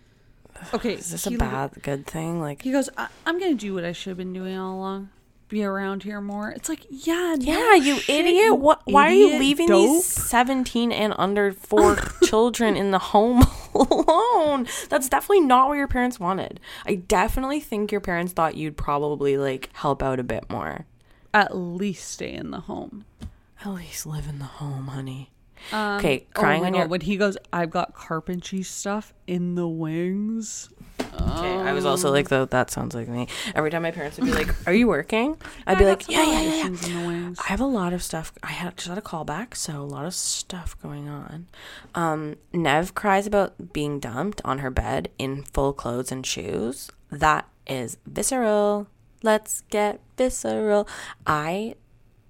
Okay, 0.74 0.94
is 0.94 1.10
this 1.12 1.28
a 1.28 1.32
bad 1.32 1.72
good 1.82 2.06
thing? 2.08 2.40
Like, 2.40 2.62
He 2.62 2.72
goes, 2.72 2.90
I- 2.98 3.08
I'm 3.26 3.40
gonna 3.40 3.56
do 3.56 3.74
what 3.74 3.84
I 3.84 3.91
should 3.91 4.12
have 4.12 4.18
been 4.18 4.32
doing 4.34 4.58
all 4.58 4.76
along. 4.78 5.10
Be 5.56 5.64
around 5.64 6.03
here 6.03 6.19
more. 6.19 6.49
It's 6.49 6.68
like, 6.68 6.86
yeah, 6.90 7.38
no 7.40 7.45
yeah, 7.45 7.76
you 7.76 7.95
shit, 7.99 8.26
idiot. 8.26 8.57
What? 8.60 8.82
Why 8.84 9.07
are 9.07 9.14
you 9.14 9.40
leaving 9.40 9.68
dope. 9.68 9.88
these 9.88 10.06
17 10.06 10.91
and 10.91 11.14
under 11.18 11.53
four 11.53 11.95
children 12.26 12.76
in 12.76 12.91
the 12.91 12.99
home 12.99 13.41
alone? 13.73 14.68
That's 14.90 15.07
definitely 15.07 15.45
not 15.45 15.69
what 15.69 15.76
your 15.76 15.88
parents 15.88 16.19
wanted. 16.19 16.60
I 16.86 16.95
definitely 16.95 17.61
think 17.61 17.90
your 17.90 18.02
parents 18.02 18.34
thought 18.34 18.57
you'd 18.57 18.76
probably 18.76 19.38
like 19.38 19.69
help 19.72 20.03
out 20.03 20.19
a 20.19 20.23
bit 20.23 20.49
more. 20.49 20.88
At 21.34 21.56
least 21.56 22.11
stay 22.11 22.34
in 22.34 22.52
the 22.52 22.60
home. 22.60 23.06
At 23.64 23.69
least 23.69 24.06
live 24.06 24.27
in 24.27 24.40
the 24.40 24.44
home, 24.45 24.88
honey. 24.88 25.32
Um, 25.72 25.99
Okay, 25.99 26.27
oh 26.36 26.38
crying 26.41 26.64
my 26.64 26.68
on 26.68 26.73
God, 26.73 26.80
your 26.80 26.88
when 26.90 26.99
he 26.99 27.15
goes, 27.15 27.38
I've 27.53 27.72
got 27.72 27.94
carpentry 27.94 28.61
stuff 28.64 29.14
in 29.26 29.56
the 29.56 29.69
wings. 29.69 30.68
Okay, 31.22 31.56
I 31.56 31.74
was 31.74 31.86
also 31.86 32.12
like, 32.12 32.30
though, 32.30 32.46
that 32.46 32.72
sounds 32.72 32.96
like 32.96 33.08
me. 33.08 33.28
Every 33.54 33.72
time 33.72 33.84
my 33.84 33.92
parents 33.92 34.18
would 34.18 34.26
be 34.26 34.34
like, 34.34 34.68
"Are 34.68 34.74
you 34.74 34.88
working?" 34.88 35.38
I'd 35.68 35.78
be 35.78 35.86
like, 35.86 36.10
"Yeah, 36.10 36.24
yeah, 36.24 36.32
yeah." 36.32 36.50
Decorations 36.50 36.88
in 36.88 37.02
the 37.02 37.08
wings. 37.08 37.40
I 37.40 37.48
have 37.48 37.62
a 37.62 37.66
lot 37.66 37.94
of 37.94 38.04
stuff. 38.04 38.32
I 38.44 38.52
had 38.52 38.76
just 38.78 38.88
had 38.88 38.98
a 38.98 39.02
callback, 39.02 39.56
so 39.56 39.82
a 39.82 39.84
lot 39.84 40.06
of 40.06 40.14
stuff 40.14 40.80
going 40.82 41.08
on. 41.10 41.48
Um, 41.94 42.36
Neve 42.54 42.96
cries 42.96 43.28
about 43.28 43.74
being 43.74 44.00
dumped 44.00 44.42
on 44.46 44.60
her 44.60 44.70
bed 44.70 45.10
in 45.18 45.44
full 45.44 45.74
clothes 45.74 46.12
and 46.12 46.26
shoes. 46.26 46.92
That 47.12 47.48
is 47.68 47.98
visceral. 48.06 48.88
Let's 49.24 49.62
get 49.70 50.02
visceral. 50.18 50.88
I 51.26 51.76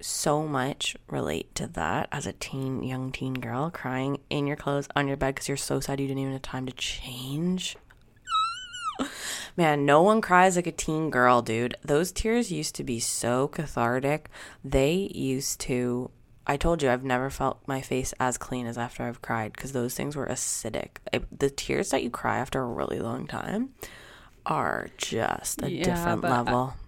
so 0.00 0.46
much 0.46 0.96
relate 1.08 1.54
to 1.54 1.66
that 1.66 2.08
as 2.12 2.26
a 2.26 2.32
teen, 2.34 2.82
young 2.82 3.10
teen 3.10 3.34
girl 3.34 3.70
crying 3.70 4.20
in 4.30 4.46
your 4.46 4.56
clothes 4.56 4.88
on 4.94 5.08
your 5.08 5.16
bed 5.16 5.34
because 5.34 5.48
you're 5.48 5.56
so 5.56 5.80
sad 5.80 6.00
you 6.00 6.06
didn't 6.06 6.20
even 6.20 6.32
have 6.32 6.42
time 6.42 6.66
to 6.66 6.72
change. 6.72 7.76
Man, 9.56 9.84
no 9.86 10.02
one 10.02 10.20
cries 10.20 10.56
like 10.56 10.66
a 10.66 10.72
teen 10.72 11.10
girl, 11.10 11.42
dude. 11.42 11.76
Those 11.82 12.12
tears 12.12 12.52
used 12.52 12.74
to 12.76 12.84
be 12.84 13.00
so 13.00 13.48
cathartic. 13.48 14.28
They 14.64 15.10
used 15.14 15.60
to. 15.60 16.10
I 16.46 16.56
told 16.56 16.80
you 16.82 16.90
I've 16.90 17.02
never 17.04 17.28
felt 17.30 17.60
my 17.66 17.80
face 17.80 18.14
as 18.20 18.38
clean 18.38 18.66
as 18.66 18.78
after 18.78 19.02
I've 19.02 19.20
cried 19.22 19.52
because 19.52 19.72
those 19.72 19.94
things 19.94 20.14
were 20.14 20.26
acidic. 20.26 20.98
I, 21.12 21.22
the 21.36 21.50
tears 21.50 21.90
that 21.90 22.04
you 22.04 22.10
cry 22.10 22.38
after 22.38 22.60
a 22.62 22.66
really 22.66 23.00
long 23.00 23.26
time 23.26 23.70
are 24.44 24.88
just 24.96 25.62
a 25.62 25.70
Yeah, 25.70 25.82
different 25.84 26.22
level. 26.22 26.74
I- 26.76 26.85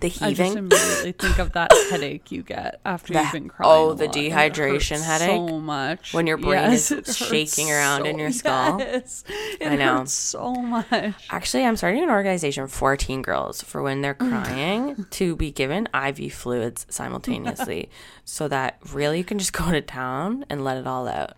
the 0.00 0.12
I 0.20 0.32
just 0.34 0.56
immediately 0.56 1.12
think 1.12 1.38
of 1.38 1.52
that 1.52 1.72
headache 1.90 2.30
you 2.30 2.42
get 2.42 2.80
after 2.84 3.12
The- 3.14 3.22
you've 3.22 3.32
been 3.32 3.48
crying. 3.48 3.70
oh, 3.72 3.94
the 3.94 4.06
lot, 4.06 4.14
dehydration 4.14 5.02
headache? 5.02 5.28
So 5.30 5.58
much 5.60 6.12
When 6.12 6.26
your 6.26 6.36
brain 6.36 6.72
is 6.72 6.92
shaking 7.16 7.70
around 7.72 8.06
in 8.06 8.18
your 8.18 8.30
skull? 8.32 8.78
Yes, 8.78 9.24
I 9.60 9.76
know. 9.76 10.04
so 10.04 10.54
much. 10.54 11.14
Actually, 11.30 11.64
I'm 11.64 11.76
starting 11.76 12.02
an 12.02 12.10
organization 12.10 12.66
for 12.66 12.96
teen 12.96 13.22
girls 13.22 13.62
for 13.62 13.82
when 13.82 14.02
they're 14.02 14.14
Mm. 14.16 14.30
crying 14.44 15.06
to 15.10 15.34
be 15.36 15.50
given 15.50 15.88
IV 15.94 16.32
fluids 16.32 16.86
simultaneously 16.90 17.88
so 18.24 18.48
that 18.48 18.78
really 18.92 19.18
you 19.18 19.24
can 19.24 19.38
just 19.38 19.52
go 19.52 19.70
to 19.70 19.80
town 19.80 20.44
and 20.50 20.62
let 20.64 20.76
it 20.76 20.86
all 20.86 21.08
out. 21.08 21.32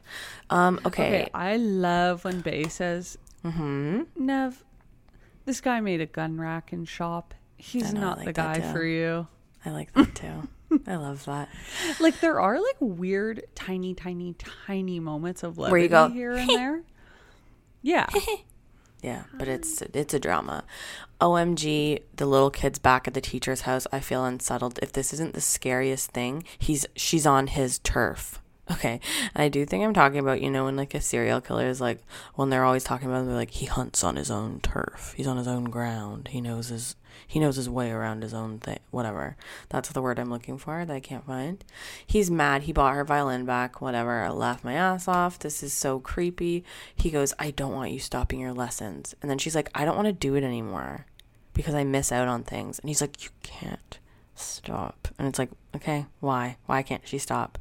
Um, 0.50 0.80
okay. 0.86 1.06
Okay, 1.22 1.30
I 1.34 1.56
love 1.56 2.24
when 2.24 2.40
Bay 2.40 2.64
says, 2.64 3.18
Mm-hmm. 3.44 4.02
"Neve, 4.16 4.64
this 5.44 5.60
guy 5.60 5.78
made 5.80 6.00
a 6.00 6.06
gun 6.06 6.38
rack 6.40 6.72
and 6.72 6.88
shop. 6.88 7.34
He's 7.58 7.92
know, 7.92 8.00
not 8.00 8.18
like 8.18 8.26
the 8.26 8.32
guy 8.32 8.60
for 8.72 8.84
you." 8.84 9.26
I 9.64 9.70
like 9.70 9.92
that 9.92 10.14
too. 10.14 10.48
I 10.86 10.96
love 10.96 11.24
that. 11.26 11.48
Like 12.00 12.20
there 12.20 12.40
are 12.40 12.60
like 12.60 12.76
weird, 12.80 13.44
tiny, 13.54 13.94
tiny, 13.94 14.34
tiny 14.66 15.00
moments 15.00 15.42
of 15.42 15.58
levity 15.58 15.72
Where 15.72 15.80
you 15.80 15.88
go, 15.88 16.08
here 16.08 16.32
and 16.36 16.48
there. 16.48 16.82
Yeah, 17.82 18.06
Yeah, 19.02 19.24
but 19.34 19.48
um, 19.48 19.54
it's 19.54 19.82
it's 19.82 20.14
a 20.14 20.18
drama. 20.18 20.64
OMG, 21.20 22.02
the 22.14 22.26
little 22.26 22.50
kid's 22.50 22.78
back 22.78 23.06
at 23.06 23.14
the 23.14 23.20
teacher's 23.20 23.62
house. 23.62 23.86
I 23.92 24.00
feel 24.00 24.24
unsettled. 24.24 24.78
If 24.82 24.92
this 24.92 25.12
isn't 25.12 25.34
the 25.34 25.40
scariest 25.40 26.10
thing, 26.10 26.44
he's 26.58 26.86
she's 26.96 27.26
on 27.26 27.48
his 27.48 27.78
turf. 27.78 28.40
Okay. 28.70 29.00
I 29.34 29.48
do 29.48 29.64
think 29.64 29.82
I'm 29.82 29.94
talking 29.94 30.18
about, 30.18 30.42
you 30.42 30.50
know, 30.50 30.64
when 30.64 30.76
like 30.76 30.94
a 30.94 31.00
serial 31.00 31.40
killer 31.40 31.66
is 31.66 31.80
like 31.80 32.00
when 32.34 32.50
they're 32.50 32.64
always 32.64 32.84
talking 32.84 33.08
about 33.08 33.24
they're 33.24 33.34
like 33.34 33.50
he 33.50 33.66
hunts 33.66 34.04
on 34.04 34.16
his 34.16 34.30
own 34.30 34.60
turf. 34.60 35.14
He's 35.16 35.26
on 35.26 35.38
his 35.38 35.48
own 35.48 35.64
ground. 35.64 36.28
He 36.28 36.40
knows 36.40 36.68
his 36.68 36.94
he 37.26 37.40
knows 37.40 37.56
his 37.56 37.68
way 37.68 37.90
around 37.90 38.22
his 38.22 38.34
own 38.34 38.58
thing 38.58 38.78
whatever. 38.90 39.36
That's 39.70 39.88
the 39.90 40.02
word 40.02 40.18
I'm 40.18 40.30
looking 40.30 40.58
for 40.58 40.84
that 40.84 40.94
I 40.94 41.00
can't 41.00 41.26
find. 41.26 41.64
He's 42.06 42.30
mad. 42.30 42.64
He 42.64 42.72
bought 42.72 42.94
her 42.94 43.04
violin 43.04 43.44
back, 43.44 43.80
whatever. 43.80 44.22
I 44.22 44.28
laughed 44.28 44.64
my 44.64 44.74
ass 44.74 45.08
off. 45.08 45.38
This 45.38 45.62
is 45.62 45.72
so 45.72 45.98
creepy. 45.98 46.64
He 46.94 47.10
goes, 47.10 47.34
I 47.38 47.50
don't 47.50 47.72
want 47.74 47.92
you 47.92 47.98
stopping 47.98 48.40
your 48.40 48.52
lessons. 48.52 49.14
And 49.22 49.30
then 49.30 49.38
she's 49.38 49.54
like, 49.54 49.70
I 49.74 49.84
don't 49.84 49.96
want 49.96 50.06
to 50.06 50.12
do 50.12 50.34
it 50.34 50.44
anymore 50.44 51.06
because 51.54 51.74
I 51.74 51.84
miss 51.84 52.12
out 52.12 52.28
on 52.28 52.44
things. 52.44 52.78
And 52.78 52.88
he's 52.88 53.00
like, 53.00 53.24
You 53.24 53.30
can't 53.42 53.98
stop. 54.34 55.08
And 55.18 55.26
it's 55.26 55.38
like, 55.38 55.50
Okay, 55.74 56.06
why? 56.20 56.56
Why 56.66 56.82
can't 56.82 57.06
she 57.06 57.18
stop? 57.18 57.58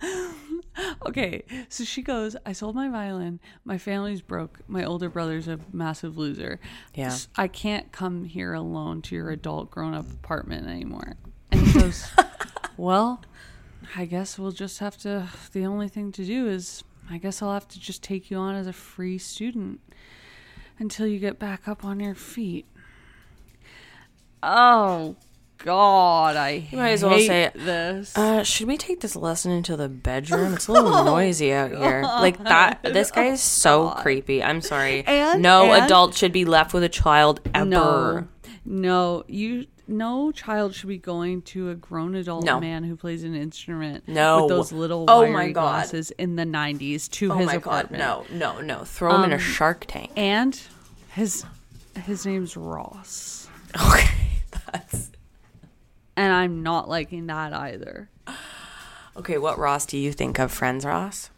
Okay, 1.06 1.42
so 1.68 1.84
she 1.84 2.02
goes, 2.02 2.36
I 2.46 2.52
sold 2.52 2.76
my 2.76 2.88
violin. 2.88 3.40
My 3.64 3.78
family's 3.78 4.20
broke. 4.20 4.60
My 4.68 4.84
older 4.84 5.08
brother's 5.08 5.48
a 5.48 5.58
massive 5.72 6.16
loser. 6.16 6.60
Yeah. 6.94 7.16
I 7.36 7.48
can't 7.48 7.90
come 7.90 8.24
here 8.24 8.52
alone 8.52 9.02
to 9.02 9.14
your 9.14 9.30
adult 9.30 9.70
grown 9.70 9.94
up 9.94 10.10
apartment 10.10 10.68
anymore. 10.68 11.14
And 11.50 11.66
he 11.66 11.80
goes, 11.80 12.06
Well, 12.76 13.22
I 13.96 14.04
guess 14.04 14.38
we'll 14.38 14.52
just 14.52 14.80
have 14.80 14.98
to. 14.98 15.28
The 15.52 15.64
only 15.64 15.88
thing 15.88 16.12
to 16.12 16.24
do 16.24 16.46
is, 16.46 16.84
I 17.10 17.16
guess 17.16 17.40
I'll 17.40 17.54
have 17.54 17.66
to 17.68 17.80
just 17.80 18.02
take 18.02 18.30
you 18.30 18.36
on 18.36 18.54
as 18.54 18.66
a 18.66 18.72
free 18.74 19.16
student 19.16 19.80
until 20.78 21.06
you 21.06 21.18
get 21.18 21.38
back 21.38 21.66
up 21.66 21.86
on 21.86 22.00
your 22.00 22.14
feet. 22.14 22.66
Oh, 24.42 25.16
God, 25.58 26.36
I 26.36 26.68
You 26.70 26.78
might 26.78 26.90
as 26.92 27.02
well 27.04 27.18
say, 27.18 27.50
this. 27.54 28.16
Uh, 28.16 28.42
should 28.44 28.68
we 28.68 28.76
take 28.76 29.00
this 29.00 29.16
lesson 29.16 29.50
into 29.50 29.76
the 29.76 29.88
bedroom? 29.88 30.54
It's 30.54 30.68
a 30.68 30.72
little 30.72 31.04
noisy 31.04 31.52
out 31.52 31.70
here. 31.70 32.02
Like 32.02 32.42
that. 32.44 32.82
This 32.84 33.10
guy 33.10 33.24
is 33.26 33.40
so 33.40 33.90
creepy. 33.98 34.42
I'm 34.42 34.60
sorry. 34.60 35.04
And- 35.06 35.42
no 35.42 35.72
and- 35.72 35.84
adult 35.84 36.14
should 36.14 36.32
be 36.32 36.44
left 36.44 36.72
with 36.72 36.84
a 36.84 36.88
child 36.88 37.40
ever. 37.54 37.64
No, 37.66 38.28
no, 38.64 39.24
you. 39.26 39.66
No 39.90 40.30
child 40.32 40.74
should 40.74 40.90
be 40.90 40.98
going 40.98 41.40
to 41.42 41.70
a 41.70 41.74
grown 41.74 42.14
adult 42.14 42.44
No. 42.44 42.60
man 42.60 42.84
who 42.84 42.94
plays 42.94 43.24
an 43.24 43.34
instrument 43.34 44.04
No. 44.06 44.42
with 44.42 44.50
those 44.50 44.70
little 44.70 45.06
Oh 45.08 45.26
my 45.32 45.46
God. 45.46 45.52
glasses 45.62 46.10
in 46.18 46.36
the 46.36 46.44
'90s 46.44 47.08
to 47.12 47.32
Oh 47.32 47.36
his 47.36 47.46
my 47.46 47.56
god, 47.56 47.90
no, 47.90 48.26
no, 48.30 48.60
no. 48.60 48.84
Throw 48.84 49.14
him 49.16 49.24
in 49.24 49.32
a 49.32 49.36
Um, 49.36 49.40
shark 49.40 49.86
tank. 49.88 50.10
And 50.14 50.60
his 51.14 51.42
his 52.04 52.26
name's 52.26 52.54
Ross, 52.54 53.48
Okay, 53.82 54.10
that's 54.74 55.10
and 56.18 56.32
I'm 56.32 56.62
not 56.62 56.88
liking 56.88 57.26
that 57.28 57.52
either. 57.52 58.10
okay. 59.16 59.38
What 59.38 59.58
Ross 59.58 59.86
do 59.86 59.96
you 59.96 60.12
think 60.12 60.38
of 60.38 60.50
Friends 60.52 60.84
Ross? 60.84 61.30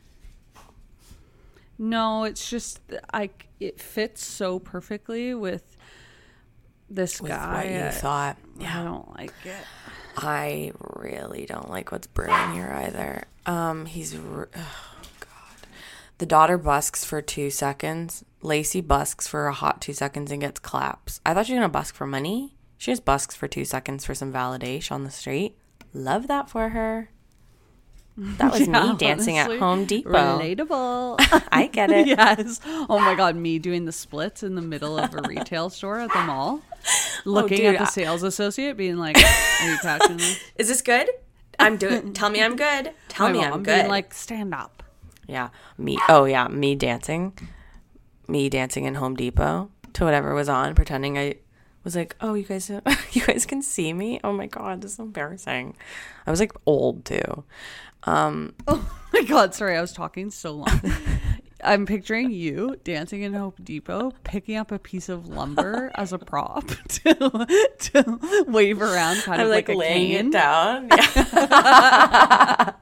No, 1.78 2.24
it's 2.24 2.48
just 2.48 2.80
I. 3.12 3.30
It 3.58 3.80
fits 3.80 4.24
so 4.24 4.58
perfectly 4.58 5.34
with 5.34 5.76
this 6.88 7.20
With 7.20 7.30
guy. 7.30 7.54
what 7.54 7.70
you 7.70 7.80
I- 7.86 7.90
thought? 7.90 8.36
I 8.60 8.82
don't 8.84 9.16
like 9.16 9.32
it. 9.44 9.64
I 10.16 10.72
really 10.96 11.46
don't 11.46 11.70
like 11.70 11.92
what's 11.92 12.06
brewing 12.06 12.52
here 12.52 12.70
either. 12.84 13.24
Um, 13.46 13.86
he's 13.86 14.14
r- 14.14 14.48
oh 14.54 15.02
god. 15.20 15.66
The 16.18 16.26
daughter 16.26 16.58
busks 16.58 17.04
for 17.04 17.22
two 17.22 17.48
seconds. 17.50 18.24
Lacey 18.42 18.80
busks 18.80 19.28
for 19.28 19.46
a 19.46 19.52
hot 19.54 19.80
two 19.80 19.92
seconds 19.92 20.30
and 20.30 20.40
gets 20.40 20.58
claps. 20.60 21.20
I 21.24 21.32
thought 21.32 21.46
she 21.46 21.52
was 21.54 21.58
gonna 21.58 21.68
busk 21.70 21.94
for 21.94 22.06
money. 22.06 22.54
She 22.80 22.90
just 22.92 23.04
busks 23.04 23.36
for 23.36 23.46
two 23.46 23.66
seconds 23.66 24.06
for 24.06 24.14
some 24.14 24.32
validation 24.32 24.92
on 24.92 25.04
the 25.04 25.10
street. 25.10 25.54
Love 25.92 26.28
that 26.28 26.48
for 26.48 26.70
her. 26.70 27.10
That 28.16 28.52
was 28.52 28.60
Yeah, 28.66 28.92
me 28.92 28.96
dancing 28.96 29.36
honestly, 29.38 29.56
at 29.56 29.60
Home 29.60 29.84
Depot. 29.84 30.10
Relatable. 30.10 31.16
I 31.52 31.66
get 31.70 31.90
it. 31.90 32.06
yes. 32.06 32.58
Oh 32.88 32.98
my 32.98 33.14
god, 33.14 33.36
me 33.36 33.58
doing 33.58 33.84
the 33.84 33.92
splits 33.92 34.42
in 34.42 34.54
the 34.54 34.62
middle 34.62 34.98
of 34.98 35.12
a 35.14 35.20
retail 35.28 35.68
store 35.68 35.98
at 35.98 36.10
the 36.10 36.22
mall, 36.22 36.62
oh, 36.86 37.20
looking 37.26 37.58
dude, 37.58 37.74
at 37.74 37.80
the 37.80 37.84
sales 37.84 38.22
associate, 38.22 38.78
being 38.78 38.96
like, 38.96 39.18
"Are 39.18 39.70
you 39.70 39.76
catching 39.82 40.16
this?" 40.16 40.40
Is 40.56 40.68
this 40.68 40.80
good? 40.80 41.10
I'm 41.58 41.76
doing. 41.76 42.14
Tell 42.14 42.30
me 42.30 42.42
I'm 42.42 42.56
good. 42.56 42.92
Tell 43.08 43.26
My 43.26 43.32
me 43.34 43.38
mom 43.40 43.52
I'm 43.52 43.62
being 43.62 43.82
good. 43.82 43.88
like, 43.90 44.14
"Stand 44.14 44.54
up." 44.54 44.82
Yeah, 45.28 45.50
me. 45.76 45.98
Oh 46.08 46.24
yeah, 46.24 46.48
me 46.48 46.74
dancing, 46.76 47.36
me 48.26 48.48
dancing 48.48 48.86
in 48.86 48.94
Home 48.94 49.16
Depot 49.16 49.70
to 49.92 50.04
whatever 50.06 50.34
was 50.34 50.48
on, 50.48 50.74
pretending 50.74 51.18
I 51.18 51.34
was 51.84 51.96
like, 51.96 52.16
oh, 52.20 52.34
you 52.34 52.44
guys, 52.44 52.70
you 53.12 53.26
guys 53.26 53.46
can 53.46 53.62
see 53.62 53.92
me. 53.92 54.20
Oh 54.22 54.32
my 54.32 54.46
god, 54.46 54.82
this 54.82 54.92
is 54.94 54.98
embarrassing. 54.98 55.76
I 56.26 56.30
was 56.30 56.40
like 56.40 56.52
old 56.66 57.04
too. 57.04 57.44
Um, 58.04 58.54
Oh 58.68 58.88
my 59.12 59.22
god, 59.22 59.54
sorry, 59.54 59.76
I 59.76 59.80
was 59.80 59.92
talking 59.92 60.30
so 60.30 60.52
long. 60.52 60.80
I'm 61.64 61.84
picturing 61.84 62.30
you 62.30 62.76
dancing 62.84 63.22
in 63.22 63.34
Home 63.34 63.52
Depot, 63.62 64.12
picking 64.24 64.56
up 64.56 64.72
a 64.72 64.78
piece 64.78 65.10
of 65.10 65.28
lumber 65.28 65.90
as 65.94 66.12
a 66.12 66.18
prop 66.18 66.66
to, 66.68 67.46
to 67.78 68.44
wave 68.46 68.80
around, 68.80 69.20
kind 69.22 69.42
I'm 69.42 69.48
of 69.48 69.52
like, 69.52 69.68
like, 69.68 69.76
a 69.76 69.78
laying 69.78 70.12
cane, 70.12 70.28
it 70.28 70.32
down. 70.32 70.88
Yeah. 70.90 72.72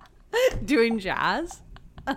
doing 0.65 1.01
jazz. 1.01 1.61
I 2.07 2.17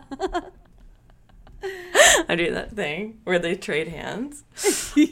do 2.35 2.51
that 2.51 2.73
thing 2.73 3.21
where 3.23 3.39
they 3.39 3.55
trade 3.55 3.87
hands. 3.87 4.43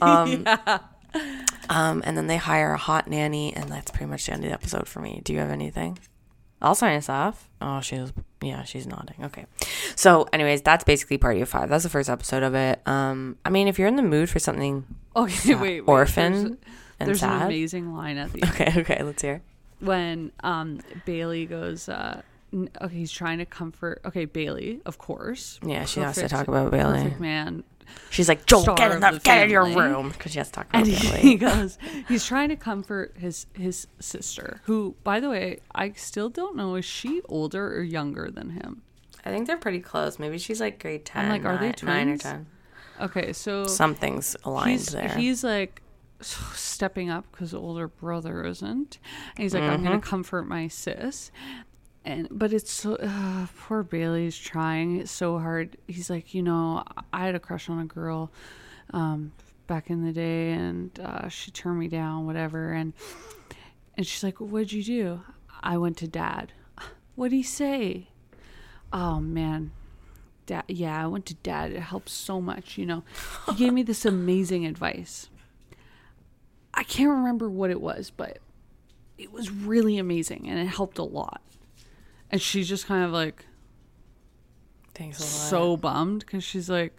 Um, 0.02 0.46
um, 1.70 2.02
and 2.06 2.18
then 2.18 2.28
they 2.28 2.38
hire 2.38 2.74
a 2.74 2.78
hot 2.78 3.08
nanny, 3.08 3.54
and 3.56 3.70
that's 3.70 3.92
pretty 3.92 4.06
much 4.08 4.26
the 4.26 4.34
end 4.34 4.44
of 4.44 4.50
the 4.50 4.54
episode 4.54 4.88
for 4.88 5.00
me. 5.02 5.22
Do 5.24 5.34
you 5.34 5.40
have 5.40 5.50
anything? 5.52 5.98
I'll 6.62 6.76
sign 6.76 6.98
us 6.98 7.08
off. 7.08 7.48
Oh, 7.62 7.80
she's 7.80 8.12
yeah, 8.42 8.64
she's 8.64 8.86
nodding. 8.86 9.24
Okay. 9.24 9.46
So, 9.96 10.28
anyways, 10.34 10.62
that's 10.62 10.84
basically 10.84 11.18
party 11.18 11.40
of 11.42 11.48
five. 11.50 11.70
That's 11.70 11.84
the 11.84 11.90
first 11.90 12.10
episode 12.10 12.44
of 12.44 12.54
it. 12.54 12.82
Um, 12.86 13.38
I 13.46 13.50
mean, 13.50 13.68
if 13.70 13.80
you're 13.80 13.88
in 13.88 13.96
the 13.96 14.02
mood 14.02 14.30
for 14.30 14.40
something 14.40 14.86
Okay, 15.16 15.32
sad- 15.34 15.62
wait, 15.62 15.82
wait. 15.82 15.90
orphan 15.92 16.32
There's, 16.34 16.46
and 17.00 17.08
there's 17.08 17.24
an 17.24 17.42
amazing 17.44 17.94
line 17.96 18.18
at 18.18 18.34
the 18.34 18.42
end. 18.44 18.52
okay, 18.54 18.74
okay, 18.82 19.04
let's 19.04 19.22
hear. 19.22 19.42
when 19.80 20.32
um 20.44 20.82
Bailey 21.06 21.46
goes 21.46 21.88
uh 21.88 22.22
okay 22.82 22.96
he's 22.96 23.12
trying 23.12 23.38
to 23.38 23.46
comfort 23.46 24.02
okay 24.04 24.26
Bailey 24.26 24.82
of 24.86 24.98
course 24.98 25.60
Yeah, 25.64 25.86
she 25.86 26.02
has 26.02 26.16
to 26.16 26.28
talk 26.28 26.48
about 26.50 26.72
Bailey. 26.72 27.04
perfect 27.04 27.22
man 27.22 27.64
She's 28.10 28.28
like, 28.28 28.46
Joel, 28.46 28.62
Star 28.64 28.76
get 28.76 28.92
in 28.92 28.98
of 28.98 29.02
the, 29.14 29.20
the 29.20 29.24
get 29.24 29.44
in 29.44 29.50
your 29.50 29.66
room 29.66 30.10
because 30.10 30.32
she 30.32 30.40
has 30.40 30.48
to 30.48 30.54
talk 30.54 30.70
about 30.70 30.88
and 30.88 30.88
he, 30.88 31.18
he 31.30 31.36
goes 31.36 31.78
he's 32.08 32.26
trying 32.26 32.50
to 32.50 32.56
comfort 32.56 33.16
his 33.18 33.46
his 33.54 33.88
sister 34.00 34.62
who 34.64 34.96
by 35.04 35.20
the 35.20 35.30
way 35.30 35.60
I 35.76 35.92
still 35.92 36.30
don't 36.30 36.56
know 36.56 36.76
is 36.76 36.86
she 36.86 37.22
older 37.30 37.76
or 37.78 37.82
younger 37.84 38.32
than 38.32 38.50
him 38.52 38.82
I 39.26 39.30
think 39.32 39.48
they're 39.48 39.58
pretty 39.58 39.82
close. 39.82 40.18
Maybe 40.18 40.38
she's 40.38 40.60
like 40.62 40.80
grade 40.82 41.06
10 41.06 41.30
like, 41.30 41.46
are 41.46 41.58
they 41.58 41.74
nine, 41.84 42.08
nine 42.08 42.10
or 42.10 42.18
10. 42.18 42.46
okay 43.02 43.34
so 43.34 43.66
Something's 43.66 44.36
aligned 44.44 44.72
he's 44.72 44.88
there. 44.88 45.10
he's 45.10 45.44
like 45.44 45.82
stepping 46.22 47.10
up 47.10 47.26
because 47.32 47.54
older 47.54 47.88
brother 47.88 48.44
isn't 48.46 48.98
and 49.36 49.44
he's 49.44 49.54
like 49.54 49.64
i'm 49.64 49.76
Mm-hmm. 49.80 49.84
gonna 49.86 50.02
comfort 50.02 50.44
my 50.48 50.68
sis 50.68 51.32
and 52.10 52.28
but 52.32 52.52
it's 52.54 52.72
so 52.72 52.96
uh, 52.96 53.46
poor 53.58 53.84
bailey's 53.84 54.38
trying 54.38 55.06
so 55.06 55.38
hard 55.40 55.78
he's 55.88 56.10
like 56.10 56.34
you 56.34 56.42
know 56.42 56.84
i 57.14 57.26
had 57.26 57.36
a 57.36 57.40
crush 57.40 57.70
on 57.70 57.80
a 57.80 57.86
girl 57.86 58.32
um 58.94 59.32
back 59.70 59.90
in 59.90 60.04
the 60.04 60.12
day, 60.12 60.52
and 60.52 61.00
uh, 61.00 61.30
she 61.30 61.52
turned 61.52 61.80
me 61.80 61.88
down, 61.88 62.26
whatever. 62.26 62.74
And 62.74 62.92
and 63.96 64.06
she's 64.06 64.24
like, 64.24 64.40
"What'd 64.40 64.74
you 64.74 64.84
do?" 64.84 65.22
I 65.62 65.78
went 65.78 65.96
to 65.98 66.08
dad. 66.08 66.52
What'd 67.16 67.32
he 67.32 67.44
say? 67.44 68.10
Oh 68.92 69.22
man, 69.22 69.72
dad. 70.46 70.66
Yeah, 70.68 71.02
I 71.02 71.08
went 71.08 71.26
to 71.28 71.36
dad. 71.36 71.72
It 71.72 71.80
helps 71.80 72.12
so 72.12 72.42
much. 72.42 72.78
You 72.78 72.88
know, 72.88 73.04
he 73.48 73.56
gave 73.56 73.74
me 73.74 73.84
this 73.84 74.06
amazing 74.06 74.66
advice. 74.66 75.30
I 76.74 76.84
can't 76.84 77.10
remember 77.10 77.50
what 77.50 77.70
it 77.70 77.82
was, 77.82 78.12
but 78.16 78.40
it 79.18 79.32
was 79.32 79.52
really 79.52 79.98
amazing 79.98 80.48
and 80.48 80.60
it 80.60 80.68
helped 80.68 80.98
a 80.98 81.04
lot. 81.04 81.42
And 82.32 82.42
she's 82.42 82.70
just 82.70 82.86
kind 82.88 83.04
of 83.04 83.12
like 83.12 83.46
Thanks 84.94 85.20
a 85.20 85.24
lot. 85.24 85.30
so 85.30 85.78
bummed 85.78 86.20
because 86.26 86.44
she's 86.44 86.70
like, 86.70 86.94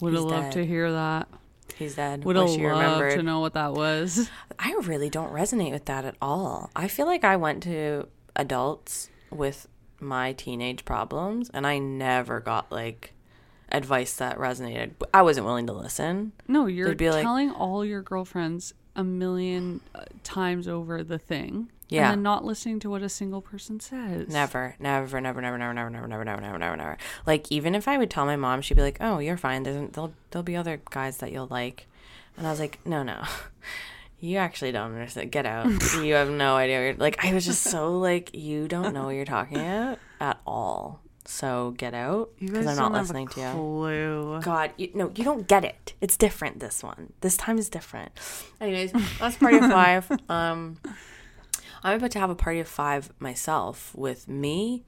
would 0.00 0.14
have 0.14 0.22
loved 0.24 0.52
to 0.52 0.64
hear 0.64 0.90
that. 0.92 1.28
he's 1.76 1.96
dead. 1.96 2.24
Would 2.24 2.36
have 2.36 2.46
loved 2.48 2.60
remembered. 2.60 3.16
to 3.16 3.22
know 3.22 3.40
what 3.40 3.54
that 3.54 3.72
was. 3.74 4.30
I 4.58 4.72
really 4.84 5.10
don't 5.10 5.32
resonate 5.32 5.72
with 5.72 5.84
that 5.86 6.04
at 6.04 6.14
all. 6.22 6.70
I 6.74 6.88
feel 6.88 7.06
like 7.06 7.24
I 7.24 7.36
went 7.36 7.62
to 7.64 8.08
adults 8.36 9.10
with 9.30 9.66
my 10.00 10.32
teenage 10.32 10.84
problems 10.84 11.50
and 11.52 11.66
I 11.66 11.78
never 11.78 12.40
got 12.40 12.70
like 12.72 13.12
advice 13.70 14.14
that 14.16 14.38
resonated. 14.38 14.92
I 15.12 15.22
wasn't 15.22 15.46
willing 15.46 15.66
to 15.66 15.72
listen. 15.72 16.32
No, 16.48 16.66
you're 16.66 16.94
They'd 16.94 17.10
like- 17.10 17.22
telling 17.22 17.50
all 17.50 17.84
your 17.84 18.02
girlfriends 18.02 18.72
a 18.96 19.04
million 19.04 19.80
uh, 19.94 20.04
times 20.24 20.66
over 20.66 21.02
the 21.04 21.18
thing. 21.18 21.70
Yeah. 21.90 22.04
And 22.04 22.18
then 22.18 22.22
not 22.22 22.44
listening 22.44 22.78
to 22.80 22.90
what 22.90 23.02
a 23.02 23.08
single 23.08 23.42
person 23.42 23.80
says. 23.80 24.28
Never, 24.28 24.76
never, 24.78 25.20
never, 25.20 25.40
never, 25.40 25.58
never, 25.58 25.74
never, 25.74 25.90
never, 25.90 26.06
never, 26.06 26.24
never, 26.24 26.40
never, 26.40 26.58
never, 26.58 26.76
never. 26.76 26.98
Like 27.26 27.50
even 27.50 27.74
if 27.74 27.88
I 27.88 27.98
would 27.98 28.10
tell 28.10 28.24
my 28.26 28.36
mom, 28.36 28.62
she'd 28.62 28.74
be 28.74 28.82
like, 28.82 28.98
"Oh, 29.00 29.18
you're 29.18 29.36
fine. 29.36 29.64
There's 29.64 29.90
there'll 29.90 30.14
there'll 30.30 30.44
be 30.44 30.56
other 30.56 30.80
guys 30.90 31.18
that 31.18 31.32
you'll 31.32 31.48
like," 31.48 31.86
and 32.36 32.46
I 32.46 32.50
was 32.50 32.60
like, 32.60 32.78
"No, 32.86 33.02
no, 33.02 33.24
you 34.20 34.38
actually 34.38 34.70
don't 34.70 34.92
understand. 34.92 35.32
Get 35.32 35.46
out. 35.46 35.66
you 36.02 36.14
have 36.14 36.30
no 36.30 36.54
idea. 36.56 36.78
What 36.78 36.84
you're, 36.84 36.94
like 36.94 37.24
I 37.24 37.34
was 37.34 37.44
just 37.44 37.64
so 37.64 37.98
like, 37.98 38.34
you 38.34 38.68
don't 38.68 38.94
know 38.94 39.06
what 39.06 39.16
you're 39.16 39.24
talking 39.24 39.58
about 39.58 39.98
at 40.20 40.38
all. 40.46 41.00
So 41.24 41.74
get 41.76 41.92
out 41.92 42.30
because 42.38 42.66
I'm 42.66 42.76
not 42.76 42.82
don't 42.82 42.94
have 42.94 43.02
listening 43.02 43.28
to 43.28 43.40
you." 43.40 43.50
clue. 43.50 44.40
God, 44.42 44.72
you, 44.76 44.90
no, 44.94 45.12
you 45.16 45.24
don't 45.24 45.48
get 45.48 45.64
it. 45.64 45.94
It's 46.00 46.16
different. 46.16 46.60
This 46.60 46.84
one, 46.84 47.12
this 47.20 47.36
time 47.36 47.58
is 47.58 47.68
different. 47.68 48.12
Anyways, 48.60 48.92
that's 49.18 49.36
part 49.36 49.54
of 49.54 49.60
five. 49.62 50.10
Um, 50.28 50.78
I'm 51.82 51.96
about 51.96 52.10
to 52.12 52.18
have 52.18 52.30
a 52.30 52.34
party 52.34 52.60
of 52.60 52.68
five 52.68 53.10
myself 53.18 53.94
with 53.94 54.28
me, 54.28 54.84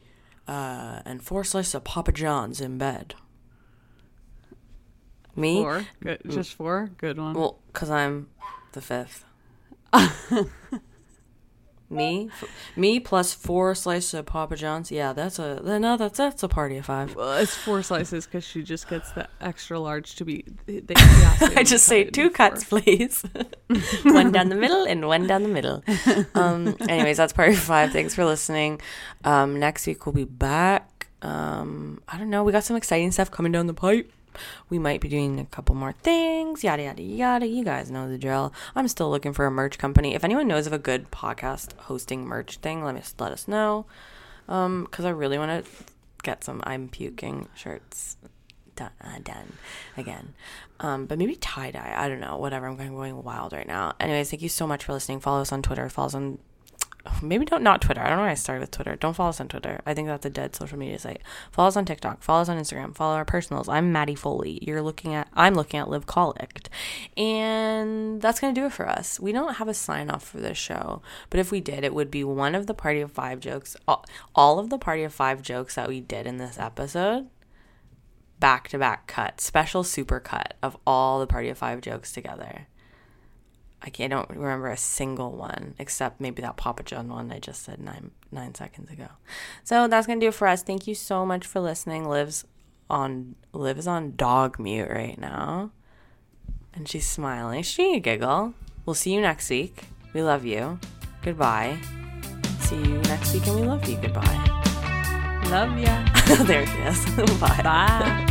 uh, 0.47 1.01
and 1.05 1.23
four 1.23 1.44
slices 1.44 1.74
of 1.74 1.85
Papa 1.85 2.12
John's 2.12 2.60
in 2.60 2.78
bed. 2.78 3.14
Me, 5.35 5.62
Four. 5.62 5.86
Good. 6.02 6.20
Just 6.28 6.55
four. 6.55 6.90
Good 6.98 7.16
one. 7.19 7.32
well, 7.35 7.59
cause 7.73 7.89
I'm 7.90 8.28
the 8.73 8.82
fifth. 8.82 9.24
me, 11.93 12.31
f- 12.32 12.48
me 12.77 13.01
plus 13.01 13.32
four 13.35 13.74
slices 13.74 14.14
of 14.14 14.27
Papa 14.27 14.56
John's. 14.56 14.90
Yeah, 14.90 15.12
that's 15.12 15.39
a 15.39 15.60
no. 15.78 15.97
That's 15.97 16.19
that's 16.19 16.43
a 16.43 16.48
party 16.48 16.77
of 16.78 16.86
five. 16.86 17.14
Well, 17.14 17.35
it's 17.39 17.55
four 17.55 17.82
slices 17.82 18.27
because 18.27 18.44
she 18.44 18.62
just 18.62 18.89
gets 18.89 19.12
the 19.12 19.28
extra 19.40 19.78
large 19.78 20.14
to 20.16 20.24
be. 20.24 20.44
They, 20.66 20.82
I 20.97 21.62
just 21.64 21.85
say 21.85 22.05
two 22.05 22.31
cuts, 22.31 22.64
please. 22.64 23.24
one 24.05 24.32
down 24.32 24.48
the 24.48 24.56
middle 24.56 24.85
and 24.85 25.06
one 25.06 25.27
down 25.27 25.43
the 25.43 25.48
middle. 25.48 25.82
Um, 26.35 26.77
anyways, 26.89 27.16
that's 27.16 27.32
party 27.32 27.52
of 27.52 27.59
five. 27.59 27.93
Thanks 27.93 28.14
for 28.14 28.24
listening. 28.24 28.81
Um, 29.24 29.59
next 29.59 29.86
week 29.86 30.06
we'll 30.06 30.14
be 30.14 30.24
back. 30.24 31.09
Um, 31.23 32.02
I 32.09 32.19
don't 32.19 32.31
know. 32.31 32.43
We 32.43 32.52
got 32.52 32.64
some 32.64 32.77
exciting 32.77 33.12
stuff 33.12 33.31
coming 33.31 33.52
down 33.52 33.66
the 33.66 33.74
pipe. 33.74 34.10
We 34.70 34.78
might 34.78 35.00
be 35.00 35.09
doing 35.09 35.38
a 35.38 35.44
couple 35.46 35.74
more 35.74 35.92
things. 35.92 36.64
Yada 36.64 36.82
yada 36.84 37.02
yada. 37.02 37.46
You 37.46 37.64
guys 37.64 37.90
know 37.90 38.09
the 38.09 38.18
drill. 38.18 38.52
I'm 38.74 38.88
still 38.88 39.10
looking 39.10 39.32
for 39.32 39.46
a 39.46 39.50
merch 39.50 39.78
company. 39.78 40.14
If 40.14 40.24
anyone 40.24 40.48
knows 40.48 40.66
of 40.66 40.72
a 40.72 40.78
good 40.78 41.10
podcast 41.10 41.72
hosting 41.78 42.24
merch 42.24 42.59
thing, 42.59 42.84
let 42.84 42.94
me 42.94 43.02
let 43.18 43.32
us 43.32 43.48
know. 43.48 43.86
Um, 44.48 44.84
because 44.84 45.04
I 45.04 45.10
really 45.10 45.38
want 45.38 45.64
to 45.64 45.70
get 46.22 46.44
some 46.44 46.62
I'm 46.64 46.88
puking 46.88 47.48
shirts 47.54 48.16
done, 48.76 48.90
uh, 49.00 49.18
done 49.22 49.52
again. 49.96 50.34
Um, 50.80 51.06
but 51.06 51.18
maybe 51.18 51.36
tie 51.36 51.70
dye. 51.70 51.94
I 51.96 52.09
don't 52.09 52.20
know. 52.20 52.36
Whatever. 52.38 52.66
I'm 52.66 52.76
going, 52.76 52.94
going 52.94 53.22
wild 53.22 53.52
right 53.52 53.66
now. 53.66 53.94
Anyways, 54.00 54.30
thank 54.30 54.42
you 54.42 54.48
so 54.48 54.66
much 54.66 54.84
for 54.84 54.92
listening. 54.92 55.20
Follow 55.20 55.40
us 55.42 55.52
on 55.52 55.62
Twitter. 55.62 55.88
Follow 55.88 56.06
us 56.06 56.14
on. 56.14 56.38
Maybe 57.23 57.45
don't 57.45 57.62
not 57.62 57.83
Twitter. 57.83 58.01
I 58.01 58.09
don't 58.09 58.19
know 58.19 58.24
why 58.24 58.31
I 58.31 58.35
started 58.35 58.61
with 58.61 58.70
Twitter. 58.70 58.97
Don't 58.97 59.15
follow 59.15 59.31
us 59.31 59.41
on 59.41 59.49
Twitter. 59.49 59.81
I 59.85 59.95
think 59.95 60.09
that's 60.09 60.27
a 60.27 60.31
dead 60.31 60.55
social 60.55 60.79
media 60.79 60.99
site. 60.99 61.20
Follow 61.51 61.69
us 61.69 61.77
on 61.77 61.85
TikTok. 61.85 62.23
Follow 62.23 62.43
us 62.43 62.49
on 62.49 62.59
Instagram. 62.59 62.95
Follow 62.95 63.16
our 63.16 63.24
personals. 63.24 63.69
I'm 63.69 63.93
Maddie 63.93 64.15
Foley. 64.15 64.59
You're 64.62 64.83
looking 64.83 65.15
at. 65.15 65.29
I'm 65.35 65.55
looking 65.55 65.81
at 65.81 65.91
Live 65.91 66.07
Colicked, 66.07 66.69
and 67.16 68.23
that's 68.23 68.39
gonna 68.41 68.53
do 68.53 68.66
it 68.66 68.73
for 68.73 68.89
us. 68.89 69.19
We 69.19 69.33
don't 69.33 69.55
have 69.55 69.69
a 69.69 69.74
sign 69.74 70.11
off 70.11 70.24
for 70.24 70.39
this 70.39 70.59
show, 70.59 71.03
but 71.31 71.41
if 71.41 71.51
we 71.51 71.61
did, 71.61 71.85
it 71.85 71.95
would 71.95 72.11
be 72.11 72.24
one 72.24 72.55
of 72.55 72.66
the 72.66 72.74
Party 72.74 73.01
of 73.01 73.11
Five 73.11 73.41
jokes. 73.41 73.77
All, 73.89 74.05
all 74.35 74.59
of 74.59 74.70
the 74.70 74.79
Party 74.79 75.03
of 75.03 75.12
Five 75.12 75.43
jokes 75.43 75.74
that 75.74 75.89
we 75.89 76.01
did 76.01 76.27
in 76.27 76.37
this 76.37 76.59
episode 76.59 77.29
back 78.43 78.66
to 78.69 78.77
back 78.79 79.07
cut, 79.07 79.41
special 79.41 79.85
super 79.85 80.19
cut 80.19 80.55
of 80.62 80.77
all 80.85 81.20
the 81.20 81.29
Party 81.29 81.49
of 81.49 81.59
Five 81.59 81.81
jokes 81.81 82.12
together. 82.12 82.66
I 83.84 83.90
can't, 83.90 84.12
I 84.12 84.16
don't 84.16 84.30
remember 84.30 84.68
a 84.68 84.76
single 84.76 85.32
one 85.32 85.74
except 85.78 86.20
maybe 86.20 86.40
that 86.42 86.56
Papa 86.56 86.82
John 86.84 87.09
one 87.09 87.32
I 87.32 87.38
just 87.38 87.62
said 87.62 87.80
nine 87.80 88.12
nine 88.30 88.54
seconds 88.54 88.90
ago. 88.90 89.09
So 89.64 89.88
that's 89.88 90.06
gonna 90.06 90.20
do 90.20 90.28
it 90.28 90.34
for 90.34 90.46
us. 90.46 90.62
Thank 90.62 90.86
you 90.86 90.94
so 90.94 91.26
much 91.26 91.46
for 91.46 91.60
listening. 91.60 92.09
Lives 92.09 92.44
on 92.88 93.34
Liv 93.52 93.78
is 93.78 93.86
on 93.88 94.14
dog 94.16 94.59
mute 94.59 94.88
right 94.88 95.18
now, 95.18 95.70
and 96.74 96.88
she's 96.88 97.09
smiling. 97.09 97.62
She 97.62 97.96
a 97.96 98.00
giggle. 98.00 98.54
We'll 98.86 98.94
see 98.94 99.12
you 99.12 99.20
next 99.20 99.50
week. 99.50 99.84
We 100.12 100.22
love 100.22 100.44
you. 100.44 100.78
Goodbye. 101.22 101.78
See 102.60 102.76
you 102.76 102.98
next 103.02 103.32
week, 103.34 103.46
and 103.46 103.56
we 103.56 103.66
love 103.66 103.88
you. 103.88 103.96
Goodbye. 103.96 104.48
Love 105.46 105.78
ya. 105.78 106.04
there 106.44 106.66
she 106.66 106.78
is. 106.78 107.04
Bye. 107.40 107.60
Bye. 107.62 108.26